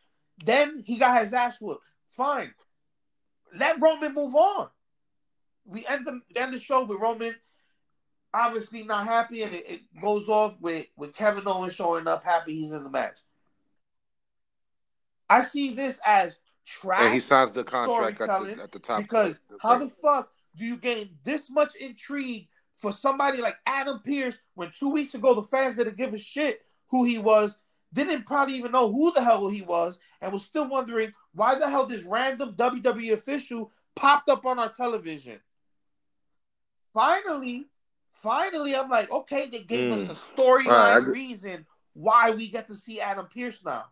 Then 0.45 0.83
he 0.85 0.99
got 0.99 1.21
his 1.21 1.35
ass 1.35 1.61
whooped. 1.61 1.85
Fine. 2.09 2.53
Let 3.55 3.81
Roman 3.81 4.15
move 4.15 4.35
on. 4.35 4.71
We 5.69 5.87
end 5.87 6.07
the 6.07 6.21
end 6.41 6.55
the 6.55 6.59
show 6.59 6.85
with 6.85 7.01
Roman 7.01 7.35
obviously 8.35 8.83
not 8.85 9.07
happy, 9.07 9.43
and 9.43 9.55
it, 9.55 9.71
it 9.71 10.01
goes 10.01 10.29
off 10.29 10.57
with, 10.61 10.87
with 10.97 11.15
Kevin 11.15 11.45
Owens 11.47 11.75
showing 11.75 12.07
up 12.07 12.25
happy 12.25 12.55
he's 12.55 12.73
in 12.73 12.85
the 12.85 12.91
match. 12.91 13.21
I 15.31 15.43
see 15.43 15.75
this 15.75 16.01
as 16.07 16.39
trash 16.65 17.03
And 17.03 17.15
he 17.15 17.21
signs 17.21 17.53
the 17.53 17.65
contract 17.65 18.21
at 18.21 18.45
the, 18.45 18.63
at 18.63 18.73
the 18.73 18.79
top. 18.79 19.01
because 19.01 19.41
Okay. 19.51 19.59
how 19.61 19.79
the 19.79 19.89
fuck 19.89 20.31
do 20.57 20.65
you 20.65 20.77
gain 20.77 21.11
this 21.25 21.51
much 21.51 21.75
intrigue 21.77 22.49
for 22.75 22.93
somebody 22.93 23.41
like 23.41 23.57
Adam 23.67 24.01
Pearce 24.05 24.39
when 24.55 24.71
two 24.71 24.89
weeks 24.89 25.15
ago 25.15 25.35
the 25.35 25.43
fans 25.43 25.77
didn't 25.77 25.97
give 25.97 26.15
a 26.15 26.19
shit 26.19 26.63
who 26.89 27.05
he 27.05 27.19
was, 27.19 27.59
didn't 27.93 28.27
probably 28.27 28.55
even 28.55 28.73
know 28.73 28.91
who 28.91 29.13
the 29.13 29.23
hell 29.23 29.49
he 29.49 29.63
was, 29.63 29.99
and 30.23 30.33
was 30.33 30.45
still 30.45 30.69
wondering 30.69 31.13
why 31.35 31.55
the 31.55 31.69
hell 31.69 31.87
this 31.87 32.05
random 32.05 32.55
WWE 32.55 33.13
official 33.13 33.71
popped 33.97 34.31
up 34.31 34.47
on 34.47 34.59
our 34.59 34.71
television. 34.71 35.41
Finally, 36.99 37.69
finally, 38.11 38.75
I'm 38.75 38.91
like, 38.91 39.09
okay, 39.13 39.47
they 39.47 39.61
gave 39.63 39.93
us 39.93 40.09
Mm. 40.09 40.11
a 40.11 40.15
storyline 40.15 40.67
right, 40.67 41.07
reason 41.07 41.65
why 41.93 42.33
we 42.33 42.49
get 42.49 42.67
to 42.67 42.75
see 42.75 43.01
Adam 43.01 43.29
Pearce 43.29 43.63
now. 43.65 43.85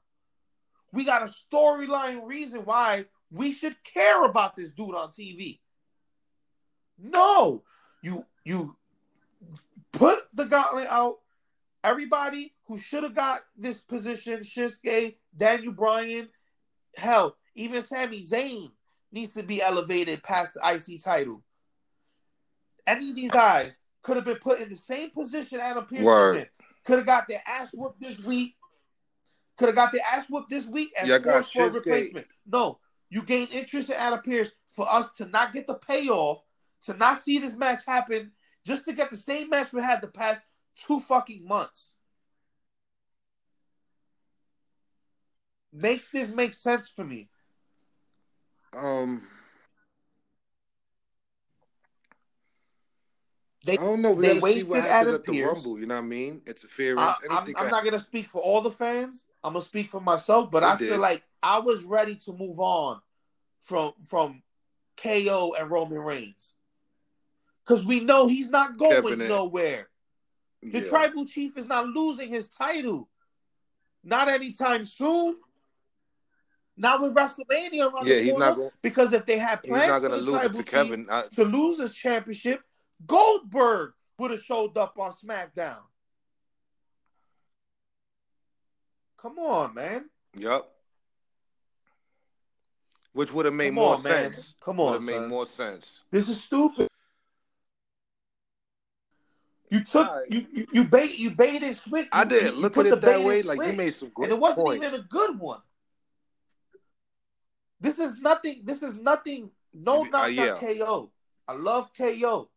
We 0.90 1.04
got 1.04 1.22
a 1.22 1.26
storyline 1.26 2.26
reason 2.26 2.64
why 2.64 3.06
we 3.30 3.52
should 3.52 3.80
care 3.84 4.24
about 4.24 4.56
this 4.56 4.72
dude 4.72 4.96
on 4.96 5.10
TV. 5.12 5.60
No, 6.98 7.62
you 8.02 8.26
you 8.44 8.76
put 9.92 10.18
the 10.34 10.46
gauntlet 10.46 10.88
out. 10.88 11.20
Everybody 11.84 12.56
who 12.64 12.76
should 12.76 13.04
have 13.04 13.14
got 13.14 13.38
this 13.56 13.80
position, 13.80 14.40
Shinsuke, 14.40 15.16
Daniel 15.36 15.72
Bryan, 15.72 16.28
hell, 16.96 17.36
even 17.54 17.84
Sami 17.84 18.20
Zayn 18.20 18.72
needs 19.12 19.34
to 19.34 19.44
be 19.44 19.62
elevated 19.62 20.24
past 20.24 20.54
the 20.54 20.60
IC 20.64 21.00
title. 21.04 21.44
Any 22.86 23.10
of 23.10 23.16
these 23.16 23.30
guys 23.30 23.78
could 24.02 24.16
have 24.16 24.24
been 24.24 24.36
put 24.36 24.60
in 24.60 24.68
the 24.68 24.76
same 24.76 25.10
position 25.10 25.60
Adam 25.60 25.84
Pearce 25.84 26.02
Word. 26.02 26.34
was 26.34 26.42
in. 26.42 26.48
Could 26.84 26.98
have 26.98 27.06
got 27.06 27.28
their 27.28 27.42
ass 27.46 27.74
whooped 27.74 28.00
this 28.00 28.22
week. 28.22 28.54
Could 29.56 29.66
have 29.68 29.74
got 29.76 29.92
their 29.92 30.02
ass 30.12 30.26
whooped 30.28 30.50
this 30.50 30.68
week 30.68 30.90
and 30.98 31.08
Yeah, 31.08 31.18
forced 31.18 31.52
for 31.52 31.66
a 31.66 31.70
replacement. 31.70 32.26
No, 32.46 32.78
you 33.10 33.22
gain 33.22 33.48
interest 33.50 33.90
in 33.90 33.96
Adam 33.96 34.20
Pearce 34.20 34.52
for 34.68 34.86
us 34.88 35.12
to 35.16 35.26
not 35.26 35.52
get 35.52 35.66
the 35.66 35.74
payoff, 35.74 36.42
to 36.82 36.96
not 36.96 37.18
see 37.18 37.38
this 37.38 37.56
match 37.56 37.80
happen, 37.86 38.32
just 38.64 38.84
to 38.84 38.92
get 38.92 39.10
the 39.10 39.16
same 39.16 39.48
match 39.48 39.72
we 39.72 39.80
had 39.80 40.02
the 40.02 40.08
past 40.08 40.44
two 40.76 41.00
fucking 41.00 41.44
months. 41.46 41.92
Make 45.72 46.10
this 46.10 46.32
make 46.32 46.54
sense 46.54 46.88
for 46.88 47.04
me. 47.04 47.28
Um, 48.74 49.26
They, 53.66 53.72
I 53.72 53.76
don't 53.76 54.00
know. 54.00 54.12
We 54.12 54.22
they 54.22 54.28
gotta 54.28 54.40
see 54.40 54.42
wasted 54.42 54.70
what 54.70 54.84
Adam 54.84 55.14
at 55.16 55.24
the 55.24 55.42
Rumble. 55.42 55.78
You 55.78 55.86
know 55.86 55.96
what 55.96 56.00
I 56.04 56.06
mean? 56.06 56.40
Interference. 56.46 57.00
I, 57.00 57.14
I'm. 57.30 57.52
I'm 57.56 57.68
not 57.68 57.84
gonna 57.84 57.98
speak 57.98 58.28
for 58.28 58.40
all 58.40 58.60
the 58.60 58.70
fans. 58.70 59.24
I'm 59.42 59.54
gonna 59.54 59.64
speak 59.64 59.90
for 59.90 60.00
myself, 60.00 60.50
but 60.52 60.62
I 60.62 60.76
did. 60.76 60.90
feel 60.90 61.00
like 61.00 61.22
I 61.42 61.58
was 61.58 61.84
ready 61.84 62.14
to 62.14 62.32
move 62.32 62.60
on 62.60 63.00
from 63.60 63.92
from 64.08 64.42
KO 64.96 65.54
and 65.58 65.68
Roman 65.70 65.98
Reigns 65.98 66.52
because 67.64 67.84
we 67.84 68.00
know 68.00 68.28
he's 68.28 68.50
not 68.50 68.78
going 68.78 69.02
Kevin 69.02 69.26
nowhere. 69.28 69.88
The 70.62 70.82
tribal 70.82 71.24
chief 71.26 71.56
is 71.58 71.66
not 71.66 71.86
losing 71.86 72.28
his 72.28 72.48
title, 72.48 73.08
not 74.04 74.28
anytime 74.28 74.84
soon. 74.84 75.38
Not 76.76 77.00
with 77.00 77.14
WrestleMania 77.14 77.90
around 77.90 78.06
Yeah, 78.06 78.16
the 78.16 78.22
he's 78.22 78.36
not 78.36 78.56
gonna- 78.56 78.70
because 78.82 79.12
if 79.14 79.24
they 79.24 79.38
had 79.38 79.60
He's 79.64 79.70
plans 79.70 79.88
not 79.88 80.02
gonna 80.02 80.16
the 80.16 80.22
lose 80.22 80.28
it 80.28 80.32
tribal 80.32 80.50
to 80.50 80.56
chief 80.58 80.66
Kevin. 80.66 81.06
I, 81.10 81.22
to 81.22 81.44
lose 81.44 81.78
this 81.78 81.94
championship, 81.94 82.62
Goldberg 83.04 83.92
would 84.18 84.30
have 84.30 84.42
showed 84.42 84.78
up 84.78 84.94
on 84.98 85.10
SmackDown. 85.12 85.82
Come 89.18 89.38
on, 89.38 89.74
man. 89.74 90.08
Yep. 90.36 90.66
Which 93.12 93.32
would 93.32 93.44
have 93.46 93.54
made 93.54 93.66
Come 93.68 93.74
more 93.76 93.94
on, 93.96 94.02
man. 94.02 94.12
sense. 94.34 94.54
Come 94.60 94.78
on, 94.80 95.04
made 95.04 95.22
more 95.22 95.46
sense. 95.46 96.04
This 96.10 96.28
is 96.28 96.40
stupid. 96.40 96.88
You 99.70 99.82
took 99.82 100.06
Alright. 100.06 100.30
you, 100.30 100.46
you 100.52 100.66
you 100.72 100.84
bait 100.84 101.18
you 101.18 101.30
baited 101.30 101.74
switch. 101.76 102.06
I 102.12 102.24
did 102.24 102.44
you- 102.54 102.60
look 102.60 102.74
put 102.74 102.86
at 102.86 102.90
the 102.90 102.96
it 102.98 103.00
that 103.00 103.16
bait 103.18 103.24
way. 103.24 103.42
Like 103.42 103.70
you 103.70 103.76
made 103.76 103.94
some 103.94 104.10
great 104.14 104.26
and 104.30 104.34
it 104.34 104.40
wasn't 104.40 104.66
points. 104.66 104.86
even 104.86 105.00
a 105.00 105.02
good 105.04 105.38
one. 105.40 105.60
This 107.80 107.98
is 107.98 108.18
nothing. 108.20 108.60
This 108.64 108.82
is 108.82 108.94
nothing. 108.94 109.50
No 109.74 110.02
Uh, 110.04 110.08
knock 110.08 110.32
yeah. 110.32 110.54
KO. 110.54 111.10
I 111.48 111.54
love 111.54 111.90
KO, 111.94 112.50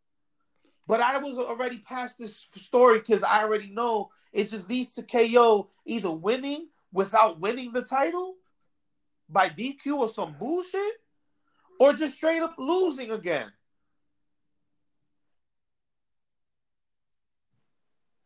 but 0.89 1.01
I 1.01 1.19
was 1.19 1.37
already 1.37 1.77
past 1.77 2.17
this 2.17 2.47
story 2.49 2.97
because 2.97 3.21
I 3.21 3.43
already 3.43 3.69
know 3.69 4.09
it 4.33 4.49
just 4.49 4.67
leads 4.67 4.95
to 4.95 5.03
KO 5.03 5.69
either 5.85 6.11
winning 6.11 6.69
without 6.91 7.39
winning 7.39 7.71
the 7.71 7.83
title 7.83 8.37
by 9.29 9.49
DQ 9.49 9.99
or 9.99 10.09
some 10.09 10.35
bullshit, 10.39 10.93
or 11.79 11.93
just 11.93 12.15
straight 12.15 12.41
up 12.41 12.55
losing 12.57 13.11
again. 13.11 13.51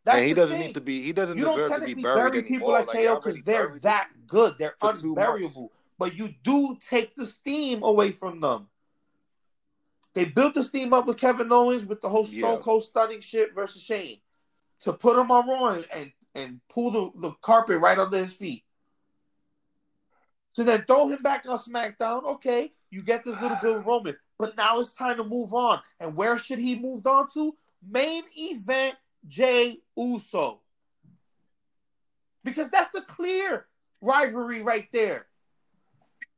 That's 0.05 0.19
and 0.19 0.27
he 0.27 0.33
doesn't 0.33 0.57
thing. 0.57 0.67
need 0.67 0.73
to 0.75 0.81
be. 0.81 1.01
He 1.01 1.11
doesn't 1.11 1.35
You 1.35 1.43
don't 1.43 1.57
deserve 1.57 1.81
to 1.81 1.85
be 1.85 1.95
technically 1.95 2.03
buried 2.03 2.31
bury 2.31 2.43
people 2.43 2.71
like 2.71 2.87
Like, 2.87 3.05
KO 3.05 3.15
because 3.15 3.41
they're 3.41 3.77
that 3.83 4.07
good. 4.25 4.53
They're 4.57 4.75
unburiable. 4.81 5.67
But 5.99 6.15
you 6.15 6.29
do 6.43 6.77
take 6.79 7.13
the 7.15 7.25
steam 7.25 7.83
away 7.83 8.11
from 8.11 8.39
them. 8.39 8.69
They 10.13 10.25
built 10.25 10.53
the 10.53 10.63
steam 10.63 10.93
up 10.93 11.07
with 11.07 11.17
Kevin 11.17 11.51
Owens 11.51 11.85
with 11.85 12.01
the 12.01 12.09
whole 12.09 12.25
Stone. 12.25 12.61
Cold 12.61 12.83
stunning 12.83 13.21
shit 13.21 13.53
versus 13.55 13.81
Shane 13.81 14.19
to 14.81 14.93
put 14.93 15.17
him 15.17 15.31
on 15.31 15.47
Raw 15.47 15.79
and, 15.95 16.11
and, 16.35 16.61
pull 16.69 16.91
the, 16.91 17.19
the 17.19 17.31
carpet 17.41 17.79
right 17.79 17.97
under 17.97 18.17
his 18.17 18.33
feet. 18.33 18.63
So 20.51 20.63
then 20.63 20.83
throw 20.87 21.07
him 21.07 21.23
back 21.23 21.45
on 21.49 21.57
SmackDown. 21.57 22.25
Okay, 22.25 22.73
you 22.91 23.01
get 23.01 23.25
this 23.25 23.39
little 23.41 23.57
bit 23.61 23.77
of 23.77 23.85
Roman, 23.87 24.15
but 24.37 24.55
now 24.55 24.79
it's 24.79 24.95
time 24.95 25.17
to 25.17 25.23
move 25.23 25.53
on. 25.53 25.79
And 25.99 26.15
where 26.15 26.37
should 26.37 26.59
he 26.59 26.77
move 26.77 27.05
on 27.07 27.27
to? 27.33 27.55
Main 27.87 28.23
event 28.37 28.95
Jey 29.27 29.79
Uso. 29.97 30.59
Because 32.43 32.69
that's 32.69 32.89
the 32.89 33.01
clear 33.01 33.67
rivalry 34.01 34.61
right 34.61 34.87
there. 34.91 35.27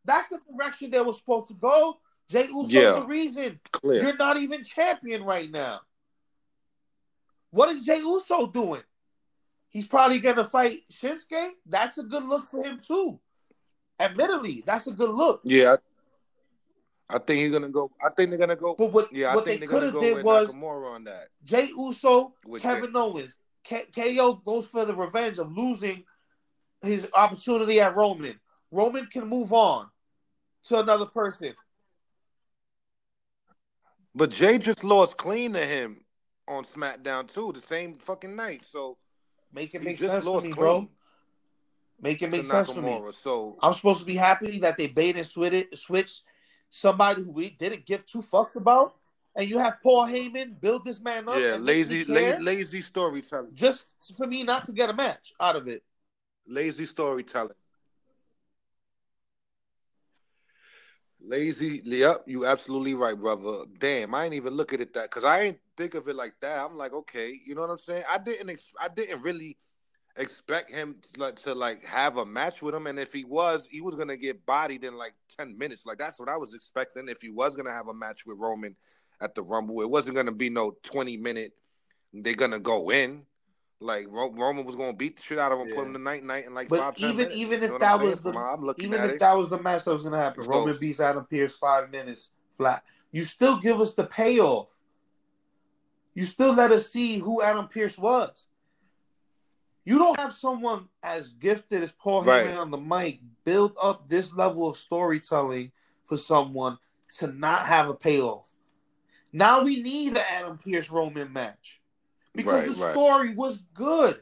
That's 0.06 0.28
the 0.28 0.40
direction 0.52 0.92
they 0.92 1.02
were 1.02 1.14
supposed 1.14 1.48
to 1.50 1.56
go. 1.56 1.98
Jey 2.30 2.48
Uso's 2.48 2.74
Yeah. 2.74 2.92
the 2.94 3.06
reason 3.06 3.60
Clear. 3.72 4.02
you're 4.02 4.16
not 4.18 4.38
even 4.38 4.64
champion 4.64 5.24
right 5.24 5.50
now. 5.50 5.82
What 7.52 7.70
is 7.70 7.86
Jey 7.86 8.00
Uso 8.00 8.48
doing? 8.48 8.82
He's 9.70 9.88
probably 9.88 10.20
gonna 10.20 10.44
fight 10.44 10.84
Shinsuke. 10.92 11.52
That's 11.66 11.98
a 11.98 12.04
good 12.04 12.24
look 12.24 12.48
for 12.50 12.64
him 12.64 12.80
too. 12.86 13.20
Admittedly, 14.00 14.64
that's 14.66 14.88
a 14.88 14.94
good 14.94 15.10
look. 15.10 15.42
Yeah. 15.44 15.78
I, 17.08 17.20
think 17.20 17.42
he's 17.42 17.52
gonna 17.52 17.70
go. 17.70 17.92
I 18.04 18.10
think 18.10 18.30
they're 18.32 18.40
gonna 18.40 18.56
go. 18.56 18.74
But 18.76 18.92
what, 18.92 19.14
Yeah, 19.14 19.36
what 19.36 19.46
they 19.46 19.58
think 19.58 19.70
could 19.70 19.84
have 19.84 20.00
did 20.00 20.24
was 20.24 20.54
Nakamura 20.54 20.96
on 20.96 21.04
that. 21.06 21.28
Jey 21.44 21.70
Uso, 21.78 22.34
With 22.46 22.62
Kevin 22.64 22.94
Jey. 22.94 23.00
Owens. 23.00 23.38
K- 23.64 23.86
KO 23.96 24.34
goes 24.46 24.68
for 24.68 24.86
the 24.86 24.96
revenge 24.96 25.38
of 25.40 25.52
losing 25.52 26.04
his 26.82 27.08
opportunity 27.14 27.80
at 27.80 27.96
Roman. 27.96 28.40
Roman 28.72 29.06
can 29.08 29.28
move 29.28 29.54
on 29.54 29.90
to 30.66 30.80
another 30.80 31.06
person. 31.06 31.54
But 34.16 34.32
Jey 34.32 34.58
just 34.58 34.84
lost 34.84 35.18
clean 35.18 35.54
to 35.54 35.66
him 35.66 36.06
on 36.48 36.64
SmackDown 36.64 37.28
too, 37.32 37.52
the 37.52 37.62
same 37.62 37.96
fucking 37.96 38.36
night. 38.36 38.66
So 38.66 38.98
Make 39.56 39.74
it 39.74 39.84
make 39.84 39.98
sense 39.98 40.26
for 40.26 40.42
me, 40.42 40.52
clean 40.52 40.54
bro. 40.54 40.90
Make 42.02 42.22
it 42.22 42.30
make 42.30 42.44
sense 42.44 42.72
for 42.72 42.82
me. 42.82 43.00
So 43.14 43.56
I'm 43.62 43.74
supposed 43.74 44.00
to 44.02 44.06
be 44.06 44.16
happy 44.16 44.60
that 44.60 44.78
they 44.78 44.88
bait 44.88 45.16
and 45.16 45.26
switch 45.26 45.54
it, 45.54 45.78
switch 45.78 46.22
somebody 46.70 47.24
who 47.24 47.32
we 47.32 47.52
didn't 47.52 47.86
give 47.86 48.06
two 48.06 48.22
fucks 48.22 48.58
about, 48.58 48.96
and 49.36 49.50
you 49.50 49.58
have 49.60 49.78
Paul 49.82 50.08
Heyman 50.08 50.60
build 50.60 50.84
this 50.84 51.02
man 51.02 51.30
up. 51.30 51.40
yeah, 51.40 51.56
lazy, 51.56 52.04
la- 52.04 52.38
lazy 52.40 52.82
storytelling. 52.82 53.52
just 53.54 53.88
for 54.18 54.28
me 54.28 54.44
not 54.44 54.66
to 54.66 54.74
get 54.74 54.90
a 54.90 54.94
match 54.94 55.34
out 55.40 55.56
of 55.56 55.70
it. 55.70 55.84
Lazy 56.46 56.86
storytelling. 56.86 57.56
Lazy, 61.28 61.82
yep, 61.86 62.24
you 62.28 62.46
absolutely 62.46 62.94
right, 62.94 63.20
brother. 63.20 63.64
Damn, 63.80 64.14
I 64.14 64.26
ain't 64.26 64.36
even 64.36 64.54
look 64.54 64.74
at 64.74 64.82
it 64.82 64.94
that 64.94 65.10
because 65.10 65.24
I 65.24 65.42
ain't 65.42 65.60
think 65.76 65.96
of 65.96 66.08
it 66.08 66.16
like 66.16 66.34
that. 66.42 66.64
I'm 66.64 66.78
like, 66.78 66.94
okay, 66.94 67.40
you 67.46 67.56
know 67.56 67.62
what 67.62 67.72
I'm 67.72 67.80
saying? 67.80 68.04
I 68.10 68.20
didn't, 68.20 68.52
ex- 68.52 68.74
I 68.80 68.90
didn't 68.90 69.24
really 69.24 69.58
expect 70.18 70.70
him 70.72 70.98
to 71.02 71.20
like, 71.20 71.36
to 71.38 71.56
like 71.56 71.84
have 71.84 72.18
a 72.18 72.26
match 72.26 72.62
with 72.62 72.76
him, 72.76 72.86
and 72.86 73.00
if 73.00 73.12
he 73.12 73.24
was, 73.24 73.68
he 73.72 73.82
was 73.82 73.96
gonna 73.96 74.18
get 74.18 74.46
bodied 74.46 74.84
in 74.84 74.98
like 74.98 75.16
ten 75.36 75.58
minutes. 75.58 75.86
Like 75.86 75.98
that's 75.98 76.20
what 76.20 76.30
I 76.30 76.38
was 76.38 76.54
expecting. 76.54 77.10
If 77.10 77.22
he 77.22 77.30
was 77.30 77.56
gonna 77.56 77.72
have 77.72 77.88
a 77.88 77.94
match 77.94 78.28
with 78.28 78.38
Roman 78.38 78.76
at 79.20 79.34
the 79.34 79.42
Rumble, 79.42 79.82
it 79.82 79.90
wasn't 79.90 80.18
gonna 80.18 80.32
be 80.32 80.52
no 80.52 80.76
twenty 80.84 81.18
minute. 81.18 81.54
They're 82.14 82.36
gonna 82.36 82.60
go 82.60 82.92
in. 82.92 83.26
Like 83.82 84.06
Ro- 84.10 84.32
Roman 84.32 84.66
was 84.66 84.76
gonna 84.76 84.94
beat 84.94 85.18
the 85.18 85.22
shit 85.22 85.38
out 85.38 85.52
of 85.52 85.60
him, 85.60 85.68
Yeah. 85.68 85.76
put 85.76 85.86
him 85.88 85.94
to 85.94 86.00
night 86.00 86.24
night 86.24 86.46
and 86.46 86.56
like 86.56 86.70
But 86.70 86.80
five, 86.80 86.94
even 86.98 87.18
minutes. 87.18 87.36
even 87.36 87.60
You 87.60 87.66
if 87.66 87.72
know 87.74 87.78
that 87.80 88.00
was 88.02 88.16
the 88.22 88.32
From 88.32 88.42
how 88.42 88.54
I'm 88.54 88.64
looking 88.64 88.86
even 88.86 89.04
if 89.04 89.12
it. 89.12 89.20
that 89.20 89.38
was 89.38 89.50
the 89.50 89.62
match 89.62 89.84
that 89.86 89.92
was 89.92 90.02
gonna 90.04 90.20
happen, 90.20 90.44
Roman 90.46 90.78
beats 90.80 91.00
Adam 91.00 91.26
Pearce 91.26 91.58
five 91.58 91.92
minutes 91.92 92.32
flat. 92.58 92.84
You 93.12 93.24
still 93.24 93.58
give 93.60 93.80
us 93.82 93.94
the 93.94 94.06
payoff. 94.06 94.70
You 96.14 96.24
still 96.24 96.54
let 96.54 96.72
us 96.72 96.90
see 96.90 97.18
who 97.20 97.42
Adam 97.42 97.68
Pearce 97.68 97.98
was. 97.98 98.48
You 99.84 100.00
don't 100.00 100.20
have 100.20 100.34
someone 100.34 100.88
as 101.04 101.30
gifted 101.32 101.84
as 101.84 101.92
Paul 101.92 102.24
Right. 102.24 102.48
Heyman 102.48 102.58
on 102.58 102.72
the 102.72 102.78
mic 102.80 103.20
build 103.44 103.74
up 103.82 104.08
this 104.08 104.34
level 104.34 104.68
of 104.68 104.78
storytelling 104.78 105.72
for 106.06 106.18
someone 106.18 106.80
to 107.18 107.28
not 107.28 107.68
have 107.68 107.90
a 107.90 107.94
payoff. 107.94 108.54
Now 109.34 109.62
we 109.64 109.82
need 109.82 110.14
an 110.14 110.24
Adam 110.32 110.58
Pearce 110.58 110.90
Roman 110.90 111.32
match 111.34 111.82
because 112.36 112.68
Right, 112.68 112.76
the 112.78 112.84
right. 112.84 112.94
story 112.94 113.34
was 113.34 113.60
good. 113.74 114.20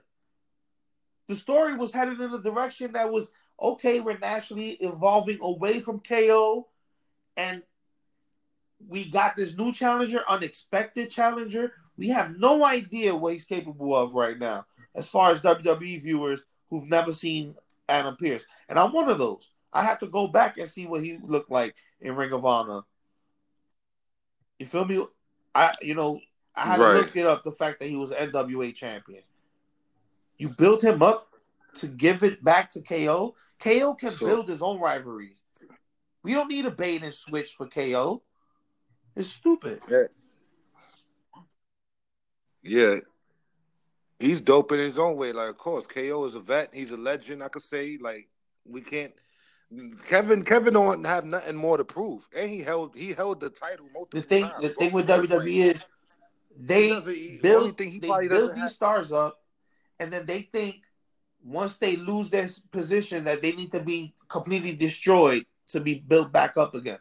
The 1.27 1.35
story 1.35 1.75
was 1.75 1.91
headed 1.91 2.19
in 2.19 2.33
a 2.33 2.41
direction 2.41 2.91
that 2.93 3.11
was 3.11 3.31
okay. 3.61 3.99
We're 3.99 4.17
naturally 4.17 4.71
evolving 4.71 5.39
away 5.41 5.79
from 5.79 5.99
KO, 5.99 6.67
and 7.37 7.63
we 8.87 9.09
got 9.09 9.35
this 9.37 9.57
new 9.57 9.71
challenger, 9.71 10.21
unexpected 10.27 11.09
challenger. 11.09 11.73
We 11.97 12.09
have 12.09 12.37
no 12.37 12.65
idea 12.65 13.15
what 13.15 13.33
he's 13.33 13.45
capable 13.45 13.95
of 13.95 14.15
right 14.15 14.37
now, 14.37 14.65
as 14.95 15.07
far 15.07 15.31
as 15.31 15.41
WWE 15.41 16.01
viewers 16.01 16.43
who've 16.69 16.87
never 16.89 17.13
seen 17.13 17.55
Adam 17.87 18.15
Pearce. 18.17 18.45
And 18.67 18.77
I'm 18.77 18.91
one 18.91 19.09
of 19.09 19.17
those. 19.17 19.49
I 19.71 19.83
have 19.83 19.99
to 19.99 20.07
go 20.07 20.27
back 20.27 20.57
and 20.57 20.67
see 20.67 20.85
what 20.85 21.03
he 21.03 21.17
looked 21.21 21.51
like 21.51 21.75
in 22.01 22.15
Ring 22.15 22.33
of 22.33 22.45
Honor. 22.45 22.81
You 24.59 24.65
feel 24.65 24.85
me? 24.85 25.05
I 25.55 25.73
you 25.81 25.95
know 25.95 26.19
I 26.55 26.61
had 26.65 26.79
Right. 26.79 26.93
to 26.93 26.99
look 26.99 27.15
it 27.15 27.25
up. 27.25 27.43
The 27.43 27.51
fact 27.51 27.79
that 27.79 27.87
he 27.89 27.95
was 27.95 28.11
NWA 28.11 28.71
champion. 28.71 29.23
You 30.37 30.49
built 30.49 30.83
him 30.83 31.01
up 31.01 31.29
to 31.75 31.87
give 31.87 32.23
it 32.23 32.43
back 32.43 32.69
to 32.71 32.81
KO. 32.81 33.35
KO 33.59 33.93
can 33.95 34.11
So- 34.11 34.25
build 34.27 34.47
his 34.47 34.61
own 34.61 34.79
rivalries. 34.79 35.41
We 36.21 36.33
don't 36.33 36.47
need 36.49 36.65
a 36.65 36.71
bait 36.71 37.03
and 37.03 37.13
switch 37.13 37.55
for 37.55 37.67
KO. 37.67 38.21
It's 39.15 39.29
stupid. 39.29 39.81
Yeah. 42.61 42.97
He's 44.19 44.41
dope 44.41 44.71
in 44.71 44.79
his 44.79 44.97
own 44.97 45.17
way. 45.17 45.33
Like, 45.33 45.49
of 45.49 45.57
course, 45.57 45.85
KO 45.85 46.25
is 46.25 46.35
a 46.35 46.39
vet. 46.39 46.73
He's 46.73 46.91
a 46.91 46.97
legend. 46.97 47.43
I 47.43 47.49
could 47.49 47.63
say, 47.63 47.97
like, 47.99 48.29
we 48.65 48.81
can't. 48.81 49.13
Kevin, 50.07 50.43
Kevin 50.45 50.73
don't 50.75 51.03
have 51.03 51.25
nothing 51.25 51.55
more 51.55 51.77
to 51.77 51.83
prove, 51.83 52.27
and 52.35 52.47
he 52.49 52.59
held 52.61 52.95
he 52.95 53.11
held 53.11 53.39
the 53.39 53.49
title 53.49 53.87
multiple 53.91 54.21
The 54.21 54.27
thing, 54.27 54.43
times. 54.43 54.61
the 54.61 54.69
thing 54.69 54.93
with 54.93 55.07
WWE 55.07 55.63
is 55.63 55.87
they 56.55 56.89
He 56.89 56.93
doesn't- 56.93 57.13
he- 57.13 57.27
only 57.29 57.39
build 57.41 57.77
thing 57.77 57.89
he 57.91 57.99
they 57.99 58.27
build 58.27 58.55
these 58.55 58.71
stars 58.71 59.11
up, 59.11 59.43
and 59.99 60.11
then 60.11 60.25
they 60.25 60.43
think 60.43 60.81
once 61.43 61.75
they 61.75 61.95
lose 61.95 62.29
their 62.29 62.47
position 62.71 63.23
that 63.25 63.41
they 63.41 63.51
need 63.53 63.71
to 63.71 63.79
be 63.81 64.13
completely 64.27 64.73
destroyed 64.73 65.45
to 65.67 65.79
be 65.79 65.95
built 65.95 66.31
back 66.31 66.55
up 66.57 66.73
again. 66.75 66.99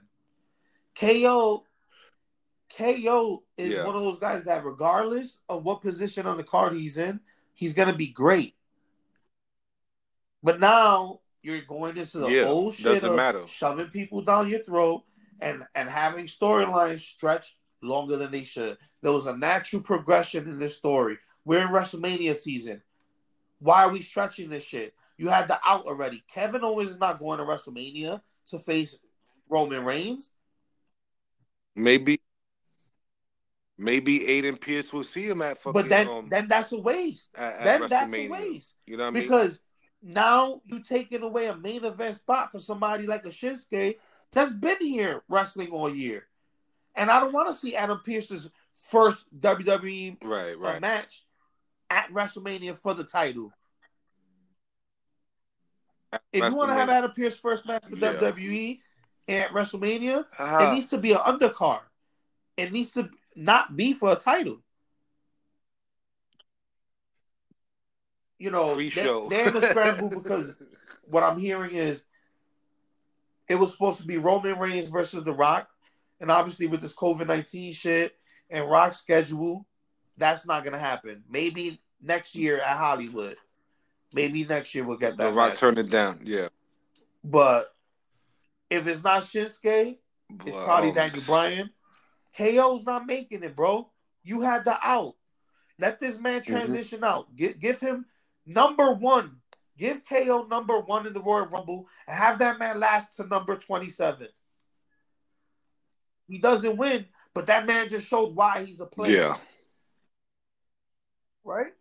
KO, 0.94 1.64
KO 2.68 3.44
is 3.56 3.70
Yeah. 3.70 3.86
one 3.86 3.94
of 3.96 4.02
those 4.02 4.18
guys 4.18 4.44
that 4.44 4.64
regardless 4.64 5.40
of 5.48 5.62
what 5.64 5.80
position 5.82 6.26
on 6.26 6.36
the 6.36 6.44
card 6.44 6.74
he's 6.74 6.96
in, 6.98 7.20
he's 7.54 7.72
gonna 7.72 7.94
be 7.94 8.08
great. 8.08 8.56
But 10.42 10.58
now 10.60 11.20
you're 11.42 11.60
going 11.62 11.96
into 11.96 12.18
the 12.18 12.30
Yeah, 12.30 12.46
whole 12.46 12.70
shit 12.72 12.84
doesn't 12.86 13.10
of 13.10 13.16
matter. 13.16 13.46
shoving 13.46 13.88
people 13.88 14.22
down 14.22 14.48
your 14.48 14.64
throat 14.64 15.04
and 15.40 15.66
and 15.74 15.88
having 15.88 16.26
storylines 16.26 17.00
stretch 17.00 17.56
longer 17.82 18.16
than 18.16 18.30
they 18.30 18.44
should. 18.44 18.78
There 19.02 19.12
was 19.12 19.26
a 19.26 19.36
natural 19.36 19.82
progression 19.82 20.48
in 20.48 20.58
this 20.58 20.76
story. 20.76 21.18
We're 21.44 21.62
in 21.62 21.68
WrestleMania 21.68 22.36
season. 22.36 22.82
Why 23.58 23.84
are 23.84 23.92
we 23.92 24.00
stretching 24.00 24.48
this 24.48 24.64
shit? 24.64 24.94
You 25.18 25.28
had 25.28 25.48
the 25.48 25.58
out 25.64 25.86
already. 25.86 26.22
Kevin 26.32 26.64
Owens 26.64 26.90
is 26.90 26.98
not 26.98 27.18
going 27.18 27.38
to 27.38 27.44
WrestleMania 27.44 28.20
to 28.46 28.58
face 28.58 28.98
Roman 29.48 29.84
Reigns. 29.84 30.30
maybe, 31.76 32.20
maybe 33.78 34.38
Adam 34.38 34.56
Pearce 34.56 34.92
will 34.92 35.04
see 35.04 35.26
him 35.28 35.42
at 35.42 35.62
fucking. 35.62 35.80
But 35.80 35.88
then 35.88 36.08
um, 36.08 36.28
then 36.28 36.48
that's 36.48 36.72
a 36.72 36.78
waste. 36.78 37.30
at, 37.36 37.54
at 37.54 37.64
Then 37.64 37.88
that's 37.88 38.14
a 38.14 38.28
waste. 38.28 38.76
You 38.86 38.96
know 38.96 39.04
what 39.04 39.08
I 39.08 39.12
mean? 39.12 39.22
Because 39.22 39.60
now 40.02 40.60
you're 40.64 40.80
taking 40.80 41.22
away 41.22 41.46
a 41.46 41.56
main 41.56 41.84
event 41.84 42.16
spot 42.16 42.50
for 42.50 42.58
somebody 42.58 43.06
like 43.06 43.24
a 43.24 43.30
Shinsuke 43.30 43.96
that's 44.32 44.52
been 44.52 44.80
here 44.80 45.22
wrestling 45.28 45.70
all 45.70 45.90
year. 45.90 46.26
And 46.94 47.10
I 47.10 47.20
don't 47.20 47.32
want 47.32 47.48
to 47.48 47.54
see 47.54 47.74
Adam 47.74 48.00
Pearce's 48.04 48.48
first 48.74 49.26
WWE 49.40 50.18
right, 50.22 50.54
uh, 50.54 50.58
right. 50.58 50.80
match 50.80 51.24
at 51.90 52.10
WrestleMania 52.12 52.76
for 52.76 52.94
the 52.94 53.04
title. 53.04 53.52
If 56.32 56.44
you 56.44 56.54
want 56.54 56.68
to 56.68 56.74
have 56.74 56.90
Adam 56.90 57.12
Pearce 57.12 57.38
first 57.38 57.66
match 57.66 57.84
for 57.84 57.96
Yeah. 57.96 58.12
WWE 58.14 58.80
at 59.28 59.50
WrestleMania, 59.50 60.24
Ah, 60.38 60.68
it 60.68 60.74
needs 60.74 60.90
to 60.90 60.98
be 60.98 61.12
an 61.12 61.18
undercard. 61.18 61.80
It 62.56 62.72
needs 62.72 62.92
to 62.92 63.08
not 63.34 63.76
be 63.76 63.92
for 63.94 64.12
a 64.12 64.16
title. 64.16 64.62
You 68.38 68.50
know, 68.50 68.70
they, 68.70 68.74
pre-show. 68.74 69.28
they're 69.28 69.48
in 69.48 69.56
a 69.56 69.60
scramble 69.60 70.08
because 70.22 70.56
what 71.04 71.22
I'm 71.22 71.38
hearing 71.38 71.70
is 71.72 72.04
it 73.48 73.54
was 73.54 73.70
supposed 73.70 74.00
to 74.00 74.06
be 74.06 74.18
Roman 74.18 74.58
Reigns 74.58 74.88
versus 74.88 75.22
The 75.24 75.32
Rock, 75.32 75.68
and 76.22 76.30
obviously 76.30 76.66
with 76.66 76.80
this 76.80 76.94
COVID 76.94 77.26
nineteen 77.26 77.72
shit 77.72 78.16
and 78.48 78.66
Rock's 78.70 78.96
schedule, 78.96 79.66
that's 80.16 80.46
not 80.46 80.64
gonna 80.64 80.78
happen. 80.78 81.22
Maybe 81.28 81.82
next 82.00 82.34
year 82.34 82.56
at 82.56 82.78
Hollywood. 82.78 83.36
Maybe 84.14 84.44
next 84.44 84.74
year 84.74 84.84
we'll 84.84 84.96
get 84.98 85.16
The 85.18 85.24
that. 85.24 85.34
Rock 85.34 85.50
match. 85.50 85.58
turned 85.60 85.78
it 85.78 85.90
down. 85.90 86.20
Yeah. 86.24 86.48
But 87.24 87.74
if 88.70 88.86
it's 88.86 89.04
not 89.04 89.22
Shinsuke, 89.22 89.98
it's 90.46 90.56
probably 90.56 90.92
Daniel 90.92 91.22
Bryan. 91.26 91.70
KO's 92.36 92.84
not 92.86 93.06
making 93.06 93.42
it, 93.42 93.54
bro. 93.54 93.90
You 94.22 94.40
had 94.42 94.64
the 94.64 94.76
out. 94.82 95.14
Let 95.78 96.00
this 96.00 96.18
man 96.18 96.40
Mm-hmm. 96.40 96.52
transition 96.54 97.04
out. 97.04 97.34
Give, 97.36 97.58
give 97.58 97.80
him 97.80 98.06
number 98.46 98.92
one. 98.92 99.36
Give 99.78 100.00
KO 100.08 100.46
number 100.50 100.78
one 100.78 101.06
in 101.06 101.12
the 101.12 101.20
Royal 101.22 101.46
Rumble 101.46 101.88
and 102.06 102.16
have 102.16 102.38
that 102.38 102.58
man 102.58 102.78
last 102.80 103.16
to 103.16 103.26
number 103.26 103.56
27. 103.56 104.28
He 106.28 106.38
doesn't 106.38 106.76
win, 106.76 107.06
but 107.34 107.46
that 107.46 107.66
man 107.66 107.88
just 107.88 108.06
showed 108.06 108.34
why 108.34 108.64
he's 108.64 108.80
a 108.80 108.86
player. 108.86 109.18
Yeah. 109.18 109.36
Right? 111.44 111.72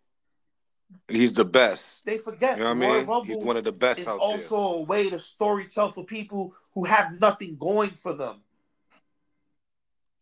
He's 1.08 1.32
the 1.32 1.44
best. 1.44 2.04
They 2.04 2.18
forget 2.18 2.58
You 2.58 2.64
know 2.64 2.74
what 2.74 2.84
I 2.84 2.98
mean? 2.98 3.06
Rumble 3.06 3.24
He's 3.24 3.36
one 3.38 3.56
of 3.56 3.64
the 3.64 3.72
best 3.72 4.00
is 4.00 4.08
out 4.08 4.18
also 4.18 4.56
a 4.56 4.82
way 4.82 5.08
to 5.08 5.18
story 5.18 5.66
tell 5.66 5.90
for 5.92 6.04
people 6.04 6.54
who 6.74 6.84
have 6.84 7.20
nothing 7.20 7.56
going 7.56 7.90
for 7.90 8.14
them. 8.14 8.42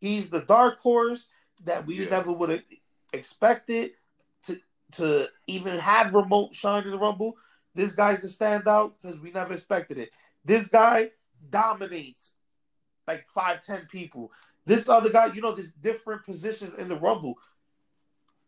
He's 0.01 0.31
the 0.31 0.43
dark 0.43 0.79
horse 0.81 1.27
that 1.65 1.87
we 1.87 1.97
Yeah. 1.97 2.09
never 2.09 2.33
would 2.33 2.51
have 2.51 2.65
expected 3.13 3.93
to 4.45 4.61
to 4.93 5.29
even 5.47 5.79
have 5.79 6.15
remote 6.15 6.55
shine 6.55 6.85
in 6.85 6.91
the 6.91 6.99
Rumble. 6.99 7.37
This 7.75 7.93
guy's 7.93 8.21
the 8.21 8.29
standout 8.29 8.95
because 9.01 9.21
we 9.21 9.31
never 9.31 9.53
expected 9.53 9.99
it. 9.99 10.11
This 10.45 10.67
guy 10.69 11.11
dominates 11.51 12.30
like 13.07 13.27
five, 13.29 13.61
ten 13.61 13.87
people. 13.91 14.33
This 14.67 14.89
other 14.89 15.11
guy, 15.11 15.27
you 15.33 15.41
know, 15.41 15.53
there's 15.53 15.73
different 15.73 16.25
positions 16.25 16.75
in 16.75 16.89
the 16.89 16.97
Rumble. 16.99 17.39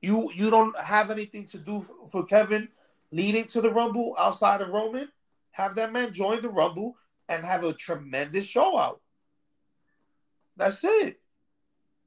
You 0.00 0.30
you 0.34 0.50
don't 0.50 0.76
have 0.78 1.10
anything 1.10 1.46
to 1.48 1.58
do 1.58 1.80
for, 1.80 2.06
for 2.06 2.24
Kevin 2.24 2.68
leading 3.10 3.44
to 3.44 3.60
the 3.60 3.72
Rumble 3.72 4.14
outside 4.18 4.60
of 4.60 4.68
Roman. 4.68 5.08
Have 5.52 5.74
that 5.76 5.92
man 5.92 6.12
join 6.12 6.40
the 6.40 6.48
Rumble 6.48 6.96
and 7.28 7.44
have 7.44 7.64
a 7.64 7.72
tremendous 7.72 8.46
show 8.46 8.76
out. 8.76 9.00
That's 10.56 10.82
it. 10.84 11.20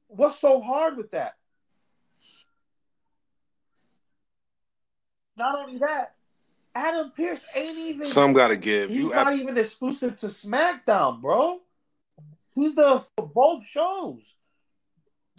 What's 0.07 0.39
so 0.39 0.61
hard 0.61 0.97
with 0.97 1.11
that? 1.11 1.33
Not 5.37 5.57
only 5.57 5.77
that, 5.79 6.15
Adam 6.73 7.11
Pearce 7.11 7.45
ain't 7.55 7.77
even. 7.77 8.07
Some 8.07 8.33
got 8.33 8.49
to 8.49 8.57
give. 8.57 8.89
he's 8.89 8.99
You 8.99 9.09
not 9.09 9.27
ab- 9.27 9.33
even 9.39 9.57
exclusive 9.57 10.15
to 10.17 10.27
SmackDown, 10.27 11.21
bro. 11.21 11.59
He's 12.55 12.73
the 12.73 13.05
for 13.17 13.27
both 13.27 13.65
shows. 13.67 14.35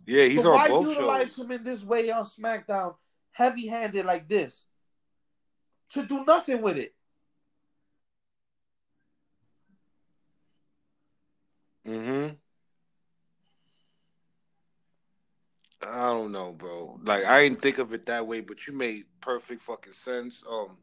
yeah, 0.06 0.24
he's 0.24 0.42
so 0.42 0.50
on 0.50 0.56
why 0.56 0.68
both 0.68 0.86
utilize 0.88 1.34
shows. 1.34 1.46
him 1.46 1.50
in 1.52 1.64
this 1.64 1.82
way 1.82 2.10
on 2.10 2.22
SmackDown, 2.24 2.94
heavy-handed 3.32 4.04
like 4.04 4.28
this, 4.28 4.66
to 5.92 6.04
do 6.04 6.24
nothing 6.26 6.60
with 6.60 6.76
it? 6.76 6.92
Mm-hmm. 11.88 12.34
I 15.88 16.06
don't 16.06 16.32
know, 16.32 16.52
bro. 16.52 17.00
Like 17.02 17.24
I 17.24 17.44
didn't 17.44 17.62
think 17.62 17.78
of 17.78 17.94
it 17.94 18.06
that 18.06 18.26
way, 18.26 18.40
but 18.40 18.66
you 18.66 18.72
made 18.74 19.04
perfect 19.20 19.62
fucking 19.62 19.92
sense. 19.94 20.44
Um, 20.48 20.76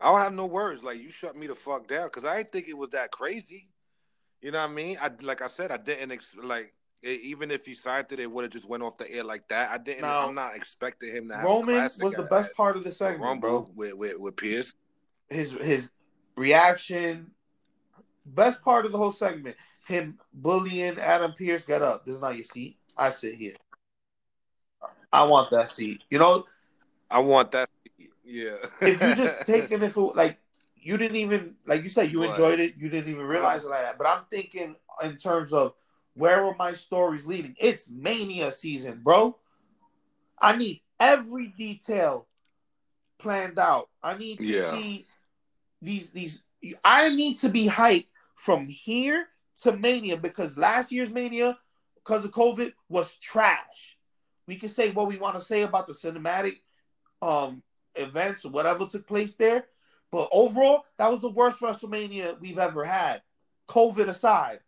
I 0.00 0.10
don't 0.10 0.18
have 0.18 0.32
no 0.32 0.46
words. 0.46 0.82
Like 0.82 1.00
you 1.00 1.10
shut 1.10 1.36
me 1.36 1.46
the 1.46 1.54
fuck 1.54 1.86
down 1.86 2.08
because 2.08 2.24
I 2.24 2.38
didn't 2.38 2.52
think 2.52 2.68
it 2.68 2.76
was 2.76 2.90
that 2.90 3.10
crazy. 3.12 3.69
You 4.42 4.50
know 4.50 4.60
what 4.60 4.70
I 4.70 4.72
mean? 4.72 4.96
I 5.00 5.10
like 5.22 5.42
I 5.42 5.48
said, 5.48 5.70
I 5.70 5.76
didn't 5.76 6.12
ex- 6.12 6.36
like 6.42 6.72
it, 7.02 7.20
even 7.22 7.50
if 7.50 7.66
he 7.66 7.74
signed 7.74 8.06
it, 8.10 8.20
it 8.20 8.30
would 8.30 8.42
have 8.42 8.52
just 8.52 8.68
went 8.68 8.82
off 8.82 8.96
the 8.96 9.10
air 9.10 9.24
like 9.24 9.48
that. 9.48 9.70
I 9.70 9.78
didn't. 9.78 10.02
Now, 10.02 10.28
I'm 10.28 10.34
not 10.34 10.54
expecting 10.54 11.10
him 11.10 11.28
to 11.28 11.36
have 11.36 11.44
Roman 11.44 11.82
was 11.82 11.98
the 11.98 12.26
best 12.30 12.54
part 12.54 12.76
of 12.76 12.84
the 12.84 12.90
segment, 12.90 13.22
Rumble 13.22 13.62
bro. 13.62 13.70
with, 13.74 13.94
with 13.94 14.18
with 14.18 14.36
Pearce. 14.36 14.74
His 15.28 15.52
his 15.54 15.90
reaction, 16.36 17.30
best 18.26 18.62
part 18.62 18.86
of 18.86 18.92
the 18.92 18.98
whole 18.98 19.12
segment. 19.12 19.56
Him 19.86 20.18
bullying 20.32 20.98
Adam 20.98 21.32
Pearce. 21.32 21.64
Get 21.64 21.82
up. 21.82 22.04
This 22.04 22.16
is 22.16 22.20
not 22.20 22.34
your 22.34 22.44
seat. 22.44 22.76
I 22.96 23.10
sit 23.10 23.34
here. 23.34 23.54
I 25.12 25.26
want 25.26 25.50
that 25.50 25.68
seat. 25.70 26.02
You 26.10 26.18
know, 26.18 26.44
I 27.10 27.20
want 27.20 27.52
that. 27.52 27.68
Yeah. 28.24 28.56
if 28.80 29.02
you 29.02 29.14
just 29.14 29.46
taking 29.46 29.82
it 29.82 29.92
for 29.92 30.12
like 30.14 30.38
you 30.82 30.96
didn't 30.96 31.16
even 31.16 31.54
like 31.66 31.82
you 31.82 31.88
said 31.88 32.10
you 32.12 32.22
enjoyed 32.22 32.60
it, 32.60 32.74
you 32.76 32.88
didn't 32.88 33.10
even 33.10 33.26
realize 33.26 33.64
it 33.64 33.70
like 33.70 33.82
that. 33.82 33.98
But 33.98 34.06
I'm 34.06 34.24
thinking 34.30 34.76
in 35.02 35.16
terms 35.16 35.52
of 35.52 35.74
where 36.14 36.44
are 36.44 36.54
my 36.58 36.72
stories 36.72 37.26
leading? 37.26 37.54
It's 37.58 37.90
mania 37.90 38.52
season, 38.52 39.00
bro. 39.02 39.36
I 40.40 40.56
need 40.56 40.80
every 40.98 41.48
detail 41.48 42.26
planned 43.18 43.58
out. 43.58 43.88
I 44.02 44.16
need 44.16 44.38
to 44.38 44.44
Yeah. 44.44 44.70
see 44.72 45.06
these 45.82 46.10
these 46.10 46.42
I 46.84 47.08
need 47.10 47.36
to 47.38 47.48
be 47.48 47.68
hyped 47.68 48.08
from 48.34 48.66
here 48.68 49.28
to 49.62 49.76
Mania 49.76 50.16
because 50.16 50.56
last 50.56 50.92
year's 50.92 51.10
Mania, 51.10 51.58
because 51.94 52.24
of 52.24 52.32
COVID, 52.32 52.72
was 52.88 53.14
trash. 53.16 53.98
We 54.46 54.56
can 54.56 54.68
say 54.68 54.90
what 54.90 55.08
we 55.08 55.18
want 55.18 55.36
to 55.36 55.40
say 55.40 55.62
about 55.62 55.86
the 55.86 55.92
cinematic 55.92 56.60
um 57.22 57.62
events 57.94 58.44
or 58.44 58.50
whatever 58.50 58.86
took 58.86 59.06
place 59.06 59.34
there. 59.34 59.66
But 60.12 60.28
overall, 60.32 60.84
that 60.98 61.10
was 61.10 61.20
the 61.20 61.30
worst 61.30 61.60
WrestleMania 61.60 62.40
we've 62.40 62.58
ever 62.58 62.84
had. 62.84 63.22
COVID 63.68 64.08
aside, 64.08 64.60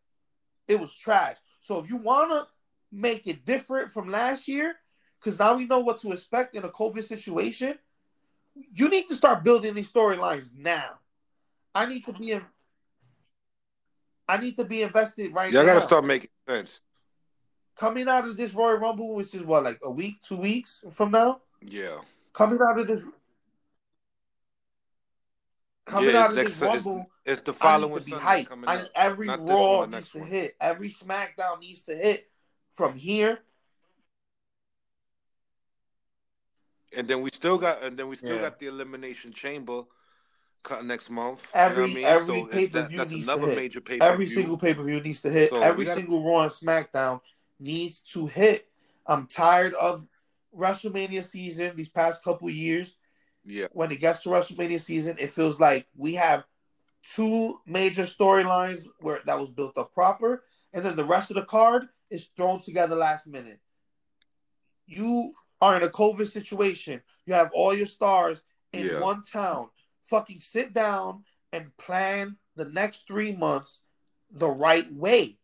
it 0.69 0.79
was 0.79 0.95
trash. 0.95 1.37
So 1.61 1.79
if 1.81 1.91
you 1.91 1.97
want 1.97 2.31
to 2.31 2.47
make 2.93 3.27
it 3.27 3.45
different 3.45 3.91
from 3.91 4.09
last 4.09 4.47
year, 4.47 4.75
because 5.19 5.39
now 5.39 5.57
we 5.57 5.65
know 5.67 5.81
what 5.81 5.99
to 5.99 6.11
expect 6.13 6.55
in 6.55 6.65
a 6.65 6.69
COVID 6.69 7.03
situation, 7.03 7.79
you 8.55 8.89
need 8.89 9.09
to 9.09 9.15
start 9.17 9.43
building 9.45 9.75
these 9.75 9.91
storylines 9.91 10.53
now. 10.57 10.99
I 11.75 11.87
need 11.87 12.05
to 12.05 12.13
be 12.13 12.33
in. 12.33 12.43
I 14.29 14.37
need 14.39 14.57
to 14.57 14.65
be 14.65 14.83
invested 14.83 15.35
right 15.35 15.53
Y'all 15.53 15.63
now. 15.63 15.75
gotta 15.75 15.81
start 15.85 16.05
making 16.05 16.31
sense. 16.49 16.81
coming 17.77 18.09
out 18.09 18.27
of 18.27 18.37
this 18.37 18.55
Royal 18.55 18.77
Rumble, 18.77 19.15
which 19.17 19.35
is 19.35 19.43
what 19.43 19.65
like 19.65 19.79
a 19.83 19.91
week, 19.91 20.21
two 20.23 20.37
weeks 20.37 20.85
from 20.93 21.11
now. 21.11 21.41
Yeah. 21.61 21.99
Coming 22.33 22.59
out 22.67 22.79
of 22.79 22.87
this, 22.87 23.03
coming 25.85 26.15
Yeah, 26.15 26.23
out 26.25 26.31
of 26.33 26.39
it's 26.39 26.59
this 26.59 26.63
next- 26.63 26.85
Rumble, 26.87 27.07
It's 27.25 27.41
the 27.43 27.53
I 27.53 27.55
following 27.55 27.93
need 27.95 27.99
to 28.01 28.05
be 28.05 28.11
Sunday 28.13 28.45
hyped. 28.45 28.65
I, 28.67 28.87
every 28.95 29.27
Not 29.29 29.41
Raw 29.49 29.79
one, 29.79 29.91
needs 29.91 30.11
to 30.11 30.19
one. 30.21 30.29
hit. 30.29 30.57
Every 30.61 30.89
SmackDown 30.89 31.61
needs 31.61 31.83
to 31.85 31.95
hit 31.95 32.31
from 32.73 32.95
here. 32.97 33.39
And 36.97 37.09
then 37.09 37.23
we 37.23 37.31
still 37.33 37.59
got, 37.59 37.83
and 37.83 37.97
then 37.99 38.09
we 38.09 38.17
still 38.17 38.35
Yeah. 38.37 38.43
got 38.43 38.59
the 38.59 38.67
elimination 38.67 39.33
chamber 39.33 39.85
cut 40.63 40.85
next 40.85 41.11
month. 41.11 41.47
Every 41.55 41.85
you 41.89 41.89
know 41.89 41.93
I 41.93 41.95
mean? 41.95 42.05
every 42.05 42.41
So 42.41 42.47
pay 42.47 42.69
per 42.69 42.87
view 42.87 42.99
that's 42.99 43.13
needs 43.13 43.27
another 43.27 43.43
to 43.43 43.49
hit. 43.49 43.57
major 43.57 43.81
pay 43.81 43.99
Every 44.01 44.27
single 44.27 44.57
pay 44.59 44.75
per 44.75 44.83
view 44.83 45.01
needs 45.01 45.21
to 45.23 45.31
hit. 45.31 45.51
So 45.51 45.61
every 45.61 45.85
gotta- 45.85 46.01
single 46.01 46.23
Raw 46.25 46.43
and 46.43 46.51
SmackDown 46.53 47.21
needs 47.59 48.03
to 48.13 48.27
hit. 48.27 48.69
I'm 49.07 49.27
tired 49.27 49.75
of 49.75 50.07
WrestleMania 50.55 51.25
season 51.25 51.75
these 51.77 51.89
past 51.89 52.23
couple 52.23 52.49
years. 52.51 52.97
Yeah, 53.45 53.67
When 53.73 53.91
it 53.91 54.01
gets 54.01 54.23
to 54.23 54.29
WrestleMania 54.29 54.81
season, 54.81 55.17
it 55.19 55.31
feels 55.31 55.59
like 55.59 55.87
we 55.97 56.15
have 56.15 56.47
two 57.03 57.61
major 57.67 58.03
storylines 58.05 58.87
where 59.01 59.21
that 59.27 59.41
was 59.41 59.51
built 59.51 59.77
up 59.77 59.93
proper, 59.93 60.45
and 60.73 60.85
then 60.85 60.95
the 60.97 61.05
rest 61.05 61.31
of 61.31 61.35
the 61.35 61.45
card 61.45 61.89
is 62.11 62.31
thrown 62.37 62.61
together 62.61 62.95
last 62.95 63.27
minute. 63.27 63.59
You 64.87 65.33
are 65.61 65.77
in 65.77 65.83
a 65.83 65.89
COVID 65.89 66.27
situation. 66.27 67.03
You 67.27 67.35
have 67.35 67.51
all 67.53 67.75
your 67.75 67.87
stars 67.87 68.43
in 68.73 68.87
Yeah. 68.87 69.01
one 69.01 69.23
town. 69.23 69.71
Fucking 70.03 70.41
sit 70.41 70.73
down 70.73 71.25
and 71.53 71.77
plan 71.77 72.39
the 72.55 72.67
next 72.67 73.07
three 73.07 73.33
months 73.33 73.83
the 74.31 74.49
right 74.51 74.93
way. 74.93 75.39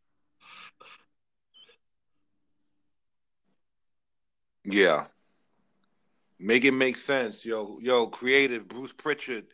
yeah. 4.64 5.06
Make 6.38 6.64
it 6.64 6.72
make 6.72 6.96
sense, 6.96 7.44
yo, 7.44 7.78
yo. 7.82 8.06
Creative, 8.06 8.66
Bruce 8.66 8.92
Pritchard, 8.92 9.46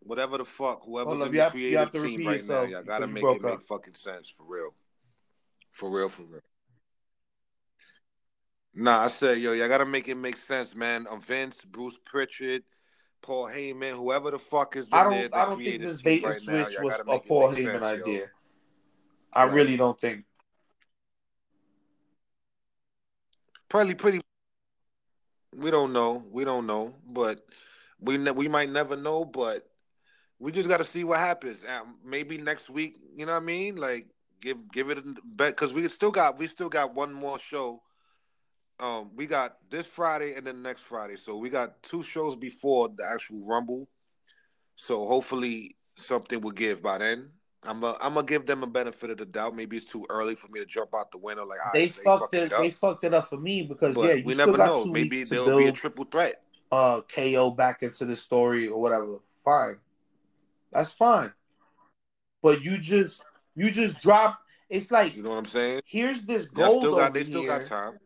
whatever 0.00 0.38
the 0.38 0.44
fuck, 0.44 0.82
whoever's 0.84 1.08
Hold 1.12 1.22
up, 1.22 1.26
in 1.28 1.32
you 1.34 1.38
the 1.38 1.44
have- 1.44 1.54
you 1.54 1.60
creative 1.60 1.78
have 1.80 1.90
to 1.92 2.02
team 2.02 2.26
right 2.26 2.32
yourself 2.34 2.64
now, 2.70 2.76
y'all 2.76 2.82
gotta 2.82 3.06
make 3.06 3.22
it 3.24 3.42
make 3.42 3.52
up. 3.52 3.62
fucking 3.64 3.94
sense 3.94 4.28
for 4.30 4.44
real, 4.44 4.74
for 5.70 5.90
real, 5.90 6.08
for 6.08 6.22
real. 6.22 6.40
Nah, 8.72 9.04
I 9.04 9.08
said, 9.08 9.38
yo, 9.38 9.52
y'all 9.52 9.68
gotta 9.68 9.84
make 9.84 10.08
it 10.08 10.14
make 10.14 10.36
sense, 10.38 10.74
man. 10.74 11.06
Um, 11.10 11.20
Vince, 11.20 11.64
Bruce 11.64 11.98
Pritchard, 12.04 12.62
Paul 13.20 13.46
Heyman, 13.48 13.96
whoever 13.96 14.30
the 14.30 14.38
fuck 14.38 14.76
is 14.76 14.88
I 14.90 15.04
don't 15.04 15.30
the 15.30 15.36
I 15.36 15.44
don't 15.44 15.62
think 15.62 15.82
this 15.82 16.00
bait 16.00 16.24
and 16.24 16.32
right 16.32 16.40
now, 16.46 16.62
switch 16.64 16.74
y'all 16.74 16.84
was 16.84 16.94
a 17.00 17.04
Paul 17.04 17.50
make 17.50 17.58
Heyman 17.58 17.80
sense, 17.80 17.98
yo. 18.06 18.12
idea. 18.12 18.30
I 19.32 19.44
Right. 19.44 19.52
really 19.54 19.76
don't 19.76 20.00
think. 20.00 20.24
Probably 23.68 23.94
pretty. 23.94 24.20
We 25.54 25.70
don't 25.70 25.92
know. 25.92 26.24
We 26.30 26.44
don't 26.44 26.66
know, 26.66 26.94
but 27.06 27.40
we 27.98 28.18
ne- 28.18 28.30
we 28.30 28.48
might 28.48 28.70
never 28.70 28.96
know. 28.96 29.24
But 29.24 29.68
we 30.38 30.52
just 30.52 30.68
got 30.68 30.78
to 30.78 30.84
see 30.84 31.04
what 31.04 31.18
happens. 31.18 31.64
Um, 31.64 31.96
maybe 32.04 32.38
next 32.38 32.70
week. 32.70 32.96
You 33.14 33.26
know 33.26 33.32
what 33.32 33.42
I 33.42 33.46
mean? 33.46 33.76
Like 33.76 34.06
give 34.40 34.56
give 34.72 34.90
it 34.90 34.98
a 34.98 35.02
bet 35.24 35.54
because 35.54 35.74
we 35.74 35.88
still 35.88 36.10
got 36.10 36.38
we 36.38 36.46
still 36.46 36.68
got 36.68 36.94
one 36.94 37.12
more 37.12 37.38
show 37.38 37.82
um, 38.80 39.10
we 39.14 39.26
got 39.26 39.56
this 39.68 39.86
Friday 39.86 40.34
and 40.34 40.46
then 40.46 40.62
next 40.62 40.82
Friday. 40.82 41.16
So 41.16 41.36
we 41.36 41.50
got 41.50 41.82
two 41.82 42.02
shows 42.02 42.34
before 42.34 42.88
the 42.88 43.04
actual 43.04 43.44
Rumble. 43.44 43.88
So 44.74 45.04
hopefully 45.04 45.76
something 45.96 46.40
will 46.40 46.50
give 46.52 46.82
by 46.82 46.98
then. 46.98 47.30
I'm 47.62 47.82
a, 47.84 47.96
I'm 48.00 48.14
gonna 48.14 48.26
give 48.26 48.46
them 48.46 48.62
a 48.62 48.66
benefit 48.66 49.10
of 49.10 49.18
the 49.18 49.26
doubt. 49.26 49.54
Maybe 49.54 49.76
it's 49.76 49.90
too 49.90 50.06
early 50.08 50.34
for 50.34 50.48
me 50.48 50.60
to 50.60 50.66
jump 50.66 50.94
out 50.94 51.12
the 51.12 51.18
window. 51.18 51.44
Like 51.44 51.58
all 51.64 51.72
They 51.74 51.82
right, 51.82 51.92
fucked 51.92 52.34
it. 52.34 52.52
up. 52.52 52.62
They 52.62 52.70
fucked 52.70 53.04
it 53.04 53.12
up 53.14 53.26
for 53.26 53.38
me 53.38 53.62
because 53.62 53.96
But 53.96 54.06
yeah, 54.06 54.14
you 54.14 54.24
we 54.24 54.32
still 54.32 54.46
never 54.46 54.58
got 54.58 54.68
know. 54.68 54.84
two 54.84 54.92
Maybe 54.92 55.18
weeks 55.18 55.30
there'll 55.30 55.58
be 55.58 55.66
a 55.66 55.72
triple 55.72 56.04
threat. 56.06 56.42
uh 56.72 57.02
KO 57.14 57.50
back 57.50 57.82
into 57.82 58.06
the 58.06 58.16
story 58.16 58.66
or 58.68 58.80
whatever. 58.80 59.18
Fine, 59.44 59.76
that's 60.72 60.92
fine. 60.92 61.32
But 62.42 62.64
you 62.64 62.78
just 62.78 63.24
you 63.54 63.70
just 63.70 64.00
drop. 64.00 64.40
It's 64.70 64.90
like 64.90 65.14
You 65.16 65.22
know 65.22 65.30
what 65.30 65.38
I'm 65.38 65.44
saying? 65.44 65.82
here's 65.84 66.22
this 66.22 66.46
They 66.46 66.62
gold 66.62 66.78
still 66.78 66.92
over 66.94 67.00
got 67.02 67.12
they 67.12 67.24
still 67.24 67.42
here, 67.42 67.58
got 67.58 67.66
time. 67.66 67.98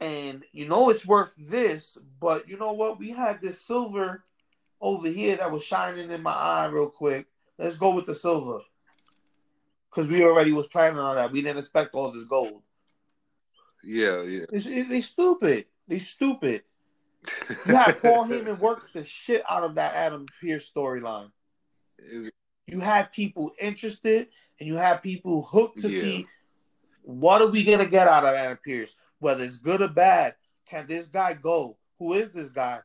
and 0.00 0.44
you 0.52 0.66
know 0.66 0.88
it's 0.88 1.06
worth 1.06 1.34
this. 1.36 1.98
But 2.20 2.48
you 2.48 2.56
know 2.56 2.72
what? 2.72 2.98
We 2.98 3.10
had 3.10 3.42
this 3.42 3.60
silver 3.60 4.24
over 4.80 5.08
here 5.08 5.36
that 5.36 5.50
was 5.52 5.62
shining 5.62 6.10
in 6.10 6.22
my 6.22 6.32
eye 6.32 6.66
real 6.72 6.88
quick. 6.88 7.26
Let's 7.58 7.76
go 7.76 7.94
with 7.94 8.06
the 8.06 8.14
silver 8.14 8.60
because 9.90 10.08
we 10.10 10.22
already 10.24 10.52
was 10.52 10.66
planning 10.68 10.98
on 10.98 11.16
that. 11.16 11.32
We 11.32 11.42
didn't 11.42 11.58
expect 11.58 11.94
all 11.94 12.10
this 12.10 12.24
gold. 12.24 12.62
Yeah, 13.84 14.22
yeah. 14.22 14.44
It's, 14.52 14.66
it, 14.66 14.88
they 14.88 15.00
stupid. 15.00 15.66
They 15.86 15.98
stupid. 15.98 16.62
You 17.66 17.76
had 17.76 17.92
Paul 18.02 18.26
Heyman 18.26 18.58
work 18.58 18.92
the 18.92 19.04
shit 19.04 19.42
out 19.48 19.64
of 19.64 19.74
that 19.76 19.94
Adam 19.94 20.26
Pearce 20.40 20.70
storyline. 20.70 21.30
You 22.66 22.80
had 22.80 23.12
people 23.12 23.52
interested, 23.60 24.28
and 24.60 24.68
you 24.68 24.76
had 24.76 25.02
people 25.02 25.42
hooked 25.42 25.78
to 25.80 25.88
Yeah. 25.88 26.00
see 26.00 26.26
what 27.02 27.40
are 27.40 27.48
we 27.48 27.64
gonna 27.64 27.86
get 27.86 28.06
out 28.08 28.24
of 28.24 28.34
Adam 28.34 28.58
Pearce, 28.62 28.94
whether 29.18 29.42
it's 29.42 29.56
good 29.56 29.80
or 29.80 29.88
bad. 29.88 30.34
Can 30.68 30.86
this 30.86 31.06
guy 31.06 31.32
go? 31.32 31.78
Who 31.98 32.12
is 32.12 32.30
this 32.30 32.50
guy? 32.50 32.80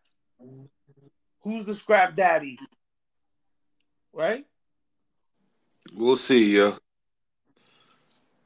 Who's 1.42 1.66
the 1.66 1.74
scrap 1.74 2.16
daddy? 2.16 2.58
Right? 4.14 4.46
We'll 5.94 6.16
see, 6.16 6.46
yo. 6.52 6.78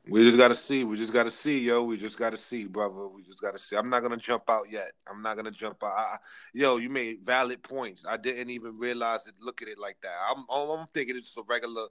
We 0.09 0.23
just 0.23 0.37
gotta 0.37 0.55
see. 0.55 0.83
We 0.83 0.97
just 0.97 1.13
gotta 1.13 1.31
see, 1.31 1.59
yo. 1.59 1.83
We 1.83 1.97
just 1.97 2.17
gotta 2.17 2.37
see, 2.37 2.65
brother. 2.65 3.07
We 3.07 3.23
just 3.23 3.41
gotta 3.41 3.57
see. 3.57 3.75
I'm 3.75 3.89
not 3.89 4.01
gonna 4.01 4.17
jump 4.17 4.49
out 4.49 4.71
yet. 4.71 4.91
I'm 5.09 5.21
not 5.21 5.35
gonna 5.35 5.51
jump 5.51 5.83
out. 5.83 5.89
I, 5.89 6.17
yo, 6.53 6.77
you 6.77 6.89
made 6.89 7.19
valid 7.23 7.61
points. 7.63 8.05
I 8.07 8.17
didn't 8.17 8.49
even 8.49 8.77
realize 8.77 9.27
it. 9.27 9.35
Look 9.39 9.61
at 9.61 9.67
it 9.67 9.79
like 9.79 9.97
that. 10.01 10.13
I'm, 10.29 10.45
all 10.49 10.73
I'm 10.77 10.87
thinking 10.87 11.15
it's 11.15 11.27
just 11.27 11.37
a 11.37 11.43
regular. 11.47 11.87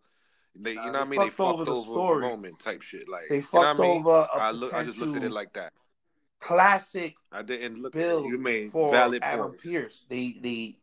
They, 0.58 0.70
you 0.70 0.76
know 0.76 0.92
what 0.92 0.94
I 0.96 1.04
mean? 1.04 1.20
They 1.20 1.30
fucked 1.30 1.40
over 1.40 1.64
fucked 1.64 1.76
the 1.76 1.82
story. 1.82 2.22
Roman 2.22 2.56
type 2.56 2.82
shit. 2.82 3.08
Like 3.08 3.28
They 3.28 3.36
you 3.36 3.40
know 3.42 3.46
fucked 3.46 3.80
I 3.80 3.82
mean? 3.82 4.00
over 4.00 4.26
a 4.32 4.36
I 4.36 4.50
look. 4.52 4.72
I 4.72 4.84
just 4.84 4.98
looked 4.98 5.16
at 5.18 5.24
it 5.24 5.32
like 5.32 5.52
that. 5.52 5.72
classic 6.40 7.14
I 7.30 7.42
didn't 7.42 7.82
look. 7.82 7.92
Build 7.92 8.26
You 8.26 8.38
made 8.38 8.70
for 8.70 8.90
valid 8.90 9.22
Adam 9.22 9.48
points. 9.48 9.62
Pearce. 9.62 10.04
They 10.08 10.36
they 10.40 10.76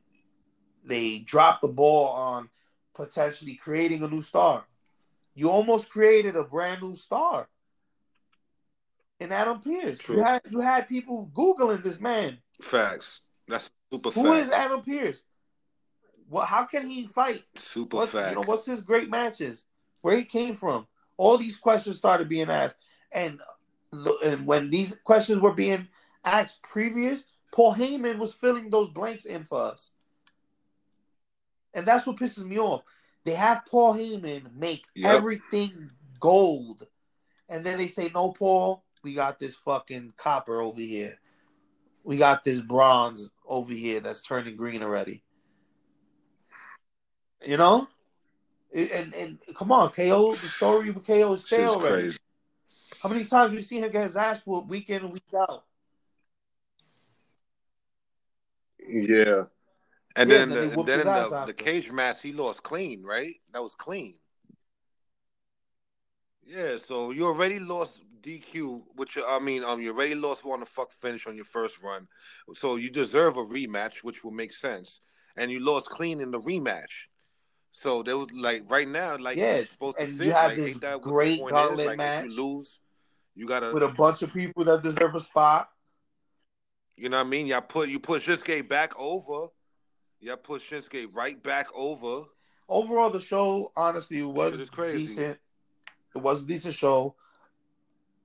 they 0.85 1.19
dropped 1.19 1.61
the 1.61 1.69
ball 1.69 2.10
on 2.10 2.49
potentially 2.93 3.55
creating 3.55 4.03
a 4.03 4.07
new 4.07 4.22
star. 4.22 4.65
You 5.35 5.49
almost 5.49 5.89
created 5.89 6.35
a 6.35 6.43
brand 6.43 6.81
new 6.81 6.93
star 6.95 7.47
in 9.19 9.31
Adam 9.31 9.60
Pearce. 9.60 9.99
True. 9.99 10.18
You 10.18 10.23
had 10.23 10.41
you 10.49 10.60
had 10.61 10.88
people 10.88 11.30
googling 11.34 11.84
this 11.84 11.99
man. 11.99 12.38
Facts. 12.61 13.22
That's 13.47 13.72
super. 13.91 14.11
Who 14.11 14.23
fact. 14.23 14.43
is 14.43 14.51
Adam 14.51 14.81
Pearce? 14.81 15.23
Well, 16.30 16.45
how 16.45 16.65
can 16.65 16.88
he 16.88 17.07
fight? 17.07 17.43
super 17.57 17.97
What's 17.97 18.11
fact? 18.14 18.30
you 18.30 18.35
know 18.35 18.47
what's 18.47 18.65
his 18.65 18.81
great 18.81 19.10
matches? 19.10 19.65
Where 20.01 20.15
he 20.15 20.23
came 20.23 20.53
from? 20.53 20.88
All 21.18 21.38
these 21.38 21.57
questions 21.57 21.97
started 21.97 22.30
being 22.30 22.49
asked, 22.49 22.77
and 23.11 23.39
and 24.23 24.45
when 24.45 24.69
these 24.69 24.97
questions 25.03 25.39
were 25.39 25.53
being 25.53 25.88
asked 26.26 26.64
previous, 26.64 27.26
Paul 27.51 27.76
Heyman 27.76 28.18
was 28.18 28.34
filling 28.34 28.69
those 28.69 28.89
blanks 28.89 29.26
in 29.26 29.43
for 29.43 29.61
us, 29.61 29.91
and 31.73 31.85
that's 31.85 32.05
what 32.05 32.18
pisses 32.18 32.45
me 32.45 32.60
off. 32.60 32.84
They 33.26 33.34
have 33.34 33.66
Paul 33.66 33.95
Heyman 33.95 34.54
make 34.56 34.86
Yep. 34.95 35.16
everything 35.16 35.91
gold, 36.20 36.88
and 37.50 37.66
then 37.66 37.78
they 37.78 37.88
say, 37.88 38.10
"No, 38.14 38.32
Paul, 38.32 38.84
we 39.02 39.14
got 39.14 39.40
this 39.40 39.56
fucking 39.56 40.14
copper 40.18 40.62
over 40.62 40.80
here. 40.82 41.20
We 42.04 42.18
got 42.18 42.44
this 42.44 42.62
bronze 42.62 43.30
over 43.45 43.74
here 43.74 44.00
that's 44.00 44.22
turning 44.22 44.56
green 44.56 44.84
already." 44.84 45.24
You 47.45 47.58
know, 47.58 47.88
and 48.74 49.14
and 49.14 49.40
come 49.56 49.72
on, 49.72 49.91
KO. 49.91 50.32
The 50.32 50.38
story 50.38 50.91
with 50.91 51.06
KO 51.06 51.34
is 51.34 51.44
stale 51.44 51.74
already. 51.76 52.04
crazy. 52.04 52.20
How 53.02 53.10
many 53.10 53.24
times 53.24 53.52
we 53.52 53.62
seen 53.62 53.84
him 53.84 53.91
get 53.91 54.04
his 54.04 54.16
ass 54.16 54.45
whooped 54.45 54.70
week 54.70 54.90
in 54.90 55.02
and 55.04 55.12
week 55.14 55.24
out? 55.38 55.66
Yeah. 58.80 59.44
And 60.15 60.30
Yeah, 60.30 60.45
then, 60.45 60.49
then 60.49 60.69
the, 60.76 60.84
then 60.84 60.99
in 60.99 61.06
the, 61.06 61.44
the 61.48 61.53
cage 61.53 61.91
match, 61.91 62.22
he 62.22 62.34
lost 62.34 62.64
clean, 62.64 63.03
right? 63.03 63.35
That 63.52 63.64
was 63.64 63.76
clean. 63.76 64.15
Yeah, 66.45 66.77
so 66.77 67.11
you 67.11 67.26
already 67.26 67.60
lost 67.60 68.02
DQ, 68.22 68.84
which 68.95 69.18
I 69.27 69.40
mean, 69.40 69.64
um, 69.64 69.81
you 69.81 69.91
already 69.91 70.15
lost 70.15 70.45
one 70.45 70.60
to 70.60 70.65
fuck 70.65 70.91
finish 70.91 71.26
on 71.26 71.35
your 71.35 71.45
first 71.45 71.81
run, 71.81 72.07
so 72.53 72.76
you 72.76 72.90
deserve 72.90 73.38
a 73.38 73.44
rematch, 73.44 74.03
which 74.03 74.23
will 74.23 74.31
make 74.31 74.53
sense. 74.53 74.99
And 75.35 75.52
you 75.52 75.60
lost 75.60 75.90
clean 75.90 76.22
in 76.22 76.31
the 76.31 76.40
rematch, 76.40 77.07
so 77.72 78.03
there 78.03 78.18
was 78.18 78.31
like 78.34 78.69
right 78.69 78.88
now, 78.88 79.18
like 79.18 79.38
Yeah, 79.38 79.57
you're 79.57 79.65
supposed 79.65 79.98
to 79.98 80.03
and 80.03 80.11
sit. 80.11 80.27
you 80.27 80.31
had 80.31 80.48
like, 80.48 80.57
this 80.57 80.72
ain't 80.73 80.81
that 80.81 80.94
what 80.95 81.03
the 81.03 81.10
great 81.10 81.40
gauntlet? 81.40 81.88
Like, 81.88 81.98
match 81.98 82.26
you 82.26 82.44
lose, 82.44 82.81
you 83.35 83.48
gotta, 83.48 83.72
with 83.73 83.84
a 83.84 83.90
bunch 83.90 84.22
of 84.22 84.31
people 84.31 84.64
that 84.65 84.84
deserve 84.84 85.15
a 85.15 85.22
spot. 85.22 85.69
you 86.95 87.10
know 87.10 87.18
what 87.18 87.26
I 87.26 87.30
mean? 87.30 87.48
Y'all 87.48 87.61
put 87.61 87.90
you 87.90 87.99
put 87.99 88.22
Shinsuke 88.22 88.69
back 88.69 88.94
over. 88.99 89.48
Y'all 90.24 90.38
put 90.38 90.62
Shinsuke 90.62 91.14
right 91.14 91.41
back 91.44 91.68
over. 91.76 92.24
Overall, 92.70 93.10
the 93.10 93.20
show 93.20 93.74
honestly 93.76 94.24
was 94.24 94.64
crazy. 94.70 95.00
decent. 95.00 95.38
It 96.16 96.20
was 96.20 96.44
a 96.44 96.48
decent 96.48 96.76
show. 96.76 97.16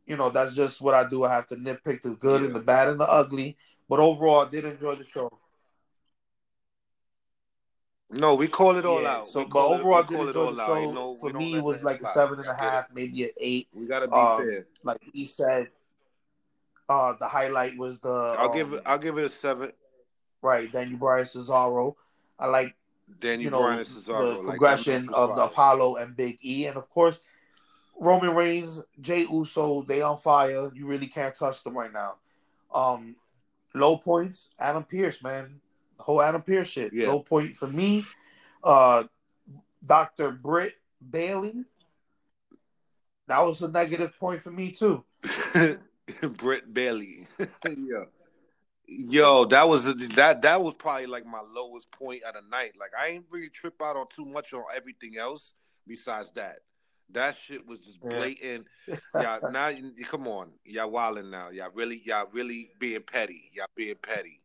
You 0.07 0.17
know, 0.17 0.31
that's 0.31 0.55
just 0.55 0.81
what 0.81 0.95
I 0.95 1.09
do. 1.09 1.25
I 1.25 1.33
have 1.35 1.49
to 1.49 1.57
nitpick 1.57 2.03
the 2.03 2.11
good 2.15 2.45
and 2.45 2.55
the 2.55 2.61
bad 2.61 2.89
and 2.89 3.01
the 3.01 3.11
ugly. 3.11 3.57
But 3.89 3.99
overall, 3.99 4.47
I 4.47 4.49
did 4.49 4.65
enjoy 4.65 4.95
the 4.95 5.03
show. 5.03 5.29
No, 8.11 8.37
we 8.37 8.47
call 8.47 8.77
it 8.77 8.87
all 8.87 9.03
Yeah, 9.03 9.17
out. 9.17 9.27
So, 9.27 9.43
but 9.43 9.51
call 9.51 9.73
it- 9.73 9.81
overall, 9.81 10.05
I 10.05 10.07
did 10.07 10.21
enjoy 10.21 10.53
the 10.53 10.67
show. 10.67 10.93
No- 10.93 11.17
For 11.17 11.33
me, 11.33 11.57
it 11.57 11.65
was 11.65 11.83
like 11.83 12.01
a 12.01 12.07
seven 12.07 12.39
and 12.39 12.49
a 12.49 12.79
it. 12.79 12.85
maybe 12.95 13.25
an 13.25 13.31
eight. 13.39 13.69
We 13.73 13.87
gotta 13.87 14.07
be 14.07 14.15
Um, 14.15 14.47
fair. 14.47 14.67
Like 14.85 14.99
he 15.13 15.27
said, 15.27 15.73
uh, 16.89 17.15
the 17.19 17.27
highlight 17.27 17.77
was 17.77 17.99
the 17.99 18.37
I'll 18.39 18.55
give 18.55 18.69
um, 18.69 18.75
it. 18.75 18.83
I'll 18.87 18.99
give 18.99 19.19
it 19.19 19.25
a 19.25 19.31
seven. 19.31 19.73
Right 20.43 20.71
Daniel 20.71 20.99
Bryan 20.99 21.25
Cesaro. 21.25 21.95
I 22.39 22.47
like 22.47 22.75
Daniel 23.21 23.45
you 23.45 23.51
know 23.51 23.63
Bryan 23.63 23.85
Cesaro. 23.85 24.35
the 24.35 24.49
progression 24.49 25.07
was 25.07 25.31
of 25.31 25.37
the. 25.37 25.45
Apollo 25.45 25.97
and 25.97 26.17
Big 26.17 26.39
E, 26.43 26.67
and 26.67 26.77
of 26.77 26.89
course 26.91 27.21
Roman 27.99 28.35
Reigns, 28.35 28.81
Jey 29.01 29.27
Uso. 29.31 29.83
They 29.83 30.03
on 30.03 30.17
fire. 30.19 30.71
You 30.75 30.87
really 30.87 31.09
can't 31.09 31.35
touch 31.35 31.63
them 31.65 31.77
right 31.77 31.93
now. 31.93 32.15
Um, 32.73 33.17
low 33.75 33.97
points. 33.99 34.51
Adam 34.59 34.85
Pearce, 34.85 35.23
man, 35.23 35.61
the 35.97 36.05
whole 36.05 36.23
Adam 36.23 36.43
Pearce 36.43 36.69
shit. 36.69 36.93
Yeah. 36.93 37.09
Low 37.09 37.21
point 37.21 37.57
for 37.57 37.67
me. 37.67 38.05
Uh, 38.63 39.05
Doctor 39.85 40.31
Britt 40.31 40.75
Bayley. 41.11 41.65
That 43.27 43.41
was 43.41 43.63
a 43.63 43.71
negative 43.71 44.19
point 44.19 44.41
for 44.41 44.51
me 44.51 44.71
too. 44.71 45.05
Britt 46.23 46.73
Bayley. 46.73 47.27
Yo. 47.67 48.07
Yo, 48.91 49.45
that 49.45 49.69
was 49.69 49.85
that 49.95 50.41
that 50.43 50.63
was 50.63 50.75
probably 50.75 51.07
like 51.07 51.27
my 51.27 51.43
lowest 51.55 51.91
point 51.91 52.23
of 52.23 52.33
the 52.35 52.41
night. 52.51 52.73
Like 52.81 52.91
I 52.99 53.09
ain't 53.09 53.27
really 53.31 53.51
trip 53.51 53.75
out 53.83 53.97
on 53.97 54.07
too 54.09 54.25
much 54.25 54.55
on 54.55 54.65
everything 54.75 55.19
else 55.19 55.53
besides 55.87 56.31
that. 56.33 56.61
That 57.11 57.37
shit 57.37 57.67
was 57.67 57.81
just 57.83 57.99
Yeah. 58.03 58.11
blatant. 58.11 58.67
Y'all 59.15 59.51
now 59.53 59.71
come 60.05 60.27
on. 60.27 60.53
Y'all 60.65 60.91
wilding 60.91 61.31
now. 61.31 61.51
Y'all 61.51 61.71
really 61.75 62.01
y'all 62.07 62.29
really 62.33 62.71
being 62.79 63.03
petty. 63.03 63.51
Y'all 63.53 63.67
being 63.77 63.95
petty. 64.03 64.41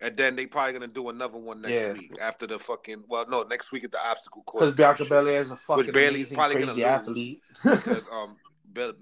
And 0.00 0.16
then 0.16 0.36
they 0.36 0.46
probably 0.46 0.74
gonna 0.74 0.86
do 0.86 1.08
another 1.08 1.38
one 1.38 1.60
next 1.62 1.72
Yeah. 1.74 1.92
week 1.92 2.12
after 2.20 2.46
the 2.46 2.60
fucking 2.60 3.02
well 3.08 3.26
no 3.28 3.42
next 3.42 3.72
week 3.72 3.82
at 3.82 3.90
the 3.90 3.98
obstacle 4.00 4.42
course. 4.44 4.70
Because 4.70 4.76
Bianca 4.76 5.04
Belair 5.06 5.42
is 5.42 5.50
a 5.50 5.56
fucking 5.56 5.92
Bayley's 5.92 6.30
amazing, 6.30 6.36
probably 6.36 6.54
gonna 6.54 6.66
crazy 6.66 6.84
athlete. 6.84 7.40
because 7.64 8.10
um 8.12 8.36
Bel- 8.64 8.94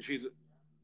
she's 0.00 0.22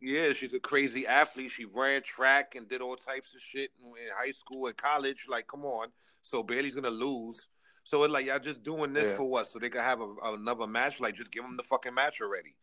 yeah 0.06 0.32
she's 0.32 0.54
a 0.54 0.60
crazy 0.60 1.06
athlete 1.06 1.50
she 1.50 1.64
ran 1.64 2.00
track 2.02 2.54
and 2.54 2.68
did 2.68 2.80
all 2.80 2.96
types 2.96 3.34
of 3.34 3.40
shit 3.40 3.70
in, 3.80 3.92
high 4.16 4.30
school 4.30 4.66
and 4.66 4.76
college 4.76 5.26
like 5.28 5.46
come 5.48 5.64
on 5.64 5.88
so 6.22 6.42
Bayley's 6.42 6.74
gonna 6.74 6.90
lose 6.90 7.48
so 7.82 8.02
it's 8.04 8.12
like 8.12 8.26
y'all 8.26 8.38
just 8.38 8.62
doing 8.62 8.92
this 8.92 9.06
Yeah. 9.10 9.16
for 9.16 9.28
what 9.28 9.48
so 9.48 9.58
they 9.58 9.68
can 9.68 9.80
have 9.80 10.00
a, 10.00 10.14
another 10.24 10.66
match 10.66 11.00
like 11.00 11.14
just 11.16 11.32
give 11.32 11.42
them 11.42 11.56
the 11.56 11.62
fucking 11.62 11.92
match 11.94 12.20
already 12.20 12.54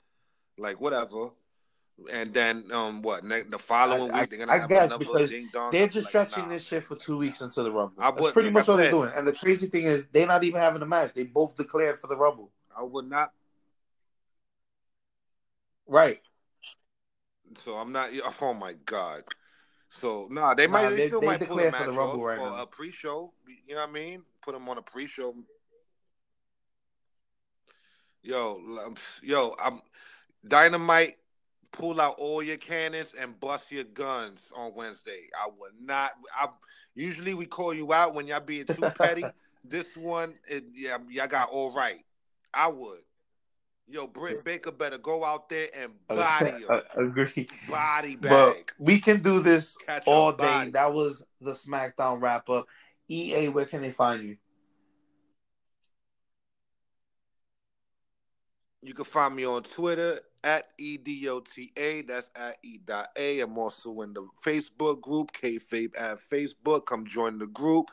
like 0.58 0.80
whatever 0.80 1.30
and 2.12 2.34
then 2.34 2.64
um 2.72 3.02
what 3.02 3.24
ne- 3.24 3.44
the 3.44 3.60
following 3.60 4.12
I- 4.12 4.22
week 4.22 4.30
they're 4.30 4.40
gonna 4.40 4.52
I 4.54 4.60
have 4.60 4.70
guess 4.70 4.86
another 4.86 5.00
because 5.00 5.30
ding 5.30 5.50
dong 5.54 5.72
They're 5.72 5.88
just 5.88 6.06
like, 6.06 6.10
stretching 6.30 6.46
nah, 6.46 6.54
this 6.56 6.66
shit 6.66 6.86
for 6.86 6.96
two 6.96 7.18
weeks 7.18 7.42
into 7.42 7.62
the 7.62 7.72
Rumble. 7.72 8.02
I 8.02 8.10
That's 8.12 8.32
pretty 8.32 8.50
much 8.52 8.68
I 8.68 8.72
all 8.72 8.78
they're 8.78 8.90
doing. 8.90 9.12
And 9.16 9.28
the 9.28 9.34
crazy 9.34 9.68
thing 9.68 9.84
is, 9.84 10.08
they're 10.12 10.26
not 10.26 10.44
even 10.44 10.60
having 10.60 10.82
a 10.82 10.86
match. 10.88 11.14
They 11.14 11.24
both 11.26 11.56
declared 11.56 11.98
for 12.00 12.08
the 12.08 12.18
Rumble. 12.18 12.50
i 12.76 12.82
would 12.82 13.08
not 13.10 13.32
Right. 15.88 16.20
So 17.58 17.76
I'm 17.76 17.92
not. 17.92 18.10
Oh 18.42 18.54
my 18.54 18.74
god. 18.86 19.24
So 19.90 20.28
nah, 20.30 20.54
they 20.54 20.68
Nah, 20.68 20.74
might. 20.74 20.90
They, 20.90 20.96
they- 20.96 21.08
still 21.08 21.20
they 21.22 21.28
might 21.28 21.48
pull 21.48 21.60
a 21.60 21.72
for 21.72 21.86
the 21.86 21.92
Rumble 21.92 22.22
off 22.22 22.26
right 22.28 22.40
or 22.40 22.50
now. 22.50 22.62
a 22.64 22.66
pre-show. 22.66 23.34
You 23.68 23.76
know 23.76 23.82
what 23.82 23.90
I 23.90 23.92
mean? 23.92 24.24
Put 24.42 24.54
them 24.54 24.68
on 24.70 24.78
a 24.78 24.82
pre-show. 24.82 25.36
Yo, 28.24 28.62
um, 28.86 28.96
yo, 29.22 29.56
I'm 29.62 29.82
dynamite. 30.48 31.18
Pull 31.72 32.00
out 32.00 32.16
all 32.20 32.44
your 32.44 32.58
cannons 32.58 33.16
and 33.20 33.40
bust 33.40 33.72
your 33.72 33.84
guns 33.84 34.52
on 34.56 34.74
Wednesday. 34.76 35.28
I 35.36 35.48
would 35.60 35.72
not. 35.82 36.12
I 36.40 36.48
usually 36.94 37.34
we 37.34 37.48
call 37.48 37.74
you 37.74 37.92
out 37.94 38.14
when 38.14 38.28
y'all 38.28 38.40
being 38.40 38.66
too 38.66 38.82
petty. 38.98 39.26
this 39.66 39.98
one, 39.98 40.36
it, 40.48 40.66
yeah, 40.76 40.98
y'all 41.10 41.28
got 41.28 41.50
all 41.50 41.72
right. 41.72 42.06
I 42.54 42.68
would. 42.68 43.00
Yo, 43.88 44.08
Britt 44.08 44.38
Baker 44.46 44.72
better 44.72 44.98
go 44.98 45.24
out 45.24 45.50
there 45.50 45.68
and 45.76 45.92
body. 46.08 46.66
I 46.70 46.82
agree. 46.98 47.48
body 47.70 48.16
bag. 48.16 48.30
But 48.30 48.72
we 48.80 49.00
can 49.00 49.22
do 49.22 49.40
this 49.40 49.76
Catch 49.86 50.04
all 50.08 50.32
day. 50.32 50.44
body. 50.44 50.72
That 50.72 50.94
was 50.94 51.24
the 51.42 51.52
SmackDown 51.52 52.22
wrap 52.22 52.50
up. 52.50 52.66
EA, 53.10 53.50
where 53.50 53.66
can 53.66 53.82
they 53.82 53.92
find 53.92 54.24
you? 54.24 54.38
You 58.82 58.94
can 58.94 59.06
find 59.06 59.36
me 59.36 59.46
on 59.46 59.64
Twitter 59.64 60.22
at 60.44 60.68
E 60.78 60.98
EDOTA. 60.98 62.08
That's 62.08 62.30
at 62.36 62.58
E.A. 62.64 63.40
I'm 63.40 63.58
also 63.58 64.02
in 64.02 64.14
the 64.14 64.28
Facebook 64.46 65.02
group, 65.02 65.32
Kayfabe 65.32 65.92
at 65.98 66.20
Facebook. 66.30 66.86
Come 66.86 67.06
join 67.06 67.38
the 67.38 67.48
group. 67.48 67.88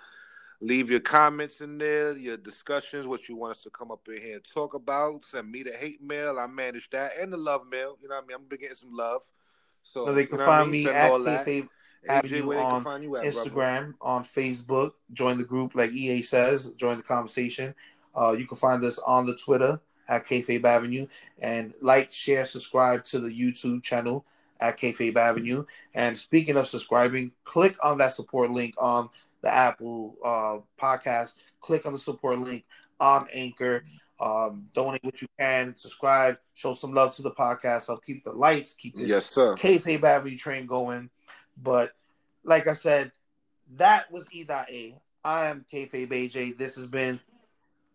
Leave 0.62 0.90
your 0.90 1.00
comments 1.00 1.62
in 1.62 1.78
there, 1.78 2.16
your 2.16 2.36
discussions, 2.36 3.06
what 3.06 3.28
you 3.28 3.36
want 3.36 3.52
us 3.52 3.62
to 3.62 3.70
come 3.70 3.90
up 3.90 4.06
in 4.08 4.20
here 4.20 4.34
and 4.34 4.44
talk 4.44 4.74
about. 4.74 5.24
Send 5.24 5.50
me 5.50 5.62
the 5.62 5.72
hate 5.72 6.02
mail. 6.02 6.38
I 6.38 6.46
manage 6.46 6.90
that. 6.90 7.12
And 7.18 7.32
the 7.32 7.38
love 7.38 7.62
mail. 7.70 7.96
You 8.02 8.08
know 8.08 8.16
what 8.16 8.24
I 8.24 8.26
mean? 8.26 8.36
I'm 8.36 8.58
getting 8.58 8.74
some 8.74 8.94
love. 8.94 9.22
So, 9.82 10.04
So 10.06 10.12
they 10.12 10.26
can 10.26 10.38
know 10.38 10.46
what 10.46 10.52
I 10.52 10.58
find 10.60 10.70
me 10.70 10.86
at 10.86 11.10
all 11.10 11.22
that. 11.24 11.46
Kayfabe 11.46 11.68
AJ, 12.04 12.08
Avenue 12.08 12.46
where 12.46 12.56
they 12.58 12.62
can 12.62 12.72
on 12.72 12.84
find 12.84 13.02
you 13.02 13.16
at, 13.16 13.22
brother? 13.22 13.50
Instagram, 13.50 13.94
on 14.00 14.22
Facebook. 14.22 14.92
Join 15.12 15.38
the 15.38 15.44
group, 15.44 15.74
like 15.74 15.92
EA 15.92 16.22
says. 16.22 16.68
Join 16.76 16.98
the 16.98 17.02
conversation. 17.02 17.74
Uh, 18.14 18.34
you 18.38 18.46
can 18.46 18.56
find 18.56 18.82
us 18.84 18.98
on 18.98 19.26
the 19.26 19.36
Twitter 19.36 19.80
at 20.08 20.26
Kayfabe 20.26 20.64
Avenue, 20.64 21.06
and 21.40 21.72
like, 21.80 22.12
share, 22.12 22.44
subscribe 22.44 23.04
to 23.04 23.20
the 23.20 23.30
YouTube 23.30 23.82
channel 23.82 24.24
at 24.60 24.78
Kayfabe 24.78 25.16
Avenue. 25.16 25.64
And 25.94 26.18
speaking 26.18 26.56
of 26.56 26.66
subscribing, 26.66 27.30
click 27.44 27.76
on 27.82 27.98
that 27.98 28.12
support 28.12 28.50
link 28.50 28.74
on 28.78 29.08
the 29.42 29.52
Apple 29.52 30.16
uh, 30.24 30.58
podcast. 30.80 31.34
Click 31.60 31.86
on 31.86 31.92
the 31.92 31.98
support 31.98 32.38
link 32.38 32.64
on 32.98 33.26
Anchor. 33.32 33.84
Um, 34.20 34.66
donate 34.74 35.02
what 35.02 35.20
you 35.22 35.28
can. 35.38 35.74
Subscribe. 35.76 36.36
Show 36.54 36.74
some 36.74 36.92
love 36.92 37.14
to 37.16 37.22
the 37.22 37.30
podcast. 37.30 37.86
Help 37.86 38.04
keep 38.04 38.22
the 38.24 38.32
lights. 38.32 38.74
Keep 38.74 38.96
this 38.96 39.08
Yes, 39.08 39.26
sir. 39.26 39.54
kayfabe 39.54 40.04
Avenue 40.04 40.36
train 40.36 40.66
going. 40.66 41.08
But 41.62 41.92
like 42.44 42.68
I 42.68 42.74
said, 42.74 43.12
that 43.76 44.10
was 44.12 44.26
E.A. 44.32 44.94
I 45.24 45.46
am 45.46 45.64
kayfabe 45.72 46.08
AJ. 46.10 46.58
This 46.58 46.76
has 46.76 46.86
been 46.86 47.18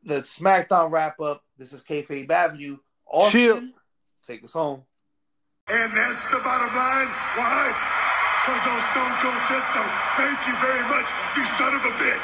the 0.04 0.22
SmackDown 0.22 0.92
wrap 0.92 1.20
up. 1.20 1.44
This 1.58 1.74
is 1.74 1.84
kayfabe 1.84 2.30
Avenue. 2.32 2.78
Austin, 3.08 3.40
Chill. 3.42 3.62
take 4.24 4.44
us 4.44 4.54
home. 4.54 4.82
And 5.68 5.92
that's 5.96 6.28
the 6.30 6.38
bottom 6.44 6.76
line. 6.76 7.08
Why? 7.36 7.92
Because 8.46 8.62
old 8.70 8.84
Stone 8.94 9.16
Cold 9.26 9.42
said 9.50 9.66
so. 9.74 9.82
Thank 10.22 10.38
you 10.46 10.54
very 10.62 10.84
much, 10.86 11.10
you 11.36 11.44
son 11.58 11.74
of 11.74 11.82
a 11.82 11.90
bitch. 11.98 12.22